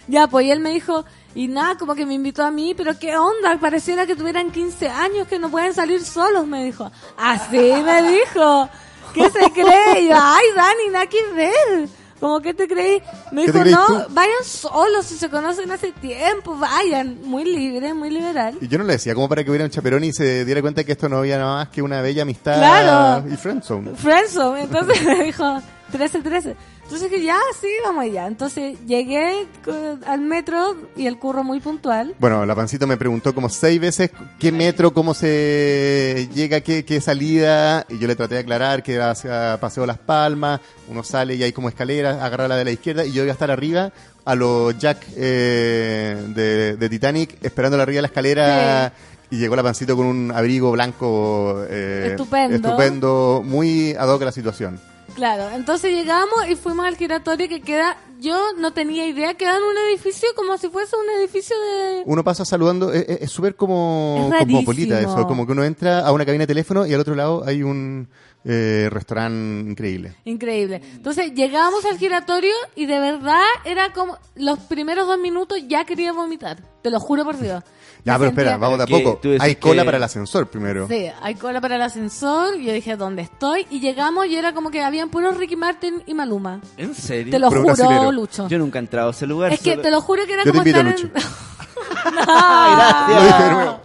Ya, 0.08 0.28
pues 0.28 0.46
y 0.46 0.52
él 0.52 0.60
me 0.62 0.72
dijo, 0.72 1.04
y 1.36 1.48
nada, 1.50 1.78
como 1.78 1.96
que 1.96 2.06
me 2.06 2.14
invitó 2.14 2.44
a 2.44 2.52
mí, 2.52 2.74
pero 2.76 2.98
qué 2.98 3.18
onda, 3.18 3.58
pareciera 3.60 4.06
que 4.06 4.16
tuvieran 4.16 4.52
15 4.52 4.88
años, 4.90 5.28
que 5.28 5.38
no 5.40 5.50
pueden 5.50 5.74
salir 5.74 6.02
solos, 6.04 6.46
me 6.48 6.64
dijo. 6.64 6.90
Así 7.18 7.58
me 7.58 8.02
dijo. 8.12 8.70
¿Qué 9.14 9.30
se 9.30 9.52
cree? 9.52 10.02
Y 10.02 10.08
yo, 10.10 10.16
ay, 10.18 10.46
Dani, 10.56 10.90
nada 10.92 11.06
que 11.08 11.18
ver. 11.36 11.90
Como 12.24 12.40
que 12.40 12.54
te 12.54 12.70
creí. 12.70 13.02
Me 13.34 13.44
¿Qué 13.46 13.52
dijo, 13.52 13.66
no, 13.78 13.86
tú? 14.06 14.14
vayan 14.14 14.44
solos, 14.46 15.06
si 15.06 15.16
se 15.18 15.30
conocen 15.30 15.70
hace 15.72 15.92
tiempo, 15.92 16.56
vayan. 16.58 17.18
Muy 17.26 17.44
libre, 17.44 17.94
muy 17.94 18.10
liberal. 18.12 18.58
Y 18.62 18.70
yo 18.70 18.78
no 18.78 18.86
le 18.86 18.94
decía 18.94 19.14
como 19.14 19.28
para 19.28 19.44
que 19.44 19.50
hubiera 19.50 19.66
un 19.66 19.72
chaperón 19.72 20.06
y 20.06 20.14
se 20.14 20.46
diera 20.46 20.62
cuenta 20.62 20.86
que 20.86 20.94
esto 20.94 21.10
no 21.10 21.18
había 21.18 21.38
nada 21.38 21.56
más 21.58 21.68
que 21.68 21.82
una 21.82 22.02
bella 22.02 22.22
amistad 22.22 22.58
Claro. 22.60 23.28
y 23.30 23.36
friendzone. 23.36 23.94
Friendzone. 23.96 24.62
Entonces 24.62 25.04
me 25.06 25.22
dijo, 25.26 25.62
13, 25.92 26.22
13. 26.22 26.56
Entonces 26.84 27.10
dije, 27.10 27.24
ya, 27.24 27.38
sí, 27.60 27.68
vamos 27.84 28.04
allá. 28.04 28.28
Entonces 28.28 28.78
llegué 28.86 29.48
co- 29.64 29.98
al 30.06 30.20
metro 30.22 30.76
y 30.96 31.08
el 31.08 31.18
curro 31.18 31.44
muy 31.44 31.60
puntual. 31.60 32.14
Bueno, 32.20 32.46
la 32.46 32.54
pancito 32.56 32.86
me 32.86 32.98
preguntó 32.98 33.34
como 33.34 33.50
seis 33.50 33.80
veces 33.80 34.12
qué 34.38 34.52
metro, 34.52 34.94
cómo 34.94 35.14
se 35.14 36.30
llega, 36.36 36.62
qué, 36.62 36.86
qué 36.86 37.02
salida, 37.02 37.86
y 37.90 37.98
yo 37.98 38.08
le 38.08 38.16
traté 38.16 38.36
de 38.36 38.42
aclarar 38.42 38.84
que 38.84 38.94
era 38.94 39.12
hacia 39.12 39.58
Paseo 39.60 39.86
Las 39.86 39.98
Palmas, 39.98 40.60
uno 40.88 41.04
sale 41.04 41.36
y 41.36 41.42
hay 41.44 41.52
como 41.54 41.70
escaleras, 41.70 42.22
agarra 42.22 42.48
la 42.48 42.58
de 42.58 42.66
la 42.66 42.72
izquierda, 42.72 43.06
y 43.06 43.12
yo 43.12 43.24
iba 43.24 43.32
a 43.32 43.34
estar 43.34 43.50
arriba 43.50 43.92
a 44.26 44.36
los 44.36 44.78
Jack 44.78 45.06
eh, 45.16 46.22
de, 46.36 46.76
de 46.78 46.90
Titanic, 46.90 47.38
esperando 47.44 47.82
arriba 47.82 47.98
de 47.98 48.02
la 48.04 48.08
escalera, 48.08 48.94
y 49.32 49.38
llegó 49.38 49.56
la 49.56 49.64
pancito 49.64 49.96
con 49.96 50.06
un 50.06 50.32
abrigo 50.32 50.72
blanco 50.72 51.64
eh, 51.70 52.10
Estupendo. 52.12 52.56
estupendo, 52.68 53.42
muy 53.44 53.96
ad 53.98 54.10
hoc 54.10 54.22
a 54.22 54.26
la 54.26 54.32
situación. 54.32 54.80
Claro, 55.16 55.50
entonces 55.56 55.92
llegamos 55.92 56.48
y 56.50 56.56
fuimos 56.56 56.86
al 56.88 56.98
giratorio 56.98 57.48
que 57.48 57.62
queda, 57.62 57.98
yo 58.20 58.54
no 58.58 58.74
tenía 58.74 59.06
idea, 59.08 59.36
queda 59.36 59.58
en 59.58 59.64
un 59.64 59.78
edificio 59.90 60.28
como 60.36 60.58
si 60.58 60.70
fuese 60.70 60.96
un 60.96 61.08
edificio 61.22 61.56
de... 61.60 62.02
Uno 62.06 62.24
pasa 62.24 62.44
saludando, 62.46 62.92
es- 62.92 63.08
es 63.08 63.22
es 63.22 63.32
súper 63.32 63.56
como 63.56 64.30
Es 64.34 64.40
cosmopolita 64.40 65.00
eso, 65.00 65.28
como 65.28 65.46
que 65.46 65.52
uno 65.52 65.64
entra 65.64 66.00
a 66.00 66.12
una 66.12 66.26
cabina 66.26 66.44
de 66.44 66.48
teléfono 66.48 66.86
y 66.88 66.94
al 66.94 67.00
otro 67.00 67.14
lado 67.14 67.44
hay 67.46 67.62
un 67.62 68.08
eh, 68.44 68.90
restaurante 68.92 69.70
increíble. 69.70 70.16
Increíble. 70.26 70.82
Entonces 70.96 71.34
llegamos 71.34 71.86
al 71.86 71.98
giratorio 72.00 72.54
y 72.76 72.88
de 72.88 73.00
verdad 73.00 73.40
era 73.66 73.94
como 73.94 74.18
los 74.36 74.58
primeros 74.60 75.06
dos 75.08 75.20
minutos 75.20 75.60
ya 75.68 75.86
quería 75.86 76.12
vomitar, 76.12 76.58
te 76.82 76.90
lo 76.90 77.00
juro 77.00 77.24
por 77.24 77.38
Dios. 77.38 77.64
Ya, 78.06 78.18
pero 78.18 78.30
espera, 78.32 78.58
vamos 78.58 78.78
de 78.80 78.84
a 78.84 78.88
poco. 78.88 79.20
Hay 79.40 79.56
cola 79.56 79.82
que- 79.82 79.86
para 79.86 79.98
el 79.98 80.04
ascensor 80.04 80.48
primero. 80.48 80.88
Sí, 80.90 81.08
hay 81.22 81.36
cola 81.36 81.62
para 81.62 81.76
el 81.78 81.82
ascensor. 81.84 82.58
y 82.60 82.66
Yo 82.66 82.74
dije, 82.74 82.98
¿dónde 82.98 83.22
estoy? 83.22 83.66
Y 83.70 83.80
llegamos 83.80 84.26
y 84.28 84.36
era 84.36 84.54
como 84.54 84.72
que 84.72 84.82
habían 84.84 85.10
puros 85.10 85.38
Ricky 85.38 85.56
Martin 85.56 86.04
y 86.06 86.14
Maluma. 86.14 86.60
¿En 86.76 86.94
serio? 86.96 87.32
Te 87.32 87.40
lo 87.40 87.50
Pero 87.50 87.62
juro, 87.62 87.76
brasilero. 87.76 88.12
Lucho. 88.12 88.48
Yo 88.50 88.58
nunca 88.60 88.80
he 88.80 88.82
entrado 88.82 89.08
a 89.08 89.12
ese 89.12 89.26
lugar. 89.26 89.54
Es 89.54 89.62
que 89.62 89.78
te 89.78 89.90
lo 89.90 90.02
juro 90.02 90.26
que 90.26 90.34
era 90.34 90.44
Yo 90.44 90.52
te 90.52 90.58
como 90.58 90.68
invito, 90.68 90.80
estar 90.80 91.00
Lucho. 91.00 91.08
en... 92.06 92.26
Gracias. 92.26 93.10
Lo 93.10 93.24
dije 93.24 93.44
de 93.44 93.50
nuevo. 93.54 93.80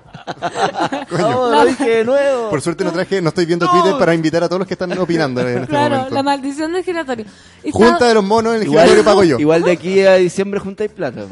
Oh, 1.39 1.49
lo 1.51 1.65
dije 1.65 1.89
de 1.89 2.05
nuevo. 2.05 2.51
Por 2.51 2.61
suerte 2.61 2.85
no 2.85 2.93
traje, 2.93 3.23
no 3.23 3.29
estoy 3.29 3.47
viendo 3.47 3.67
Twitter 3.71 3.95
para 3.99 4.15
invitar 4.15 4.43
a 4.45 4.49
todos 4.49 4.59
los 4.61 4.69
que 4.69 4.75
están 4.75 4.97
opinando 4.99 5.41
en 5.41 5.49
este 5.59 5.69
Claro, 5.69 5.95
momento. 5.97 6.15
la 6.15 6.23
maldición 6.23 6.73
del 6.73 6.85
giratorio. 6.85 7.25
Y 7.65 7.71
Junta 7.71 7.93
estaba- 7.93 8.09
de 8.09 8.15
los 8.15 8.25
monos 8.25 8.55
en 8.57 8.63
el 8.63 8.69
giratorio 8.69 9.05
pago 9.05 9.25
yo. 9.25 9.39
igual 9.39 9.63
de 9.63 9.71
aquí 9.73 10.01
a 10.05 10.15
diciembre 10.17 10.61
juntáis 10.61 10.91
plata. 10.91 11.23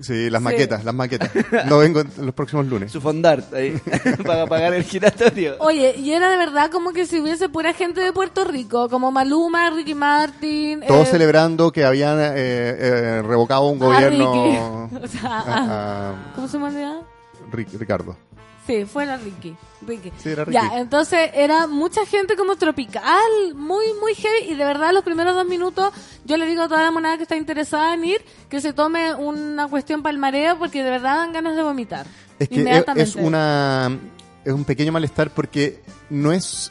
Sí, 0.00 0.28
las 0.30 0.42
maquetas, 0.42 0.84
las 0.84 0.94
maquetas. 0.94 1.30
No 1.66 1.78
vengo 1.78 2.00
en 2.00 2.10
los 2.18 2.34
próximos 2.34 2.66
lunes. 2.66 2.92
Su 2.92 3.00
fondart 3.00 3.52
ahí, 3.54 3.80
para 4.26 4.46
pagar 4.46 4.74
el 4.74 4.84
giratorio. 4.84 5.56
Oye, 5.60 5.94
y 5.96 6.12
era 6.12 6.30
de 6.30 6.36
verdad 6.36 6.70
como 6.70 6.92
que 6.92 7.06
si 7.06 7.20
hubiese 7.20 7.48
pura 7.48 7.72
gente 7.72 8.00
de 8.00 8.12
Puerto 8.12 8.44
Rico, 8.44 8.88
como 8.88 9.10
Maluma, 9.10 9.70
Ricky 9.70 9.94
Martin. 9.94 10.80
Todos 10.86 11.08
eh, 11.08 11.10
celebrando 11.12 11.72
que 11.72 11.84
habían 11.84 12.18
eh, 12.20 12.32
eh, 12.36 13.22
revocado 13.26 13.66
un 13.68 13.82
a 13.82 13.86
gobierno 13.86 14.32
Ricky. 14.90 15.04
O 15.04 15.08
sea, 15.08 15.30
a- 15.30 15.40
a- 15.40 16.10
a 16.10 16.32
¿Cómo 16.34 16.46
se 16.48 16.58
llama? 16.58 17.00
Ric- 17.52 17.72
Ricardo. 17.78 18.16
Sí, 18.66 18.84
fue 18.84 19.06
la 19.06 19.16
Ricky. 19.16 19.54
Ricky. 19.82 20.12
Sí, 20.18 20.30
era 20.30 20.44
Ricky. 20.44 20.54
Ya, 20.54 20.78
entonces 20.78 21.30
era 21.34 21.66
mucha 21.66 22.04
gente 22.06 22.34
como 22.36 22.56
tropical, 22.56 23.54
muy, 23.54 23.84
muy 24.00 24.14
heavy. 24.14 24.50
Y 24.50 24.54
de 24.54 24.64
verdad, 24.64 24.92
los 24.92 25.04
primeros 25.04 25.34
dos 25.34 25.46
minutos, 25.46 25.92
yo 26.24 26.36
le 26.36 26.46
digo 26.46 26.62
a 26.62 26.68
toda 26.68 26.82
la 26.82 26.90
monada 26.90 27.16
que 27.16 27.22
está 27.24 27.36
interesada 27.36 27.94
en 27.94 28.04
ir, 28.04 28.24
que 28.48 28.60
se 28.60 28.72
tome 28.72 29.14
una 29.14 29.68
cuestión 29.68 30.02
palmareo, 30.02 30.58
porque 30.58 30.82
de 30.82 30.90
verdad 30.90 31.16
dan 31.16 31.32
ganas 31.32 31.54
de 31.56 31.62
vomitar. 31.62 32.06
Es 32.38 32.48
que 32.48 32.84
es 32.96 33.16
una 33.16 33.96
es 34.44 34.52
un 34.52 34.64
pequeño 34.64 34.92
malestar 34.92 35.30
porque 35.30 35.82
no 36.10 36.30
es 36.32 36.70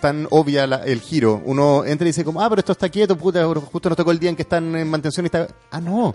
tan 0.00 0.26
obvia 0.30 0.66
la- 0.66 0.84
el 0.84 1.00
giro. 1.00 1.40
Uno 1.44 1.84
entra 1.84 2.06
y 2.06 2.10
dice 2.10 2.24
como, 2.24 2.40
ah, 2.42 2.48
pero 2.48 2.60
esto 2.60 2.72
está 2.72 2.88
quieto, 2.88 3.16
puta, 3.16 3.46
justo 3.46 3.88
nos 3.88 3.96
tocó 3.96 4.10
el 4.10 4.18
día 4.18 4.30
en 4.30 4.36
que 4.36 4.42
están 4.42 4.74
en 4.76 4.90
mantención 4.90 5.24
y 5.24 5.28
está... 5.28 5.46
Ah, 5.70 5.80
no, 5.80 6.12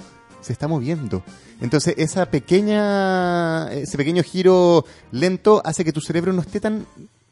se 0.47 0.53
está 0.53 0.67
moviendo. 0.67 1.23
Entonces 1.61 1.93
esa 1.97 2.25
pequeña, 2.27 3.71
ese 3.73 3.97
pequeño 3.97 4.23
giro 4.23 4.85
lento 5.11 5.61
hace 5.65 5.83
que 5.83 5.91
tu 5.93 6.01
cerebro 6.01 6.33
no 6.33 6.41
esté 6.41 6.59
tan 6.59 6.85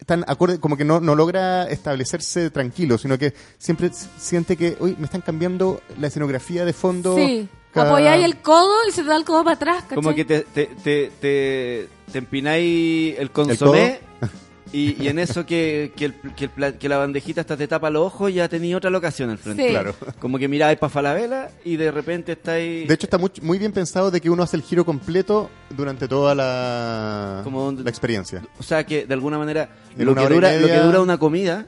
tan 0.05 0.23
acorde, 0.27 0.59
como 0.59 0.75
que 0.77 0.83
no, 0.85 0.99
no 0.99 1.15
logra 1.15 1.63
establecerse 1.69 2.49
tranquilo, 2.51 2.97
sino 2.97 3.17
que 3.17 3.33
siempre 3.57 3.89
siente 4.19 4.55
que, 4.57 4.75
uy, 4.79 4.95
me 4.99 5.05
están 5.05 5.21
cambiando 5.21 5.81
la 5.97 6.07
escenografía 6.07 6.63
de 6.65 6.73
fondo. 6.73 7.15
Sí, 7.15 7.47
cada- 7.73 7.89
apoyáis 7.89 8.23
el 8.23 8.37
codo 8.41 8.73
y 8.87 8.91
se 8.91 9.01
te 9.01 9.07
da 9.07 9.15
el 9.15 9.23
codo 9.23 9.43
para 9.43 9.55
atrás, 9.55 9.83
¿cachai? 9.83 9.95
Como 9.95 10.13
que 10.13 10.25
te, 10.25 10.41
te, 10.41 10.65
te, 10.83 11.11
te, 11.19 11.89
te 12.11 12.17
empináis 12.17 13.17
el 13.17 13.31
consomé 13.31 13.99
y, 14.75 15.01
y 15.03 15.07
en 15.07 15.19
eso 15.19 15.45
que, 15.45 15.93
que, 15.95 16.05
el, 16.05 16.13
que, 16.35 16.45
el 16.45 16.49
pla- 16.51 16.71
que 16.73 16.89
la 16.89 16.97
bandejita 16.97 17.41
hasta 17.41 17.55
te 17.55 17.67
tapa 17.67 17.89
los 17.89 18.05
ojos 18.07 18.33
ya 18.33 18.49
tenía 18.49 18.75
otra 18.77 18.89
locación 18.89 19.29
al 19.29 19.37
frente. 19.37 19.63
Sí. 19.63 19.69
Claro. 19.69 19.95
Como 20.19 20.37
que 20.37 20.47
miráis 20.47 20.77
para 20.77 20.89
Falabella 20.89 21.49
y 21.63 21.77
de 21.77 21.91
repente 21.91 22.33
estáis... 22.33 22.87
De 22.87 22.93
hecho, 22.93 23.05
está 23.05 23.17
muy, 23.17 23.31
muy 23.41 23.57
bien 23.57 23.71
pensado 23.71 24.11
de 24.11 24.19
que 24.19 24.29
uno 24.29 24.43
hace 24.43 24.57
el 24.57 24.63
giro 24.63 24.83
completo 24.85 25.49
durante 25.69 26.07
toda 26.07 26.35
la, 26.35 27.41
Como 27.43 27.71
la 27.71 27.89
experiencia. 27.89 28.41
O 28.59 28.63
sea 28.63 28.83
que 28.85 29.05
de 29.05 29.13
alguna 29.13 29.37
manera 29.37 29.69
En 29.97 30.05
lo 30.05 30.11
una 30.11 30.27
que, 30.27 30.33
hora 30.33 30.53
y 30.55 30.59
dura, 30.59 30.61
lo 30.61 30.67
que 30.67 30.85
dura 30.87 31.01
una 31.01 31.17
comida 31.17 31.67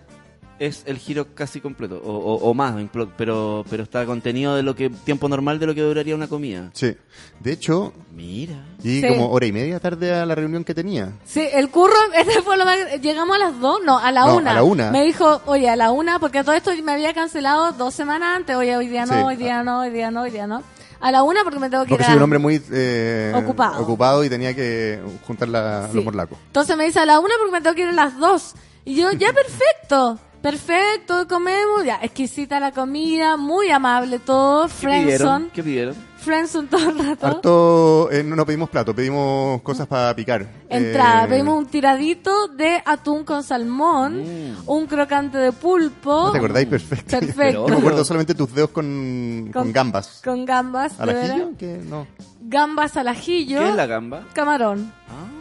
es 0.59 0.83
el 0.85 0.97
giro 0.97 1.27
casi 1.35 1.61
completo 1.61 2.01
o, 2.03 2.11
o- 2.11 2.49
o 2.49 2.53
más, 2.53 2.75
pero 3.17 3.63
pero 3.69 3.83
está 3.83 4.05
contenido 4.05 4.55
de 4.55 4.63
lo 4.63 4.75
que 4.75 4.89
tiempo 4.89 5.29
normal 5.29 5.59
de 5.59 5.67
lo 5.67 5.75
que 5.75 5.81
duraría 5.81 6.15
una 6.15 6.27
comida. 6.27 6.69
Sí. 6.73 6.95
De 7.39 7.51
hecho, 7.51 7.93
Mira. 8.13 8.65
y 8.83 9.01
Sí. 9.01 9.07
como 9.07 9.29
hora 9.31 9.45
y 9.45 9.51
media 9.51 9.79
tarde 9.79 10.13
a 10.13 10.25
la 10.25 10.35
reunión 10.35 10.63
que 10.63 10.73
tenía. 10.73 11.11
Sí, 11.25 11.47
el 11.53 11.69
curro, 11.69 11.93
este 12.15 12.41
fue 12.41 12.57
lo 12.57 12.65
más... 12.65 12.77
Llegamos 13.01 13.35
a 13.35 13.39
las 13.39 13.59
dos, 13.59 13.79
no, 13.85 13.97
a 13.99 14.11
la 14.11 14.25
No, 14.25 14.35
una. 14.37 14.51
a 14.51 14.53
la 14.55 14.63
una. 14.63 14.91
Me 14.91 15.03
dijo, 15.03 15.41
oye, 15.45 15.69
a 15.69 15.75
la 15.75 15.91
una, 15.91 16.19
porque 16.19 16.43
todo 16.43 16.53
esto 16.55 16.71
me 16.83 16.91
había 16.93 17.13
cancelado 17.13 17.71
dos 17.73 17.93
semanas 17.93 18.37
antes. 18.37 18.55
Oye, 18.55 18.75
hoy 18.75 18.87
día 18.87 19.05
no, 19.05 19.13
Sí. 19.13 19.19
hoy 19.23 19.35
día 19.35 19.63
no, 19.63 19.81
hoy 19.81 19.89
día 19.91 20.09
no, 20.11 20.21
hoy 20.23 20.31
día 20.31 20.47
no. 20.47 20.63
A 20.99 21.11
la 21.11 21.21
una 21.21 21.43
porque 21.43 21.59
me 21.59 21.69
tengo 21.69 21.83
que 21.83 21.89
Porque 21.89 22.01
ir 22.05 22.07
a 22.07 22.11
soy 22.13 22.17
un 22.17 22.23
hombre 22.23 22.39
muy 22.39 22.59
eh, 22.71 23.31
Ocupado. 23.35 23.83
ocupado 23.83 24.23
y 24.23 24.29
tenía 24.29 24.55
que 24.55 24.99
juntar 25.27 25.47
la, 25.47 25.87
Sí. 25.91 25.95
los 25.95 26.03
morlacos. 26.03 26.39
Entonces 26.47 26.75
me 26.75 26.85
dice 26.85 26.99
a 26.99 27.05
la 27.05 27.19
una 27.19 27.35
porque 27.37 27.51
me 27.51 27.61
tengo 27.61 27.75
que 27.75 27.83
ir 27.83 27.89
a 27.89 27.93
las 27.93 28.17
dos. 28.17 28.55
Y 28.83 28.95
yo, 28.95 29.11
ya 29.11 29.31
perfecto, 29.33 30.17
perfecto, 30.41 31.27
comemos, 31.27 31.83
ya, 31.85 31.99
exquisita 32.01 32.59
la 32.59 32.71
comida, 32.71 33.37
muy 33.37 33.69
amable 33.69 34.19
todo, 34.19 34.67
¿Qué 34.67 34.73
pidieron? 34.87 35.05
friendson, 35.07 35.49
¿Qué 35.53 35.63
pidieron? 35.63 35.95
friendzone 36.17 36.67
todo 36.67 36.89
el 36.89 36.99
rato. 36.99 37.27
Harto, 37.27 38.11
eh, 38.11 38.23
no, 38.23 38.35
no 38.35 38.45
pedimos 38.45 38.69
plato, 38.69 38.93
pedimos 38.93 39.61
cosas 39.61 39.87
para 39.87 40.13
picar. 40.15 40.45
Entrada, 40.69 41.25
Eh, 41.25 41.27
pedimos 41.29 41.57
un 41.57 41.65
tiradito 41.67 42.47
de 42.49 42.81
atún 42.85 43.23
con 43.23 43.43
salmón, 43.43 44.23
un 44.65 44.85
crocante 44.87 45.37
de 45.37 45.51
pulpo. 45.53 46.25
¿No 46.27 46.31
te 46.33 46.37
acordáis? 46.39 46.67
Perfecto. 46.67 47.19
Perfecto. 47.19 47.67
Yo 47.67 47.73
me 47.73 47.77
acuerdo 47.77 48.03
solamente 48.03 48.33
tus 48.35 48.53
dedos 48.53 48.71
con, 48.71 49.49
con, 49.53 49.63
Con- 49.63 49.71
gambas. 49.73 50.21
Con 50.23 50.43
gambas, 50.45 50.99
¿Al 50.99 51.09
ajillo? 51.09 51.51
¿Qué? 51.57 51.79
No. 51.87 52.07
Gambas 52.41 52.97
al 52.97 53.07
ajillo. 53.07 53.59
¿Qué 53.59 53.69
es 53.69 53.75
la 53.75 53.85
gamba? 53.85 54.23
Camarón, 54.33 54.91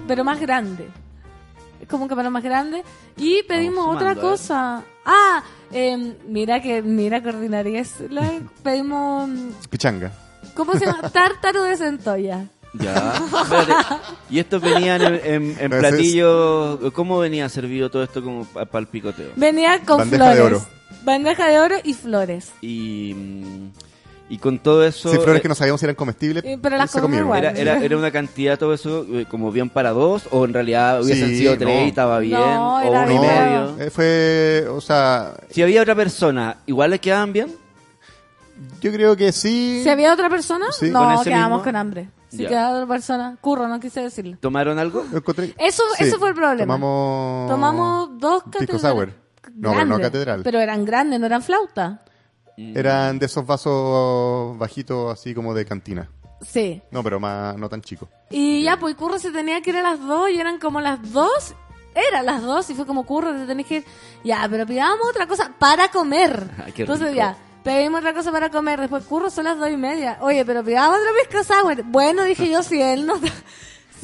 pero 0.06 0.22
más 0.24 0.38
grande. 0.40 0.88
Es 1.80 1.88
como 1.88 2.04
un 2.04 2.08
camarón 2.08 2.32
más 2.32 2.42
grande. 2.42 2.82
Y 3.16 3.42
pedimos 3.44 3.94
otra 3.94 4.12
¿eh? 4.12 4.16
cosa. 4.16 4.82
Ah, 5.04 5.42
em, 5.72 6.14
mira 6.26 6.60
que, 6.60 6.82
mira 6.82 7.22
que 7.22 7.28
ordinaria 7.28 7.80
es. 7.80 7.94
la- 8.10 8.40
pedimos, 8.62 9.28
mm, 9.28 9.50
Pichanga. 9.70 10.12
¿cómo 10.54 10.72
se 10.74 10.86
llama? 10.86 11.08
Tártaro 11.12 11.62
de 11.64 11.76
centolla. 11.76 12.44
Ya. 12.74 13.14
Espérate. 13.42 13.74
Y 14.28 14.38
estos 14.38 14.60
venían 14.60 15.00
en, 15.02 15.14
en- 15.24 15.56
en 15.58 15.70
platillos. 15.70 16.92
¿Cómo 16.92 17.18
venía 17.18 17.48
servido 17.48 17.90
todo 17.90 18.02
esto 18.02 18.22
como 18.22 18.44
para 18.44 18.78
el 18.80 18.86
picoteo? 18.86 19.30
Venía 19.36 19.80
con 19.80 19.98
Bandeja 19.98 20.28
de 20.30 20.36
flores. 20.36 20.58
oro. 20.58 20.66
Bandeja 21.04 21.46
de 21.46 21.58
oro 21.58 21.74
y 21.84 21.94
flores. 21.94 22.52
Y, 22.60 23.14
mm, 23.14 23.70
y 24.28 24.38
con 24.38 24.58
todo 24.58 24.84
eso. 24.84 25.10
Sí, 25.10 25.16
flores 25.18 25.38
eh, 25.38 25.42
que 25.42 25.48
no 25.48 25.54
sabíamos 25.54 25.80
si 25.80 25.86
eran 25.86 25.94
comestibles. 25.96 26.44
Eh, 26.44 26.58
pero 26.60 26.76
las 26.76 26.90
se 26.90 27.00
comieron. 27.00 27.26
igual. 27.28 27.44
Era, 27.44 27.52
era, 27.52 27.84
era 27.84 27.96
una 27.98 28.10
cantidad 28.10 28.58
todo 28.58 28.74
eso 28.74 29.06
eh, 29.10 29.26
como 29.30 29.52
bien 29.52 29.70
para 29.70 29.90
dos 29.90 30.24
o 30.30 30.44
en 30.44 30.52
realidad 30.54 31.02
hubiesen 31.02 31.28
Sí, 31.28 31.38
sido 31.38 31.56
tres 31.56 31.74
no. 31.80 31.84
y 31.84 31.88
estaba 31.88 32.18
bien 32.18 32.38
No, 32.40 32.78
o 32.78 32.90
uno 32.90 33.10
y 33.12 33.18
medio. 33.18 33.80
Eh, 33.80 33.90
fue, 33.90 34.66
o 34.70 34.80
sea, 34.80 35.34
Si 35.50 35.62
había 35.62 35.80
otra 35.82 35.94
persona, 35.94 36.56
igual 36.66 36.90
le 36.90 36.98
quedaban 36.98 37.32
bien. 37.32 37.54
yo 38.80 38.92
creo 38.92 39.16
que 39.16 39.32
sí. 39.32 39.80
Si 39.82 39.88
había 39.88 40.12
otra 40.12 40.28
persona, 40.28 40.66
Sí. 40.72 40.90
no, 40.90 41.00
Con 41.14 41.24
quedamos 41.24 41.50
mismo- 41.58 41.62
con 41.64 41.76
hambre. 41.76 42.08
Si 42.28 42.38
Ya. 42.42 42.48
quedaba 42.48 42.74
otra 42.74 42.86
persona, 42.88 43.36
curro, 43.40 43.68
no 43.68 43.78
quise 43.78 44.00
decirlo. 44.00 44.36
¿Tomaron 44.40 44.78
algo? 44.78 45.04
Encontré- 45.12 45.54
Eso, 45.58 45.82
Sí, 45.96 46.04
eso 46.04 46.18
fue 46.18 46.30
el 46.30 46.34
problema. 46.34 46.74
Tomamos. 46.74 47.48
Tomamos 47.50 48.10
dos 48.18 48.42
catedrales. 48.50 48.80
sour. 48.82 49.12
No, 49.54 49.72
pero 49.72 49.86
no 49.86 50.00
catedral. 50.00 50.40
Pero 50.42 50.58
eran 50.60 50.84
grandes, 50.84 51.20
no 51.20 51.26
eran 51.26 51.40
flauta. 52.56 52.80
Eran 52.80 53.18
de 53.18 53.26
esos 53.26 53.46
vasos 53.46 54.56
bajitos, 54.58 55.12
así 55.12 55.34
como 55.34 55.54
de 55.54 55.64
cantina. 55.64 56.10
Sí. 56.42 56.82
No, 56.90 57.02
pero 57.02 57.18
más, 57.20 57.56
no 57.56 57.68
tan 57.68 57.80
chicos. 57.82 58.08
Y 58.30 58.62
ya, 58.62 58.78
pues 58.78 58.94
Curro 58.94 59.18
se 59.18 59.30
tenía 59.30 59.60
que 59.62 59.70
ir 59.70 59.76
a 59.78 59.82
las 59.82 60.00
dos 60.00 60.30
y 60.30 60.38
eran 60.40 60.58
como 60.58 60.80
las 60.80 61.12
dos. 61.12 61.54
Eran 61.94 62.26
las 62.26 62.42
dos 62.42 62.68
y 62.68 62.74
fue 62.74 62.84
como 62.86 63.06
Curro, 63.06 63.32
te 63.32 63.46
tenés 63.46 63.66
que 63.66 63.76
ir. 63.76 63.84
Ya, 64.22 64.46
pero 64.50 64.66
pidábamos 64.66 65.08
otra 65.08 65.26
cosa 65.26 65.52
para 65.58 65.88
comer. 65.90 66.50
Ay, 66.64 66.72
qué 66.72 66.82
Entonces 66.82 67.06
rico. 67.08 67.16
ya, 67.18 67.36
pedimos 67.64 68.00
otra 68.00 68.12
cosa 68.12 68.30
para 68.32 68.50
comer. 68.50 68.80
Después 68.80 69.04
Curro 69.04 69.30
son 69.30 69.44
las 69.44 69.58
dos 69.58 69.70
y 69.70 69.76
media. 69.78 70.18
Oye, 70.20 70.44
pero 70.44 70.62
pidábamos 70.62 70.98
otra 71.00 71.12
pisco 71.40 71.42
sour. 71.54 71.82
Bueno, 71.84 72.24
dije 72.24 72.50
yo, 72.50 72.62
si 72.62 72.80
él 72.82 73.06
no 73.06 73.14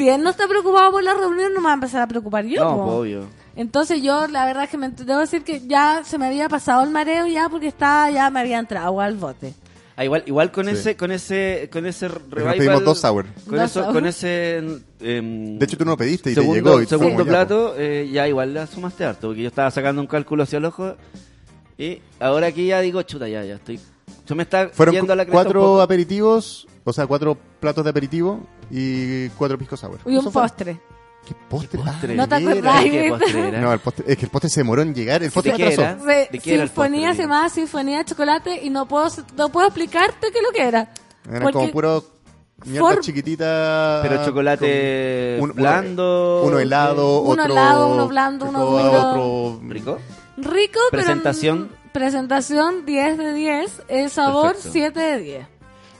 si 0.03 0.09
él 0.09 0.23
no 0.23 0.31
está 0.31 0.49
preocupado 0.49 0.91
por 0.93 1.03
la 1.03 1.15
reunión, 1.15 1.55
no 1.55 1.61
me 1.61 1.67
va 1.67 1.71
a 1.73 1.75
empezar 1.75 2.03
a 2.03 2.07
preocupar 2.09 2.45
yo. 2.45 2.65
No, 2.65 2.77
po. 2.77 2.83
obvio. 2.99 3.25
Entonces 3.55 4.03
yo, 4.03 4.27
la 4.29 4.47
verdad 4.47 4.65
es 4.65 4.71
que 4.71 4.79
me 4.79 4.89
debo 4.89 5.21
decir 5.21 5.45
que 5.45 5.61
ya 5.67 6.03
se 6.05 6.19
me 6.19 6.27
había 6.27 6.49
pasado 6.49 6.83
el 6.83 6.91
mareo 6.91 7.27
ya 7.27 7.49
porque 7.49 7.69
estaba, 7.69 8.11
ya 8.11 8.31
me 8.31 8.41
había 8.41 8.59
entrado 8.59 9.01
al 9.01 9.17
bote. 9.17 9.55
Ah, 9.95 10.05
igual, 10.07 10.23
igual 10.27 10.51
con 10.51 10.65
Sí. 10.65 10.71
ese, 10.73 10.97
con 10.97 11.13
ese, 11.13 11.69
con 11.71 11.85
ese 11.85 12.09
revival. 12.09 12.57
pedimos 12.57 12.83
dos 12.85 12.99
sour. 12.99 13.27
Con 13.47 13.59
Dos 13.59 13.71
eso, 13.71 13.83
sour. 13.83 13.93
con 13.93 14.07
ese. 14.07 14.57
em, 15.01 15.59
De 15.59 15.65
hecho, 15.67 15.77
tú 15.77 15.85
no 15.85 15.97
pediste 15.99 16.31
y 16.31 16.35
segundo, 16.35 16.55
te 16.55 16.61
llegó. 16.71 16.83
Y 16.83 16.87
segundo 16.87 17.25
plato, 17.27 17.75
eh, 17.77 18.09
ya 18.11 18.27
igual 18.27 18.55
la 18.55 18.67
sumaste 18.67 19.05
harto, 19.05 19.29
porque 19.29 19.43
yo 19.43 19.49
estaba 19.49 19.71
sacando 19.71 20.01
un 20.01 20.07
cálculo 20.09 20.43
hacia 20.45 20.57
el 20.57 20.65
ojo. 20.65 20.97
Y 21.79 22.01
ahora 22.21 22.47
aquí 22.49 22.67
ya 22.67 22.81
digo, 22.81 23.03
chuta, 23.03 23.29
ya, 23.29 23.45
ya 23.45 23.55
estoy. 23.57 23.79
Se 24.27 24.35
me 24.35 24.45
está 24.45 24.69
Fueron 24.71 24.95
yendo 24.95 25.13
cu- 25.13 25.17
la 25.17 25.25
cresta 25.25 25.39
un 25.39 25.45
cuatro 25.45 25.61
poco. 25.61 25.81
aperitivos, 25.83 26.67
o 26.85 26.93
sea, 26.93 27.07
cuatro 27.07 27.37
platos 27.61 27.85
de 27.85 27.91
aperitivo 27.91 28.41
y 28.73 29.29
cuatro 29.31 29.57
pisco 29.59 29.77
sour. 29.77 29.99
Y 30.07 30.11
un 30.13 30.19
Eso 30.19 30.31
fue. 30.33 30.43
postre. 30.43 30.81
¿Qué 31.27 31.35
postre? 31.49 31.79
postre? 31.79 32.13
Ah, 32.15 32.17
¿No 32.17 32.29
te 32.29 32.35
acordás? 32.35 32.83
¿Qué 32.83 33.07
postre 33.11 33.49
era? 33.49 33.61
No, 33.61 33.73
el 33.73 33.79
postre, 33.79 34.05
es 34.09 34.17
que 34.19 34.25
el 34.25 34.31
postre 34.33 34.51
se 34.51 34.61
demoró 34.61 34.83
en 34.83 34.93
llegar. 34.95 35.23
El 35.23 35.31
postre 35.31 35.53
¿De 35.53 35.59
se 35.59 35.63
qué 35.65 35.75
atrasó. 35.75 36.05
era? 36.05 36.25
Sí, 36.25 36.29
¿De 36.33 36.39
qué 36.41 36.55
era 36.55 36.63
el 36.65 36.69
sinfonía 36.69 37.01
postre, 37.09 37.15
se 37.17 37.23
llamaba 37.23 37.49
Sinfonía 37.49 37.99
de 37.99 38.05
Chocolate 38.07 38.61
y 38.65 38.71
no 38.71 38.89
puedo, 38.89 39.07
no 39.37 39.49
puedo 39.51 39.67
explicarte 39.69 40.33
qué 40.33 40.39
es 40.39 40.45
lo 40.45 40.51
que 40.51 40.63
era. 40.67 40.89
Era 41.31 41.41
Porque 41.41 41.53
como 41.53 41.71
puro 41.71 42.05
mierda 42.65 42.89
for- 42.89 43.01
chiquitita. 43.01 44.01
Pero 44.03 44.25
chocolate 44.25 45.39
un- 45.41 45.53
blando. 45.53 46.43
Uno 46.45 46.59
helado, 46.59 47.21
Uno 47.21 47.31
otro. 47.43 47.45
helado, 47.53 47.95
uno 47.95 48.09
blando, 48.09 48.47
uno 48.47 48.59
otro- 48.65 48.83
duro. 48.89 49.09
otro- 49.59 49.69
¿Rico? 49.69 49.99
Rico, 50.39 50.81
Presentación. 50.91 51.69
pero... 51.69 51.83
Presentación 51.93 52.87
10 52.87 53.19
de 53.19 53.35
10, 53.35 53.83
el 53.89 54.09
sabor 54.11 54.53
Perfecto. 54.55 54.71
7 54.73 54.99
de 55.01 55.19
10. 55.19 55.47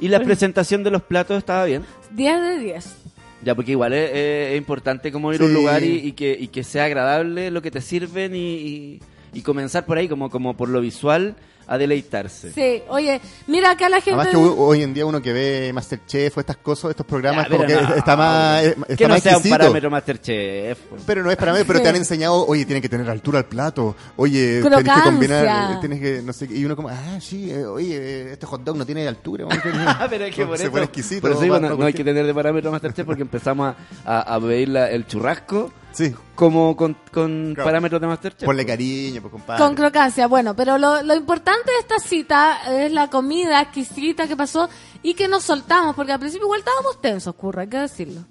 ¿Y 0.01 0.09
la 0.09 0.19
presentación 0.21 0.83
de 0.83 0.91
los 0.91 1.03
platos 1.03 1.37
estaba 1.39 1.65
bien? 1.67 1.85
10 2.15 2.41
de 2.41 2.59
10. 2.59 2.97
Ya, 3.45 3.55
porque 3.55 3.73
igual 3.73 3.93
es, 3.93 4.11
es- 4.11 4.53
es 4.53 4.59
importante 4.59 5.11
como 5.11 5.33
ir 5.33 5.41
a 5.43 5.45
un 5.45 5.55
lugar 5.55 5.83
y, 5.83 5.97
y 6.09 6.13
que, 6.13 6.37
y 6.39 6.49
que 6.49 6.63
sea 6.63 6.85
agradable 6.85 7.51
lo 7.51 7.61
que 7.63 7.71
te 7.71 7.81
sirven 7.81 8.35
y, 8.37 8.39
y- 8.55 9.01
y 9.35 9.41
comenzar 9.43 9.85
por 9.87 9.97
ahí, 9.99 10.09
como, 10.09 10.31
como 10.31 10.57
por 10.57 10.69
lo 10.69 10.81
visual, 10.81 11.35
a 11.73 11.79
deleitarse. 11.79 12.53
Sí, 12.53 12.83
oye, 12.89 13.21
mira 13.47 13.71
acá 13.71 13.89
la 13.89 13.97
gente... 14.01 14.11
Además 14.21 14.29
que 14.29 14.37
hoy- 14.37 14.55
hoy 14.59 14.83
en 14.83 14.93
día 14.93 15.07
uno 15.07 15.23
que 15.23 15.33
ve 15.33 15.71
Masterchef 15.73 16.37
o 16.37 16.41
estas 16.41 16.57
cosas, 16.59 16.91
estos 16.91 17.07
programas, 17.07 17.47
Ya, 17.49 17.51
como 17.57 17.67
que 17.67 17.75
no, 17.75 17.95
está 17.95 18.17
más, 18.17 18.63
eh, 18.65 18.77
que 18.87 18.93
está 18.93 19.09
no 19.09 19.15
más 19.15 19.23
sea 19.23 19.33
un 19.33 19.37
exquisito. 19.39 19.59
parámetro 19.59 19.91
Masterchef. 19.91 20.79
pues. 20.91 21.03
Pero 21.07 21.23
no 21.23 21.31
es 21.31 21.37
parámetro, 21.37 21.67
pero 21.67 21.81
te 21.83 21.89
han 21.89 21.97
enseñado, 21.97 22.47
oye, 22.47 22.65
tiene 22.67 22.81
que 22.83 22.89
tener 22.89 23.09
altura 23.09 23.39
al 23.39 23.47
plato, 23.47 23.97
oye, 24.17 24.61
tienes 24.61 24.79
que 24.85 25.01
combinar, 25.03 25.81
tienes 25.81 26.01
que, 26.01 26.23
no 26.23 26.33
sé, 26.33 26.47
qué, 26.49 26.57
y 26.57 26.65
uno 26.65 26.77
como, 26.77 26.89
ah, 26.91 27.19
sí, 27.21 27.51
eh, 27.51 27.65
oye, 27.65 27.97
eh, 27.97 28.33
este 28.33 28.47
hot 28.47 28.63
dog 28.63 28.77
no 28.77 28.85
tiene 28.87 29.07
altura. 29.09 29.47
Ah, 29.87 30.07
pero 30.11 30.25
es 30.27 30.35
que 30.35 30.45
por 30.47 30.59
se 30.59 30.65
eso, 30.65 30.73
pone 30.73 30.85
exquisito. 30.85 31.21
por 31.23 31.31
eso 31.33 31.41
digo, 31.41 31.59
no, 31.59 31.85
hay 31.87 31.93
que 31.95 32.05
tener 32.05 32.27
de 32.27 32.35
parámetro 32.35 32.71
Masterchef 32.71 33.07
porque 33.07 33.23
empezamos 33.23 33.75
a, 34.05 34.19
a, 34.19 34.35
a 34.35 34.41
pedir 34.41 34.69
la- 34.69 34.91
el 34.91 35.07
churrasco 35.07 35.73
Sí, 35.93 36.15
como 36.35 36.75
con, 36.77 36.97
con 37.13 37.53
Claro. 37.55 37.69
parámetros 37.69 38.01
de 38.01 38.07
Masterchef. 38.07 38.45
ponle 38.47 38.65
cariño, 38.65 39.21
pues 39.21 39.31
compadre. 39.33 39.63
Con 39.63 39.75
crocancia, 39.75 40.27
bueno, 40.27 40.55
pero 40.57 40.79
lo, 40.79 41.03
lo 41.03 41.15
importante 41.15 41.71
de 41.71 41.79
esta 41.81 41.99
cita 41.99 42.59
es 42.83 42.91
la 42.93 43.09
comida 43.11 43.61
exquisita 43.61 44.27
que 44.27 44.37
pasó 44.37 44.69
y 45.03 45.15
que 45.15 45.29
nos 45.29 45.43
soltamos, 45.45 45.95
porque 45.95 46.13
al 46.13 46.19
principio 46.19 46.47
igual 46.47 46.61
estábamos 46.61 47.01
tensos, 47.01 47.35
curra, 47.35 47.63
hay 47.63 47.69
que 47.69 47.79
decirlo. 47.79 48.23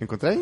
¿Encontráis? 0.00 0.38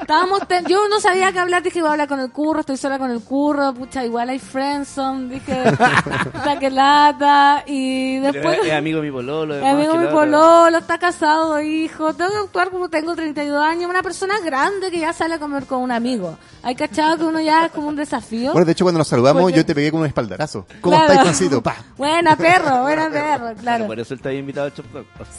Estábamos 0.00 0.46
ten- 0.46 0.66
yo 0.66 0.86
no 0.88 1.00
sabía 1.00 1.32
qué 1.32 1.38
hablar, 1.38 1.62
dije 1.62 1.80
voy 1.80 1.88
a 1.88 1.92
hablar 1.92 2.08
con 2.08 2.20
el 2.20 2.30
curro, 2.30 2.60
estoy 2.60 2.76
sola 2.76 2.98
con 2.98 3.10
el 3.10 3.22
curro, 3.22 3.72
pucha, 3.72 4.04
igual 4.04 4.28
hay 4.28 4.38
friendzone, 4.38 5.28
dije, 5.32 5.62
puta 6.32 6.58
que 6.58 6.70
lata, 6.70 7.64
y 7.66 8.18
después... 8.18 8.58
es, 8.58 8.66
es 8.66 8.72
amigo 8.74 9.00
de 9.00 9.06
mi 9.06 9.10
pololo. 9.12 9.54
Además, 9.54 9.74
amigo 9.74 9.94
mi 9.96 10.06
pololo, 10.08 10.76
está 10.76 10.98
casado, 10.98 11.58
hijo. 11.62 12.12
Tengo 12.12 12.30
que 12.30 12.36
actuar 12.36 12.70
como 12.70 12.90
tengo 12.90 13.16
32 13.16 13.64
años. 13.64 13.88
Una 13.88 14.02
persona 14.02 14.34
grande 14.40 14.90
que 14.90 14.98
ya 15.00 15.14
sale 15.14 15.34
a 15.34 15.38
comer 15.38 15.64
con 15.64 15.80
un 15.80 15.90
amigo. 15.90 16.36
Hay 16.66 16.74
cachado 16.74 17.16
que 17.16 17.24
uno 17.24 17.40
ya 17.40 17.66
es 17.66 17.72
como 17.72 17.88
un 17.88 17.96
desafío. 17.96 18.52
Bueno, 18.52 18.66
de 18.66 18.72
hecho, 18.72 18.84
cuando 18.84 18.98
nos 18.98 19.06
saludamos, 19.08 19.42
Porque- 19.42 19.56
yo 19.58 19.64
te 19.64 19.74
pegué 19.74 19.90
con 19.92 20.00
un 20.00 20.06
espaldarazo. 20.06 20.66
¿Cómo 20.80 20.96
Claro. 20.96 21.12
estáis, 21.12 21.20
Juancito? 21.22 21.62
Pa. 21.62 21.76
Buena 21.96 22.36
perro, 22.36 22.82
buena 22.82 23.08
perro, 23.08 23.54
claro. 23.60 23.86
por 23.86 24.00
eso 24.00 24.14
él 24.14 24.18
está 24.18 24.30
ahí 24.30 24.38
invitado 24.38 24.66
al 24.66 24.74
Chop 24.74 24.86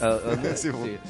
a- 0.00 0.06
a-. 0.06 0.18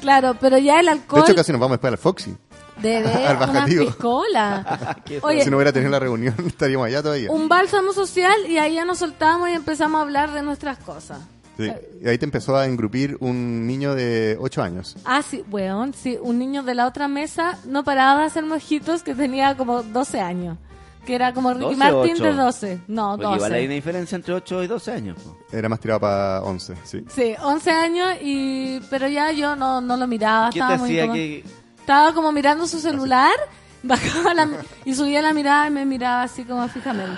Claro, 0.01 0.35
pero 0.39 0.57
ya 0.57 0.79
el 0.79 0.85
De 0.87 0.91
alcohol 0.91 1.23
hecho, 1.25 1.35
casi 1.35 1.51
nos 1.51 1.61
vamos 1.61 1.75
después 1.75 1.91
al 1.93 1.97
Foxy. 1.97 2.35
de 2.81 2.89
ver 3.01 3.07
al 3.27 3.37
una 3.37 3.45
bajativo. 3.45 3.85
piscola. 3.85 4.97
Oye, 5.21 5.43
Si 5.43 5.49
no 5.49 5.57
hubiera 5.57 5.71
tenido 5.71 5.91
la 5.91 5.99
reunión, 5.99 6.35
estaríamos 6.47 6.87
allá 6.87 7.01
todavía. 7.01 7.31
un 7.31 7.47
bálsamo 7.47 7.93
social 7.93 8.45
y 8.47 8.57
ahí 8.57 8.75
ya 8.75 8.85
nos 8.85 8.99
soltamos 8.99 9.49
y 9.49 9.53
empezamos 9.53 9.99
a 9.99 10.01
hablar 10.01 10.31
de 10.33 10.41
nuestras 10.43 10.77
cosas. 10.79 11.19
Sí. 11.65 11.71
Y 12.01 12.07
ahí 12.07 12.17
te 12.17 12.25
empezó 12.25 12.55
a 12.57 12.65
engrupir 12.65 13.17
un 13.19 13.67
niño 13.67 13.93
de 13.95 14.37
8 14.39 14.61
años. 14.63 14.95
Ah, 15.05 15.21
sí, 15.21 15.43
weón, 15.51 15.93
sí, 15.93 16.17
un 16.21 16.39
niño 16.39 16.63
de 16.63 16.73
la 16.75 16.87
otra 16.87 17.07
mesa 17.07 17.57
no 17.65 17.83
paraba 17.83 18.21
de 18.21 18.25
hacer 18.27 18.45
mojitos 18.45 19.03
que 19.03 19.13
tenía 19.15 19.55
como 19.57 19.83
12 19.83 20.19
años. 20.21 20.57
Que 21.05 21.15
era 21.15 21.33
como 21.33 21.53
Ricky 21.53 21.63
12 21.63 21.75
o 21.75 21.77
Martin 21.77 22.13
8. 22.15 22.23
de 22.23 22.33
12. 22.33 22.79
No, 22.87 23.17
Porque 23.17 23.23
igual 23.35 23.53
hay 23.53 23.61
12. 23.61 23.65
una 23.65 23.73
diferencia 23.75 24.15
entre 24.15 24.33
8 24.35 24.63
y 24.63 24.67
12 24.67 24.91
años. 24.91 25.17
po. 25.23 25.37
Era 25.51 25.67
más 25.69 25.79
tirado 25.79 25.99
para 26.01 26.41
11, 26.43 26.75
sí. 26.83 27.03
Sí, 27.09 27.35
11 27.41 27.71
años, 27.71 28.09
y 28.21 28.79
pero 28.89 29.07
ya 29.07 29.31
yo 29.31 29.55
no, 29.55 29.81
no 29.81 29.97
lo 29.97 30.05
miraba. 30.07 30.49
¿Qué 30.49 30.59
te 30.59 30.59
estaba 30.59 30.77
muy 30.77 30.89
hacía 30.89 31.01
como- 31.03 31.13
que.? 31.13 31.43
Estaba 31.79 32.13
como 32.13 32.31
mirando 32.31 32.67
su 32.67 32.79
celular, 32.79 33.31
bajaba 33.83 34.33
la, 34.35 34.49
y 34.85 34.93
subía 34.93 35.21
la 35.23 35.33
mirada 35.33 35.67
y 35.67 35.71
me 35.71 35.85
miraba 35.85 36.23
así 36.23 36.43
como 36.43 36.67
fijamente. 36.67 37.17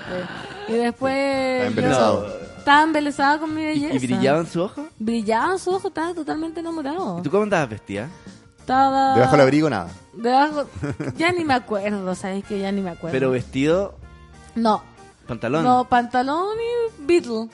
Y 0.69 0.73
después... 0.73 1.61
Yo- 1.63 1.67
embelesado. 1.67 2.50
Estaba 2.61 2.83
embelesado 2.83 3.39
con 3.39 3.53
mi 3.55 3.61
¿Y, 3.61 3.65
belleza. 3.65 3.95
y 3.95 3.99
brillaban 3.99 4.45
sus 4.45 4.57
ojos? 4.57 4.85
Brillaban 4.99 5.57
sus 5.57 5.67
ojos, 5.69 5.85
estaba 5.85 6.13
totalmente 6.13 6.59
enamorado. 6.59 7.17
¿Y 7.19 7.23
tú 7.23 7.31
cómo 7.31 7.43
andabas 7.43 7.69
vestida? 7.69 8.07
Estaba... 8.59 9.15
Debajo 9.15 9.31
del 9.31 9.41
abrigo, 9.41 9.69
nada. 9.69 9.89
Debajo... 10.13 10.65
Ya 11.17 11.31
ni 11.31 11.43
me 11.43 11.55
acuerdo, 11.55 12.13
¿sabes? 12.13 12.45
Que 12.45 12.59
ya 12.59 12.71
ni 12.71 12.81
me 12.81 12.91
acuerdo. 12.91 13.11
Pero 13.13 13.31
vestido, 13.31 13.95
No, 14.55 14.83
pantalón. 15.27 15.63
no, 15.63 15.85
pantalón 15.89 16.55
y 16.59 17.03
Beatle. 17.05 17.49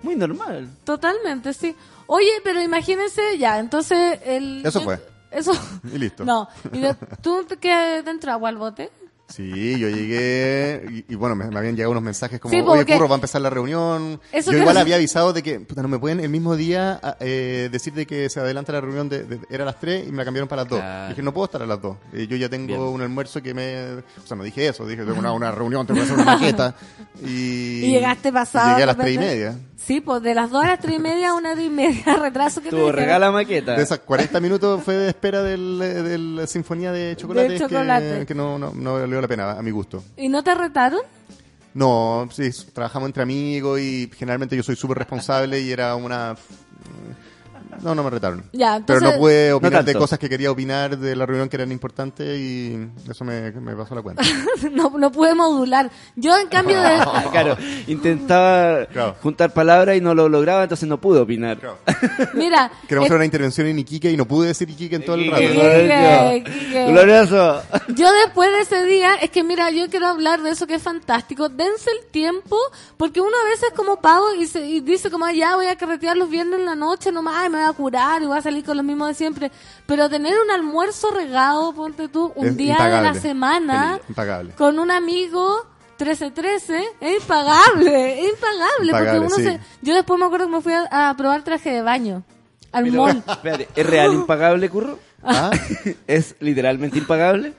Muy 0.00 0.16
normal. 0.16 0.68
Totalmente, 0.84 1.52
sí. 1.52 1.76
Oye, 2.06 2.30
pero 2.42 2.62
imagínense, 2.62 3.36
ya, 3.36 3.58
entonces 3.58 4.18
el... 4.24 4.64
Eso 4.64 4.80
fue. 4.80 4.98
Eso... 5.30 5.52
Y 5.92 5.98
listo. 5.98 6.24
No, 6.24 6.48
y 6.72 6.78
de- 6.78 6.94
¿tú 7.20 7.44
te, 7.44 7.58
que 7.58 8.00
te 8.02 8.10
entró 8.10 8.32
agua 8.32 8.48
al 8.48 8.56
bote? 8.56 8.90
Sí, 9.28 9.78
yo 9.78 9.88
llegué 9.90 10.82
y, 10.90 11.12
y 11.12 11.14
bueno, 11.14 11.36
me, 11.36 11.46
me 11.48 11.58
habían 11.58 11.76
llegado 11.76 11.90
unos 11.90 12.02
mensajes 12.02 12.40
como, 12.40 12.50
Sí, 12.52 12.62
oye, 12.66 12.86
Curro, 12.86 13.08
va 13.08 13.14
a 13.14 13.18
empezar 13.18 13.42
la 13.42 13.50
reunión. 13.50 14.18
Eso 14.32 14.50
yo 14.52 14.58
igual 14.58 14.74
no- 14.74 14.80
había 14.80 14.94
avisado 14.96 15.34
de 15.34 15.42
que, 15.42 15.60
puta, 15.60 15.82
no 15.82 15.88
me 15.88 15.98
pueden 15.98 16.20
el 16.20 16.30
mismo 16.30 16.56
día 16.56 16.98
a- 17.02 17.16
eh, 17.20 17.68
decir 17.70 17.92
de 17.92 18.06
que 18.06 18.30
se 18.30 18.40
adelanta 18.40 18.72
la 18.72 18.80
reunión, 18.80 19.10
de, 19.10 19.24
de- 19.24 19.40
era 19.50 19.64
a 19.64 19.66
las 19.66 19.78
3 19.78 20.08
y 20.08 20.12
me 20.12 20.16
la 20.18 20.24
cambiaron 20.24 20.48
para 20.48 20.62
las 20.62 20.70
2. 20.70 20.80
Claro. 20.80 21.08
Dije, 21.10 21.22
no 21.22 21.34
puedo 21.34 21.44
estar 21.44 21.62
a 21.62 21.66
las 21.66 21.80
2. 21.82 21.96
Eh, 22.14 22.26
yo 22.26 22.36
ya 22.38 22.48
tengo 22.48 22.66
Bien. 22.68 22.80
un 22.80 23.02
almuerzo 23.02 23.42
que 23.42 23.52
me... 23.52 23.84
O 24.22 24.26
sea, 24.26 24.34
no 24.36 24.44
dije 24.44 24.66
eso, 24.66 24.86
dije, 24.86 25.04
tengo 25.04 25.18
una, 25.18 25.32
una 25.32 25.50
reunión, 25.52 25.86
tengo 25.86 26.00
que 26.00 26.04
hacer 26.06 26.16
una 26.22 26.24
maqueta. 26.24 26.74
Y, 27.22 27.28
Y 27.84 27.90
llegaste 27.90 28.32
pasado, 28.32 28.68
y 28.68 28.70
Llegué 28.72 28.82
a 28.84 28.86
las 28.86 28.96
3 28.96 29.14
y 29.14 29.18
media. 29.18 29.58
Sí, 29.88 30.02
pues 30.02 30.22
de 30.22 30.34
las 30.34 30.50
2 30.50 30.64
a 30.64 30.66
las 30.66 30.80
3 30.80 30.96
y 30.96 30.98
media, 30.98 31.32
una 31.32 31.52
hora 31.52 31.62
y 31.62 31.70
media 31.70 32.14
retraso 32.20 32.60
que 32.60 32.68
dijeron. 32.68 32.92
regala 32.92 33.30
maqueta. 33.32 33.74
De 33.74 33.82
esas 33.82 34.00
40 34.00 34.38
minutos 34.38 34.82
fue 34.84 34.94
de 34.94 35.08
espera 35.08 35.42
del, 35.42 35.78
de 35.78 36.18
la 36.18 36.46
sinfonía 36.46 36.92
de 36.92 37.16
chocolate, 37.16 37.58
chocolate. 37.58 38.18
Que, 38.18 38.26
que 38.26 38.34
no, 38.34 38.58
no, 38.58 38.70
no 38.74 39.00
valió 39.00 39.18
la 39.18 39.26
pena, 39.26 39.52
a 39.52 39.62
mi 39.62 39.70
gusto. 39.70 40.04
¿Y 40.18 40.28
no 40.28 40.44
te 40.44 40.54
retaron? 40.54 41.00
No, 41.72 42.28
sí, 42.30 42.50
trabajamos 42.74 43.06
entre 43.06 43.22
amigos 43.22 43.80
y 43.80 44.10
generalmente 44.14 44.54
yo 44.54 44.62
soy 44.62 44.76
súper 44.76 44.98
responsable 44.98 45.58
y 45.58 45.72
era 45.72 45.96
una... 45.96 46.36
No, 47.82 47.94
no 47.94 48.02
me 48.02 48.10
retaron. 48.10 48.44
Ya, 48.52 48.80
Pero 48.86 48.98
entonces- 48.98 49.02
no 49.02 49.18
pude 49.18 49.50
No 49.50 49.56
opinar 49.56 49.84
de 49.84 49.92
tanto. 49.92 49.98
cosas 50.00 50.18
que 50.18 50.28
quería 50.28 50.50
opinar 50.50 50.98
de 50.98 51.16
la 51.16 51.26
reunión 51.26 51.48
que 51.48 51.56
eran 51.56 51.72
importantes 51.72 52.38
y 52.38 52.88
eso 53.08 53.24
me, 53.24 53.50
me 53.52 53.74
pasó 53.76 53.94
la 53.94 54.02
cuenta. 54.02 54.22
no, 54.72 54.90
no 54.98 55.12
pude 55.12 55.34
modular. 55.34 55.90
Yo, 56.16 56.36
en 56.38 56.48
cambio, 56.48 56.80
de... 56.80 56.98
claro, 57.32 57.56
intentaba 57.86 58.86
Claro. 58.86 59.16
juntar 59.22 59.52
palabras 59.52 59.96
y 59.96 60.00
no 60.00 60.14
lo 60.14 60.28
lograba, 60.28 60.62
entonces 60.62 60.88
no 60.88 61.00
pude 61.00 61.20
opinar. 61.20 61.58
Mira, 62.34 62.70
Queremos 62.88 63.04
eh, 63.04 63.08
hacer 63.08 63.16
una 63.16 63.24
intervención 63.24 63.66
en 63.66 63.78
Iquique 63.78 64.10
y 64.10 64.16
no 64.16 64.26
pude 64.26 64.48
decir 64.48 64.68
Iquique 64.70 64.96
en 64.96 65.04
todo 65.04 65.16
el 65.16 65.30
rato. 65.30 65.42
Quique, 65.42 66.44
Quique. 66.44 66.86
Glorioso. 66.86 67.62
Yo 67.88 68.08
después 68.24 68.50
de 68.52 68.60
ese 68.60 68.84
día, 68.84 69.14
es 69.16 69.30
que 69.30 69.42
mira, 69.44 69.70
yo 69.70 69.88
quiero 69.88 70.06
hablar 70.06 70.42
de 70.42 70.50
eso 70.50 70.66
que 70.66 70.74
es 70.74 70.82
fantástico. 70.82 71.48
Dense 71.48 71.90
el 71.90 72.10
tiempo, 72.10 72.56
porque 72.96 73.20
uno 73.20 73.32
a 73.44 73.48
veces 73.48 73.70
como 73.76 74.00
pavo 74.00 74.34
y, 74.34 74.46
se, 74.46 74.64
y 74.66 74.80
dice 74.80 75.10
como, 75.10 75.24
"Ah, 75.26 75.32
ya 75.32 75.56
voy 75.56 75.66
a 75.66 75.76
carretear 75.76 76.16
los 76.16 76.30
viernes 76.30 76.60
en 76.60 76.66
la 76.66 76.74
noche 76.74 77.12
nomás, 77.12 77.46
y 77.46 77.50
me 77.50 77.58
voy 77.58 77.66
a 77.67 77.67
curar 77.72 78.22
y 78.22 78.26
voy 78.26 78.38
a 78.38 78.42
salir 78.42 78.64
con 78.64 78.76
lo 78.76 78.82
mismo 78.82 79.06
de 79.06 79.14
siempre. 79.14 79.50
Pero 79.86 80.08
tener 80.08 80.34
un 80.44 80.50
almuerzo 80.50 81.10
regado, 81.10 81.72
ponte 81.72 82.08
tú, 82.08 82.32
un 82.34 82.48
Es 82.48 82.56
día 82.56 82.76
de 82.76 83.02
la 83.02 83.14
semana, 83.14 83.98
Impagable. 84.08 84.52
con 84.54 84.78
un 84.78 84.90
amigo 84.90 85.66
1313, 85.98 86.84
es 87.00 87.22
impagable, 87.22 88.20
es 88.24 88.30
impagable. 88.34 88.92
porque 88.92 89.18
uno 89.18 89.36
sí. 89.36 89.42
se... 89.42 89.60
Yo 89.82 89.94
después 89.94 90.18
me 90.18 90.26
acuerdo 90.26 90.46
que 90.46 90.52
me 90.52 90.60
fui 90.60 90.72
a, 90.72 91.10
a 91.10 91.16
probar 91.16 91.42
traje 91.42 91.70
de 91.70 91.82
baño, 91.82 92.22
al 92.70 92.84
Pero, 92.84 93.02
mall. 93.02 93.22
espérate, 93.28 93.68
¿es 93.74 93.86
real 93.86 94.12
impagable, 94.14 94.68
Curro? 94.70 94.98
¿Ah? 95.22 95.50
¿Es 96.06 96.36
literalmente 96.38 96.98
impagable? 96.98 97.52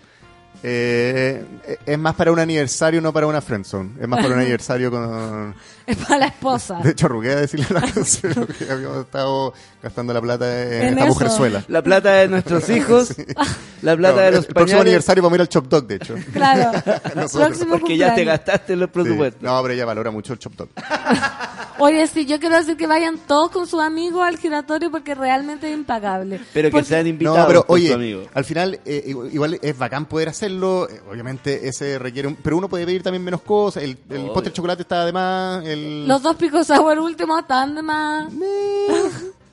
Eh, 0.63 1.43
es 1.85 1.99
más 1.99 2.15
para 2.15 2.31
un 2.31 2.39
aniversario, 2.39 3.01
no 3.01 3.13
para 3.13 3.27
una 3.27 3.41
friendzone. 3.41 3.91
Es 4.01 4.07
más 4.07 4.21
para 4.21 4.33
un 4.35 4.39
aniversario 4.41 4.91
con... 4.91 5.55
Es 5.89 5.97
para 5.97 6.19
la 6.19 6.25
esposa. 6.27 6.79
De 6.83 6.91
hecho, 6.91 7.07
arrugué 7.07 7.31
a 7.31 7.35
decirle 7.37 7.65
a 7.69 7.73
la 7.73 7.81
canción 7.93 8.47
que 8.57 8.71
habíamos 8.71 8.97
estado 9.05 9.53
gastando 9.81 10.13
la 10.13 10.21
plata 10.21 10.63
en, 10.63 10.73
En 10.73 10.87
esta 10.89 10.99
eso. 11.05 11.13
mujerzuela. 11.13 11.63
La 11.67 11.81
plata 11.81 12.11
de 12.13 12.27
nuestros 12.27 12.69
hijos, 12.69 13.13
la 13.81 13.97
plata 13.97 14.15
No, 14.17 14.21
de 14.21 14.31
los 14.31 14.47
el 14.47 14.53
próximo 14.53 14.81
aniversario 14.81 15.23
vamos 15.23 15.33
a 15.33 15.37
ir 15.37 15.41
al 15.41 15.49
Chop 15.49 15.67
Dog, 15.67 15.87
de 15.87 15.95
hecho. 15.95 16.15
Claro. 16.33 16.71
Próximo 17.33 17.77
porque 17.79 17.97
ya 17.97 18.13
te 18.15 18.23
gastaste 18.23 18.75
los 18.75 18.87
Sí. 18.89 18.93
presupuestos. 18.93 19.41
No, 19.41 19.61
pero 19.61 19.73
ella 19.73 19.85
valora 19.85 20.11
mucho 20.11 20.33
el 20.33 20.39
Chop 20.39 20.53
Dog. 20.55 20.69
Oye, 21.81 22.05
sí, 22.07 22.25
yo 22.25 22.39
quiero 22.39 22.57
decir 22.57 22.75
que 22.75 22.87
vayan 22.87 23.17
todos 23.25 23.51
con 23.51 23.65
sus 23.65 23.79
amigos 23.81 24.21
al 24.27 24.37
giratorio 24.37 24.91
porque 24.91 25.15
realmente 25.15 25.71
es 25.71 25.77
impagable. 25.77 26.41
Pero 26.53 26.67
que 26.67 26.71
Porque- 26.73 26.87
sean 26.87 27.07
invitados 27.07 27.39
No, 27.39 27.47
pero 27.47 27.59
su 27.65 27.71
oye, 27.73 27.93
amigo. 27.93 28.23
al 28.33 28.43
final 28.43 28.79
eh, 28.85 29.03
igual 29.07 29.29
igual 29.33 29.59
es 29.61 29.77
bacán 29.77 30.05
poder 30.05 30.27
hacerlo. 30.29 30.89
eh, 30.89 30.99
Obviamente 31.09 31.67
ese 31.69 31.97
requiere 31.97 32.27
un... 32.27 32.35
Pero 32.35 32.57
uno 32.57 32.67
puede 32.67 32.85
pedir 32.85 33.01
también 33.01 33.23
menos 33.23 33.41
cosas. 33.41 33.83
El, 33.83 33.95
postre 33.97 34.49
de 34.49 34.53
chocolate 34.53 34.81
está 34.81 35.03
además... 35.03 35.65
El... 35.65 35.78
Los 36.07 36.21
dos 36.21 36.35
picos 36.35 36.67
sour 36.67 36.99
últimos 36.99 37.39
están 37.41 37.75
de 37.75 37.81
más. 37.81 38.31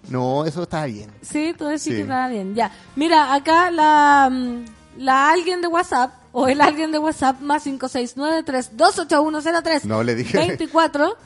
No, 0.08 0.44
eso 0.44 0.62
está 0.62 0.84
bien. 0.86 1.10
Sí, 1.20 1.52
tú 1.58 1.64
decís 1.64 1.82
Sí. 1.82 1.90
que 1.90 2.02
está 2.02 2.28
bien. 2.28 2.54
Ya. 2.54 2.70
Mira, 2.94 3.34
acá 3.34 3.72
la, 3.72 4.28
mm, 4.30 4.64
la 4.98 5.30
alguien 5.32 5.60
de 5.60 5.66
WhatsApp, 5.66 6.12
o 6.30 6.46
el 6.46 6.60
alguien 6.60 6.92
de 6.92 7.00
WhatsApp, 7.00 7.40
más 7.40 7.66
569-328103. 7.66 9.82
No, 9.84 10.02
le 10.04 10.14
dije- 10.14 10.38
24. 10.38 11.16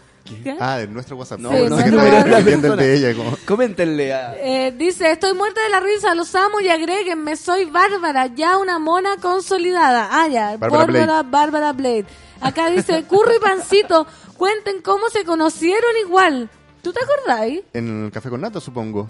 ¿Qué? 0.45 0.57
Ah, 0.61 0.77
de 0.79 0.87
nuestro 0.87 1.17
WhatsApp. 1.17 1.41
No, 1.41 1.51
Sí, 1.51 1.57
no, 1.69 1.71
no, 1.71 1.77
que 1.85 1.91
no, 1.91 2.77
de 2.77 2.95
ella. 2.97 3.15
Como... 3.17 3.37
Coméntenle 3.47 4.15
a... 4.15 4.35
Eh, 4.39 4.73
dice, 4.77 5.11
estoy 5.11 5.33
muerta 5.35 5.61
de 5.63 5.71
la 5.71 5.81
risa, 5.81 6.15
los 6.15 6.33
amo 6.35 6.61
y 6.61 6.69
agréguenme, 6.69 7.37
soy 7.37 7.65
Bárbara, 7.65 8.27
ya 8.29 8.59
una 8.59 8.79
mona 8.79 9.17
consolidada. 9.21 10.09
Ah, 10.11 10.29
ya, 10.29 10.57
Bárbara 10.57 10.85
Bárbara, 10.87 11.23
Bárbara 11.23 11.73
Blade. 11.73 12.07
Acá 12.41 12.69
dice, 12.71 13.03
Curro 13.05 13.35
y 13.35 13.41
Pancito, 13.41 14.07
cuenten 14.41 14.81
cómo 14.81 15.11
se 15.11 15.23
conocieron 15.27 15.91
igual. 16.07 16.49
¿Tú 16.83 16.95
te 16.95 17.01
acordáis? 17.05 17.61
En 17.75 18.07
el 18.07 18.11
café 18.11 18.31
con 18.31 18.41
nata, 18.41 18.59
supongo. 18.59 19.07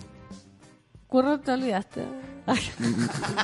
Curro, 1.07 1.39
te 1.39 1.53
olvidaste. 1.53 2.03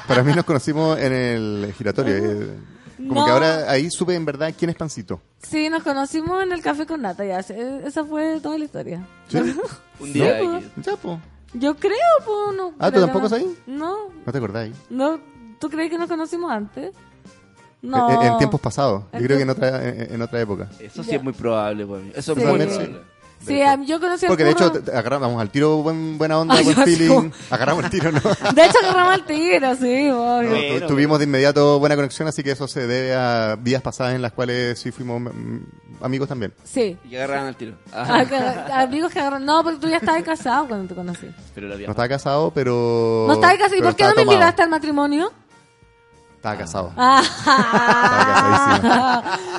Para 0.08 0.24
mí 0.24 0.32
nos 0.34 0.44
conocimos 0.44 0.98
en 0.98 1.12
el 1.12 1.72
giratorio. 1.78 2.14
eh, 2.16 2.58
Como 2.96 3.14
No. 3.20 3.24
que 3.26 3.30
ahora 3.30 3.70
ahí 3.70 3.88
supe 3.88 4.14
en 4.16 4.24
verdad 4.24 4.52
quién 4.58 4.70
es 4.70 4.76
Pancito. 4.76 5.20
Sí, 5.38 5.68
nos 5.68 5.84
conocimos 5.84 6.42
en 6.42 6.50
el 6.50 6.60
café 6.60 6.86
con 6.86 7.02
nata, 7.02 7.24
ya. 7.24 7.38
Esa 7.38 8.04
fue 8.04 8.40
toda 8.40 8.58
la 8.58 8.64
historia. 8.64 9.06
¿Sí? 9.28 9.38
Un 10.00 10.12
día 10.12 10.42
No. 10.42 10.60
Ya, 10.82 10.96
po. 10.96 11.20
Yo 11.52 11.76
creo, 11.76 11.94
pues, 12.24 12.56
no. 12.56 12.74
Ah, 12.80 12.90
¿tú 12.90 12.98
tampoco 13.00 13.24
no. 13.24 13.28
sabes? 13.28 13.46
No, 13.68 14.08
¿No 14.24 14.32
te 14.32 14.38
acordáis? 14.38 14.74
no. 14.90 15.20
¿Tú 15.60 15.70
crees 15.70 15.88
que 15.90 15.98
nos 15.98 16.08
conocimos 16.08 16.50
antes? 16.50 16.92
No. 17.86 18.22
En, 18.22 18.32
en 18.32 18.38
tiempos 18.38 18.60
pasados. 18.60 19.04
Yo 19.12 19.20
creo 19.20 19.36
que 19.36 19.42
en 19.42 19.50
otra, 19.50 19.88
en, 19.88 20.14
en 20.14 20.22
otra 20.22 20.40
época. 20.40 20.68
Eso 20.80 21.02
sí 21.02 21.10
Ya. 21.10 21.16
es 21.16 21.22
muy 21.22 21.32
probable 21.32 21.86
para 21.86 22.00
mí. 22.00 22.10
Eso 22.14 22.32
es 22.32 22.38
Sí. 22.38 22.44
muy 22.44 22.58
Realmente 22.58 22.74
probable. 22.74 23.16
Sí, 23.46 23.60
a 23.60 23.76
mí- 23.76 23.86
yo 23.86 24.00
conocí 24.00 24.24
a 24.24 24.28
Porque 24.28 24.44
de 24.44 24.50
hecho 24.52 24.72
agarramos 24.94 25.40
al 25.40 25.50
tiro 25.50 25.76
buen, 25.82 26.16
buena 26.16 26.38
onda, 26.40 26.54
Ay, 26.54 26.64
buen 26.64 26.76
feeling. 26.84 27.08
como- 27.08 27.30
Agarramos 27.50 27.84
el 27.84 27.90
tiro, 27.90 28.10
¿no? 28.10 28.18
De 28.54 28.64
hecho, 28.64 28.78
agarramos 28.82 29.12
al 29.12 29.26
tiro, 29.26 29.74
sí, 29.76 30.08
obvio. 30.10 30.42
No, 30.42 30.48
Bueno, 30.56 30.80
tu- 30.80 30.86
tuvimos 30.86 31.18
de 31.18 31.24
inmediato 31.26 31.78
buena 31.78 31.94
conexión, 31.96 32.26
así 32.26 32.42
que 32.42 32.52
eso 32.52 32.66
se 32.66 32.86
debe 32.86 33.14
a 33.14 33.56
días 33.56 33.82
pasadas 33.82 34.14
en 34.14 34.22
las 34.22 34.32
cuales 34.32 34.78
sí 34.80 34.90
fuimos 34.90 35.20
mm, 35.20 35.58
amigos 36.00 36.28
también. 36.28 36.54
Sí. 36.64 36.96
Y 37.04 37.10
que 37.10 37.16
agarraban 37.18 37.48
al 37.48 37.56
tiro. 37.56 37.74
Ah, 37.92 38.24
amigos 38.82 39.12
que 39.12 39.20
agarran. 39.20 39.44
No, 39.44 39.62
porque 39.62 39.80
tú 39.80 39.88
ya 39.88 39.98
estabas 39.98 40.22
casado 40.22 40.66
cuando 40.66 40.88
te 40.88 40.94
conocí. 40.94 41.28
Pero 41.54 41.72
había 41.72 41.86
No 41.86 41.92
estaba 41.92 42.08
casado, 42.08 42.50
pero... 42.52 43.26
¿No 43.28 43.34
estabas 43.34 43.58
casado? 43.58 43.76
¿Y 43.76 43.82
por 43.82 43.94
qué 43.94 44.04
no 44.04 44.08
estaba 44.10 44.24
me 44.26 44.32
invitaste 44.32 44.62
al 44.62 44.70
matrimonio? 44.70 45.30
Estaba 46.46 46.58
casado. 46.58 46.92
Ah. 46.96 47.22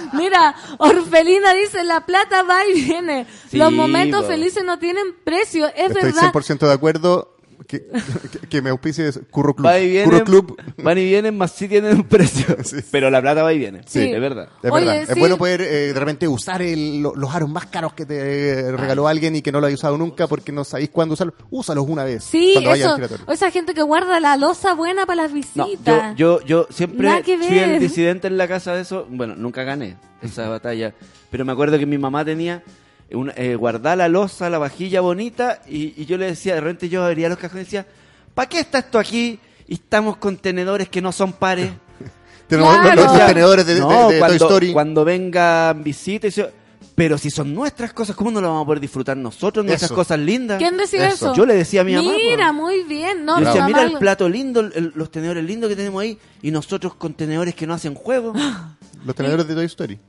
Mira, 0.14 0.55
Orfelina 0.77 1.51
dice, 1.53 1.84
la 1.84 2.05
plata 2.05 2.43
va 2.43 2.65
y 2.65 2.81
viene. 2.81 3.27
Sí, 3.49 3.57
Los 3.57 3.73
momentos 3.73 4.22
po. 4.22 4.30
felices 4.30 4.64
no 4.64 4.80
tienen 4.80 5.03
precio. 5.26 5.68
Es 5.68 5.91
Estoy 5.91 6.03
verdad. 6.14 6.31
100% 6.31 6.59
de 6.65 6.72
acuerdo 6.72 7.36
que, 7.68 7.88
que, 8.32 8.48
que 8.48 8.62
me 8.62 8.70
auspicie 8.70 9.10
Curro 9.32 9.56
Club. 9.56 9.66
Va 9.66 9.80
y 9.80 9.90
viene, 9.90 10.06
Curro 10.10 10.24
Club. 10.26 10.58
van 10.84 10.98
y 10.98 11.06
vienen, 11.06 11.38
más 11.38 11.52
sí 11.52 11.68
tienen 11.68 11.96
un 11.98 12.04
precio. 12.04 12.56
Pero 12.92 13.10
la 13.10 13.22
plata 13.22 13.44
va 13.44 13.54
y 13.54 13.58
viene. 13.58 13.82
Sí. 13.86 14.12
Es 14.12 14.20
verdad. 14.22 14.50
Es 14.62 14.72
Oye, 14.72 14.86
verdad. 14.86 15.04
sí. 15.06 15.12
Es 15.14 15.20
bueno 15.20 15.38
poder 15.38 15.62
eh, 15.62 15.94
de 15.94 16.00
repente 16.00 16.28
usar 16.28 16.62
el- 16.62 17.02
los 17.02 17.34
aros 17.36 17.50
más 17.50 17.66
caros 17.68 17.94
que 17.94 18.06
te 18.06 18.72
regaló 18.72 19.08
alguien 19.08 19.36
y 19.36 19.42
que 19.42 19.52
no 19.52 19.60
lo 19.60 19.68
hayas 19.68 19.80
usado 19.80 19.98
nunca 19.98 20.28
porque 20.28 20.52
no 20.52 20.64
sabéis 20.64 20.90
cuándo 20.90 21.14
usarlos. 21.14 21.36
Úsalos 21.50 21.86
una 21.88 22.04
vez. 22.04 22.24
Sí, 22.24 22.56
eso. 22.58 22.98
O 23.26 23.32
esa 23.32 23.52
gente 23.52 23.74
que 23.74 23.82
guarda 23.82 24.20
la 24.20 24.38
losa 24.38 24.74
buena 24.74 25.06
para 25.06 25.24
las 25.24 25.32
No, 25.56 25.66
visitas. 25.66 26.16
yo, 26.16 26.40
yo, 26.42 26.46
yo 26.46 26.68
siempre 26.70 27.10
fui 27.48 27.60
el 27.60 27.80
disidente 27.80 28.28
en 28.28 28.38
la 28.38 28.48
casa 28.48 28.74
de 28.74 28.82
eso. 28.82 29.08
Bueno, 29.10 29.36
nunca 29.36 29.64
gané 29.64 29.98
esa 30.22 30.48
batalla. 30.50 30.94
Pero 31.30 31.46
me 31.46 31.52
acuerdo 31.52 31.78
que 31.78 31.86
mi 31.86 31.98
mamá 31.98 32.24
tenía 32.24 32.64
una, 33.12 33.34
eh, 33.38 33.56
guardar 33.56 33.98
la 33.98 34.08
losa, 34.10 34.50
la 34.50 34.58
vajilla 34.58 35.02
bonita. 35.02 35.62
Y, 35.68 35.94
y 36.02 36.06
yo 36.06 36.18
le 36.18 36.26
decía, 36.28 36.56
de 36.56 36.62
repente 36.62 36.90
yo 36.90 37.04
abría 37.04 37.30
los 37.30 37.38
cajones 37.38 37.64
y 37.64 37.66
decía, 37.78 37.88
¿para 38.34 38.50
qué 38.50 38.60
está 38.60 38.80
esto 38.80 39.00
aquí? 39.00 39.40
Y 39.68 39.76
estamos 39.76 40.18
con 40.18 40.38
tenedores 40.38 40.90
que 40.90 41.02
no 41.02 41.12
son 41.12 41.34
pares. 41.34 41.72
Tenemos 42.48 42.74
los- 42.96 43.06
Claro. 43.12 43.26
tenedores 43.28 43.66
de, 43.66 43.74
de- 43.76 43.80
No, 43.82 43.90
de 44.10 44.20
Toy 44.20 44.20
cuando, 44.20 44.46
Story. 44.46 44.74
cuando 44.74 45.06
vengan 45.06 45.84
visitas. 45.84 46.38
y 46.38 46.42
yo- 46.42 46.48
Pero 46.96 47.18
si 47.18 47.30
son 47.30 47.54
nuestras 47.54 47.92
cosas, 47.94 48.16
¿cómo 48.16 48.32
no 48.32 48.40
las 48.42 48.50
vamos 48.50 48.64
a 48.64 48.66
poder 48.66 48.80
disfrutar 48.80 49.16
nosotros? 49.18 49.66
Nuestras 49.66 49.90
Eso. 49.92 49.96
cosas 49.96 50.18
lindas. 50.20 50.58
¿Quién 50.58 50.78
decía 50.78 51.08
Eso. 51.08 51.28
eso? 51.28 51.36
Yo 51.36 51.46
le 51.46 51.56
decía 51.56 51.82
a 51.82 51.84
mi 51.84 51.94
mamá. 51.96 52.12
Mira, 52.16 52.48
po. 52.48 52.54
muy 52.54 52.84
bien. 52.84 53.24
No, 53.26 53.40
Yo 53.40 53.46
decía, 53.48 53.62
mi 53.66 53.74
mira 53.74 53.84
el 53.84 53.94
lo- 53.94 54.00
plato 54.00 54.28
lindo, 54.30 54.62
el- 54.62 54.94
los 54.96 55.12
tenedores 55.12 55.44
lindos 55.44 55.70
que 55.70 55.76
tenemos 55.76 56.02
ahí, 56.02 56.18
y 56.42 56.52
nosotros 56.52 56.96
con 56.96 57.14
tenedores 57.14 57.54
que 57.56 57.68
no 57.68 57.74
hacen 57.74 57.94
juego. 57.96 58.34
Los 59.06 59.16
tenedores 59.16 59.48
de 59.48 59.54
Toy 59.54 59.66
Story. 59.66 60.00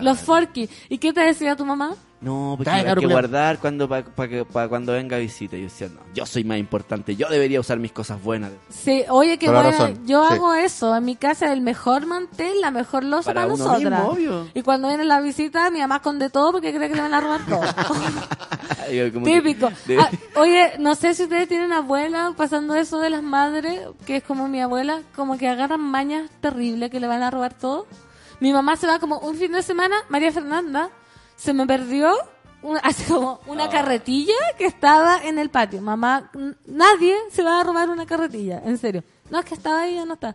Los 0.00 0.18
forky. 0.20 0.68
¿Y 0.88 0.98
qué 0.98 1.12
te 1.12 1.20
decía 1.20 1.54
tu 1.56 1.64
mamá? 1.64 1.94
No, 2.20 2.54
porque 2.56 2.68
Ay, 2.70 2.78
hay 2.78 2.84
claro, 2.84 3.00
que 3.00 3.06
guardar 3.06 3.58
cuando 3.60 3.88
para 3.88 4.68
cuando 4.68 4.92
venga 4.92 5.18
visita. 5.18 5.56
Y 5.56 5.60
yo 5.60 5.64
decía, 5.66 5.88
no, 5.88 6.00
yo 6.14 6.26
soy 6.26 6.42
más 6.42 6.58
importante, 6.58 7.14
yo 7.14 7.28
debería 7.28 7.60
usar 7.60 7.78
mis 7.78 7.92
cosas 7.92 8.20
buenas. 8.20 8.50
Sí, 8.70 9.04
oye, 9.08 9.38
la 9.40 9.52
buena. 9.62 9.90
Yo 10.04 10.26
sí. 10.26 10.34
hago 10.34 10.54
eso. 10.54 10.96
En 10.96 11.04
mi 11.04 11.14
casa, 11.14 11.52
el 11.52 11.60
mejor 11.60 12.06
mantel, 12.06 12.60
la 12.60 12.72
mejor 12.72 13.04
losa 13.04 13.32
Para 13.32 13.42
para, 13.42 13.54
uno 13.54 13.64
nosotras. 13.64 14.00
mismo, 14.00 14.08
obvio. 14.08 14.48
Y 14.52 14.62
cuando 14.62 14.88
viene 14.88 15.04
la 15.04 15.20
visita, 15.20 15.70
mi 15.70 15.78
mamá 15.78 15.96
esconde 15.96 16.28
todo 16.28 16.50
porque 16.50 16.74
cree 16.74 16.88
que 16.88 16.96
le 16.96 17.02
van 17.02 17.14
a 17.14 17.20
robar 17.20 17.46
todo. 17.46 17.60
Que- 18.88 19.10
Típico. 19.10 19.70
de- 19.86 19.98
Ah, 19.98 20.10
oye, 20.36 20.72
no 20.78 20.94
sé 20.94 21.12
si 21.12 21.24
ustedes 21.24 21.46
tienen 21.46 21.72
abuela 21.74 22.32
pasando 22.36 22.74
eso 22.74 22.98
de 23.00 23.10
las 23.10 23.22
madres, 23.22 23.80
que 24.06 24.16
es 24.16 24.22
como 24.22 24.48
mi 24.48 24.62
abuela, 24.62 25.02
como 25.14 25.36
que 25.36 25.46
agarran 25.46 25.80
mañas 25.80 26.30
terribles 26.40 26.90
que 26.90 26.98
le 26.98 27.06
van 27.06 27.22
a 27.22 27.30
robar 27.30 27.52
todo. 27.52 27.86
Mi 28.40 28.50
mamá 28.52 28.76
se 28.76 28.86
va 28.86 28.98
como 28.98 29.18
un 29.18 29.36
fin 29.36 29.52
de 29.52 29.62
semana, 29.62 29.94
María 30.08 30.32
Fernanda 30.32 30.88
se 31.38 31.54
me 31.54 31.66
perdió 31.66 32.12
una, 32.62 32.82
como 33.08 33.40
una 33.46 33.64
Ah. 33.64 33.70
carretilla 33.70 34.34
que 34.58 34.66
estaba 34.66 35.22
en 35.24 35.38
el 35.38 35.48
patio. 35.48 35.80
Mamá, 35.80 36.30
nadie 36.66 37.14
se 37.30 37.42
va 37.42 37.60
a 37.60 37.64
robar 37.64 37.88
una 37.88 38.04
carretilla, 38.04 38.60
en 38.64 38.76
serio. 38.76 39.04
No, 39.30 39.38
es 39.38 39.44
que 39.44 39.54
estaba 39.54 39.82
ahí, 39.82 39.94
ya 39.94 40.04
no 40.04 40.14
está. 40.14 40.34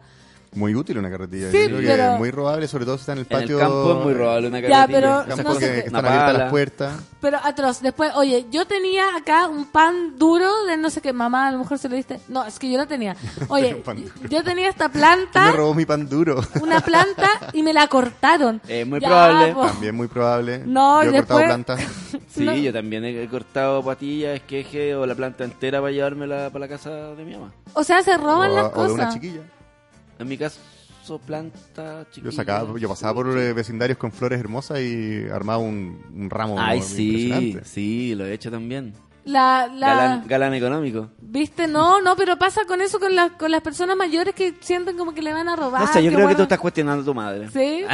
Muy 0.55 0.75
útil 0.75 0.97
una 0.97 1.09
carretilla. 1.09 1.51
Sí, 1.51 1.57
Yo 1.63 1.65
creo 1.67 1.79
que 1.81 1.87
pero- 1.87 2.13
es 2.13 2.19
muy 2.19 2.31
robable, 2.31 2.67
sobre 2.67 2.85
todo 2.85 2.97
si 2.97 3.01
está 3.01 3.13
en 3.13 3.19
el 3.19 3.27
En 3.29 3.35
el 3.35 3.41
patio. 3.41 3.59
campo 3.59 3.91
es 3.99 4.05
muy 4.05 4.13
robable 4.13 4.47
una 4.47 4.59
Ya, 4.59 4.69
carretilla. 4.69 4.99
pero 4.99 5.35
Campo 5.35 5.53
no 5.53 5.59
que, 5.59 5.65
sé 5.65 5.73
que 5.73 5.79
están 5.87 6.05
abiertas 6.05 6.37
las 6.37 6.49
puertas. 6.51 6.93
Pero 7.21 7.37
atroz. 7.43 7.81
Después, 7.81 8.11
oye, 8.15 8.45
yo 8.51 8.65
tenía 8.67 9.15
acá 9.15 9.47
un 9.47 9.65
pan 9.65 10.17
duro 10.17 10.65
de 10.65 10.77
no 10.77 10.89
sé 10.89 11.01
qué, 11.01 11.13
mamá, 11.13 11.47
a 11.47 11.51
lo 11.51 11.59
mejor 11.59 11.77
se 11.79 11.87
lo 11.89 11.95
diste. 11.95 12.19
No, 12.27 12.45
es 12.45 12.59
que 12.59 12.69
yo 12.69 12.77
no 12.77 12.87
tenía. 12.87 13.15
Oye, 13.49 13.81
yo 14.29 14.43
tenía 14.43 14.69
esta 14.69 14.89
¿Quién 14.89 15.01
me 15.01 15.07
planta, 15.07 15.51
robó 15.53 15.73
mi 15.73 15.85
pan 15.85 16.07
duro? 16.09 16.41
una 16.61 16.81
planta, 16.81 17.29
y 17.53 17.63
me 17.63 17.73
la 17.73 17.87
cortaron. 17.87 18.61
Es 18.67 18.85
muy 18.85 18.99
Ya, 18.99 19.07
probable. 19.07 19.53
po. 19.53 19.65
También 19.67 19.95
muy 19.95 20.07
probable. 20.07 20.63
No, 20.65 21.03
Yo 21.03 21.09
he 21.09 21.13
cortado 21.13 21.39
después- 21.39 21.45
plantas. 21.45 21.81
Sí, 22.33 22.43
No. 22.45 22.53
yo 22.55 22.73
también 22.73 23.03
he 23.05 23.23
he 23.23 23.27
cortado 23.27 23.83
patillas, 23.83 24.35
esqueje 24.35 24.95
o 24.95 25.05
la 25.05 25.13
planta 25.15 25.43
entera 25.43 25.79
para 25.79 25.91
llevármela 25.91 26.49
para 26.51 26.65
la 26.65 26.67
casa 26.67 26.89
de 27.15 27.23
mi 27.23 27.33
mamá. 27.33 27.51
O 27.73 27.83
sea, 27.83 28.01
se 28.03 28.17
roban 28.17 28.51
o, 28.51 28.55
las 28.55 28.65
o 28.75 28.83
de 28.87 28.91
una 28.93 29.05
cosas. 29.05 29.13
chiquilla. 29.13 29.41
En 30.19 30.27
mi 30.27 30.37
caso, 30.37 30.59
planta 31.25 32.05
chiquilla. 32.11 32.25
Yo 32.25 32.31
sacaba, 32.31 32.79
yo 32.79 32.87
pasaba 32.87 33.13
por 33.13 33.37
eh, 33.37 33.53
vecindarios 33.53 33.97
con 33.97 34.11
flores 34.11 34.39
hermosas 34.39 34.79
y 34.79 35.25
armaba 35.29 35.57
un, 35.59 36.01
un 36.15 36.29
ramo 36.29 36.55
Ay, 36.57 36.81
sí, 36.81 37.07
impresionante. 37.27 37.65
sí, 37.69 38.15
lo 38.15 38.25
he 38.25 38.33
hecho 38.33 38.49
también. 38.51 38.93
La, 39.25 39.67
la, 39.73 39.87
Galán, 39.95 40.23
galán 40.27 40.53
económico. 40.53 41.09
¿Viste? 41.21 41.65
No, 41.67 42.01
no, 42.01 42.15
pero 42.15 42.37
pasa 42.37 42.61
con 42.67 42.81
eso 42.81 42.99
con, 42.99 43.15
las 43.15 43.31
con 43.31 43.49
las 43.51 43.61
personas 43.61 43.95
mayores 43.95 44.35
que 44.35 44.53
sienten 44.59 44.97
como 44.97 45.13
que 45.13 45.21
le 45.21 45.31
van 45.33 45.47
a 45.49 45.55
robar. 45.55 45.81
No 45.81 45.87
sé, 45.87 46.03
yo 46.03 46.09
que 46.11 46.15
creo 46.17 46.27
que 46.27 46.35
tú 46.35 46.41
estás 46.43 46.59
cuestionando 46.59 47.01
a 47.01 47.05
tu 47.05 47.13
madre. 47.13 47.49
Sí. 47.49 47.85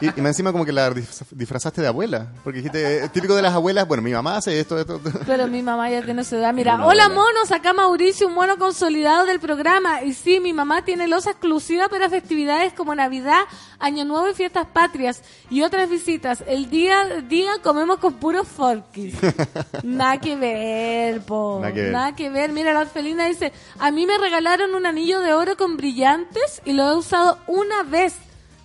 Y, 0.00 0.06
y 0.06 0.20
más 0.20 0.28
encima 0.30 0.52
como 0.52 0.64
que 0.64 0.72
la 0.72 0.90
disfraz- 0.90 1.26
disfrazaste 1.30 1.80
de 1.80 1.88
abuela. 1.88 2.28
Porque 2.44 2.58
dijiste, 2.58 3.04
eh, 3.04 3.08
típico 3.08 3.34
de 3.34 3.42
las 3.42 3.54
abuelas, 3.54 3.88
bueno, 3.88 4.02
mi 4.02 4.12
mamá 4.12 4.36
hace 4.36 4.60
esto, 4.60 4.78
esto, 4.78 5.00
esto. 5.04 5.20
Pero 5.26 5.46
mi 5.48 5.62
mamá 5.62 5.90
ya 5.90 6.02
tiene 6.02 6.22
su 6.22 6.36
edad. 6.36 6.52
Mira, 6.52 6.74
hola 6.86 7.04
abuela. 7.06 7.08
monos, 7.08 7.50
acá 7.50 7.72
Mauricio, 7.72 8.28
un 8.28 8.34
mono 8.34 8.56
consolidado 8.58 9.26
del 9.26 9.40
programa. 9.40 10.02
Y 10.02 10.12
sí, 10.12 10.38
mi 10.38 10.52
mamá 10.52 10.84
tiene 10.84 11.08
losa 11.08 11.30
exclusiva 11.30 11.88
para 11.88 12.08
festividades 12.10 12.74
como 12.74 12.94
Navidad, 12.94 13.40
Año 13.78 14.04
Nuevo 14.04 14.28
y 14.30 14.34
Fiestas 14.34 14.66
Patrias. 14.72 15.22
Y 15.50 15.62
otras 15.62 15.88
visitas. 15.88 16.44
El 16.46 16.70
día 16.70 17.04
día 17.28 17.52
comemos 17.62 17.98
con 17.98 18.14
puros 18.14 18.46
forkis. 18.46 19.16
Nada 19.82 20.18
que 20.18 20.36
ver, 20.50 21.20
po. 21.22 21.58
Nada 21.60 21.72
que 21.72 21.80
ver. 21.82 21.92
Nada 21.92 22.16
que 22.16 22.30
ver. 22.30 22.52
Mira, 22.52 22.72
la 22.72 22.80
orfelina 22.80 23.26
dice, 23.28 23.52
a 23.78 23.90
mí 23.90 24.06
me 24.06 24.18
regalaron 24.18 24.74
un 24.74 24.86
anillo 24.86 25.20
de 25.20 25.32
oro 25.34 25.56
con 25.56 25.76
brillantes 25.76 26.60
y 26.64 26.72
lo 26.72 26.90
he 26.90 26.96
usado 26.96 27.38
una 27.46 27.82
vez. 27.84 28.14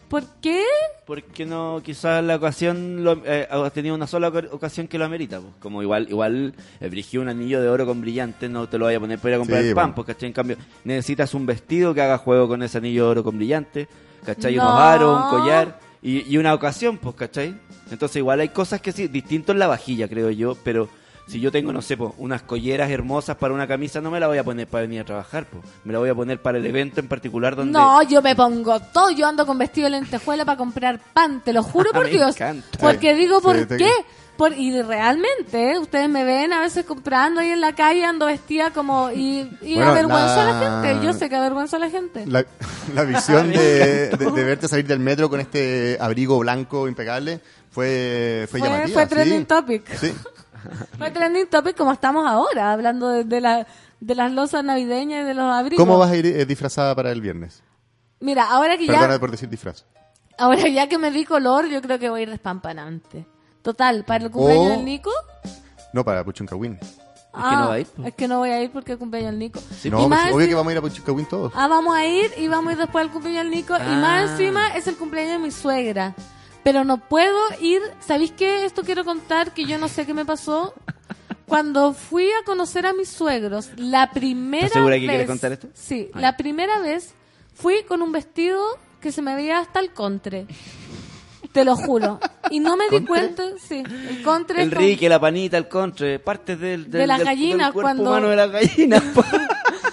¿Por 0.09 0.23
qué? 0.41 0.63
Porque 1.05 1.45
no, 1.45 1.81
quizás 1.83 2.23
la 2.23 2.37
ocasión, 2.37 3.03
lo, 3.03 3.21
eh, 3.25 3.45
has 3.51 3.73
tenido 3.73 3.93
una 3.93 4.07
sola 4.07 4.29
oca- 4.29 4.47
ocasión 4.51 4.87
que 4.87 4.97
lo 4.97 5.03
amerita. 5.03 5.41
pues. 5.41 5.53
Como 5.59 5.81
igual, 5.81 6.07
igual, 6.09 6.53
eh, 6.79 7.17
un 7.17 7.27
anillo 7.27 7.61
de 7.61 7.67
oro 7.67 7.85
con 7.85 7.99
brillantes, 7.99 8.49
no 8.49 8.67
te 8.69 8.77
lo 8.77 8.85
vaya 8.85 8.97
a 8.97 9.01
poner 9.01 9.19
para 9.19 9.31
ir 9.31 9.35
a 9.35 9.39
comprar 9.39 9.61
Sí, 9.63 9.67
el 9.69 9.75
pan, 9.75 9.93
pues, 9.93 10.07
¿cachai? 10.07 10.27
En 10.27 10.33
cambio, 10.33 10.57
necesitas 10.85 11.33
un 11.33 11.45
vestido 11.45 11.93
que 11.93 12.01
haga 12.01 12.17
juego 12.17 12.47
con 12.47 12.63
ese 12.63 12.77
anillo 12.77 13.03
de 13.05 13.09
oro 13.11 13.23
con 13.23 13.37
brillantes, 13.37 13.89
¿cachai? 14.25 14.55
No. 14.55 14.63
Unos 14.63 14.79
aros, 14.79 15.23
un 15.23 15.29
collar 15.29 15.79
y, 16.01 16.33
y 16.33 16.37
una 16.37 16.53
ocasión, 16.53 16.97
pues, 16.97 17.13
¿cachai? 17.15 17.53
Entonces, 17.91 18.15
igual 18.17 18.39
hay 18.39 18.49
cosas 18.49 18.79
que 18.79 18.93
sí, 18.93 19.07
distinto 19.09 19.51
en 19.51 19.59
la 19.59 19.67
vajilla, 19.67 20.07
creo 20.07 20.29
yo, 20.31 20.55
pero 20.63 20.87
si 21.27 21.39
yo 21.41 21.51
tengo, 21.51 21.73
no 21.73 21.81
sé, 21.81 21.97
unas 22.17 22.41
colleras 22.43 22.89
hermosas 22.89 23.35
para 23.35 23.53
una 23.53 23.67
camisa, 23.67 23.99
no 24.01 24.09
me 24.09 24.19
la 24.19 24.27
voy 24.27 24.37
a 24.37 24.43
poner 24.43 24.65
para 24.67 24.83
venir 24.83 25.01
a 25.01 25.05
trabajar, 25.05 25.45
pues. 25.45 25.63
Me 25.83 25.91
la 25.93 25.99
voy 25.99 26.09
a 26.09 26.15
poner 26.15 26.41
para 26.41 26.57
el 26.57 26.65
evento 26.65 26.99
en 27.01 27.07
particular 27.07 27.55
donde... 27.55 27.73
No, 27.73 28.01
yo 28.03 28.21
me 28.21 28.35
pongo 28.35 28.79
todo. 28.79 29.11
Yo 29.11 29.27
ando 29.27 29.45
con 29.45 29.57
vestido 29.57 29.85
de 29.85 29.91
lentejuela 29.91 30.45
para 30.45 30.57
comprar 30.57 30.99
pan. 31.13 31.41
Te 31.43 31.51
lo 31.53 31.63
juro 31.63 31.91
por 31.93 32.05
Me 32.05 32.11
Dios. 32.11 32.35
encanta. 32.35 32.65
Porque 32.79 33.13
digo, 33.13 33.41
¿por 33.41 33.57
Sí, 33.59 33.65
qué? 33.77 33.91
Por, 34.37 34.53
y 34.53 34.79
realmente, 34.83 35.71
¿eh? 35.71 35.79
ustedes 35.79 36.07
me 36.07 36.23
ven 36.23 36.53
a 36.53 36.59
veces 36.61 36.85
comprando 36.85 37.41
ahí 37.41 37.49
en 37.49 37.59
la 37.59 37.73
calle, 37.73 38.05
ando 38.05 38.27
vestida 38.27 38.69
como. 38.69 39.09
Y, 39.09 39.49
y 39.63 39.73
Bueno, 39.73 39.89
avergüenzo 39.91 40.39
a 40.39 40.45
la 40.45 40.59
gente. 40.83 41.05
Yo 41.05 41.13
sé 41.13 41.27
que 41.27 41.35
avergüenzo 41.35 41.75
a 41.77 41.79
la 41.79 41.89
gente. 41.89 42.23
La, 42.27 42.45
la 42.93 43.03
visión 43.03 43.49
de, 43.51 44.09
de- 44.11 44.31
de 44.31 44.43
verte 44.43 44.67
salir 44.67 44.85
del 44.85 44.99
metro 44.99 45.27
con 45.27 45.39
este 45.39 45.97
abrigo 45.99 46.37
blanco 46.37 46.87
impecable 46.87 47.41
fue, 47.71 48.45
fue, 48.49 48.59
Fue- 48.59 48.69
llamativa. 48.69 48.93
fue 48.93 49.03
sí. 49.03 49.09
trending 49.09 49.45
topic. 49.47 49.97
Sí. 49.97 50.13
Fue 50.97 51.11
trending 51.11 51.47
topic 51.47 51.75
como 51.77 51.91
estamos 51.91 52.25
ahora, 52.27 52.71
hablando 52.73 53.09
de, 53.09 53.23
de 53.23 53.41
la, 53.41 53.67
de 53.99 54.15
las 54.15 54.31
losas 54.31 54.63
navideñas 54.63 55.21
y 55.21 55.25
de 55.25 55.33
los 55.33 55.45
abrigos. 55.45 55.83
¿Cómo 55.85 55.97
vas 55.99 56.11
a 56.11 56.15
ir 56.15 56.25
eh, 56.25 56.45
disfrazada 56.45 56.95
para 56.95 57.11
el 57.11 57.21
viernes? 57.21 57.63
Mira, 58.19 58.45
ahora 58.49 58.77
que 58.77 58.85
Perdona 58.87 59.13
ya. 59.15 59.19
por 59.19 59.31
decir 59.31 59.47
disfraz. 59.49 59.85
Ahora 60.39 60.67
ya 60.67 60.87
que 60.87 60.97
me 60.97 61.11
di 61.11 61.25
color, 61.25 61.67
yo 61.67 61.81
creo 61.81 61.97
que 61.99 62.09
voy 62.09 62.19
a 62.21 62.23
ir 62.23 62.29
despampanante. 62.29 63.25
Total, 63.61 64.03
para 64.05 64.25
el 64.25 64.31
cumpleaños 64.31 64.67
O- 64.67 64.69
del 64.71 64.85
Nico. 64.85 65.11
No, 65.93 66.03
para 66.05 66.23
Puchuncahuín. 66.23 66.77
Ah, 67.33 67.55
no 67.61 67.67
va 67.69 67.73
a 67.75 67.79
ir, 67.79 67.87
po. 67.87 68.03
Es 68.03 68.13
que 68.15 68.27
no 68.27 68.39
voy 68.39 68.49
a 68.49 68.61
ir 68.63 68.71
porque 68.71 68.93
el 68.93 68.97
cumpleaños 68.97 69.31
del 69.31 69.39
Nico. 69.39 69.59
Sí, 69.79 69.89
Y 69.89 69.91
no, 69.91 70.07
más 70.09 70.21
pues, 70.23 70.33
obvio 70.35 70.45
enci- 70.45 70.49
que 70.49 70.55
vamos 70.55 70.69
a 70.69 70.73
ir 70.73 70.77
a 70.77 70.81
Puchuncahuín 70.81 71.25
todos. 71.27 71.53
Ah, 71.55 71.67
vamos 71.67 71.95
a 71.95 72.05
ir 72.05 72.31
y 72.37 72.47
vamos 72.47 72.69
a 72.69 72.73
ir 72.73 72.77
después 72.79 73.05
al 73.05 73.11
cumpleaños 73.11 73.43
del 73.43 73.51
Nico. 73.51 73.75
Y 73.75 73.79
más 73.95 74.29
Ah. 74.29 74.31
encima 74.31 74.67
es 74.75 74.87
el 74.87 74.95
cumpleaños 74.95 75.33
de 75.33 75.39
mi 75.39 75.51
suegra. 75.51 76.15
Pero 76.67 76.83
no 76.83 76.97
puedo 76.97 77.39
ir. 77.61 77.81
¿Sabéis 78.05 78.33
qué? 78.33 78.65
Esto 78.65 78.83
quiero 78.83 79.05
contar 79.05 79.53
que 79.53 79.63
yo 79.63 79.77
no 79.77 79.87
sé 79.87 80.05
qué 80.05 80.13
me 80.13 80.25
pasó. 80.25 80.73
Cuando 81.45 81.93
fui 81.93 82.25
a 82.29 82.43
conocer 82.43 82.85
a 82.85 82.91
mis 82.91 83.07
suegros, 83.07 83.69
la 83.77 84.11
primera 84.11 84.65
¿Estás 84.65 84.79
segura 84.81 84.95
que 84.95 84.99
vez. 85.03 85.09
quieres 85.11 85.27
contar 85.27 85.53
esto? 85.53 85.69
Sí, 85.73 86.09
Ah. 86.13 86.19
la 86.19 86.35
primera 86.35 86.79
vez 86.79 87.13
fui 87.53 87.83
con 87.87 88.01
un 88.01 88.11
vestido 88.11 88.61
que 88.99 89.13
se 89.13 89.21
me 89.21 89.33
veía 89.33 89.59
hasta 89.59 89.79
el 89.79 89.91
contre. 89.93 90.45
Te 91.57 91.65
lo 91.65 91.75
juro. 91.75 92.19
Y 92.51 92.59
no 92.59 92.77
me 92.77 92.87
di 92.89 93.03
cuenta, 93.03 93.43
sí. 93.67 93.81
El 94.09 94.21
contre 94.21 94.61
El 94.61 94.69
rique, 94.69 95.09
la 95.09 95.19
panita, 95.19 95.57
el 95.57 95.67
contre, 95.67 96.19
partes 96.19 96.59
del, 96.59 96.83
del, 96.83 96.91
De 97.01 97.07
las 97.07 97.17
del- 97.17 97.27
gallinas, 97.27 97.67
del 97.67 97.73
cuerpo 97.73 97.81
cuando- 97.87 98.03
humano 98.11 98.27
de 98.29 98.35
las 98.35 98.51
gallinas. 98.51 99.03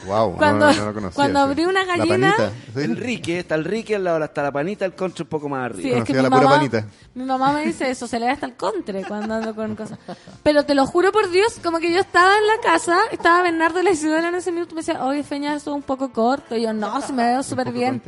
Wow, 0.07 0.35
Cuando- 0.37 0.67
no, 0.71 0.73
no 0.79 0.85
lo 0.87 0.93
conocía. 0.95 1.15
cuando 1.15 1.39
sí. 1.41 1.51
abrí 1.51 1.65
una 1.65 1.85
gallina- 1.87 2.35
panita. 2.37 2.53
sí. 2.75 2.81
el 2.83 2.97
rique, 2.99 3.39
está 3.39 3.55
el 3.55 3.65
rique 3.65 3.97
al 3.97 4.05
lado, 4.05 4.23
está 4.23 4.43
la 4.43 4.53
panita, 4.53 4.85
el 4.85 4.93
contre 4.95 5.23
un 5.23 5.29
poco 5.31 5.49
más 5.49 5.65
arriba. 5.71 5.89
Sí, 5.89 5.99
es 6.01 6.05
que 6.05 6.13
mi 6.13 6.21
la 6.23 6.29
pura 6.29 6.43
mamá, 6.43 6.57
panita. 6.57 6.87
mi 7.15 7.25
mamá 7.25 7.53
me 7.55 7.65
dice 7.65 7.91
eso, 7.91 8.07
se 8.07 8.21
le 8.21 8.27
da 8.27 8.33
hasta 8.33 8.45
el 8.45 8.55
contre 8.57 9.03
cuando 9.05 9.35
ando 9.37 9.55
con 9.55 9.75
cosas. 9.75 9.99
Pero 10.43 10.65
te 10.65 10.75
lo 10.75 10.87
juro 10.87 11.11
por 11.13 11.31
Dios, 11.31 11.59
como 11.63 11.79
que 11.79 11.91
yo 11.91 11.99
estaba 12.01 12.37
en 12.37 12.47
la 12.47 12.59
casa, 12.63 12.99
estaba 13.11 13.43
Bernardo 13.43 13.81
y 13.81 13.85
la 13.85 13.91
Isidora 13.93 14.29
en 14.29 14.35
ese 14.35 14.53
minuto, 14.53 14.73
y 14.73 14.75
me 14.75 14.81
decía, 14.83 15.03
oye, 15.03 15.23
Feña, 15.23 15.55
eso 15.57 15.71
es 15.71 15.77
un 15.77 15.83
poco 15.83 16.13
corto. 16.13 16.55
Y 16.57 16.63
yo, 16.65 16.75
no, 16.75 17.01
si 17.07 17.15
me 17.15 17.25
veo 17.25 17.43
súper 17.43 17.73
bien. 17.73 18.03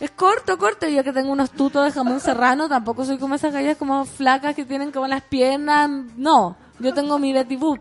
Es 0.00 0.10
corto, 0.10 0.58
corto. 0.58 0.86
Yo 0.88 1.04
que 1.04 1.12
tengo 1.12 1.30
unos 1.32 1.50
tutos 1.50 1.84
de 1.84 1.92
jamón 1.92 2.20
serrano, 2.20 2.68
tampoco 2.68 3.04
soy 3.04 3.18
como 3.18 3.34
esas 3.36 3.52
gallas 3.52 3.76
como 3.76 4.04
flacas 4.04 4.54
que 4.54 4.64
tienen 4.64 4.90
como 4.92 5.06
las 5.06 5.22
piernas. 5.22 5.88
No, 6.16 6.56
yo 6.78 6.92
tengo 6.94 7.18
mi 7.18 7.32
Betty 7.32 7.56
Boop. 7.56 7.80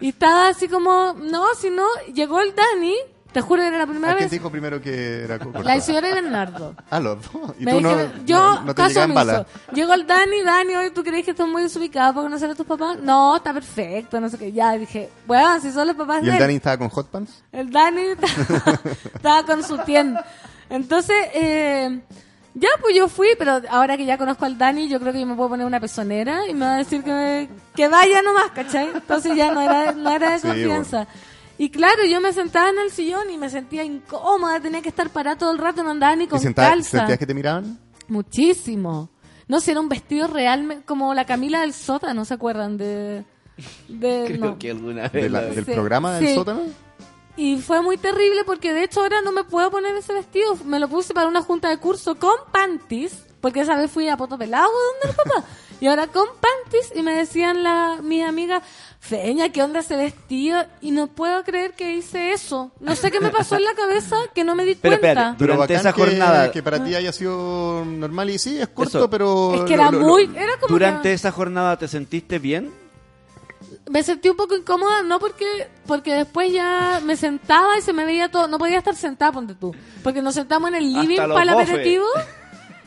Y 0.00 0.08
estaba 0.10 0.48
así 0.48 0.66
como, 0.68 1.12
no, 1.14 1.44
si 1.58 1.68
no, 1.68 1.84
llegó 2.14 2.40
el 2.40 2.54
Dani, 2.54 2.94
te 3.32 3.42
juro 3.42 3.60
que 3.60 3.68
era 3.68 3.76
la 3.78 3.86
primera 3.86 4.12
¿A 4.12 4.16
quién 4.16 4.24
vez, 4.24 4.30
te 4.30 4.36
dijo 4.36 4.50
primero 4.50 4.80
que 4.80 5.24
era 5.24 5.38
corto? 5.38 5.62
la 5.62 5.76
Isidora 5.76 6.08
y 6.08 6.14
Bernardo. 6.14 6.74
Ah, 6.88 6.98
los 6.98 7.18
dos. 7.32 7.52
Y 7.58 7.64
Me 7.66 7.72
tú 7.72 7.80
no, 7.82 7.90
yo, 8.24 8.38
no, 8.38 8.62
no 8.62 8.74
te 8.74 8.82
caso 8.82 9.02
omiso. 9.04 9.46
Llegó 9.74 9.92
el 9.92 10.06
Dani, 10.06 10.40
Dani, 10.42 10.74
hoy 10.76 10.90
tú 10.90 11.04
crees 11.04 11.24
que 11.26 11.32
estás 11.32 11.46
muy 11.46 11.62
desubicado 11.62 12.14
para 12.14 12.24
conocer 12.24 12.50
a 12.50 12.54
tus 12.54 12.64
papás. 12.66 12.98
No, 12.98 13.36
está 13.36 13.52
perfecto, 13.52 14.18
no 14.20 14.30
sé 14.30 14.38
qué. 14.38 14.52
Ya 14.52 14.72
dije, 14.72 15.10
bueno, 15.26 15.60
si 15.60 15.70
son 15.70 15.86
los 15.86 15.96
papás 15.96 16.22
¿Y 16.22 16.26
de 16.26 16.28
el 16.30 16.34
él. 16.36 16.40
Dani 16.40 16.54
estaba 16.54 16.78
con 16.78 16.88
hot 16.88 17.08
pants? 17.08 17.44
El 17.52 17.70
Dani 17.70 18.00
estaba, 18.00 18.80
estaba 19.14 19.42
con 19.44 19.62
su 19.62 19.76
tienda. 19.78 20.24
Entonces, 20.70 21.16
eh, 21.34 22.00
ya 22.54 22.68
pues 22.80 22.96
yo 22.96 23.08
fui, 23.08 23.28
pero 23.38 23.60
ahora 23.68 23.96
que 23.96 24.06
ya 24.06 24.16
conozco 24.16 24.44
al 24.46 24.56
Dani, 24.56 24.88
yo 24.88 24.98
creo 25.00 25.12
que 25.12 25.20
yo 25.20 25.26
me 25.26 25.34
puedo 25.34 25.50
poner 25.50 25.66
una 25.66 25.80
pezonera 25.80 26.46
y 26.48 26.54
me 26.54 26.64
va 26.64 26.74
a 26.76 26.78
decir 26.78 27.02
que, 27.02 27.12
me- 27.12 27.48
que 27.74 27.88
vaya 27.88 28.22
nomás, 28.22 28.50
¿cachai? 28.52 28.88
Entonces 28.94 29.36
ya 29.36 29.52
no 29.52 29.60
era, 29.60 29.92
no 29.92 30.10
era 30.10 30.30
de 30.32 30.38
Sí, 30.38 30.46
confianza. 30.46 31.06
Y 31.58 31.68
claro, 31.70 32.04
yo 32.08 32.20
me 32.22 32.32
sentaba 32.32 32.70
en 32.70 32.78
el 32.78 32.90
sillón 32.90 33.30
y 33.30 33.36
me 33.36 33.50
sentía 33.50 33.84
incómoda, 33.84 34.60
tenía 34.60 34.80
que 34.80 34.88
estar 34.88 35.10
parada 35.10 35.36
todo 35.36 35.52
el 35.52 35.58
rato, 35.58 35.82
no 35.82 35.90
andaba 35.90 36.16
ni 36.16 36.24
¿Y 36.24 36.28
con 36.28 36.40
senta- 36.40 36.70
calza. 36.70 36.98
sentías 36.98 37.18
que 37.18 37.26
te 37.26 37.34
miraban? 37.34 37.78
Muchísimo. 38.08 39.10
No, 39.48 39.60
si 39.60 39.72
era 39.72 39.80
un 39.80 39.88
vestido 39.88 40.28
real, 40.28 40.82
como 40.86 41.12
la 41.12 41.24
Camila 41.26 41.60
del 41.62 41.72
Sótano, 41.72 42.24
¿se 42.24 42.34
acuerdan? 42.34 42.76
De, 42.76 43.24
de 43.88 44.24
Creo 44.28 44.38
no. 44.52 44.58
que 44.58 44.70
alguna 44.70 45.02
vez. 45.08 45.12
De 45.12 45.28
la- 45.28 45.40
la- 45.42 45.48
¿Del 45.48 45.64
Sí, 45.64 45.72
programa 45.72 46.14
del 46.14 46.28
sí. 46.28 46.34
sótano? 46.34 46.60
Y 47.36 47.56
fue 47.58 47.80
muy 47.82 47.96
terrible 47.96 48.44
porque 48.44 48.72
de 48.74 48.84
hecho 48.84 49.00
ahora 49.02 49.22
no 49.22 49.32
me 49.32 49.44
puedo 49.44 49.70
poner 49.70 49.94
ese 49.96 50.12
vestido. 50.12 50.56
Me 50.64 50.78
lo 50.78 50.88
puse 50.88 51.14
para 51.14 51.28
una 51.28 51.42
junta 51.42 51.68
de 51.68 51.78
curso 51.78 52.16
con 52.16 52.34
panties, 52.52 53.24
porque 53.40 53.60
esa 53.60 53.76
vez 53.76 53.90
fui 53.90 54.08
a 54.08 54.16
Poto 54.16 54.36
Pelado 54.36 54.68
donde 54.70 55.10
el 55.10 55.14
papá. 55.16 55.44
Y 55.80 55.86
ahora 55.86 56.08
con 56.08 56.26
panties 56.26 56.92
y 56.94 57.02
me 57.02 57.14
decían 57.14 57.62
la 57.62 57.98
mi 58.02 58.22
amiga, 58.22 58.60
Feña, 58.98 59.48
¿qué 59.48 59.62
onda 59.62 59.80
ese 59.80 59.96
vestido? 59.96 60.62
Y 60.82 60.90
no 60.90 61.06
puedo 61.06 61.42
creer 61.42 61.72
que 61.72 61.94
hice 61.94 62.32
eso. 62.32 62.70
No 62.80 62.94
sé 62.94 63.10
qué 63.10 63.18
me 63.18 63.30
pasó 63.30 63.56
en 63.56 63.64
la 63.64 63.72
cabeza 63.72 64.16
que 64.34 64.44
no 64.44 64.54
me 64.54 64.66
di 64.66 64.74
Pero 64.74 65.00
cuenta. 65.00 65.34
Pero 65.38 65.54
Durante 65.54 65.74
esa 65.76 65.92
jornada- 65.92 66.52
Que 66.52 66.62
para 66.62 66.84
ti 66.84 66.94
haya 66.94 67.10
sido 67.14 67.82
normal 67.86 68.28
y 68.28 68.38
sí, 68.38 68.58
es 68.60 68.68
corto, 68.68 68.98
Eso. 68.98 69.08
pero... 69.10 69.54
es 69.54 69.62
que 69.62 69.72
era 69.72 69.90
lo- 69.90 70.00
lo- 70.00 70.06
muy, 70.08 70.24
era 70.36 70.58
como 70.60 70.74
Durante 70.74 71.08
que 71.08 71.14
esa 71.14 71.32
jornada, 71.32 71.78
¿te 71.78 71.88
sentiste 71.88 72.38
bien? 72.38 72.70
Me 73.90 74.04
sentí 74.04 74.28
un 74.28 74.36
poco 74.36 74.54
incómoda, 74.54 75.02
no 75.02 75.18
porque 75.18 75.68
porque 75.86 76.14
después 76.14 76.52
ya 76.52 77.00
me 77.04 77.16
sentaba 77.16 77.76
y 77.76 77.82
se 77.82 77.92
me 77.92 78.04
veía 78.04 78.30
todo, 78.30 78.46
no 78.46 78.56
podía 78.56 78.78
estar 78.78 78.94
sentada, 78.94 79.32
ponte 79.32 79.54
tú, 79.54 79.74
porque 80.04 80.22
nos 80.22 80.34
sentamos 80.34 80.68
en 80.70 80.76
el 80.76 80.92
living 80.92 81.16
para 81.16 81.42
el 81.42 81.48
aperitivo 81.48 82.06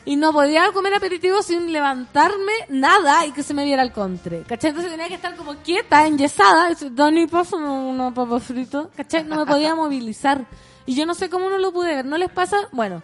y 0.06 0.16
no 0.16 0.32
podía 0.32 0.72
comer 0.72 0.94
aperitivo 0.94 1.42
sin 1.42 1.72
levantarme 1.72 2.52
nada 2.70 3.26
y 3.26 3.32
que 3.32 3.42
se 3.42 3.52
me 3.52 3.64
viera 3.64 3.82
el 3.82 3.92
contre. 3.92 4.42
¿Cachai? 4.42 4.70
Entonces 4.70 4.92
tenía 4.92 5.08
que 5.08 5.14
estar 5.14 5.36
como 5.36 5.56
quieta, 5.56 6.06
enyesada. 6.06 6.66
y 6.66 6.70
decir, 6.70 6.94
Dani, 6.94 7.26
pásame 7.26 7.68
unos 7.68 8.12
papas 8.12 8.42
fritos. 8.42 8.88
¿Cachai? 8.96 9.24
No 9.24 9.36
me 9.36 9.46
podía 9.46 9.74
movilizar. 9.74 10.44
Y 10.86 10.94
yo 10.94 11.06
no 11.06 11.14
sé 11.14 11.30
cómo 11.30 11.48
no 11.48 11.58
lo 11.58 11.72
pude 11.72 11.94
ver. 11.94 12.04
¿No 12.04 12.18
les 12.18 12.30
pasa? 12.30 12.68
Bueno. 12.72 13.02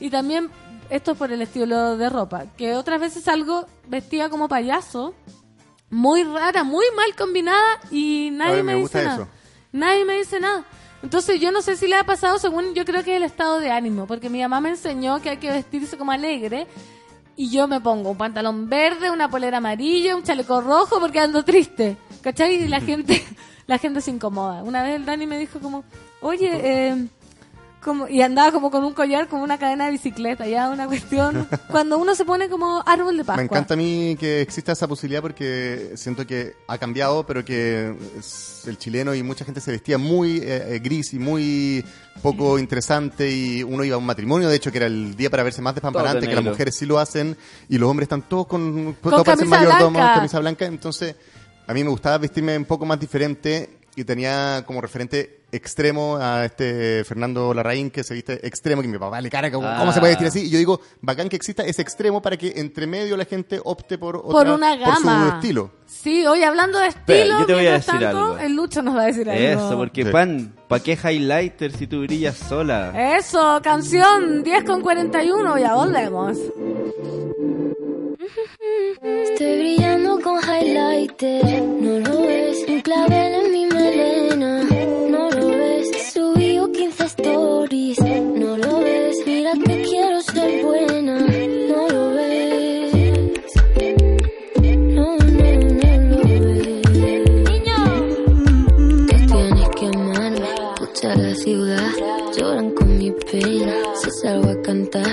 Y 0.00 0.10
también, 0.10 0.50
esto 0.88 1.12
es 1.12 1.18
por 1.18 1.30
el 1.30 1.42
estilo 1.42 1.96
de 1.96 2.08
ropa. 2.08 2.46
Que 2.56 2.74
otras 2.74 3.00
veces 3.00 3.22
salgo 3.22 3.66
vestida 3.86 4.28
como 4.28 4.48
payaso. 4.48 5.14
Muy 5.90 6.22
rara, 6.24 6.64
muy 6.64 6.86
mal 6.96 7.14
combinada 7.16 7.80
y 7.90 8.30
nadie 8.32 8.62
me, 8.62 8.74
me 8.74 8.80
dice 8.80 9.02
nada. 9.02 9.14
eso. 9.14 9.28
Nadie 9.72 10.04
me 10.04 10.14
dice 10.14 10.40
nada. 10.40 10.64
Entonces 11.02 11.40
yo 11.40 11.50
no 11.50 11.62
sé 11.62 11.76
si 11.76 11.86
le 11.86 11.96
ha 11.96 12.04
pasado 12.04 12.38
según 12.38 12.74
yo 12.74 12.84
creo 12.84 13.02
que 13.02 13.12
es 13.12 13.16
el 13.16 13.22
estado 13.22 13.58
de 13.58 13.70
ánimo, 13.70 14.06
porque 14.06 14.28
mi 14.28 14.40
mamá 14.40 14.60
me 14.60 14.70
enseñó 14.70 15.20
que 15.20 15.30
hay 15.30 15.36
que 15.38 15.50
vestirse 15.50 15.96
como 15.96 16.12
alegre 16.12 16.66
y 17.36 17.50
yo 17.50 17.66
me 17.66 17.80
pongo 17.80 18.10
un 18.10 18.18
pantalón 18.18 18.68
verde, 18.68 19.10
una 19.10 19.30
polera 19.30 19.58
amarilla, 19.58 20.14
un 20.14 20.22
chaleco 20.22 20.60
rojo 20.60 21.00
porque 21.00 21.20
ando 21.20 21.42
triste, 21.42 21.96
¿cachai? 22.20 22.64
Y 22.64 22.68
la 22.68 22.80
gente, 22.80 23.24
la 23.66 23.78
gente 23.78 24.02
se 24.02 24.10
incomoda. 24.10 24.62
Una 24.62 24.82
vez 24.82 24.96
el 24.96 25.06
Dani 25.06 25.26
me 25.26 25.38
dijo 25.38 25.58
como, 25.58 25.84
oye, 26.20 26.50
eh, 26.52 27.06
como, 27.82 28.08
y 28.08 28.22
andaba 28.22 28.52
como 28.52 28.70
con 28.70 28.84
un 28.84 28.92
collar, 28.92 29.26
como 29.28 29.42
una 29.42 29.58
cadena 29.58 29.86
de 29.86 29.92
bicicleta, 29.92 30.46
ya 30.46 30.68
una 30.70 30.86
cuestión. 30.86 31.48
Cuando 31.68 31.98
uno 31.98 32.14
se 32.14 32.24
pone 32.24 32.48
como 32.48 32.82
árbol 32.86 33.16
de 33.16 33.24
Pascua. 33.24 33.36
Me 33.36 33.44
encanta 33.44 33.74
a 33.74 33.76
mí 33.76 34.16
que 34.20 34.40
exista 34.42 34.72
esa 34.72 34.86
posibilidad 34.86 35.22
porque 35.22 35.92
siento 35.96 36.26
que 36.26 36.54
ha 36.68 36.78
cambiado, 36.78 37.24
pero 37.26 37.44
que 37.44 37.94
es- 38.18 38.48
el 38.66 38.76
chileno 38.76 39.14
y 39.14 39.22
mucha 39.22 39.44
gente 39.46 39.58
se 39.60 39.70
vestía 39.72 39.96
muy 39.96 40.36
eh, 40.38 40.74
eh, 40.76 40.80
gris 40.80 41.14
y 41.14 41.18
muy 41.18 41.82
poco 42.22 42.58
interesante 42.58 43.30
y 43.30 43.62
uno 43.62 43.82
iba 43.84 43.94
a 43.94 43.98
un 43.98 44.04
matrimonio, 44.04 44.48
de 44.50 44.56
hecho, 44.56 44.70
que 44.70 44.76
era 44.78 44.86
el 44.86 45.16
día 45.16 45.30
para 45.30 45.42
verse 45.42 45.62
más 45.62 45.74
despampanante, 45.74 46.28
que 46.28 46.34
las 46.34 46.44
mujeres 46.44 46.76
sí 46.76 46.84
lo 46.84 46.98
hacen 46.98 47.36
y 47.70 47.78
los 47.78 47.88
hombres 47.88 48.04
están 48.04 48.22
todos 48.28 48.46
con, 48.46 48.92
Con 49.00 49.10
todos 49.12 49.24
parecen 49.24 49.48
camisa 49.48 49.64
mayordomos, 49.70 49.92
blanca. 50.02 50.14
camisa 50.16 50.38
blanca, 50.40 50.66
entonces 50.66 51.16
a 51.66 51.72
mí 51.72 51.82
me 51.82 51.88
gustaba 51.90 52.18
vestirme 52.18 52.54
un 52.58 52.66
poco 52.66 52.84
más 52.84 53.00
diferente 53.00 53.79
y 54.00 54.04
tenía 54.04 54.64
como 54.66 54.80
referente 54.80 55.40
extremo 55.52 56.16
a 56.20 56.44
este 56.44 57.04
Fernando 57.04 57.52
Larraín 57.52 57.90
que 57.90 58.04
se 58.04 58.14
viste 58.14 58.46
extremo, 58.46 58.82
que 58.82 58.88
mi 58.88 58.98
papá 58.98 59.20
le 59.20 59.28
cara, 59.30 59.50
¿cómo, 59.50 59.68
cómo 59.78 59.92
se 59.92 59.98
puede 60.00 60.12
vestir 60.12 60.28
así? 60.28 60.46
Y 60.46 60.50
yo 60.50 60.58
digo, 60.58 60.80
bacán 61.00 61.28
que 61.28 61.36
exista 61.36 61.64
ese 61.64 61.82
extremo 61.82 62.22
para 62.22 62.36
que 62.36 62.52
entre 62.56 62.86
medio 62.86 63.16
la 63.16 63.24
gente 63.24 63.60
opte 63.64 63.98
por, 63.98 64.16
otra, 64.16 64.30
por 64.30 64.48
una 64.48 64.76
por 64.78 64.94
su 64.96 65.02
gama. 65.04 65.32
estilo. 65.36 65.70
Sí, 65.86 66.24
hoy 66.26 66.42
hablando 66.44 66.78
de 66.78 66.86
estilo, 66.88 67.40
yo 67.40 67.46
te 67.46 67.52
voy 67.54 67.66
a 67.66 67.70
mientras 67.72 67.86
decir 67.86 68.00
tanto, 68.00 68.18
algo. 68.18 68.38
el 68.38 68.54
Lucho 68.54 68.80
nos 68.82 68.96
va 68.96 69.02
a 69.02 69.06
decir 69.06 69.28
algo. 69.28 69.42
Eso, 69.66 69.76
porque 69.76 70.04
Sí. 70.04 70.10
pan, 70.10 70.54
¿pa' 70.68 70.80
qué 70.80 70.92
highlighter 71.02 71.72
si 71.72 71.86
tú 71.88 72.02
brillas 72.02 72.36
sola? 72.36 73.16
Eso, 73.18 73.60
canción 73.62 74.42
10 74.44 74.64
con 74.64 74.80
41, 74.82 75.58
ya 75.58 75.74
volvemos. 75.74 76.38
Estoy 78.20 79.58
brillando 79.58 80.20
con 80.20 80.38
highlighter, 80.42 81.62
no 81.62 82.00
lo 82.00 82.20
ves. 82.20 82.66
Un 82.68 82.80
clavel 82.82 83.34
en 83.34 83.50
mi 83.50 83.64
melena, 83.64 84.62
no 85.08 85.30
lo 85.30 85.48
ves. 85.48 85.90
He 85.90 86.10
subido 86.12 86.70
15 86.70 87.04
stories, 87.04 87.98
no 87.98 88.58
lo 88.58 88.80
ves. 88.80 89.16
Mira 89.24 89.52
que 89.54 89.82
quiero 89.82 90.20
ser 90.20 90.62
buena, 90.62 91.18
no 91.18 91.88
lo 91.88 92.10
ves. 92.10 92.92
No, 94.96 95.16
no, 95.16 95.56
no 95.56 96.08
lo 96.10 96.18
ves. 96.22 96.82
Tú 99.08 99.16
tienes 99.32 99.68
que 99.76 99.86
amarme, 99.86 100.48
escucha 100.74 101.16
la 101.16 101.34
ciudad. 101.34 101.90
Lloran 102.36 102.70
con 102.72 102.98
mi 102.98 103.12
pena, 103.12 103.74
si 103.94 104.10
salgo 104.10 104.50
a 104.50 104.60
cantar. 104.60 105.06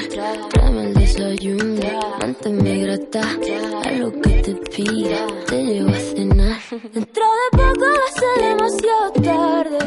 Tráeme 2.41 2.71
el 2.73 2.99
desayuno, 2.99 3.81
manténme 3.81 3.81
grata. 3.81 3.89
A 3.89 3.91
lo 3.93 4.11
que 4.21 4.29
te 4.41 4.53
pida, 4.55 5.27
te 5.47 5.63
llevo 5.63 5.89
a 5.89 5.99
cenar. 5.99 6.59
Dentro 6.93 7.23
de 7.39 7.57
poco 7.57 7.85
va 7.85 8.05
a 8.07 8.19
ser 8.19 8.35
demasiado 8.49 9.11
tarde. 9.23 9.77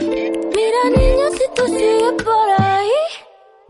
Mira, 0.57 0.83
niña, 0.97 1.27
si 1.33 1.45
tú 1.55 1.67
sigues 1.67 2.15
por 2.25 2.49
ahí, 2.59 3.01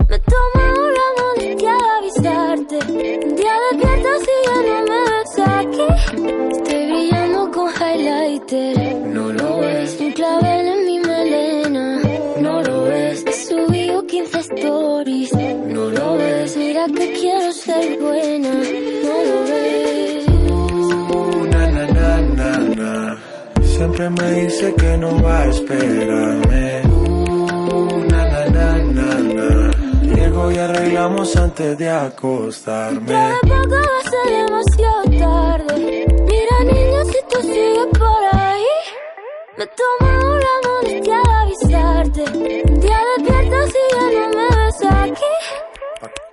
me 0.08 0.18
toma 0.18 0.64
una 0.88 1.06
molestia 1.20 1.74
de 1.74 1.88
avisarte. 1.98 2.76
Un 2.92 3.36
día 3.36 3.54
despierta 3.70 4.12
si 4.24 4.34
ya 4.46 4.56
no 4.66 4.76
me 4.88 5.00
ves 5.10 5.34
aquí. 5.58 5.86
Estoy 6.52 6.86
brillando 6.86 7.50
con 7.50 7.68
highlighter, 7.68 8.96
no 9.06 9.32
lo 9.32 9.58
ves. 9.58 10.00
Un 10.00 10.12
clavel 10.12 10.66
en 10.68 10.86
mi 10.86 10.98
melena, 11.00 12.00
no 12.38 12.62
lo 12.62 12.84
ves. 12.84 13.24
He 13.26 13.32
subido 13.32 14.06
15 14.06 14.38
stories. 14.40 15.30
Mira 16.56 16.86
que 16.86 17.12
quiero 17.12 17.52
ser 17.52 17.98
buena, 18.00 18.50
no 19.04 19.14
lo 19.28 19.38
ves. 19.50 20.26
na, 21.52 21.66
na, 21.70 21.86
na, 21.86 22.20
na, 22.38 22.58
na. 22.58 23.18
Siempre 23.62 24.10
me 24.10 24.30
dice 24.42 24.74
que 24.74 24.96
no 24.98 25.22
va 25.22 25.42
a 25.42 25.46
esperarme. 25.48 26.82
Uh, 26.86 28.04
na, 28.10 28.22
na, 28.32 28.46
na, 28.56 28.78
na, 28.96 29.14
na. 29.36 29.70
Llego 30.02 30.50
y 30.50 30.58
arreglamos 30.58 31.36
antes 31.36 31.78
de 31.78 31.88
acostarme. 31.88 33.14
Poco 33.42 33.74
va 33.74 33.96
a 33.98 34.10
ser 34.10 34.26
demasiado 34.42 35.02
tarde. 35.18 36.06
Mira, 36.28 36.56
niña, 36.64 37.04
si 37.04 37.18
tú 37.30 37.40
sigues 37.42 37.86
por 37.98 38.22
ahí, 38.40 38.64
me 39.56 39.66
toma 39.66 40.18
una 40.36 40.54
molestia 40.66 41.20
de 41.22 41.32
avisarte. 41.42 42.69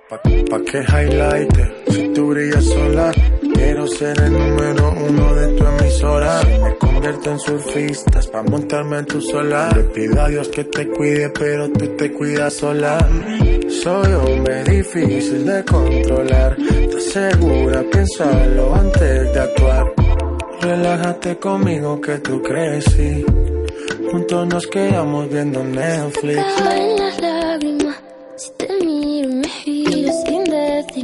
Pa, 0.08 0.18
que 0.64 0.78
highlighter, 0.80 1.84
si 1.90 2.08
tú 2.14 2.28
brillas 2.28 2.64
sola, 2.64 3.12
quiero 3.52 3.86
ser 3.86 4.18
el 4.18 4.32
número 4.32 4.94
uno 5.06 5.34
de 5.34 5.48
tu 5.48 5.66
emisora. 5.66 6.40
Me 6.62 6.78
convierto 6.78 7.30
en 7.32 7.38
surfistas 7.38 8.26
pa' 8.28 8.42
montarme 8.42 9.00
en 9.00 9.04
tu 9.04 9.20
sola. 9.20 9.68
Le 9.76 9.82
pido 9.84 10.22
a 10.22 10.28
Dios 10.28 10.48
que 10.48 10.64
te 10.64 10.88
cuide, 10.88 11.28
pero 11.28 11.68
tú 11.68 11.86
te 11.98 12.10
cuidas 12.10 12.54
sola. 12.54 12.96
Soy 13.68 14.12
hombre 14.14 14.64
difícil 14.64 15.44
de 15.44 15.62
controlar. 15.66 16.56
¿Estás 16.58 17.04
segura? 17.04 17.84
Piénsalo 17.92 18.74
antes 18.74 19.34
de 19.34 19.40
actuar. 19.40 19.92
Relájate 20.62 21.36
conmigo 21.36 22.00
que 22.00 22.16
tú 22.20 22.42
crees, 22.42 22.84
sí. 22.96 23.26
Juntos 24.10 24.46
nos 24.46 24.66
quedamos 24.68 25.28
viendo 25.28 25.62
Netflix. 25.62 26.42
Te 28.56 28.77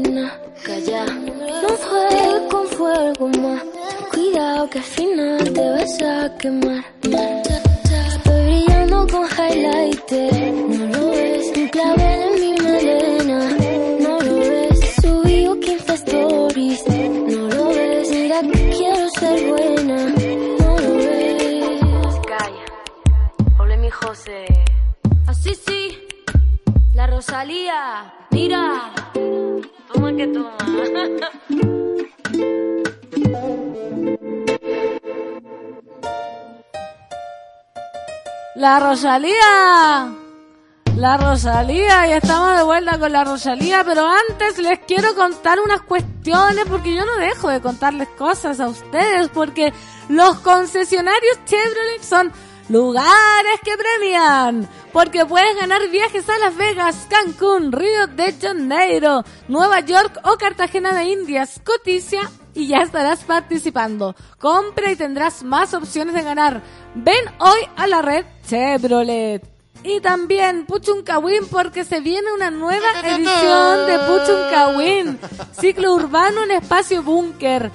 Calla. 0.02 1.04
No 1.06 1.68
juegues 1.68 2.42
con 2.50 2.66
fuego 2.66 3.28
más. 3.28 3.62
Cuidado 4.10 4.68
que 4.70 4.78
al 4.78 4.84
final 4.84 5.52
te 5.52 5.70
vas 5.70 6.02
a 6.02 6.36
quemar. 6.36 6.84
Estoy 7.02 8.44
brillando 8.44 9.06
con 9.06 9.24
highlighter. 9.24 10.52
No 10.52 10.86
lo 10.86 11.10
ves. 11.10 11.52
Un 11.56 11.68
clavel 11.68 12.22
en 12.22 12.40
mi 12.40 12.52
melena. 12.60 13.50
No 14.00 14.18
lo 14.20 14.38
ves. 14.38 14.94
Subido 15.00 15.60
15 15.60 15.94
stories. 15.94 16.84
No 16.88 17.48
lo 17.48 17.68
ves. 17.68 18.10
Mira 18.10 18.40
que 18.40 18.70
quiero 18.70 19.08
ser 19.10 19.48
buena. 19.48 19.96
No 20.58 20.78
lo 20.78 20.94
ves. 20.96 22.20
Calla. 22.26 23.60
Ole 23.60 23.76
mi 23.76 23.90
José. 23.90 24.44
Así 25.28 25.54
sí, 25.54 25.98
la 26.94 27.06
Rosalía, 27.06 28.12
mira. 28.34 28.92
Toma 29.92 30.12
que 30.16 30.26
toma. 30.26 30.56
La 38.56 38.80
Rosalía. 38.80 40.12
La 40.96 41.16
Rosalía, 41.16 42.08
y 42.08 42.12
estamos 42.12 42.56
de 42.56 42.62
vuelta 42.62 42.98
con 43.00 43.12
la 43.12 43.24
Rosalía, 43.24 43.82
pero 43.84 44.06
antes 44.06 44.58
les 44.58 44.78
quiero 44.80 45.12
contar 45.16 45.58
unas 45.58 45.82
cuestiones 45.82 46.64
porque 46.68 46.94
yo 46.94 47.04
no 47.04 47.16
dejo 47.16 47.48
de 47.48 47.60
contarles 47.60 48.08
cosas 48.10 48.60
a 48.60 48.68
ustedes 48.68 49.28
porque 49.28 49.72
los 50.08 50.38
concesionarios 50.38 51.44
Chevrolet 51.46 52.00
son 52.00 52.32
lugares 52.68 53.60
que 53.62 53.72
premian, 53.76 54.68
porque 54.92 55.26
puedes 55.26 55.56
ganar 55.56 55.88
viajes 55.90 56.28
a 56.28 56.38
Las 56.38 56.56
Vegas, 56.56 57.06
Cancún, 57.08 57.72
Río 57.72 58.06
de 58.08 58.32
Janeiro, 58.32 59.24
Nueva 59.48 59.80
York 59.80 60.20
o 60.24 60.36
Cartagena 60.36 60.94
de 60.94 61.04
Indias, 61.04 61.60
Coticia 61.64 62.30
y 62.54 62.68
ya 62.68 62.78
estarás 62.78 63.24
participando. 63.24 64.14
Compra 64.38 64.90
y 64.90 64.96
tendrás 64.96 65.42
más 65.42 65.74
opciones 65.74 66.14
de 66.14 66.22
ganar. 66.22 66.62
Ven 66.94 67.24
hoy 67.38 67.60
a 67.76 67.86
la 67.86 68.02
red 68.02 68.24
Chevrolet. 68.46 69.53
Y 69.82 70.00
también 70.00 70.64
Puchuncawin 70.64 71.46
porque 71.50 71.84
se 71.84 72.00
viene 72.00 72.32
una 72.32 72.50
nueva 72.50 72.86
edición 73.02 73.86
de 73.86 73.98
Puchuncawin, 73.98 75.18
ciclo 75.60 75.94
urbano 75.94 76.44
en 76.44 76.52
espacio 76.52 77.02
búnker. 77.02 77.70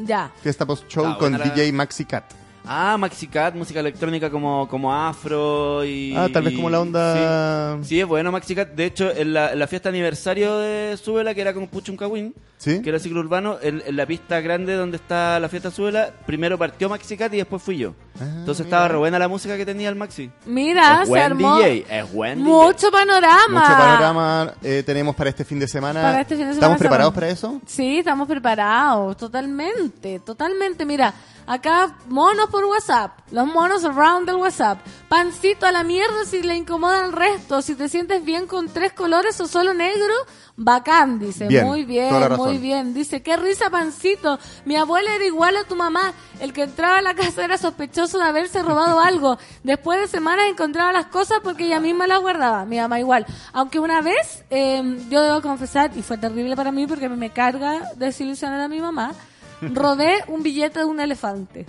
Ya. 0.05 0.33
Fiesta 0.43 0.65
post-show 0.67 1.05
Ah, 1.07 1.19
con 1.19 1.33
la- 1.33 1.45
DJ 1.45 1.73
Maxi 1.73 2.05
Cat. 2.05 2.25
Ah, 2.71 2.97
Maxicat, 2.99 3.55
música 3.55 3.81
electrónica 3.81 4.29
como, 4.31 4.69
como 4.69 4.95
afro 4.95 5.85
y... 5.85 6.15
Ah, 6.15 6.29
tal 6.33 6.43
vez 6.43 6.53
y- 6.53 6.57
como 6.57 6.69
la 6.69 6.81
onda... 6.81 7.79
Sí, 7.83 7.89
sí, 7.89 8.01
es 8.01 8.07
bueno 8.07 8.31
Maxicat. 8.31 8.69
De 8.75 8.85
hecho, 8.85 9.11
en 9.11 9.33
la, 9.33 9.53
en 9.53 9.59
la 9.59 9.67
fiesta 9.67 9.89
aniversario 9.89 10.59
de 10.59 10.97
Súbela, 11.03 11.35
que 11.35 11.41
era 11.41 11.55
como 11.55 11.67
Puchuncawin, 11.69 12.35
¿Sí? 12.59 12.83
que 12.83 12.91
era 12.91 12.99
ciclo 12.99 13.21
urbano, 13.21 13.57
en, 13.63 13.83
en 13.87 13.97
la 13.97 14.05
pista 14.05 14.41
grande 14.41 14.75
donde 14.75 14.97
está 14.99 15.41
la 15.41 15.49
fiesta 15.49 15.71
Súbela, 15.71 16.11
primero 16.27 16.59
partió 16.59 16.89
Maxicat 16.91 17.33
y 17.33 17.39
después 17.39 17.63
fui 17.63 17.79
yo. 17.79 17.95
Ah, 18.21 18.25
Entonces 18.41 18.67
estaba 18.67 18.87
re 18.89 18.99
buena 18.99 19.19
la 19.19 19.29
música 19.29 19.57
que 19.57 19.65
tenía 19.65 19.89
el 19.89 19.95
Maxi. 19.95 20.31
Mira, 20.45 20.95
es 21.03 21.05
se 21.05 21.09
buen 21.11 21.23
armó 21.23 21.57
DJ, 21.57 21.87
es 21.89 22.13
buen 22.13 22.39
DJ. 22.39 22.51
mucho 22.53 22.91
panorama. 22.91 23.39
Mucho 23.49 23.65
panorama 23.79 24.53
eh, 24.63 24.83
tenemos 24.85 25.15
para 25.17 25.31
este 25.31 25.45
fin 25.45 25.59
de 25.59 25.69
semana. 25.69 26.03
Para 26.03 26.21
este 26.21 26.35
fin 26.37 26.47
de 26.47 26.53
semana 26.53 26.57
¿Estamos 26.67 26.79
preparados 26.79 27.15
para 27.15 27.29
eso? 27.29 27.61
Sí, 27.65 27.99
estamos 28.01 28.29
preparados, 28.29 29.17
totalmente, 29.17 30.19
totalmente. 30.21 30.85
Mira, 30.85 31.15
acá 31.49 31.97
monos 32.09 32.51
por 32.51 32.65
WhatsApp, 32.67 33.19
los 33.31 33.47
monos 33.47 33.85
around 33.85 34.27
del 34.27 34.37
WhatsApp. 34.37 34.79
Pancito 35.09 35.65
a 35.65 35.73
la 35.73 35.83
mierda 35.83 36.25
si 36.27 36.43
le 36.43 36.55
incomoda 36.55 37.07
el 37.07 37.13
resto, 37.13 37.63
si 37.63 37.75
te 37.75 37.89
sientes 37.89 38.23
bien 38.23 38.47
con 38.47 38.69
tres 38.69 38.93
colores 38.93 39.41
o 39.41 39.49
solo 39.49 39.73
negro, 39.73 40.13
bacán, 40.57 41.19
dice. 41.19 41.47
Bien, 41.47 41.65
muy 41.65 41.85
bien, 41.85 42.13
muy 42.37 42.59
bien. 42.59 42.93
Dice, 42.93 43.23
qué 43.23 43.39
risa, 43.39 43.71
Pancito. 43.71 44.39
Mi 44.67 44.77
abuela 44.77 45.15
era 45.15 45.25
igual 45.25 45.57
a 45.57 45.65
tu 45.65 45.75
mamá. 45.75 46.13
El 46.41 46.53
que 46.53 46.65
entraba 46.65 46.99
a 46.99 47.03
la 47.03 47.15
casa 47.15 47.45
era 47.45 47.57
sospechoso 47.57 48.19
de 48.19 48.25
haberse 48.25 48.63
robado 48.63 49.01
algo. 49.05 49.39
Después 49.63 49.99
de 50.01 50.07
semanas 50.07 50.47
encontraba 50.51 50.93
las 50.93 51.07
cosas 51.07 51.39
porque 51.43 51.65
ella 51.67 51.81
misma 51.81 52.07
las 52.07 52.21
guardaba. 52.21 52.67
Mi 52.67 52.77
mamá 52.77 53.01
igual. 53.01 53.25
Aunque 53.55 53.79
una 53.79 54.03
vez, 54.03 54.45
eh, 54.51 54.99
yo 55.09 55.23
debo 55.23 55.41
confesar, 55.41 55.93
y 55.97 56.03
fue 56.03 56.19
terrible 56.19 56.55
para 56.57 56.73
mí 56.73 56.87
porque 56.87 57.09
me 57.09 57.31
carga 57.31 57.93
desilusionar 57.97 58.61
a 58.61 58.69
mi 58.69 58.81
mamá, 58.81 59.15
robé 59.61 60.17
un 60.29 60.43
billete 60.43 60.81
de 60.81 60.85
un 60.85 61.01
elefante. 61.01 61.67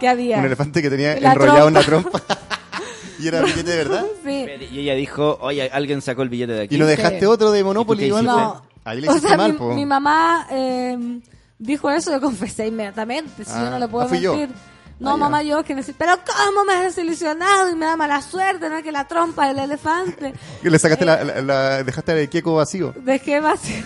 Que 0.00 0.08
había. 0.08 0.38
Un 0.38 0.44
elefante 0.46 0.80
que 0.82 0.90
tenía 0.90 1.18
La 1.20 1.32
enrollado 1.32 1.68
en 1.68 1.74
la 1.74 1.82
trompa. 1.82 2.22
y 3.18 3.28
era 3.28 3.42
billete 3.42 3.70
de 3.70 3.76
verdad. 3.76 4.04
Sí. 4.24 4.46
Y 4.70 4.78
ella 4.80 4.94
dijo, 4.94 5.38
oye, 5.40 5.68
alguien 5.72 6.00
sacó 6.00 6.22
el 6.22 6.28
billete 6.28 6.52
de 6.52 6.62
aquí. 6.62 6.76
Y 6.76 6.78
no 6.78 6.86
dejaste 6.86 7.26
otro 7.26 7.50
de 7.50 7.62
Monopoly. 7.64 8.10
No. 8.10 8.62
Ahí 8.84 9.00
le 9.00 9.08
O 9.08 9.12
hiciste 9.12 9.28
sea, 9.28 9.36
mal, 9.36 9.52
mi, 9.52 9.58
po. 9.58 9.74
mi 9.74 9.86
mamá 9.86 10.46
eh, 10.50 11.20
dijo 11.58 11.88
eso, 11.90 12.10
yo 12.10 12.20
confesé 12.20 12.66
inmediatamente. 12.66 13.44
Si 13.44 13.50
Ah, 13.54 13.64
yo 13.64 13.70
no 13.70 13.78
le 13.78 13.86
puedo 13.88 14.06
ah, 14.06 14.08
fui 14.08 14.20
yo. 14.20 14.34
mentir. 14.36 14.56
No, 14.98 15.12
Ah, 15.14 15.16
mamá, 15.16 15.42
yo 15.42 15.62
que 15.64 15.74
necesito. 15.74 15.98
Pero 15.98 16.16
¿cómo 16.46 16.64
me 16.64 16.72
has 16.74 16.82
desilusionado 16.84 17.68
y 17.70 17.74
me 17.74 17.86
da 17.86 17.96
mala 17.96 18.22
suerte? 18.22 18.68
No 18.68 18.76
es 18.76 18.82
que 18.84 18.92
la 18.92 19.06
trompa 19.08 19.48
del 19.48 19.58
elefante. 19.58 20.32
Le 20.62 20.78
sacaste 20.78 21.04
la, 21.04 21.22
la- 21.24 21.42
la- 21.42 21.82
dejaste 21.84 22.20
el 22.22 22.28
queco 22.28 22.54
vacío. 22.54 22.94
Dejé 22.96 23.40
vacío. 23.40 23.84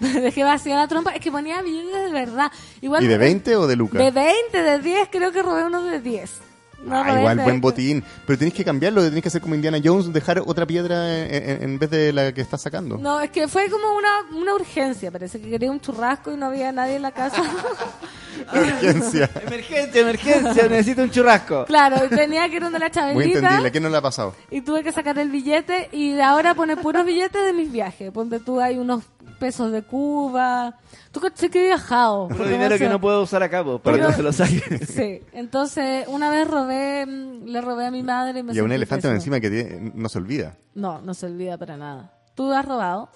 Dejé 0.22 0.44
vacío 0.44 0.74
la 0.76 0.86
trompa. 0.88 1.10
Es 1.14 1.20
que 1.20 1.30
ponía 1.30 1.60
billetes 1.62 2.04
de 2.04 2.12
verdad. 2.12 2.50
Igual 2.80 3.02
¿Y 3.04 3.06
de 3.06 3.18
20 3.18 3.56
o 3.56 3.66
de 3.66 3.76
lucas? 3.76 3.98
De 4.02 4.10
20, 4.10 4.62
de 4.62 4.78
10, 4.80 5.08
creo 5.10 5.32
que 5.32 5.42
robé 5.42 5.64
uno 5.64 5.82
de 5.82 6.00
10. 6.00 6.40
No 6.84 6.96
Ah, 6.96 7.08
igual, 7.18 7.36
buen 7.38 7.46
20. 7.46 7.60
botín. 7.60 8.04
Pero 8.24 8.38
tenés 8.38 8.54
que 8.54 8.64
cambiarlo, 8.64 9.02
tenés 9.02 9.20
que 9.20 9.28
hacer 9.28 9.40
como 9.40 9.56
Indiana 9.56 9.78
Jones, 9.82 10.12
dejar 10.12 10.40
otra 10.46 10.64
piedra 10.64 11.18
en, 11.26 11.34
en- 11.50 11.62
en 11.64 11.78
vez 11.80 11.90
de 11.90 12.12
la 12.12 12.32
que 12.32 12.40
estás 12.40 12.62
sacando. 12.62 12.96
No, 12.98 13.20
es 13.20 13.30
que 13.30 13.48
fue 13.48 13.68
como 13.68 13.94
una, 13.96 14.08
una 14.40 14.54
urgencia. 14.54 15.10
Parece 15.10 15.40
que 15.40 15.50
quería 15.50 15.72
un 15.72 15.80
churrasco 15.80 16.32
y 16.32 16.36
no 16.36 16.46
había 16.46 16.70
nadie 16.70 16.94
en 16.96 17.02
la 17.02 17.10
casa. 17.10 17.42
Urgencia. 18.54 19.28
Emergencia, 19.46 20.00
emergencia, 20.00 20.68
necesito 20.68 21.02
un 21.02 21.10
churrasco. 21.10 21.64
claro, 21.66 22.08
tenía 22.08 22.48
que 22.48 22.56
ir 22.56 22.62
donde 22.62 22.78
la 22.78 22.86
Muy 22.86 22.92
chabelita. 22.92 23.38
entendible. 23.38 23.68
¿A 23.68 23.70
quién 23.72 23.82
no 23.82 23.88
le 23.88 23.96
ha 23.96 24.00
pasado? 24.02 24.34
Y 24.50 24.60
tuve 24.60 24.82
que 24.84 24.92
sacar 24.92 25.18
el 25.18 25.30
billete 25.30 25.88
y 25.92 26.12
de 26.12 26.22
ahora 26.22 26.54
pone 26.54 26.76
puros 26.76 27.04
billetes 27.04 27.44
de 27.44 27.52
mis 27.52 27.70
viajes. 27.72 28.10
Ponte 28.12 28.38
tú, 28.38 28.60
hay 28.60 28.78
unos 28.78 29.02
pesos 29.38 29.70
de 29.72 29.82
Cuba. 29.82 30.74
Tú 31.12 31.20
sé 31.34 31.50
que 31.50 31.60
he 31.60 31.66
viajado. 31.66 32.28
Puro 32.28 32.46
dinero 32.48 32.76
que 32.78 32.88
no 32.88 33.00
puedo 33.00 33.22
usar 33.22 33.42
acá, 33.42 33.62
po, 33.64 33.78
para 33.78 33.96
que 33.96 34.02
no 34.02 34.12
se 34.12 34.22
lo 34.22 34.32
saque. 34.32 34.62
Sí, 34.86 35.20
entonces 35.32 36.06
una 36.08 36.30
vez 36.30 36.48
robé, 36.48 37.06
mm, 37.06 37.44
le 37.46 37.60
robé 37.60 37.86
a 37.86 37.90
mi 37.90 38.02
madre 38.02 38.40
y 38.40 38.42
me 38.42 38.52
Y 38.54 38.58
a 38.58 38.64
un 38.64 38.72
elefante 38.72 39.08
encima 39.08 39.40
que 39.40 39.50
tiene- 39.50 39.92
no 39.94 40.08
se 40.08 40.18
olvida. 40.18 40.56
No, 40.74 41.00
no 41.00 41.14
se 41.14 41.26
olvida 41.26 41.56
para 41.58 41.76
nada. 41.76 42.12
¿Tú 42.34 42.52
has 42.52 42.64
robado 42.64 43.08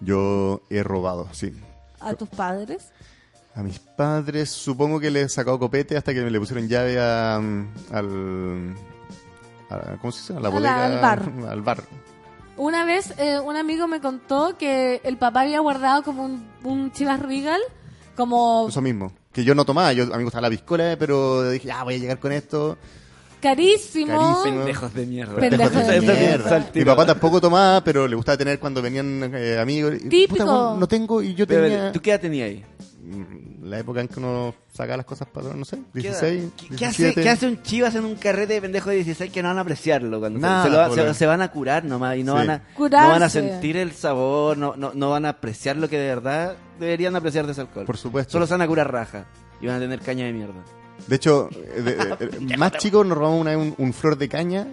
Yo 0.00 0.62
he 0.70 0.82
robado, 0.82 1.28
sí. 1.32 1.52
a 2.00 2.14
tus 2.14 2.28
padres? 2.28 2.90
A 3.54 3.62
mis 3.62 3.78
padres 3.78 4.48
supongo 4.50 5.00
que 5.00 5.10
les 5.10 5.26
he 5.26 5.28
sacado 5.28 5.58
copete 5.58 5.96
hasta 5.96 6.14
que 6.14 6.22
me 6.22 6.30
le 6.30 6.38
pusieron 6.38 6.68
llave 6.68 6.98
a, 7.00 7.38
mm, 7.42 7.68
al... 7.92 8.74
a- 9.70 9.96
¿Cómo 10.00 10.12
se 10.12 10.20
dice? 10.20 10.32
A 10.36 10.40
la 10.40 10.40
A 10.40 10.42
la- 10.42 10.50
bodega. 10.50 10.84
al 10.86 11.00
bar. 11.00 11.32
Al 11.50 11.62
bar. 11.62 11.82
Una 12.60 12.84
vez 12.84 13.14
eh, 13.16 13.40
un 13.40 13.56
amigo 13.56 13.86
me 13.88 14.02
contó 14.02 14.58
que 14.58 15.00
el 15.04 15.16
papá 15.16 15.40
había 15.40 15.60
guardado 15.60 16.02
como 16.02 16.26
un, 16.26 16.44
un 16.62 16.92
Chivas 16.92 17.18
Regal, 17.18 17.58
como 18.14 18.66
Eso 18.68 18.82
mismo. 18.82 19.12
Que 19.32 19.44
yo 19.44 19.54
no 19.54 19.64
tomaba, 19.64 19.94
yo, 19.94 20.04
a 20.04 20.08
mí 20.08 20.18
me 20.18 20.24
gustaba 20.24 20.42
la 20.42 20.50
piscola, 20.50 20.94
pero 20.98 21.48
dije, 21.48 21.68
ya 21.68 21.82
voy 21.84 21.94
a 21.94 21.96
llegar 21.96 22.18
con 22.18 22.32
esto. 22.32 22.76
carísimo. 23.40 24.12
Carísimo. 24.14 24.58
Pendejos 24.58 24.92
de 24.92 25.06
mierda. 25.06 25.36
Pendejos 25.36 25.72
de 25.72 25.80
Pendejos 25.80 26.06
de 26.06 26.12
mierda. 26.20 26.50
mierda. 26.50 26.70
Mi 26.74 26.84
papá 26.84 27.06
tampoco 27.06 27.40
tomaba, 27.40 27.82
pero 27.82 28.06
le 28.06 28.14
gustaba 28.14 28.36
tener 28.36 28.58
cuando 28.58 28.82
venían 28.82 29.30
eh, 29.34 29.58
amigos. 29.58 29.94
Y, 29.94 30.08
Típico. 30.10 30.44
puta, 30.44 30.74
no 30.78 30.86
tengo 30.86 31.22
y 31.22 31.32
yo 31.34 31.46
Pero, 31.46 31.62
tenía... 31.62 31.92
¿Tú 31.92 32.00
qué 32.02 32.10
edad 32.10 32.20
tenías 32.20 32.50
ahí? 32.50 32.64
La 33.62 33.78
época 33.78 34.00
en 34.00 34.08
que 34.08 34.18
uno 34.20 34.54
sacaba 34.72 34.96
las 34.98 35.06
cosas 35.06 35.28
para, 35.28 35.52
no 35.54 35.64
sé, 35.66 35.78
¿Qué 35.92 36.08
edad? 36.08 36.20
16, 36.22 36.50
¿Qué, 36.56 36.68
qué 36.76 36.86
hace, 36.86 37.02
17. 37.02 37.22
qué 37.22 37.28
hace 37.28 37.46
un 37.46 37.62
chivas 37.62 37.94
en 37.94 38.04
un 38.06 38.14
carrete 38.14 38.54
de 38.54 38.62
pendejo 38.62 38.88
de 38.90 38.96
16 38.96 39.30
que 39.30 39.42
no 39.42 39.48
van 39.48 39.58
a 39.58 39.60
apreciarlo? 39.60 40.18
Cuando 40.18 40.38
se- 40.38 40.42
Nada, 40.42 40.64
se, 40.90 40.96
lo 40.96 41.08
se- 41.12 41.18
se 41.18 41.26
van 41.26 41.42
a 41.42 41.50
curar 41.50 41.84
nomás 41.84 42.16
y 42.16 42.22
no, 42.24 42.40
Sí. 42.40 42.46
van 42.46 42.50
a, 42.50 42.62
no 42.78 43.08
van 43.08 43.22
a 43.22 43.28
sentir 43.28 43.76
el 43.76 43.92
sabor, 43.92 44.56
no, 44.56 44.74
no, 44.76 44.92
no 44.94 45.10
van 45.10 45.26
a 45.26 45.30
apreciar 45.30 45.76
lo 45.76 45.88
que 45.88 45.98
de 45.98 46.08
verdad 46.08 46.56
deberían 46.78 47.14
apreciar 47.16 47.44
de 47.44 47.52
ese 47.52 47.60
alcohol. 47.60 47.84
Por 47.84 47.98
supuesto. 47.98 48.32
Solo 48.32 48.46
se 48.46 48.54
van 48.54 48.62
a 48.62 48.66
curar 48.66 48.90
raja 48.90 49.26
y 49.60 49.66
van 49.66 49.76
a 49.76 49.78
tener 49.80 50.00
caña 50.00 50.24
de 50.24 50.32
mierda. 50.32 50.62
De 51.06 51.16
hecho, 51.16 51.48
eh, 51.52 51.82
de- 51.82 52.26
de- 52.46 52.56
más 52.56 52.72
chicos 52.72 53.04
nos 53.06 53.18
robamos 53.18 53.40
una 53.40 53.58
un, 53.58 53.74
un 53.76 53.92
flor 53.92 54.16
de 54.16 54.28
caña 54.28 54.66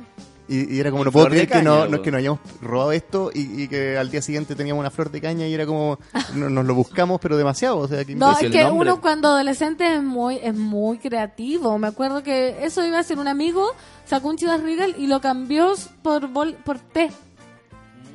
y, 0.48 0.76
y 0.76 0.80
era 0.80 0.92
como, 0.92 1.04
no 1.04 1.12
puedo 1.12 1.28
creer 1.28 1.48
que, 1.48 1.62
no, 1.62 1.88
no, 1.88 2.02
que 2.02 2.10
nos 2.12 2.20
hayamos 2.20 2.40
robado 2.62 2.92
esto 2.92 3.32
y, 3.34 3.64
y 3.64 3.68
que 3.68 3.98
al 3.98 4.10
día 4.10 4.22
siguiente 4.22 4.56
teníamos 4.56 4.80
una 4.80 4.90
flor 4.92 5.12
de 5.12 5.20
caña 5.22 5.46
y 5.48 5.54
era 5.54 5.66
como, 5.66 6.00
no- 6.36 6.50
nos 6.50 6.66
lo 6.66 6.74
buscamos 6.76 7.20
pero 7.22 7.36
demasiado. 7.38 7.78
O 7.80 7.88
sea, 7.88 8.04
que 8.06 8.16
No, 8.16 8.32
es 8.38 8.50
que 8.50 8.64
uno 8.66 9.02
cuando 9.02 9.28
adolescente 9.30 9.96
es 9.96 10.02
muy, 10.04 10.38
es 10.42 10.56
muy 10.56 10.98
creativo. 11.00 11.78
Me 11.78 11.88
acuerdo 11.88 12.24
que 12.24 12.58
eso 12.64 12.86
iba 12.86 13.00
a 13.00 13.04
ser 13.04 13.20
un 13.20 13.28
amigo, 13.28 13.74
sacó 14.06 14.30
un 14.30 14.38
Chivas 14.38 14.62
Regal 14.62 14.96
y 14.98 15.08
lo 15.08 15.20
cambió 15.22 15.74
por 16.02 16.28
bol, 16.28 16.56
por 16.64 16.80
té. 16.80 17.12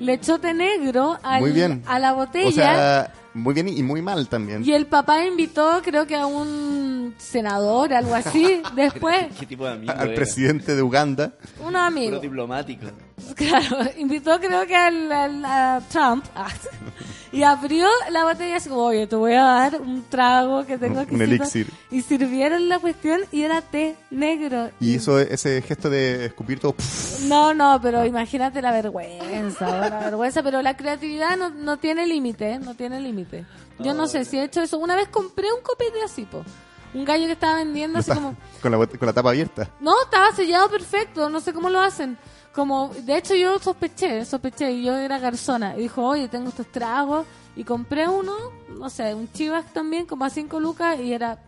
Le 0.00 0.14
echó 0.14 0.38
té 0.38 0.52
negro 0.54 1.18
al- 1.22 1.40
Muy 1.42 1.52
bien. 1.52 1.82
a 1.86 1.98
la 1.98 2.12
botella. 2.12 2.48
O 2.48 2.52
sea, 2.52 3.12
muy 3.34 3.54
bien 3.54 3.68
y 3.68 3.82
muy 3.82 4.02
mal 4.02 4.28
también. 4.28 4.62
Y 4.64 4.72
el 4.72 4.86
papá 4.86 5.24
invitó, 5.24 5.80
creo 5.82 6.06
que 6.06 6.16
a 6.16 6.26
un 6.26 7.14
senador, 7.18 7.92
algo 7.94 8.14
así, 8.14 8.62
después, 8.76 9.26
¿Qué 9.38 9.46
tipo 9.46 9.64
de 9.66 9.72
amigo 9.72 9.92
al 9.92 10.06
era? 10.08 10.14
presidente 10.14 10.74
de 10.74 10.82
Uganda. 10.82 11.34
unos 11.58 11.66
Puro 11.70 11.78
amigos. 11.78 12.22
diplomático. 12.22 12.86
Claro, 13.36 13.78
invitó 13.98 14.38
creo 14.40 14.66
que 14.66 14.76
al, 14.76 15.10
al- 15.10 15.44
a 15.44 15.80
Trump 15.90 16.24
ah, 16.34 16.48
y 17.32 17.42
abrió 17.42 17.86
la 18.10 18.24
botella 18.24 18.56
así 18.56 18.68
como, 18.68 18.82
oye, 18.84 19.06
te 19.06 19.16
voy 19.16 19.32
a 19.32 19.42
dar 19.42 19.80
un 19.80 20.04
trago 20.08 20.66
que 20.66 20.76
tengo 20.78 21.00
aquí. 21.00 21.14
un 21.14 21.22
elixir. 21.22 21.70
Y 21.90 22.02
sirvieron 22.02 22.68
la 22.68 22.78
cuestión 22.78 23.20
y 23.32 23.42
era 23.42 23.62
té 23.62 23.96
negro. 24.10 24.70
Y 24.80 24.94
hizo 24.94 25.18
ese 25.18 25.62
gesto 25.62 25.88
de 25.90 26.26
escupir 26.26 26.60
todo. 26.60 26.74
No, 27.22 27.54
no, 27.54 27.78
pero 27.80 28.04
imagínate 28.04 28.60
la 28.60 28.72
vergüenza, 28.72 29.88
la 29.88 29.98
vergüenza, 30.00 30.42
pero 30.42 30.60
la 30.60 30.76
creatividad 30.76 31.36
no, 31.36 31.50
no 31.50 31.76
tiene 31.78 32.06
límite, 32.06 32.52
¿eh? 32.54 32.58
no 32.58 32.74
tiene 32.74 33.00
límite. 33.00 33.44
Yo 33.78 33.94
no 33.94 34.06
sé 34.08 34.24
si 34.24 34.38
he 34.38 34.44
hecho 34.44 34.60
eso. 34.60 34.76
Una 34.78 34.96
vez 34.96 35.08
compré 35.08 35.46
un 35.52 35.60
copete 35.62 36.02
así, 36.04 36.24
po. 36.24 36.44
Un 36.94 37.04
gallo 37.04 37.26
que 37.26 37.32
estaba 37.32 37.54
vendiendo 37.56 37.98
así 38.00 38.10
como... 38.10 38.36
con, 38.60 38.70
la, 38.72 38.76
bot- 38.78 38.98
con 38.98 39.06
la 39.06 39.12
tapa 39.12 39.30
abierta. 39.30 39.68
No, 39.80 39.94
estaba 40.02 40.32
sellado 40.34 40.68
perfecto, 40.68 41.30
no 41.30 41.40
sé 41.40 41.52
cómo 41.52 41.70
lo 41.70 41.80
hacen. 41.80 42.18
Como, 42.54 42.90
de 43.04 43.16
hecho 43.16 43.34
yo 43.34 43.58
sospeché, 43.58 44.24
sospeché, 44.24 44.70
y 44.72 44.84
yo 44.84 44.96
era 44.96 45.18
garzona, 45.18 45.76
y 45.76 45.82
dijo, 45.82 46.02
oye, 46.04 46.28
tengo 46.28 46.48
estos 46.50 46.66
tragos, 46.70 47.26
y 47.56 47.64
compré 47.64 48.08
uno, 48.08 48.32
no 48.78 48.88
sé, 48.90 49.14
un 49.14 49.30
chivas 49.32 49.72
también, 49.72 50.06
como 50.06 50.24
a 50.24 50.30
5 50.30 50.60
lucas, 50.60 50.98
y 51.00 51.12
era 51.12 51.38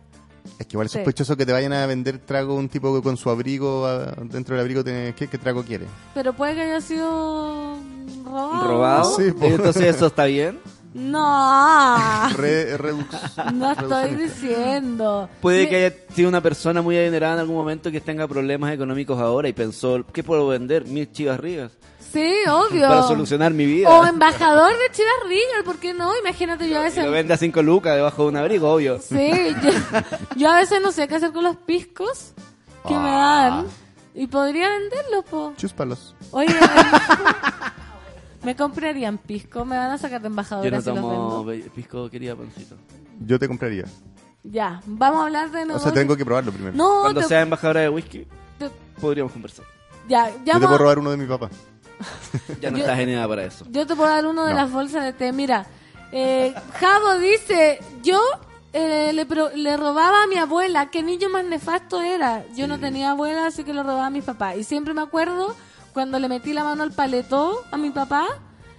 Es 0.59 0.67
que 0.67 0.73
igual 0.73 0.85
es 0.85 0.91
Sí. 0.91 0.99
sospechoso 0.99 1.35
que 1.35 1.45
te 1.45 1.51
vayan 1.53 1.73
a 1.73 1.85
vender 1.87 2.19
trago 2.19 2.53
un 2.55 2.69
tipo 2.69 2.93
que 2.95 3.01
con 3.01 3.17
su 3.17 3.29
abrigo, 3.31 3.87
dentro 4.25 4.55
del 4.55 4.61
abrigo, 4.61 4.83
tiene, 4.83 5.13
¿qué, 5.15 5.27
qué 5.27 5.37
trago 5.39 5.63
quiere? 5.63 5.85
Pero 6.13 6.33
puede 6.33 6.53
que 6.55 6.61
haya 6.61 6.81
sido 6.81 7.75
robado. 8.23 8.67
¿Robado? 8.67 9.15
Sí. 9.17 9.33
Entonces 9.41 9.95
eso 9.95 10.07
está 10.07 10.25
bien. 10.25 10.59
No, 10.97 12.29
Re- 12.37 12.77
redux- 12.77 13.51
no 13.53 13.71
estoy 13.73 14.15
diciendo. 14.15 15.29
Puede 15.41 15.63
Mi- 15.63 15.69
que 15.69 15.75
haya 15.85 15.95
sido 16.15 16.29
una 16.29 16.39
persona 16.39 16.81
muy 16.81 16.97
adinerada 16.97 17.33
en 17.33 17.39
algún 17.41 17.57
momento 17.57 17.91
que 17.91 17.99
tenga 17.99 18.27
problemas 18.29 18.73
económicos 18.73 19.19
ahora 19.19 19.49
y 19.49 19.53
pensó, 19.53 20.05
¿qué 20.13 20.23
puedo 20.23 20.47
vender? 20.47 20.85
Mis 20.85 21.11
chivas 21.11 21.37
rivas. 21.37 21.71
Sí, 22.13 22.33
obvio. 22.49 22.87
Para 22.87 23.03
solucionar 23.03 23.51
mi 23.53 23.65
vida. 23.65 23.89
O 23.89 24.05
embajador 24.05 24.71
de 24.71 24.89
Chivas 24.93 25.11
Regal, 25.27 25.63
¿por 25.65 25.79
qué 25.79 25.93
no? 25.93 26.17
Imagínate 26.17 26.69
yo 26.69 26.77
a 26.77 26.81
Y 26.81 26.83
veces... 26.85 27.03
lo 27.03 27.11
vende 27.11 27.33
a 27.33 27.37
5 27.37 27.61
lucas 27.61 27.95
debajo 27.95 28.23
de 28.23 28.29
un 28.29 28.37
abrigo, 28.37 28.71
obvio. 28.71 28.99
Sí, 29.01 29.31
yo, 29.61 29.71
yo 30.37 30.49
a 30.49 30.55
veces 30.55 30.81
no 30.81 30.93
sé 30.93 31.09
qué 31.09 31.15
hacer 31.15 31.33
con 31.33 31.43
los 31.43 31.57
piscos 31.57 32.31
que 32.87 32.93
me 32.93 33.09
Ah. 33.09 33.49
dan. 33.49 33.65
Y 34.13 34.27
podría 34.27 34.69
venderlos, 34.69 35.25
po. 35.29 35.53
Chúspalos. 35.57 36.15
Oye, 36.31 36.55
me 38.45 38.55
comprarían 38.55 39.17
pisco, 39.17 39.65
me 39.65 39.75
van 39.77 39.91
a 39.91 39.97
sacar 39.97 40.21
de 40.21 40.25
Yo 40.25 40.29
embajadora 40.29 40.69
no 40.77 40.81
si 40.81 40.85
tomo 40.93 41.45
pisco, 41.73 42.09
querida 42.09 42.35
pancito. 42.35 42.75
Yo 43.19 43.39
te 43.39 43.47
compraría. 43.47 43.85
Ya, 44.43 44.81
vamos 44.85 45.21
a 45.21 45.25
hablar 45.25 45.49
de 45.51 45.63
O 45.63 45.65
negocio. 45.65 45.91
sea, 45.91 45.93
tengo 45.93 46.15
que 46.15 46.23
probarlo 46.23 46.51
primero. 46.51 46.75
No, 46.77 47.01
Cuando 47.01 47.21
te- 47.21 47.27
sea 47.27 47.41
embajadora 47.41 47.81
de 47.81 47.89
whisky, 47.89 48.27
te- 48.59 48.69
podríamos 49.01 49.33
conversar. 49.33 49.65
ya, 50.07 50.29
ya 50.45 50.53
Yo 50.53 50.59
te 50.59 50.65
puedo 50.67 50.77
robar 50.77 50.99
uno 50.99 51.11
de 51.11 51.17
mi 51.17 51.25
papá. 51.25 51.49
Ya 52.61 52.69
no 52.71 52.77
Yo- 52.77 52.83
estás 52.83 52.97
genial 52.97 53.27
para 53.27 53.43
eso. 53.45 53.65
Yo 53.69 53.87
te 53.87 53.95
puedo 53.95 54.09
dar 54.09 54.25
uno 54.25 54.45
de 54.45 54.51
No. 54.51 54.57
las 54.57 54.71
bolsas 54.71 55.03
de 55.03 55.13
té. 55.13 55.31
Mira, 55.31 55.65
eh, 56.11 56.53
Javo 56.79 57.17
dice, 57.17 57.79
yo 58.03 58.19
eh, 58.73 59.13
le, 59.13 59.25
pro- 59.25 59.49
le 59.55 59.77
robaba 59.77 60.23
a 60.23 60.27
mi 60.27 60.35
abuela. 60.35 60.91
¿Qué 60.91 61.01
niño 61.01 61.29
más 61.29 61.45
nefasto 61.45 62.01
era? 62.01 62.43
Yo 62.55 62.67
no 62.67 62.77
tenía 62.79 63.11
abuela, 63.11 63.47
así 63.47 63.63
que 63.63 63.73
lo 63.73 63.81
robaba 63.83 64.07
a 64.07 64.09
mis 64.09 64.25
papás. 64.25 64.57
Y 64.57 64.63
siempre 64.65 64.93
me 64.93 65.01
acuerdo 65.01 65.55
cuando 65.95 66.19
le 66.19 66.29
metí 66.29 66.53
la 66.53 66.63
mano 66.63 66.83
al 66.83 66.91
paletó 66.91 67.63
a 67.71 67.77
mi 67.77 67.89
papá 67.89 68.27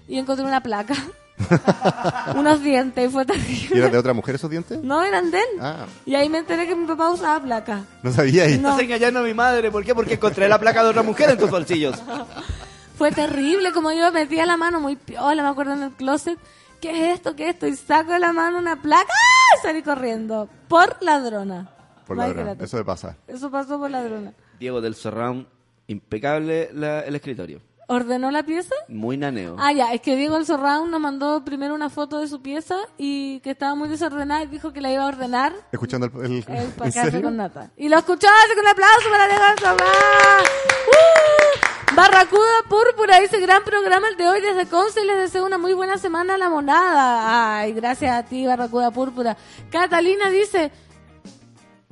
y 0.06 0.18
encontré 0.18 0.44
una 0.44 0.62
placa. 0.62 0.94
Unos 2.36 2.62
dientes 2.62 3.08
y 3.08 3.12
fue 3.12 3.24
¿Y 3.24 3.26
terrible. 3.26 3.78
eran 3.78 3.92
de 3.92 3.98
otra 3.98 4.12
mujer 4.14 4.36
esos 4.36 4.50
dientes? 4.50 4.82
No, 4.82 5.02
eran 5.02 5.30
de 5.30 5.38
él. 5.38 5.46
Ah, 5.60 5.86
Y 6.04 6.14
ahí 6.14 6.28
me 6.28 6.38
enteré 6.38 6.66
que 6.66 6.74
mi 6.76 6.86
papá 6.86 7.10
usaba 7.10 7.40
placa. 7.42 7.84
no 8.02 8.12
sabía. 8.12 8.48
Y... 8.48 8.58
No. 8.58 8.70
Estás 8.70 8.84
engañando 8.84 9.20
a 9.20 9.22
mi 9.22 9.34
madre. 9.34 9.70
¿Por 9.70 9.84
qué? 9.84 9.94
Porque 9.94 10.14
encontré 10.14 10.48
la 10.48 10.58
placa 10.58 10.82
de 10.84 10.90
otra 10.90 11.02
mujer 11.02 11.30
en 11.30 11.38
tus 11.38 11.50
bolsillos. 11.50 11.96
Fue 12.98 13.10
terrible, 13.12 13.72
como 13.72 13.92
yo 13.92 14.10
metía 14.12 14.46
la 14.46 14.56
mano 14.56 14.80
muy 14.80 14.96
piola, 14.96 15.42
me 15.42 15.48
acuerdo 15.50 15.74
en 15.74 15.82
el 15.82 15.90
closet. 15.92 16.38
¿Qué 16.80 16.90
es 17.10 17.16
esto? 17.16 17.34
¿Qué 17.36 17.48
es 17.48 17.54
esto? 17.54 17.66
Y 17.66 17.76
saco 17.76 18.12
de 18.12 18.18
la 18.18 18.32
mano 18.32 18.58
una 18.58 18.80
placa 18.80 19.10
¡ah! 19.12 19.58
salí 19.62 19.82
corriendo. 19.82 20.48
Por 20.68 20.96
ladrona. 21.02 21.70
Por 22.06 22.16
la 22.16 22.24
Imagínate. 22.26 22.48
verdad, 22.50 22.64
eso 22.64 22.76
me 22.78 22.84
pasa. 22.84 23.16
Eso 23.26 23.50
pasó 23.50 23.78
por 23.78 23.90
ladrona. 23.90 24.32
Diego 24.58 24.80
del 24.80 24.94
Surround, 24.94 25.46
impecable 25.86 26.70
la- 26.72 27.00
el 27.00 27.14
escritorio. 27.14 27.60
¿Ordenó 27.88 28.32
la 28.32 28.42
pieza? 28.42 28.74
Muy 28.88 29.16
naneo. 29.16 29.54
Ah, 29.60 29.72
ya, 29.72 29.92
es 29.92 30.00
que 30.00 30.16
Diego 30.16 30.36
el 30.36 30.44
Surround 30.44 30.90
nos 30.90 30.98
mandó 31.00 31.44
primero 31.44 31.72
una 31.72 31.88
foto 31.88 32.18
de 32.18 32.26
su 32.26 32.42
pieza 32.42 32.74
y 32.98 33.38
que 33.40 33.50
estaba 33.52 33.76
muy 33.76 33.88
desordenada 33.88 34.42
y 34.42 34.48
dijo 34.48 34.72
que 34.72 34.80
la 34.80 34.90
iba 34.92 35.04
a 35.04 35.06
ordenar 35.06 35.52
Escuchando 35.70 36.06
el... 36.06 36.24
el- 36.24 36.32
el 36.48 36.56
¿En 36.64 36.70
café 36.72 36.90
serio? 37.12 37.22
con 37.22 37.36
nata. 37.36 37.70
Y 37.76 37.88
lo 37.88 37.96
escuchó, 37.96 38.26
así 38.26 38.54
que 38.54 38.60
un 38.60 38.66
aplauso 38.66 39.08
para 39.08 39.28
Diego 39.28 39.44
el 39.52 39.58
Surround. 39.60 39.80
¡Uh! 40.88 41.94
Barracuda 41.94 42.62
Púrpura 42.68 43.20
dice, 43.20 43.38
gran 43.40 43.62
programa 43.62 44.08
el 44.08 44.16
de 44.16 44.28
hoy 44.28 44.40
desde 44.40 44.66
Conce, 44.68 45.04
les 45.04 45.16
deseo 45.18 45.46
una 45.46 45.56
muy 45.56 45.72
buena 45.72 45.96
semana 45.96 46.34
a 46.34 46.38
la 46.38 46.48
monada. 46.50 47.58
Ay, 47.60 47.72
gracias 47.72 48.12
a 48.12 48.24
ti, 48.24 48.44
Barracuda 48.46 48.90
Púrpura. 48.90 49.36
Catalina 49.70 50.28
dice, 50.30 50.72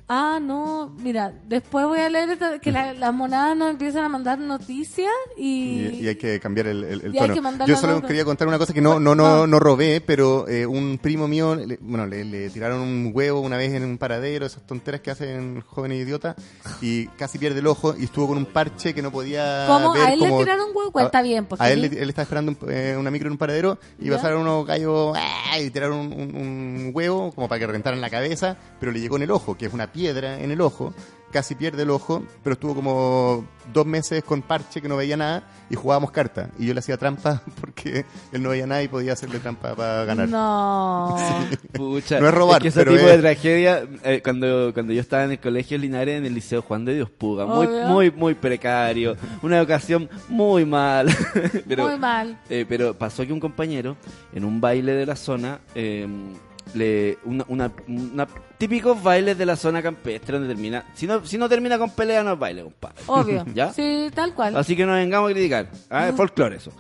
ah, 0.09 0.39
no, 0.41 0.95
mira, 0.99 1.33
después 1.47 1.87
voy 1.87 1.99
a 2.01 2.09
leer 2.11 2.31
esta- 2.31 2.59
que 2.59 2.71
la- 2.71 2.93
las 2.95 3.15
monadas 3.15 3.57
nos 3.57 3.71
empiezan 3.71 4.05
a 4.05 4.09
mandar 4.09 4.39
noticias 4.39 5.11
y... 5.37 5.55
Y, 5.95 6.01
y 6.03 6.09
hay 6.09 6.17
que 6.17 6.39
cambiar 6.41 6.67
el, 6.67 6.85
el- 6.85 7.13
tono. 7.13 7.35
Yo 7.67 7.77
solo 7.77 7.95
nota. 7.95 8.07
quería 8.09 8.25
contar 8.25 8.47
una 8.49 8.59
cosa 8.59 8.73
que 8.75 8.81
no 8.81 9.01
no 9.01 9.15
no, 9.15 9.47
no 9.47 9.59
robé, 9.61 10.01
pero 10.01 10.47
eh, 10.49 10.67
un 10.67 10.99
primo 11.01 11.27
mío, 11.27 11.55
le- 11.55 11.79
bueno, 11.81 12.07
le, 12.07 12.25
le 12.25 12.51
tiraron 12.51 12.81
un 12.81 13.11
huevo 13.15 13.41
una 13.41 13.57
vez 13.57 13.73
en 13.73 13.85
un 13.85 13.97
paradero, 13.99 14.45
esas 14.47 14.67
tonteras 14.67 15.01
que 15.01 15.11
hacen 15.11 15.63
jóvenes 15.63 16.03
idiotas, 16.07 16.37
y 16.83 17.07
casi 17.09 17.39
pierde 17.39 17.61
el 17.61 17.67
ojo 17.67 17.95
y 17.99 18.05
estuvo 18.05 18.29
con 18.29 18.37
un 18.39 18.47
parche 18.47 18.93
que 18.95 19.01
no 19.03 19.11
podía 19.11 19.65
¿Cómo? 19.67 19.93
ver. 19.95 20.03
¿A 20.03 20.13
él 20.13 20.21
le 20.21 20.31
tiraron 20.33 20.69
huevo? 20.75 20.93
Pues 20.93 21.07
está 21.07 21.23
bien, 21.23 21.47
porque 21.47 21.65
A 21.65 21.71
él, 21.73 21.85
él 21.85 22.09
estaba 22.09 22.25
esperando 22.25 22.53
un- 22.53 22.71
eh, 22.71 22.95
una 22.99 23.11
micro 23.11 23.29
en 23.29 23.33
un 23.33 23.39
paradero 23.39 23.79
y 23.99 24.07
¿Ya? 24.11 24.17
pasaron 24.17 24.43
unos 24.43 24.67
gallos 24.67 25.17
¡ah! 25.17 25.59
y 25.59 25.71
tiraron 25.71 25.99
un, 25.99 26.13
un- 26.13 26.35
un 26.37 26.91
huevo 26.93 27.33
como 27.33 27.49
para 27.49 27.59
que 27.59 27.67
reventaran 27.67 28.01
la 28.01 28.11
cabeza, 28.11 28.57
pero 28.79 28.93
le 28.93 29.01
llegó 29.01 29.17
en 29.17 29.23
el 29.23 29.31
ojo, 29.31 29.57
que 29.57 29.67
es 29.67 29.73
una 29.73 29.91
piedra 29.95 30.39
en 30.41 30.51
el 30.51 30.61
ojo. 30.61 30.93
Casi 31.33 31.57
pierde 31.57 31.83
el 31.83 31.91
ojo, 31.91 32.23
pero 32.45 32.55
estuvo 32.55 32.77
como 32.77 33.45
dos 33.73 33.85
meses 33.85 34.23
con 34.23 34.41
parche 34.41 34.81
que 34.81 34.89
no 34.89 34.95
veía 34.97 35.17
nada 35.17 35.43
y 35.69 35.75
jugábamos 35.75 36.13
cartas. 36.13 36.51
Y 36.61 36.67
yo 36.67 36.75
le 36.75 36.79
hacía 36.79 36.97
trampa 36.97 37.43
porque 37.61 38.05
él 38.31 38.41
no 38.41 38.51
veía 38.51 38.69
nada 38.69 38.85
y 38.85 38.87
podía 38.89 39.15
hacerle 39.15 39.41
trampa 39.41 39.75
para 39.75 40.05
ganar. 40.05 40.29
No. 40.29 41.17
Pucha, 41.73 42.21
No 42.21 42.29
es 42.29 42.35
robar, 42.35 42.63
que 42.63 42.69
ese 42.69 42.79
pero 42.79 42.93
tipo 42.93 43.07
es- 43.09 43.17
de 43.17 43.19
tragedia, 43.19 43.83
eh, 44.05 44.21
cuando, 44.23 44.71
cuando 44.73 44.93
yo 44.93 45.01
estaba 45.01 45.25
en 45.25 45.33
el 45.33 45.41
colegio 45.41 45.77
Linares, 45.77 46.19
en 46.19 46.25
el 46.27 46.35
Liceo 46.35 46.63
Juan 46.63 46.85
de 46.85 46.95
Dios 46.95 47.11
Puga, 47.11 47.47
muy, 47.47 47.67
Obvio. 47.67 47.83
muy, 47.89 48.11
muy 48.13 48.35
precario, 48.35 49.17
una 49.43 49.59
educación 49.59 50.09
muy 50.29 50.65
mal. 50.65 51.09
pero, 51.69 51.89
Muy 51.89 51.99
mal. 51.99 52.39
eh, 52.49 52.65
pero 52.69 52.95
pasó 52.97 53.27
que 53.27 53.33
un 53.33 53.41
compañero, 53.41 53.97
en 54.33 54.45
un 54.45 54.61
baile 54.61 54.93
de 54.93 55.05
la 55.07 55.17
zona, 55.17 55.59
eh, 55.75 56.07
le, 56.73 57.19
una, 57.25 57.45
una, 57.49 57.73
una- 57.89 58.29
típicos 58.59 59.03
bailes 59.03 59.37
de 59.37 59.45
la 59.47 59.57
zona 59.57 59.83
campestre 59.83 60.39
donde 60.39 60.55
termina, 60.55 60.85
si 60.95 61.07
no, 61.07 61.25
si 61.27 61.37
no 61.37 61.49
termina 61.49 61.77
con 61.79 61.91
pelea 61.91 62.23
no 62.23 62.33
es 62.33 62.39
baile, 62.39 62.63
compadre. 62.63 62.97
Obvio. 63.07 63.45
¿Ya? 63.55 63.73
Sí, 63.73 64.11
tal 64.15 64.35
cual. 64.35 64.57
Así 64.57 64.75
que 64.77 64.87
no 64.87 64.93
vengamos 64.95 65.31
a 65.31 65.35
criticar. 65.35 65.69
Ah, 65.91 66.09
es 66.09 66.15
folclore 66.15 66.57
eso. 66.57 66.73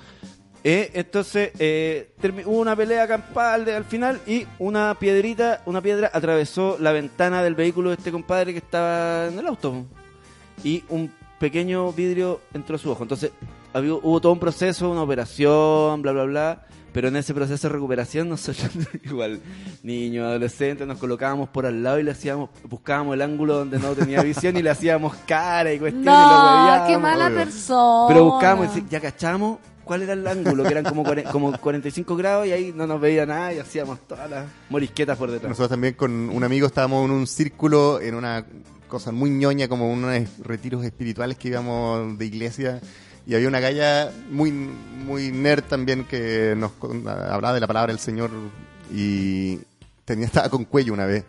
Eh, 0.67 0.91
entonces, 0.95 1.51
eh, 1.59 2.13
hubo 2.47 2.59
una 2.61 2.75
pelea 2.75 3.07
campal 3.07 3.67
de- 3.67 3.75
al 3.75 3.85
final 3.85 4.19
y 4.27 4.47
una 4.59 4.97
piedrita, 4.99 5.61
una 5.67 5.83
piedra 5.83 6.11
atravesó 6.13 6.79
la 6.81 6.93
ventana 6.93 7.43
del 7.43 7.55
vehículo 7.55 7.91
de 7.91 7.97
este 7.97 8.11
compadre 8.11 8.53
que 8.53 8.59
estaba 8.61 9.27
en 9.27 9.39
el 9.39 9.47
auto. 9.47 9.85
Y 10.63 10.83
un 10.89 11.13
pequeño 11.39 11.93
vidrio 11.93 12.41
entró 12.55 12.77
a 12.77 12.79
su 12.79 12.91
ojo. 12.91 13.03
Entonces, 13.03 13.33
había- 13.75 13.93
hubo 13.95 14.21
todo 14.23 14.33
un 14.33 14.39
proceso, 14.41 14.91
una 14.91 15.03
operación, 15.03 16.01
bla, 16.01 16.13
bla, 16.13 16.25
bla. 16.25 16.67
Pero 16.95 17.09
en 17.09 17.17
ese 17.17 17.35
proceso 17.35 17.67
de 17.67 17.75
recuperación, 17.75 18.29
nosotros, 18.29 18.71
igual, 19.05 19.41
niños, 19.83 20.27
adolescentes, 20.27 20.87
nos 20.87 20.97
colocábamos 20.99 21.49
por 21.49 21.67
al 21.67 21.83
lado 21.83 21.99
y 21.99 22.05
le 22.05 22.13
hacíamos, 22.13 22.51
buscábamos 22.69 23.15
el 23.15 23.23
ángulo 23.23 23.57
donde 23.57 23.81
no 23.81 23.95
tenía 23.95 24.23
visión 24.23 24.57
y 24.57 24.63
le 24.63 24.71
hacíamos 24.71 25.13
cara 25.27 25.73
y 25.73 25.81
cuestiones. 25.81 26.07
No, 26.07 26.85
qué 26.87 26.97
mala 26.97 27.27
obvio. 27.27 27.37
persona. 27.37 28.05
Pero 28.07 28.25
buscábamos, 28.27 28.77
y 28.77 28.85
ya 28.89 29.01
cachamos 29.01 29.59
cuál 29.83 30.03
era 30.03 30.13
el 30.13 30.25
ángulo, 30.25 30.63
que 30.63 30.71
eran 30.71 30.85
como, 30.85 31.05
como 31.33 31.59
45 31.59 32.15
grados 32.15 32.47
y 32.47 32.53
ahí 32.53 32.73
no 32.73 32.87
nos 32.87 33.01
veía 33.01 33.27
nada 33.27 33.53
y 33.53 33.59
hacíamos 33.59 33.99
todas 34.07 34.31
las 34.31 34.47
morisquetas 34.71 35.19
por 35.19 35.33
detrás. 35.33 35.49
Nosotros 35.49 35.71
también 35.71 35.95
con 35.95 36.31
un 36.31 36.45
amigo 36.45 36.69
estábamos 36.69 37.07
en 37.07 37.11
un 37.11 37.27
círculo, 37.27 38.01
en 38.01 38.15
una 38.15 38.47
cosa 38.87 39.11
muy 39.11 39.31
ñoña, 39.31 39.67
como 39.67 39.91
unos 39.93 40.17
retiros 40.45 40.85
espirituales 40.85 41.37
que 41.39 41.49
íbamos 41.49 42.17
de 42.17 42.25
iglesia. 42.25 42.81
Y 43.27 43.35
había 43.35 43.49
una 43.49 43.61
galla 43.61 44.11
muy, 44.31 44.51
muy 44.53 45.33
nerd 45.33 45.65
también 45.65 46.05
que 46.05 46.55
nos 46.57 46.73
hablaba 46.83 47.55
de 47.55 47.61
la 47.61 47.67
palabra 47.67 47.93
del 47.93 48.01
Señor 48.01 48.31
y 48.93 49.59
tenía, 50.05 50.27
estaba 50.27 50.49
con 50.51 50.65
cuello 50.65 50.93
una 50.93 51.07
vez. 51.07 51.25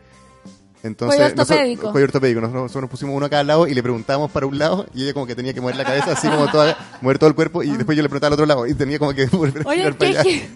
Entonces, 0.84 1.18
Cuello 1.20 1.36
nosotros- 1.36 1.50
ortopédico. 1.58 1.92
cuello 1.92 2.06
ortopédico. 2.06 2.42
Nosotros, 2.42 2.64
nosotros 2.64 2.82
nos 2.84 2.90
pusimos 2.92 3.16
uno 3.16 3.26
a 3.26 3.30
cada 3.30 3.44
lado 3.44 3.68
y 3.68 3.74
le 3.74 3.82
preguntábamos 3.82 4.30
para 4.30 4.46
un 4.46 4.60
lado 4.60 4.86
y 4.94 5.04
ella 5.04 5.14
como 5.14 5.26
que 5.26 5.34
tenía 5.36 5.52
que 5.54 5.62
mover 5.62 5.78
la 5.78 5.84
cabeza 5.84 6.12
así 6.12 6.28
como 6.28 6.48
toda, 6.52 6.78
mover 7.02 7.18
todo 7.18 7.30
el 7.30 7.36
cuerpo 7.36 7.64
y 7.64 7.72
después 7.76 7.96
yo 7.98 8.04
le 8.04 8.10
preguntaba 8.10 8.28
al 8.28 8.34
otro 8.34 8.46
lado 8.46 8.68
y 8.68 8.74
tenía 8.76 9.00
como 9.00 9.14
que 9.14 9.26
volver 9.32 9.64
a 9.66 9.70
Oye, 9.70 9.78
girar 9.80 9.98
para 9.98 10.12
allá. 10.12 10.24
qué, 10.24 10.48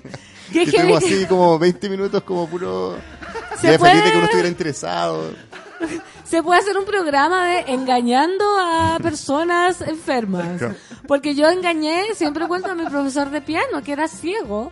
Y 0.51 0.59
estuvimos 0.59 0.97
así 1.03 1.25
como 1.25 1.57
20 1.57 1.89
minutos 1.89 2.21
como 2.23 2.47
puro... 2.47 2.95
¿Se 3.61 3.77
feliz 3.79 4.03
de 4.03 4.11
que 4.11 4.17
uno 4.17 4.25
estuviera 4.25 4.49
interesado. 4.49 5.31
Se 6.23 6.43
puede 6.43 6.59
hacer 6.59 6.77
un 6.77 6.85
programa 6.85 7.45
de 7.45 7.59
engañando 7.73 8.43
a 8.59 8.97
personas 9.01 9.81
enfermas. 9.81 10.61
Porque 11.07 11.35
yo 11.35 11.49
engañé, 11.49 12.13
siempre 12.15 12.47
cuento 12.47 12.69
a 12.71 12.75
mi 12.75 12.85
profesor 12.85 13.29
de 13.29 13.41
piano, 13.41 13.81
que 13.83 13.93
era 13.93 14.07
ciego. 14.07 14.71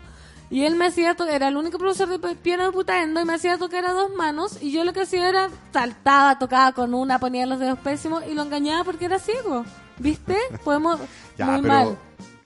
Y 0.49 0.63
él 0.63 0.75
me 0.75 0.85
hacía 0.85 1.13
tocar, 1.15 1.33
era 1.33 1.47
el 1.49 1.57
único 1.57 1.77
profesor 1.77 2.07
de 2.07 2.35
piano 2.35 2.65
de 2.65 2.71
Putaendo, 2.71 3.19
y 3.19 3.25
me 3.25 3.33
hacía 3.33 3.57
tocar 3.57 3.85
a 3.85 3.91
dos 3.91 4.11
manos. 4.15 4.61
Y 4.61 4.71
yo 4.71 4.83
lo 4.85 4.93
que 4.93 5.01
hacía 5.01 5.27
era 5.27 5.49
saltaba, 5.73 6.39
tocaba 6.39 6.71
con 6.71 6.93
una, 6.93 7.19
ponía 7.19 7.45
los 7.45 7.59
dedos 7.59 7.79
pésimos 7.79 8.23
y 8.25 8.33
lo 8.33 8.43
engañaba 8.43 8.83
porque 8.83 9.05
era 9.05 9.19
ciego. 9.19 9.65
¿Viste? 9.97 10.37
Podemos. 10.63 10.99
Ya, 11.37 11.45
muy 11.47 11.61
pero- 11.61 11.73
mal. 11.73 11.97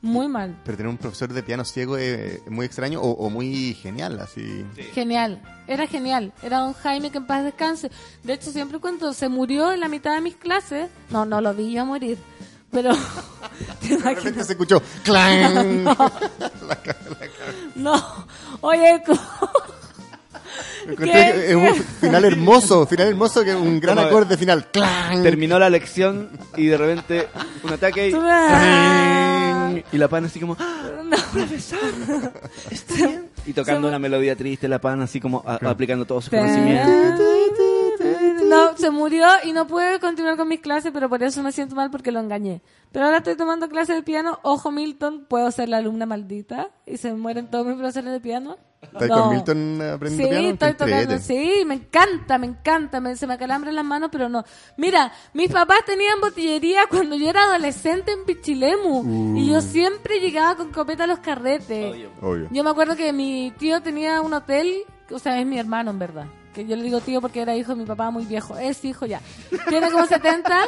Muy 0.03 0.27
mal. 0.27 0.57
Pero 0.65 0.77
tener 0.77 0.89
un 0.89 0.97
profesor 0.97 1.31
de 1.31 1.43
piano 1.43 1.63
ciego 1.63 1.95
es 1.95 2.41
muy 2.49 2.65
extraño 2.65 2.99
o, 3.01 3.11
o 3.11 3.29
muy 3.29 3.75
genial, 3.75 4.19
así. 4.19 4.65
Genial, 4.93 5.41
era 5.67 5.85
genial. 5.85 6.33
Era 6.41 6.59
don 6.59 6.73
Jaime 6.73 7.11
que 7.11 7.19
en 7.19 7.27
paz 7.27 7.43
descanse. 7.43 7.91
De 8.23 8.33
hecho, 8.33 8.51
siempre 8.51 8.79
cuento, 8.79 9.13
se 9.13 9.29
murió 9.29 9.71
en 9.71 9.79
la 9.79 9.87
mitad 9.87 10.15
de 10.15 10.21
mis 10.21 10.35
clases. 10.35 10.89
No, 11.11 11.25
no 11.25 11.39
lo 11.39 11.53
vi 11.53 11.71
yo 11.71 11.85
morir. 11.85 12.17
Pero, 12.71 12.93
De 13.81 13.97
repente 13.97 14.43
se 14.43 14.53
escuchó 14.53 14.81
clang. 15.03 15.83
No. 17.75 17.95
No. 17.95 18.27
Oye, 18.61 19.03
co- 19.05 19.13
Encontré 19.13 19.71
¿Qué? 19.71 19.80
Es 20.87 21.55
un 21.55 21.75
final 21.99 22.25
hermoso, 22.25 22.85
final 22.85 23.07
hermoso 23.07 23.43
que 23.43 23.55
un 23.55 23.79
gran 23.79 23.97
acorde 23.99 24.37
final. 24.37 24.67
¡Clang! 24.71 25.23
Terminó 25.23 25.57
la 25.59 25.69
lección 25.69 26.29
y 26.57 26.67
de 26.67 26.77
repente 26.77 27.27
un 27.63 27.73
ataque 27.73 28.09
y... 28.09 28.13
Y 29.93 29.97
la 29.97 30.07
pana 30.07 30.27
así 30.27 30.39
como... 30.39 30.55
¡Ah, 30.59 30.83
profesor! 31.31 31.79
¿Está 32.69 32.93
bien? 32.95 33.29
Y 33.45 33.53
tocando 33.53 33.87
una 33.87 33.99
melodía 33.99 34.35
triste, 34.35 34.67
la 34.67 34.79
pana 34.79 35.05
así 35.05 35.19
como 35.19 35.43
a- 35.45 35.55
aplicando 35.69 36.05
todo 36.05 36.21
su 36.21 36.29
conocimiento. 36.29 36.89
No, 38.47 38.75
se 38.77 38.89
murió 38.89 39.27
y 39.43 39.53
no 39.53 39.65
pude 39.65 39.99
continuar 39.99 40.35
con 40.35 40.47
mis 40.47 40.59
clases, 40.59 40.91
pero 40.93 41.07
por 41.07 41.23
eso 41.23 41.41
me 41.41 41.51
siento 41.53 41.73
mal 41.75 41.89
porque 41.89 42.11
lo 42.11 42.19
engañé. 42.19 42.61
Pero 42.91 43.05
ahora 43.05 43.17
estoy 43.19 43.35
tomando 43.37 43.69
clases 43.69 43.95
de 43.95 44.03
piano. 44.03 44.39
Ojo, 44.43 44.71
Milton, 44.71 45.25
puedo 45.29 45.49
ser 45.51 45.69
la 45.69 45.77
alumna 45.77 46.05
maldita 46.05 46.69
y 46.85 46.97
se 46.97 47.13
mueren 47.13 47.49
todos 47.49 47.65
mis 47.65 47.77
profesores 47.77 48.11
de 48.11 48.19
piano. 48.19 48.57
¿Estás 48.81 49.09
No. 49.09 49.21
con 49.23 49.33
Milton 49.35 49.81
aprendiendo 49.81 50.23
Sí, 50.35 50.39
piano? 50.41 50.53
estoy 50.53 50.73
tocando. 50.73 51.17
Sí, 51.19 51.63
me 51.67 51.75
encanta, 51.75 52.37
me 52.37 52.47
encanta. 52.47 52.99
Me, 52.99 53.15
se 53.15 53.27
me 53.27 53.35
acalambran 53.35 53.75
las 53.75 53.85
manos, 53.85 54.09
pero 54.11 54.27
no. 54.27 54.43
Mira, 54.77 55.11
mis 55.33 55.51
papás 55.51 55.79
tenían 55.85 56.19
botillería 56.19 56.81
cuando 56.89 57.15
yo 57.15 57.29
era 57.29 57.43
adolescente 57.43 58.11
en 58.11 58.25
Pichilemu. 58.25 59.37
Y 59.37 59.47
yo 59.49 59.61
siempre 59.61 60.19
llegaba 60.19 60.55
con 60.55 60.71
copeta 60.71 61.03
a 61.03 61.07
los 61.07 61.19
carretes. 61.19 61.95
Obvio. 62.21 62.47
Yo 62.51 62.63
me 62.63 62.69
acuerdo 62.71 62.95
que 62.95 63.13
mi 63.13 63.53
tío 63.57 63.81
tenía 63.81 64.19
un 64.21 64.33
hotel, 64.33 64.83
o 65.11 65.19
sea, 65.19 65.39
es 65.39 65.45
mi 65.45 65.59
hermano 65.59 65.91
en 65.91 65.99
verdad. 65.99 66.25
Que 66.53 66.65
yo 66.65 66.75
le 66.75 66.83
digo 66.83 66.99
tío 66.99 67.21
porque 67.21 67.41
era 67.43 67.55
hijo 67.55 67.73
de 67.73 67.77
mi 67.81 67.85
papá 67.85 68.09
muy 68.09 68.25
viejo. 68.25 68.57
Es 68.57 68.83
hijo 68.83 69.05
ya. 69.05 69.21
Tiene 69.69 69.89
como 69.91 70.05
70 70.05 70.59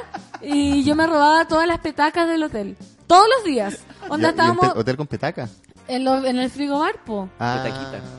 y 0.42 0.84
yo 0.84 0.96
me 0.96 1.06
robaba 1.08 1.46
todas 1.48 1.68
las 1.68 1.80
petacas 1.80 2.30
del 2.30 2.44
hotel. 2.44 2.78
Todos 3.06 3.28
los 3.36 3.44
días. 3.44 3.80
Onda 4.08 4.30
estábamos 4.30 4.66
hotel 4.76 4.96
con 4.96 5.08
petaca. 5.08 5.50
En, 5.88 6.04
lo- 6.06 6.24
en 6.26 6.38
el 6.40 6.50
frigobar, 6.50 6.96
po. 7.06 7.30
Ah, 7.40 7.64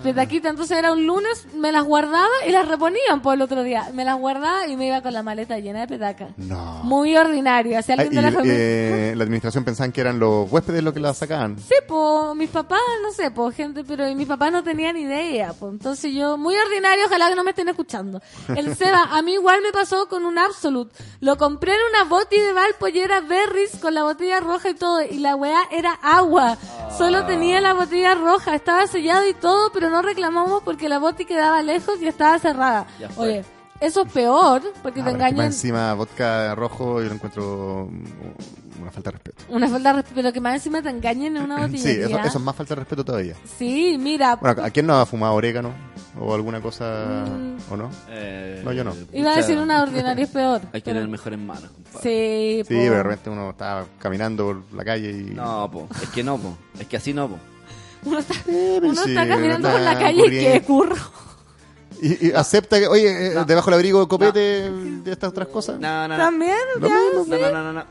Petaquita, 0.03 0.49
entonces 0.51 0.77
era 0.77 0.93
un 0.93 1.07
lunes, 1.07 1.47
me 1.55 1.73
las 1.73 1.85
guardaba 1.85 2.28
y 2.47 2.51
las 2.53 2.69
reponían 2.69 3.23
por 3.23 3.35
el 3.35 3.43
otro 3.43 3.62
día. 3.62 3.89
Me 3.95 4.05
las 4.05 4.19
guardaba 4.19 4.66
y 4.66 4.77
me 4.77 4.86
iba 4.89 5.01
con 5.03 5.12
la 5.12 5.23
maleta 5.23 5.59
llena 5.59 5.81
de 5.81 5.86
petacas. 5.86 6.28
No. 6.36 6.81
Muy 6.85 7.16
ordinaria. 7.16 7.82
Si 7.82 7.93
Ah, 7.93 7.95
alguien 7.99 8.12
y, 8.12 8.16
de 8.16 8.23
la 8.23 8.31
familia... 8.32 8.55
eh, 8.59 9.15
la 9.16 9.24
administración 9.24 9.65
pensaban 9.65 9.93
que 9.93 10.01
eran 10.01 10.19
los 10.19 10.51
huéspedes 10.53 10.82
los 10.82 10.93
que 10.93 11.01
la 11.01 11.15
sacaban. 11.15 11.59
Sí, 11.59 11.74
pues 11.89 12.36
mis 12.36 12.51
papás, 12.51 12.81
no 13.03 13.11
sé, 13.12 13.31
pues 13.31 13.55
gente, 13.57 13.85
pero 13.85 14.12
mis 14.15 14.27
papás 14.27 14.53
no 14.53 14.62
tenían 14.62 14.97
idea, 14.97 15.53
pues 15.59 15.73
entonces 15.73 16.12
yo, 16.12 16.36
muy 16.36 16.55
ordinario, 16.57 17.05
ojalá 17.07 17.28
que 17.31 17.35
no 17.36 17.45
me 17.45 17.51
estén 17.51 17.69
escuchando. 17.69 18.20
El 18.55 18.74
Seba, 18.77 19.05
a 19.11 19.23
mí 19.23 19.32
igual 19.35 19.61
me 19.62 19.73
pasó 19.73 20.09
con 20.09 20.24
un 20.27 20.39
Absolute. 20.39 20.95
Lo 21.20 21.36
compré 21.36 21.73
en 21.73 21.78
una 21.95 22.05
boti 22.05 22.36
de 22.39 22.53
Valpo 22.53 22.89
y 22.89 22.99
era 22.99 23.20
Berries 23.20 23.77
con 23.81 23.95
la 23.95 24.03
botella 24.03 24.41
roja 24.41 24.69
y 24.70 24.74
todo, 24.74 25.01
y 25.03 25.19
la 25.19 25.35
weá 25.36 25.61
era 25.70 25.93
agua. 26.03 26.59
Solo 26.99 27.24
tenía 27.24 27.53
la 27.60 27.74
botella 27.74 28.14
roja, 28.14 28.55
estaba 28.55 28.86
sellado 28.86 29.26
y 29.28 29.35
todo, 29.35 29.70
pero 29.72 29.90
no 29.90 30.02
reclamamos 30.02 30.62
porque 30.62 30.89
la 30.89 30.98
boti 30.98 31.24
quedaba 31.24 31.62
lejos 31.62 32.01
y 32.01 32.06
estaba 32.06 32.39
cerrada. 32.39 32.86
Oye, 33.16 33.44
eso 33.81 34.02
es 34.02 34.12
peor, 34.12 34.62
porque 34.82 35.01
Ah, 35.01 35.05
te 35.05 35.10
engañan. 35.10 35.47
encima 35.47 35.93
vodka 35.94 36.55
rojo 36.55 37.01
yo 37.02 37.09
lo 37.09 37.14
encuentro 37.14 37.89
una 38.80 38.90
falta 38.90 39.10
de 39.10 39.12
respeto. 39.18 39.44
Una 39.48 39.68
falta 39.68 39.88
de 39.90 39.94
respeto, 39.96 40.14
pero 40.16 40.32
que 40.32 40.40
más 40.40 40.55
encima 40.55 40.82
te 40.82 40.90
engañen 40.90 41.36
en 41.36 41.42
una 41.44 41.56
Sí, 41.68 41.76
botillería. 41.76 42.06
eso, 42.06 42.18
eso 42.28 42.38
es 42.38 42.44
más 42.44 42.56
falta 42.56 42.74
de 42.74 42.80
respeto 42.80 43.05
todavía. 43.05 43.34
Sí, 43.59 43.96
mira, 43.98 44.36
Bueno, 44.36 44.62
¿a 44.62 44.70
quién 44.70 44.86
no 44.86 44.94
ha 45.01 45.06
fumado 45.06 45.34
orégano? 45.34 45.72
¿O 46.20 46.32
alguna 46.32 46.60
cosa? 46.60 47.24
Mm. 47.26 47.72
¿O 47.72 47.76
no? 47.76 47.90
Eh, 48.09 48.62
no, 48.64 48.72
yo 48.72 48.84
no. 48.84 48.94
Iba 49.12 49.32
a 49.32 49.36
decir 49.36 49.59
una 49.59 49.82
ordinaria 49.82 50.22
es 50.24 50.30
peor. 50.30 50.60
Hay 50.72 50.80
que 50.80 50.84
pero- 50.90 50.96
tener 50.98 51.09
mejor 51.09 51.32
en 51.32 51.44
manos, 51.46 51.70
compadre. 51.70 51.98
Sí, 52.02 52.62
Sí, 52.68 52.74
po. 52.74 52.80
pero 52.80 52.94
de 52.94 53.02
repente 53.02 53.30
uno 53.30 53.51
está 53.51 53.84
caminando 53.98 54.46
por 54.46 54.62
la 54.76 54.84
calle 54.84 55.10
y... 55.10 55.34
No, 55.34 55.68
po. 55.70 55.88
Es 56.02 56.09
que 56.10 56.22
no, 56.22 56.38
po. 56.38 56.56
Es 56.78 56.86
que 56.86 56.96
así 56.98 57.12
no, 57.12 57.28
po. 57.28 57.38
Uno 58.05 58.18
está, 58.18 58.34
uno 58.46 58.94
sí, 59.02 59.10
está 59.10 59.26
caminando 59.26 59.70
por 59.70 59.80
la 59.80 59.98
calle 59.98 60.26
y 60.26 60.30
que 60.30 60.62
curro. 60.62 60.94
Y, 62.02 62.28
y 62.28 62.32
acepta 62.32 62.78
que, 62.78 62.86
oye, 62.86 63.28
eh, 63.28 63.44
debajo 63.46 63.70
del 63.70 63.74
abrigo 63.74 64.06
copete 64.06 64.70
de 64.70 65.10
estas 65.10 65.30
otras 65.30 65.48
cosas. 65.48 65.80
No, 65.80 66.06
no, 66.06 66.09
no. 66.09 66.16
También, 66.22 66.56
Lo 66.78 66.88
ya, 66.88 66.94
mismo, 67.01 67.24
sí. 67.24 67.30
No, 67.30 67.38
no, 67.38 67.52
no, 67.52 67.62
no, 67.64 67.72
no. 67.72 67.84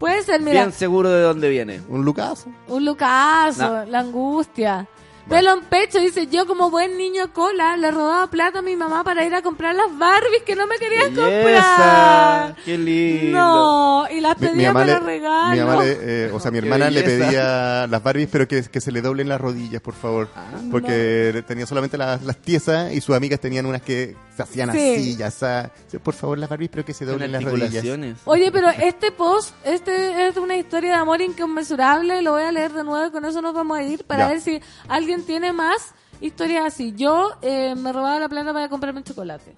Puede 0.00 0.22
ser, 0.24 0.40
mira, 0.40 0.62
Bien 0.62 0.72
seguro 0.72 1.10
de 1.10 1.20
dónde 1.22 1.48
viene. 1.48 1.80
Un 1.88 2.04
lucazo. 2.04 2.48
un 2.66 2.84
lucazo, 2.84 3.68
No. 3.68 3.84
la 3.84 4.00
angustia. 4.00 4.88
Pelo 5.28 5.52
en 5.52 5.60
pecho, 5.60 6.00
dice, 6.00 6.26
yo 6.26 6.44
como 6.44 6.70
buen 6.70 6.96
niño 6.96 7.32
cola 7.32 7.76
le 7.76 7.92
robaba 7.92 8.26
plata 8.28 8.58
a 8.58 8.62
mi 8.62 8.74
mamá 8.74 9.04
para 9.04 9.24
ir 9.24 9.32
a 9.32 9.42
comprar 9.42 9.76
las 9.76 9.96
Barbies 9.96 10.42
que 10.44 10.56
no 10.56 10.66
me 10.66 10.76
querían 10.76 11.14
comprar. 11.14 12.56
Qué 12.64 12.76
lindo. 12.76 13.38
No, 13.38 14.06
y 14.10 14.20
las 14.20 14.34
pedía 14.34 14.72
para 14.72 14.98
regalo. 14.98 15.52
mi 15.54 15.60
mamá 15.60 15.84
le- 15.84 15.98
eh, 16.00 16.30
o 16.32 16.40
sea, 16.40 16.50
mi 16.50 16.58
hermana 16.58 16.90
le 16.90 17.02
pedía 17.04 17.86
las 17.86 18.02
Barbies, 18.02 18.28
pero 18.32 18.48
que, 18.48 18.62
que 18.64 18.80
se 18.80 18.90
le 18.90 19.02
doblen 19.02 19.28
las 19.28 19.40
rodillas, 19.40 19.80
por 19.80 19.94
favor. 19.94 20.28
porque 20.70 21.44
tenía 21.46 21.66
solamente 21.66 21.96
las, 21.96 22.22
las 22.24 22.36
tiesas 22.38 22.92
y 22.92 23.00
sus 23.00 23.14
amigas 23.14 23.38
tenían 23.38 23.66
unas 23.66 23.82
que 23.82 24.16
se 24.46 24.50
hacían 24.62 24.72
Sí. 24.72 24.94
así, 24.94 25.16
ya. 25.16 25.70
Por 26.02 26.14
favor, 26.14 26.38
las 26.38 26.48
Barbies, 26.48 26.70
pero 26.70 26.84
que 26.84 26.94
se 26.94 27.04
doblen 27.04 27.32
las 27.32 27.42
rodillas. 27.44 27.68
articulaciones. 27.68 28.18
Oye, 28.24 28.50
pero 28.52 28.68
este 28.70 29.12
post, 29.12 29.54
este 29.64 30.28
es 30.28 30.36
una 30.36 30.56
historia 30.56 30.90
de 30.90 30.96
amor 30.96 31.20
inconmensurable, 31.20 32.22
lo 32.22 32.32
voy 32.32 32.42
a 32.44 32.52
leer 32.52 32.72
de 32.72 32.84
nuevo 32.84 33.06
y 33.06 33.10
con 33.10 33.24
eso 33.24 33.42
nos 33.42 33.54
vamos 33.54 33.78
a 33.78 33.82
ir 33.82 34.04
para 34.04 34.24
Ya. 34.24 34.28
ver 34.28 34.40
si 34.40 34.60
alguien 34.88 35.24
tiene 35.24 35.52
más 35.52 35.94
historias 36.20 36.64
así. 36.66 36.92
Yo 36.96 37.30
eh, 37.42 37.74
me 37.76 37.92
robaba 37.92 38.18
la 38.20 38.28
plata 38.28 38.52
para 38.52 38.68
comprarme 38.68 38.98
un 39.00 39.04
chocolate. 39.04 39.54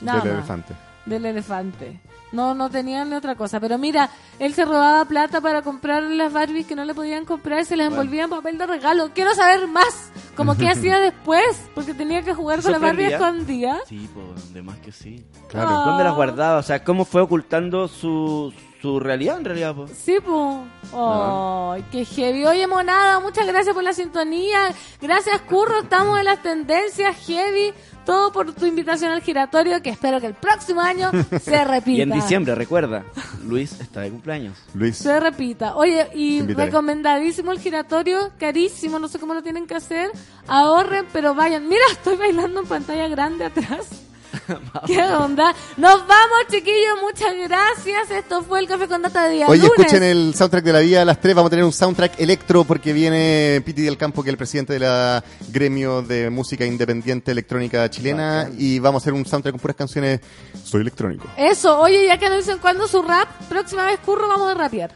Nada 0.00 0.20
Del 0.20 0.28
más. 0.32 0.38
elefante. 0.38 0.74
Del 1.06 1.24
elefante. 1.24 1.98
No, 2.32 2.54
no 2.54 2.70
tenían 2.70 3.10
ni 3.10 3.16
otra 3.16 3.34
cosa. 3.34 3.58
Pero 3.58 3.76
mira, 3.78 4.10
él 4.38 4.54
se 4.54 4.64
robaba 4.64 5.04
plata 5.06 5.40
para 5.40 5.62
comprar 5.62 6.02
las 6.04 6.32
Barbies 6.32 6.66
que 6.66 6.76
no 6.76 6.84
le 6.84 6.94
podían 6.94 7.24
comprar 7.24 7.60
y 7.60 7.64
se 7.64 7.76
las 7.76 7.88
Bueno. 7.88 8.02
envolvía 8.02 8.24
en 8.24 8.30
papel 8.30 8.58
de 8.58 8.66
regalo. 8.66 9.10
Quiero 9.14 9.34
saber 9.34 9.66
más. 9.66 10.10
Como 10.36 10.56
qué 10.56 10.68
hacía 10.70 11.00
después, 11.00 11.42
porque 11.74 11.92
tenía 11.94 12.22
que 12.22 12.32
jugar 12.34 12.62
con 12.62 12.70
las 12.72 12.80
Barbies 12.80 13.12
escondidas. 13.14 13.80
Sí, 13.88 14.08
po, 14.14 14.20
de 14.52 14.62
más 14.62 14.78
que 14.78 14.92
sí. 14.92 15.24
Claro. 15.48 15.70
¿Dónde 15.70 16.02
Ah. 16.02 16.06
las 16.06 16.14
guardaba? 16.14 16.58
O 16.58 16.62
sea, 16.62 16.84
¿cómo 16.84 17.04
fue 17.04 17.22
ocultando 17.22 17.88
su, 17.88 18.52
su 18.80 18.98
realidad 18.98 19.38
en 19.38 19.44
realidad, 19.44 19.74
po? 19.74 19.86
Sí, 19.88 20.16
pues. 20.24 20.56
Ay, 20.94 21.84
qué 21.92 22.04
heavy. 22.04 22.46
Oye, 22.46 22.66
monada, 22.66 23.20
muchas 23.20 23.46
gracias 23.46 23.74
por 23.74 23.84
la 23.84 23.92
sintonía. 23.92 24.72
Gracias, 25.00 25.40
Curro. 25.42 25.80
Estamos 25.80 26.18
en 26.18 26.24
las 26.24 26.42
tendencias 26.42 27.16
heavy. 27.26 27.72
Todo 28.06 28.32
por 28.32 28.52
tu 28.54 28.64
invitación 28.64 29.12
al 29.12 29.20
giratorio, 29.20 29.82
que 29.82 29.90
espero 29.90 30.20
que 30.20 30.26
el 30.26 30.34
próximo 30.34 30.80
año 30.80 31.10
se 31.42 31.64
repita. 31.64 31.98
Y 31.98 32.00
en 32.00 32.10
diciembre, 32.10 32.54
recuerda, 32.54 33.04
Luis 33.46 33.78
está 33.78 34.00
de 34.00 34.10
cumpleaños. 34.10 34.56
Luis. 34.74 34.96
Se 34.96 35.20
repita. 35.20 35.76
Oye, 35.76 36.08
y 36.14 36.40
recomendadísimo 36.42 37.52
el 37.52 37.60
giratorio, 37.60 38.32
carísimo, 38.38 38.98
no 38.98 39.08
sé 39.08 39.18
cómo 39.18 39.34
lo 39.34 39.42
tienen 39.42 39.66
que 39.66 39.74
hacer. 39.74 40.10
Ahorren, 40.48 41.06
pero 41.12 41.34
vayan. 41.34 41.68
Mira, 41.68 41.84
estoy 41.92 42.16
bailando 42.16 42.60
en 42.60 42.66
pantalla 42.66 43.06
grande 43.08 43.44
atrás. 43.44 44.09
¿Qué 44.86 45.02
onda? 45.02 45.54
Nos 45.76 46.06
vamos, 46.06 46.38
chiquillos. 46.50 46.98
Muchas 47.02 47.34
gracias. 47.48 48.10
Esto 48.10 48.42
fue 48.42 48.60
el 48.60 48.68
Café 48.68 48.86
con 48.88 49.02
Data 49.02 49.24
de 49.24 49.32
día 49.34 49.46
Oye, 49.48 49.62
lunes. 49.62 49.78
escuchen 49.78 50.02
el 50.02 50.34
soundtrack 50.34 50.64
de 50.64 50.72
la 50.72 50.78
vida 50.80 51.02
a 51.02 51.04
las 51.04 51.20
3. 51.20 51.34
Vamos 51.34 51.48
a 51.48 51.50
tener 51.50 51.64
un 51.64 51.72
soundtrack 51.72 52.20
electro 52.20 52.64
porque 52.64 52.92
viene 52.92 53.62
Piti 53.64 53.82
del 53.82 53.96
Campo, 53.96 54.22
que 54.22 54.30
es 54.30 54.32
el 54.34 54.38
presidente 54.38 54.72
de 54.74 54.78
la 54.80 55.22
gremio 55.48 56.02
de 56.02 56.30
música 56.30 56.64
independiente 56.64 57.30
electrónica 57.32 57.88
chilena. 57.90 58.48
Y 58.56 58.78
vamos 58.78 59.02
a 59.02 59.04
hacer 59.04 59.12
un 59.14 59.24
soundtrack 59.26 59.52
con 59.54 59.60
puras 59.60 59.76
canciones. 59.76 60.20
Soy 60.64 60.82
electrónico. 60.82 61.26
Eso, 61.36 61.78
oye, 61.80 62.06
ya 62.06 62.18
que 62.18 62.28
no 62.28 62.36
dicen 62.36 62.58
cuándo 62.58 62.86
su 62.88 63.02
rap, 63.02 63.28
próxima 63.48 63.86
vez 63.86 63.98
curro 64.00 64.28
vamos 64.28 64.48
a 64.50 64.54
rapear. 64.54 64.94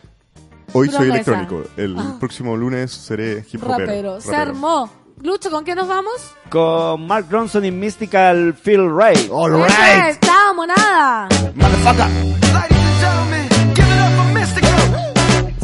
Hoy 0.73 0.89
soy 0.91 1.09
electrónico. 1.09 1.63
El 1.77 1.97
Ah. 1.99 2.17
próximo 2.19 2.57
lunes 2.57 2.91
seré 2.93 3.45
hip 3.53 3.63
hopero. 3.63 3.79
Rapero. 3.79 4.21
Se 4.21 4.31
rapero. 4.33 4.51
armó. 4.51 5.04
Lucho, 5.23 5.51
¿con 5.51 5.65
qué 5.65 5.75
nos 5.75 5.89
vamos? 5.89 6.15
Con 6.51 7.07
Mark 7.07 7.27
Ronson 7.31 7.65
y 7.65 7.71
Mystical 7.71 8.55
Feel 8.55 8.91
Right. 8.91 9.31
All 9.31 9.55
Eso 9.55 9.67
es, 10.09 10.21
Chao, 10.21 10.55
nada. 10.67 11.29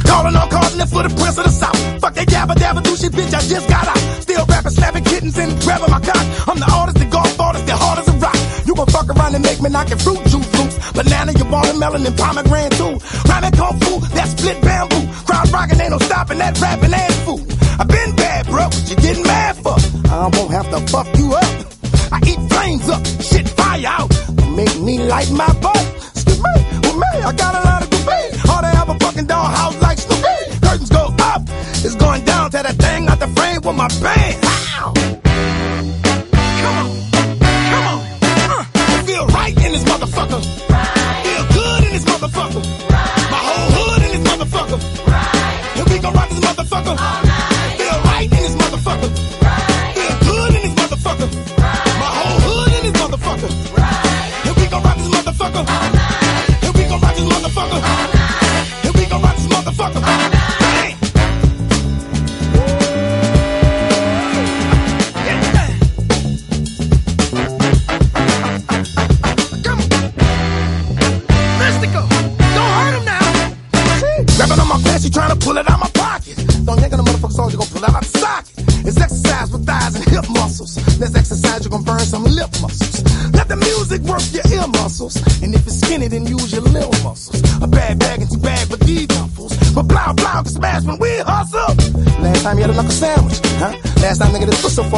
Calling 0.05 0.37
all 0.37 0.49
cards 0.49 0.77
left 0.77 0.93
for 0.93 1.03
the 1.03 1.15
prince 1.15 1.39
of 1.39 1.45
the 1.45 1.51
south. 1.51 1.77
Fuck 2.01 2.15
that 2.15 2.27
yabba 2.29 2.55
dabba 2.55 2.83
do 2.83 2.97
shit, 2.97 3.13
bitch, 3.13 3.33
I 3.35 3.41
just 3.41 3.69
got 3.69 3.87
out. 3.87 3.99
Still 4.23 4.45
rapping, 4.47 4.73
slapping 4.73 5.05
kittens 5.05 5.39
and 5.39 5.61
grabbing 5.63 5.91
my 5.91 6.01
cock. 6.01 6.25
I'm 6.49 6.59
the 6.59 6.71
artist, 6.73 6.99
the 6.99 7.05
golf 7.07 7.39
artist, 7.39 7.67
the 7.67 7.77
hard 7.77 7.99
as 8.01 8.09
a 8.09 8.13
rock. 8.19 8.37
You 8.67 8.75
gon' 8.75 8.87
fuck 8.87 9.09
around 9.09 9.35
and 9.35 9.45
make 9.45 9.61
me 9.61 9.71
knocking 9.71 9.99
fruit 9.99 10.19
juice 10.27 10.51
loose. 10.59 10.77
Banana, 10.93 11.33
you 11.33 11.45
watermelon 11.45 12.05
and 12.07 12.17
pomegranate 12.17 12.73
too. 12.73 12.99
Rhyming 13.29 13.53
kung 13.53 13.79
fu, 13.81 14.01
that 14.17 14.29
split 14.29 14.61
bamboo. 14.63 15.07
Crowd 15.27 15.51
rocking, 15.53 15.81
ain't 15.81 15.91
no 15.91 15.99
stopping 15.99 16.39
that 16.39 16.61
rapping 16.61 16.93
ass 16.93 17.17
fool. 17.25 17.41
Bro, 18.47 18.65
what 18.65 18.91
you 18.91 18.97
getting 18.97 19.23
mad 19.25 19.57
for? 19.57 19.77
I 20.11 20.31
won't 20.33 20.51
have 20.51 20.71
to 20.71 20.81
fuck 20.91 21.07
you 21.19 21.35
up. 21.35 21.45
I 22.13 22.21
eat 22.27 22.41
flames 22.51 22.89
up, 22.89 23.05
shit 23.21 23.49
fire 23.49 23.87
out. 23.87 24.11
Make 24.57 24.79
me 24.81 24.99
light 24.99 25.31
my 25.31 25.53
butt. 25.61 25.85
Excuse 26.15 26.39
me, 26.39 26.53
with 26.83 26.97
me, 26.97 27.13
I 27.23 27.33
got 27.37 27.55
a 27.55 27.63
lot 27.69 27.83
of 27.83 27.91
debate. 27.91 28.35
Hard 28.49 28.65
to 28.65 28.71
have 28.71 28.89
a 28.89 28.99
fucking 28.99 29.27
dollhouse 29.27 29.81
like 29.81 29.99
Snoopy. 29.99 30.61
Curtains 30.67 30.91
go 30.91 31.15
up, 31.21 31.43
it's 31.85 31.95
going 31.97 32.25
down 32.25 32.51
to 32.51 32.63
that 32.63 32.77
thing 32.77 33.09
out 33.09 33.21
the 33.21 33.29
frame 33.29 33.61
with 33.63 33.77
my 33.77 33.89
band. 34.03 34.45
Ow. 34.45 35.20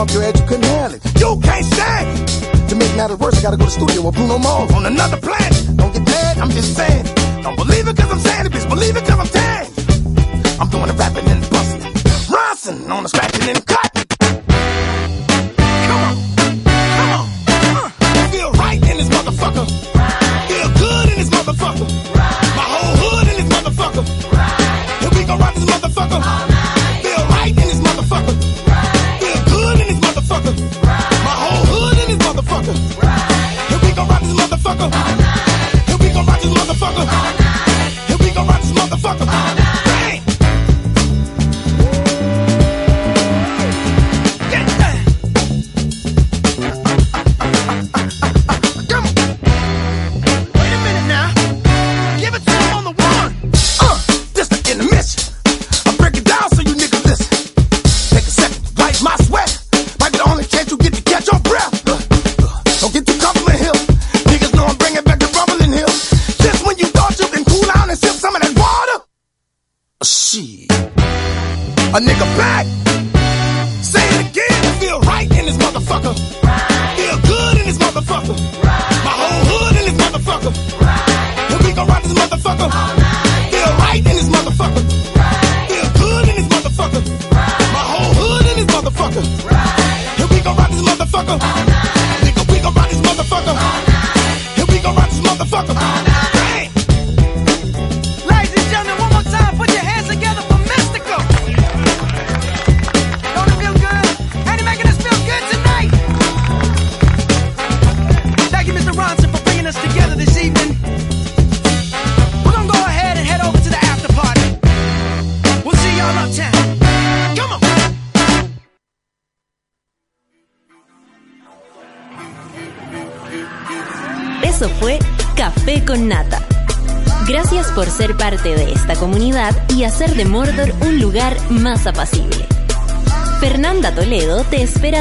off 0.03 0.13
your 0.13 0.23
head, 0.23 0.37
you 0.39 0.45
couldn't 0.47 0.65
handle 0.65 0.99
it. 0.99 1.21
You 1.21 1.41
can't 1.41 1.65
stand 1.65 2.29
it. 2.29 2.69
To 2.69 2.75
make 2.75 2.95
matters 2.97 3.19
worse, 3.19 3.39
I 3.39 3.43
gotta 3.43 3.57
go 3.57 3.67
to 3.67 3.71
the 3.71 3.87
studio 3.87 4.07
with 4.07 4.15
Bruno 4.17 4.39
Mars 4.39 4.73
on 4.73 4.87
another 4.87 5.17
planet. 5.19 5.42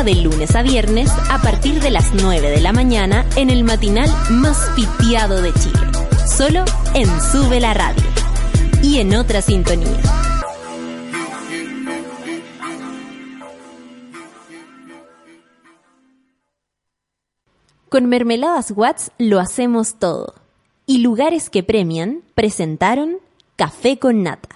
de 0.03 0.15
lunes 0.15 0.55
a 0.55 0.63
viernes 0.63 1.11
a 1.29 1.39
partir 1.41 1.79
de 1.79 1.91
las 1.91 2.11
9 2.13 2.49
de 2.49 2.59
la 2.59 2.73
mañana 2.73 3.23
en 3.35 3.51
el 3.51 3.63
matinal 3.63 4.09
más 4.31 4.57
pitiado 4.75 5.41
de 5.41 5.53
Chile. 5.53 5.79
Solo 6.25 6.65
en 6.95 7.07
Sube 7.21 7.59
la 7.59 7.73
Radio 7.73 8.03
y 8.81 8.97
en 8.97 9.13
otra 9.13 9.41
sintonía. 9.43 9.87
Con 17.89 18.07
Mermeladas 18.07 18.71
Watts 18.75 19.11
lo 19.19 19.39
hacemos 19.39 19.99
todo. 19.99 20.33
Y 20.87 20.99
lugares 20.99 21.49
que 21.49 21.61
premian 21.61 22.21
presentaron 22.33 23.17
Café 23.55 23.99
con 23.99 24.23
Nata 24.23 24.50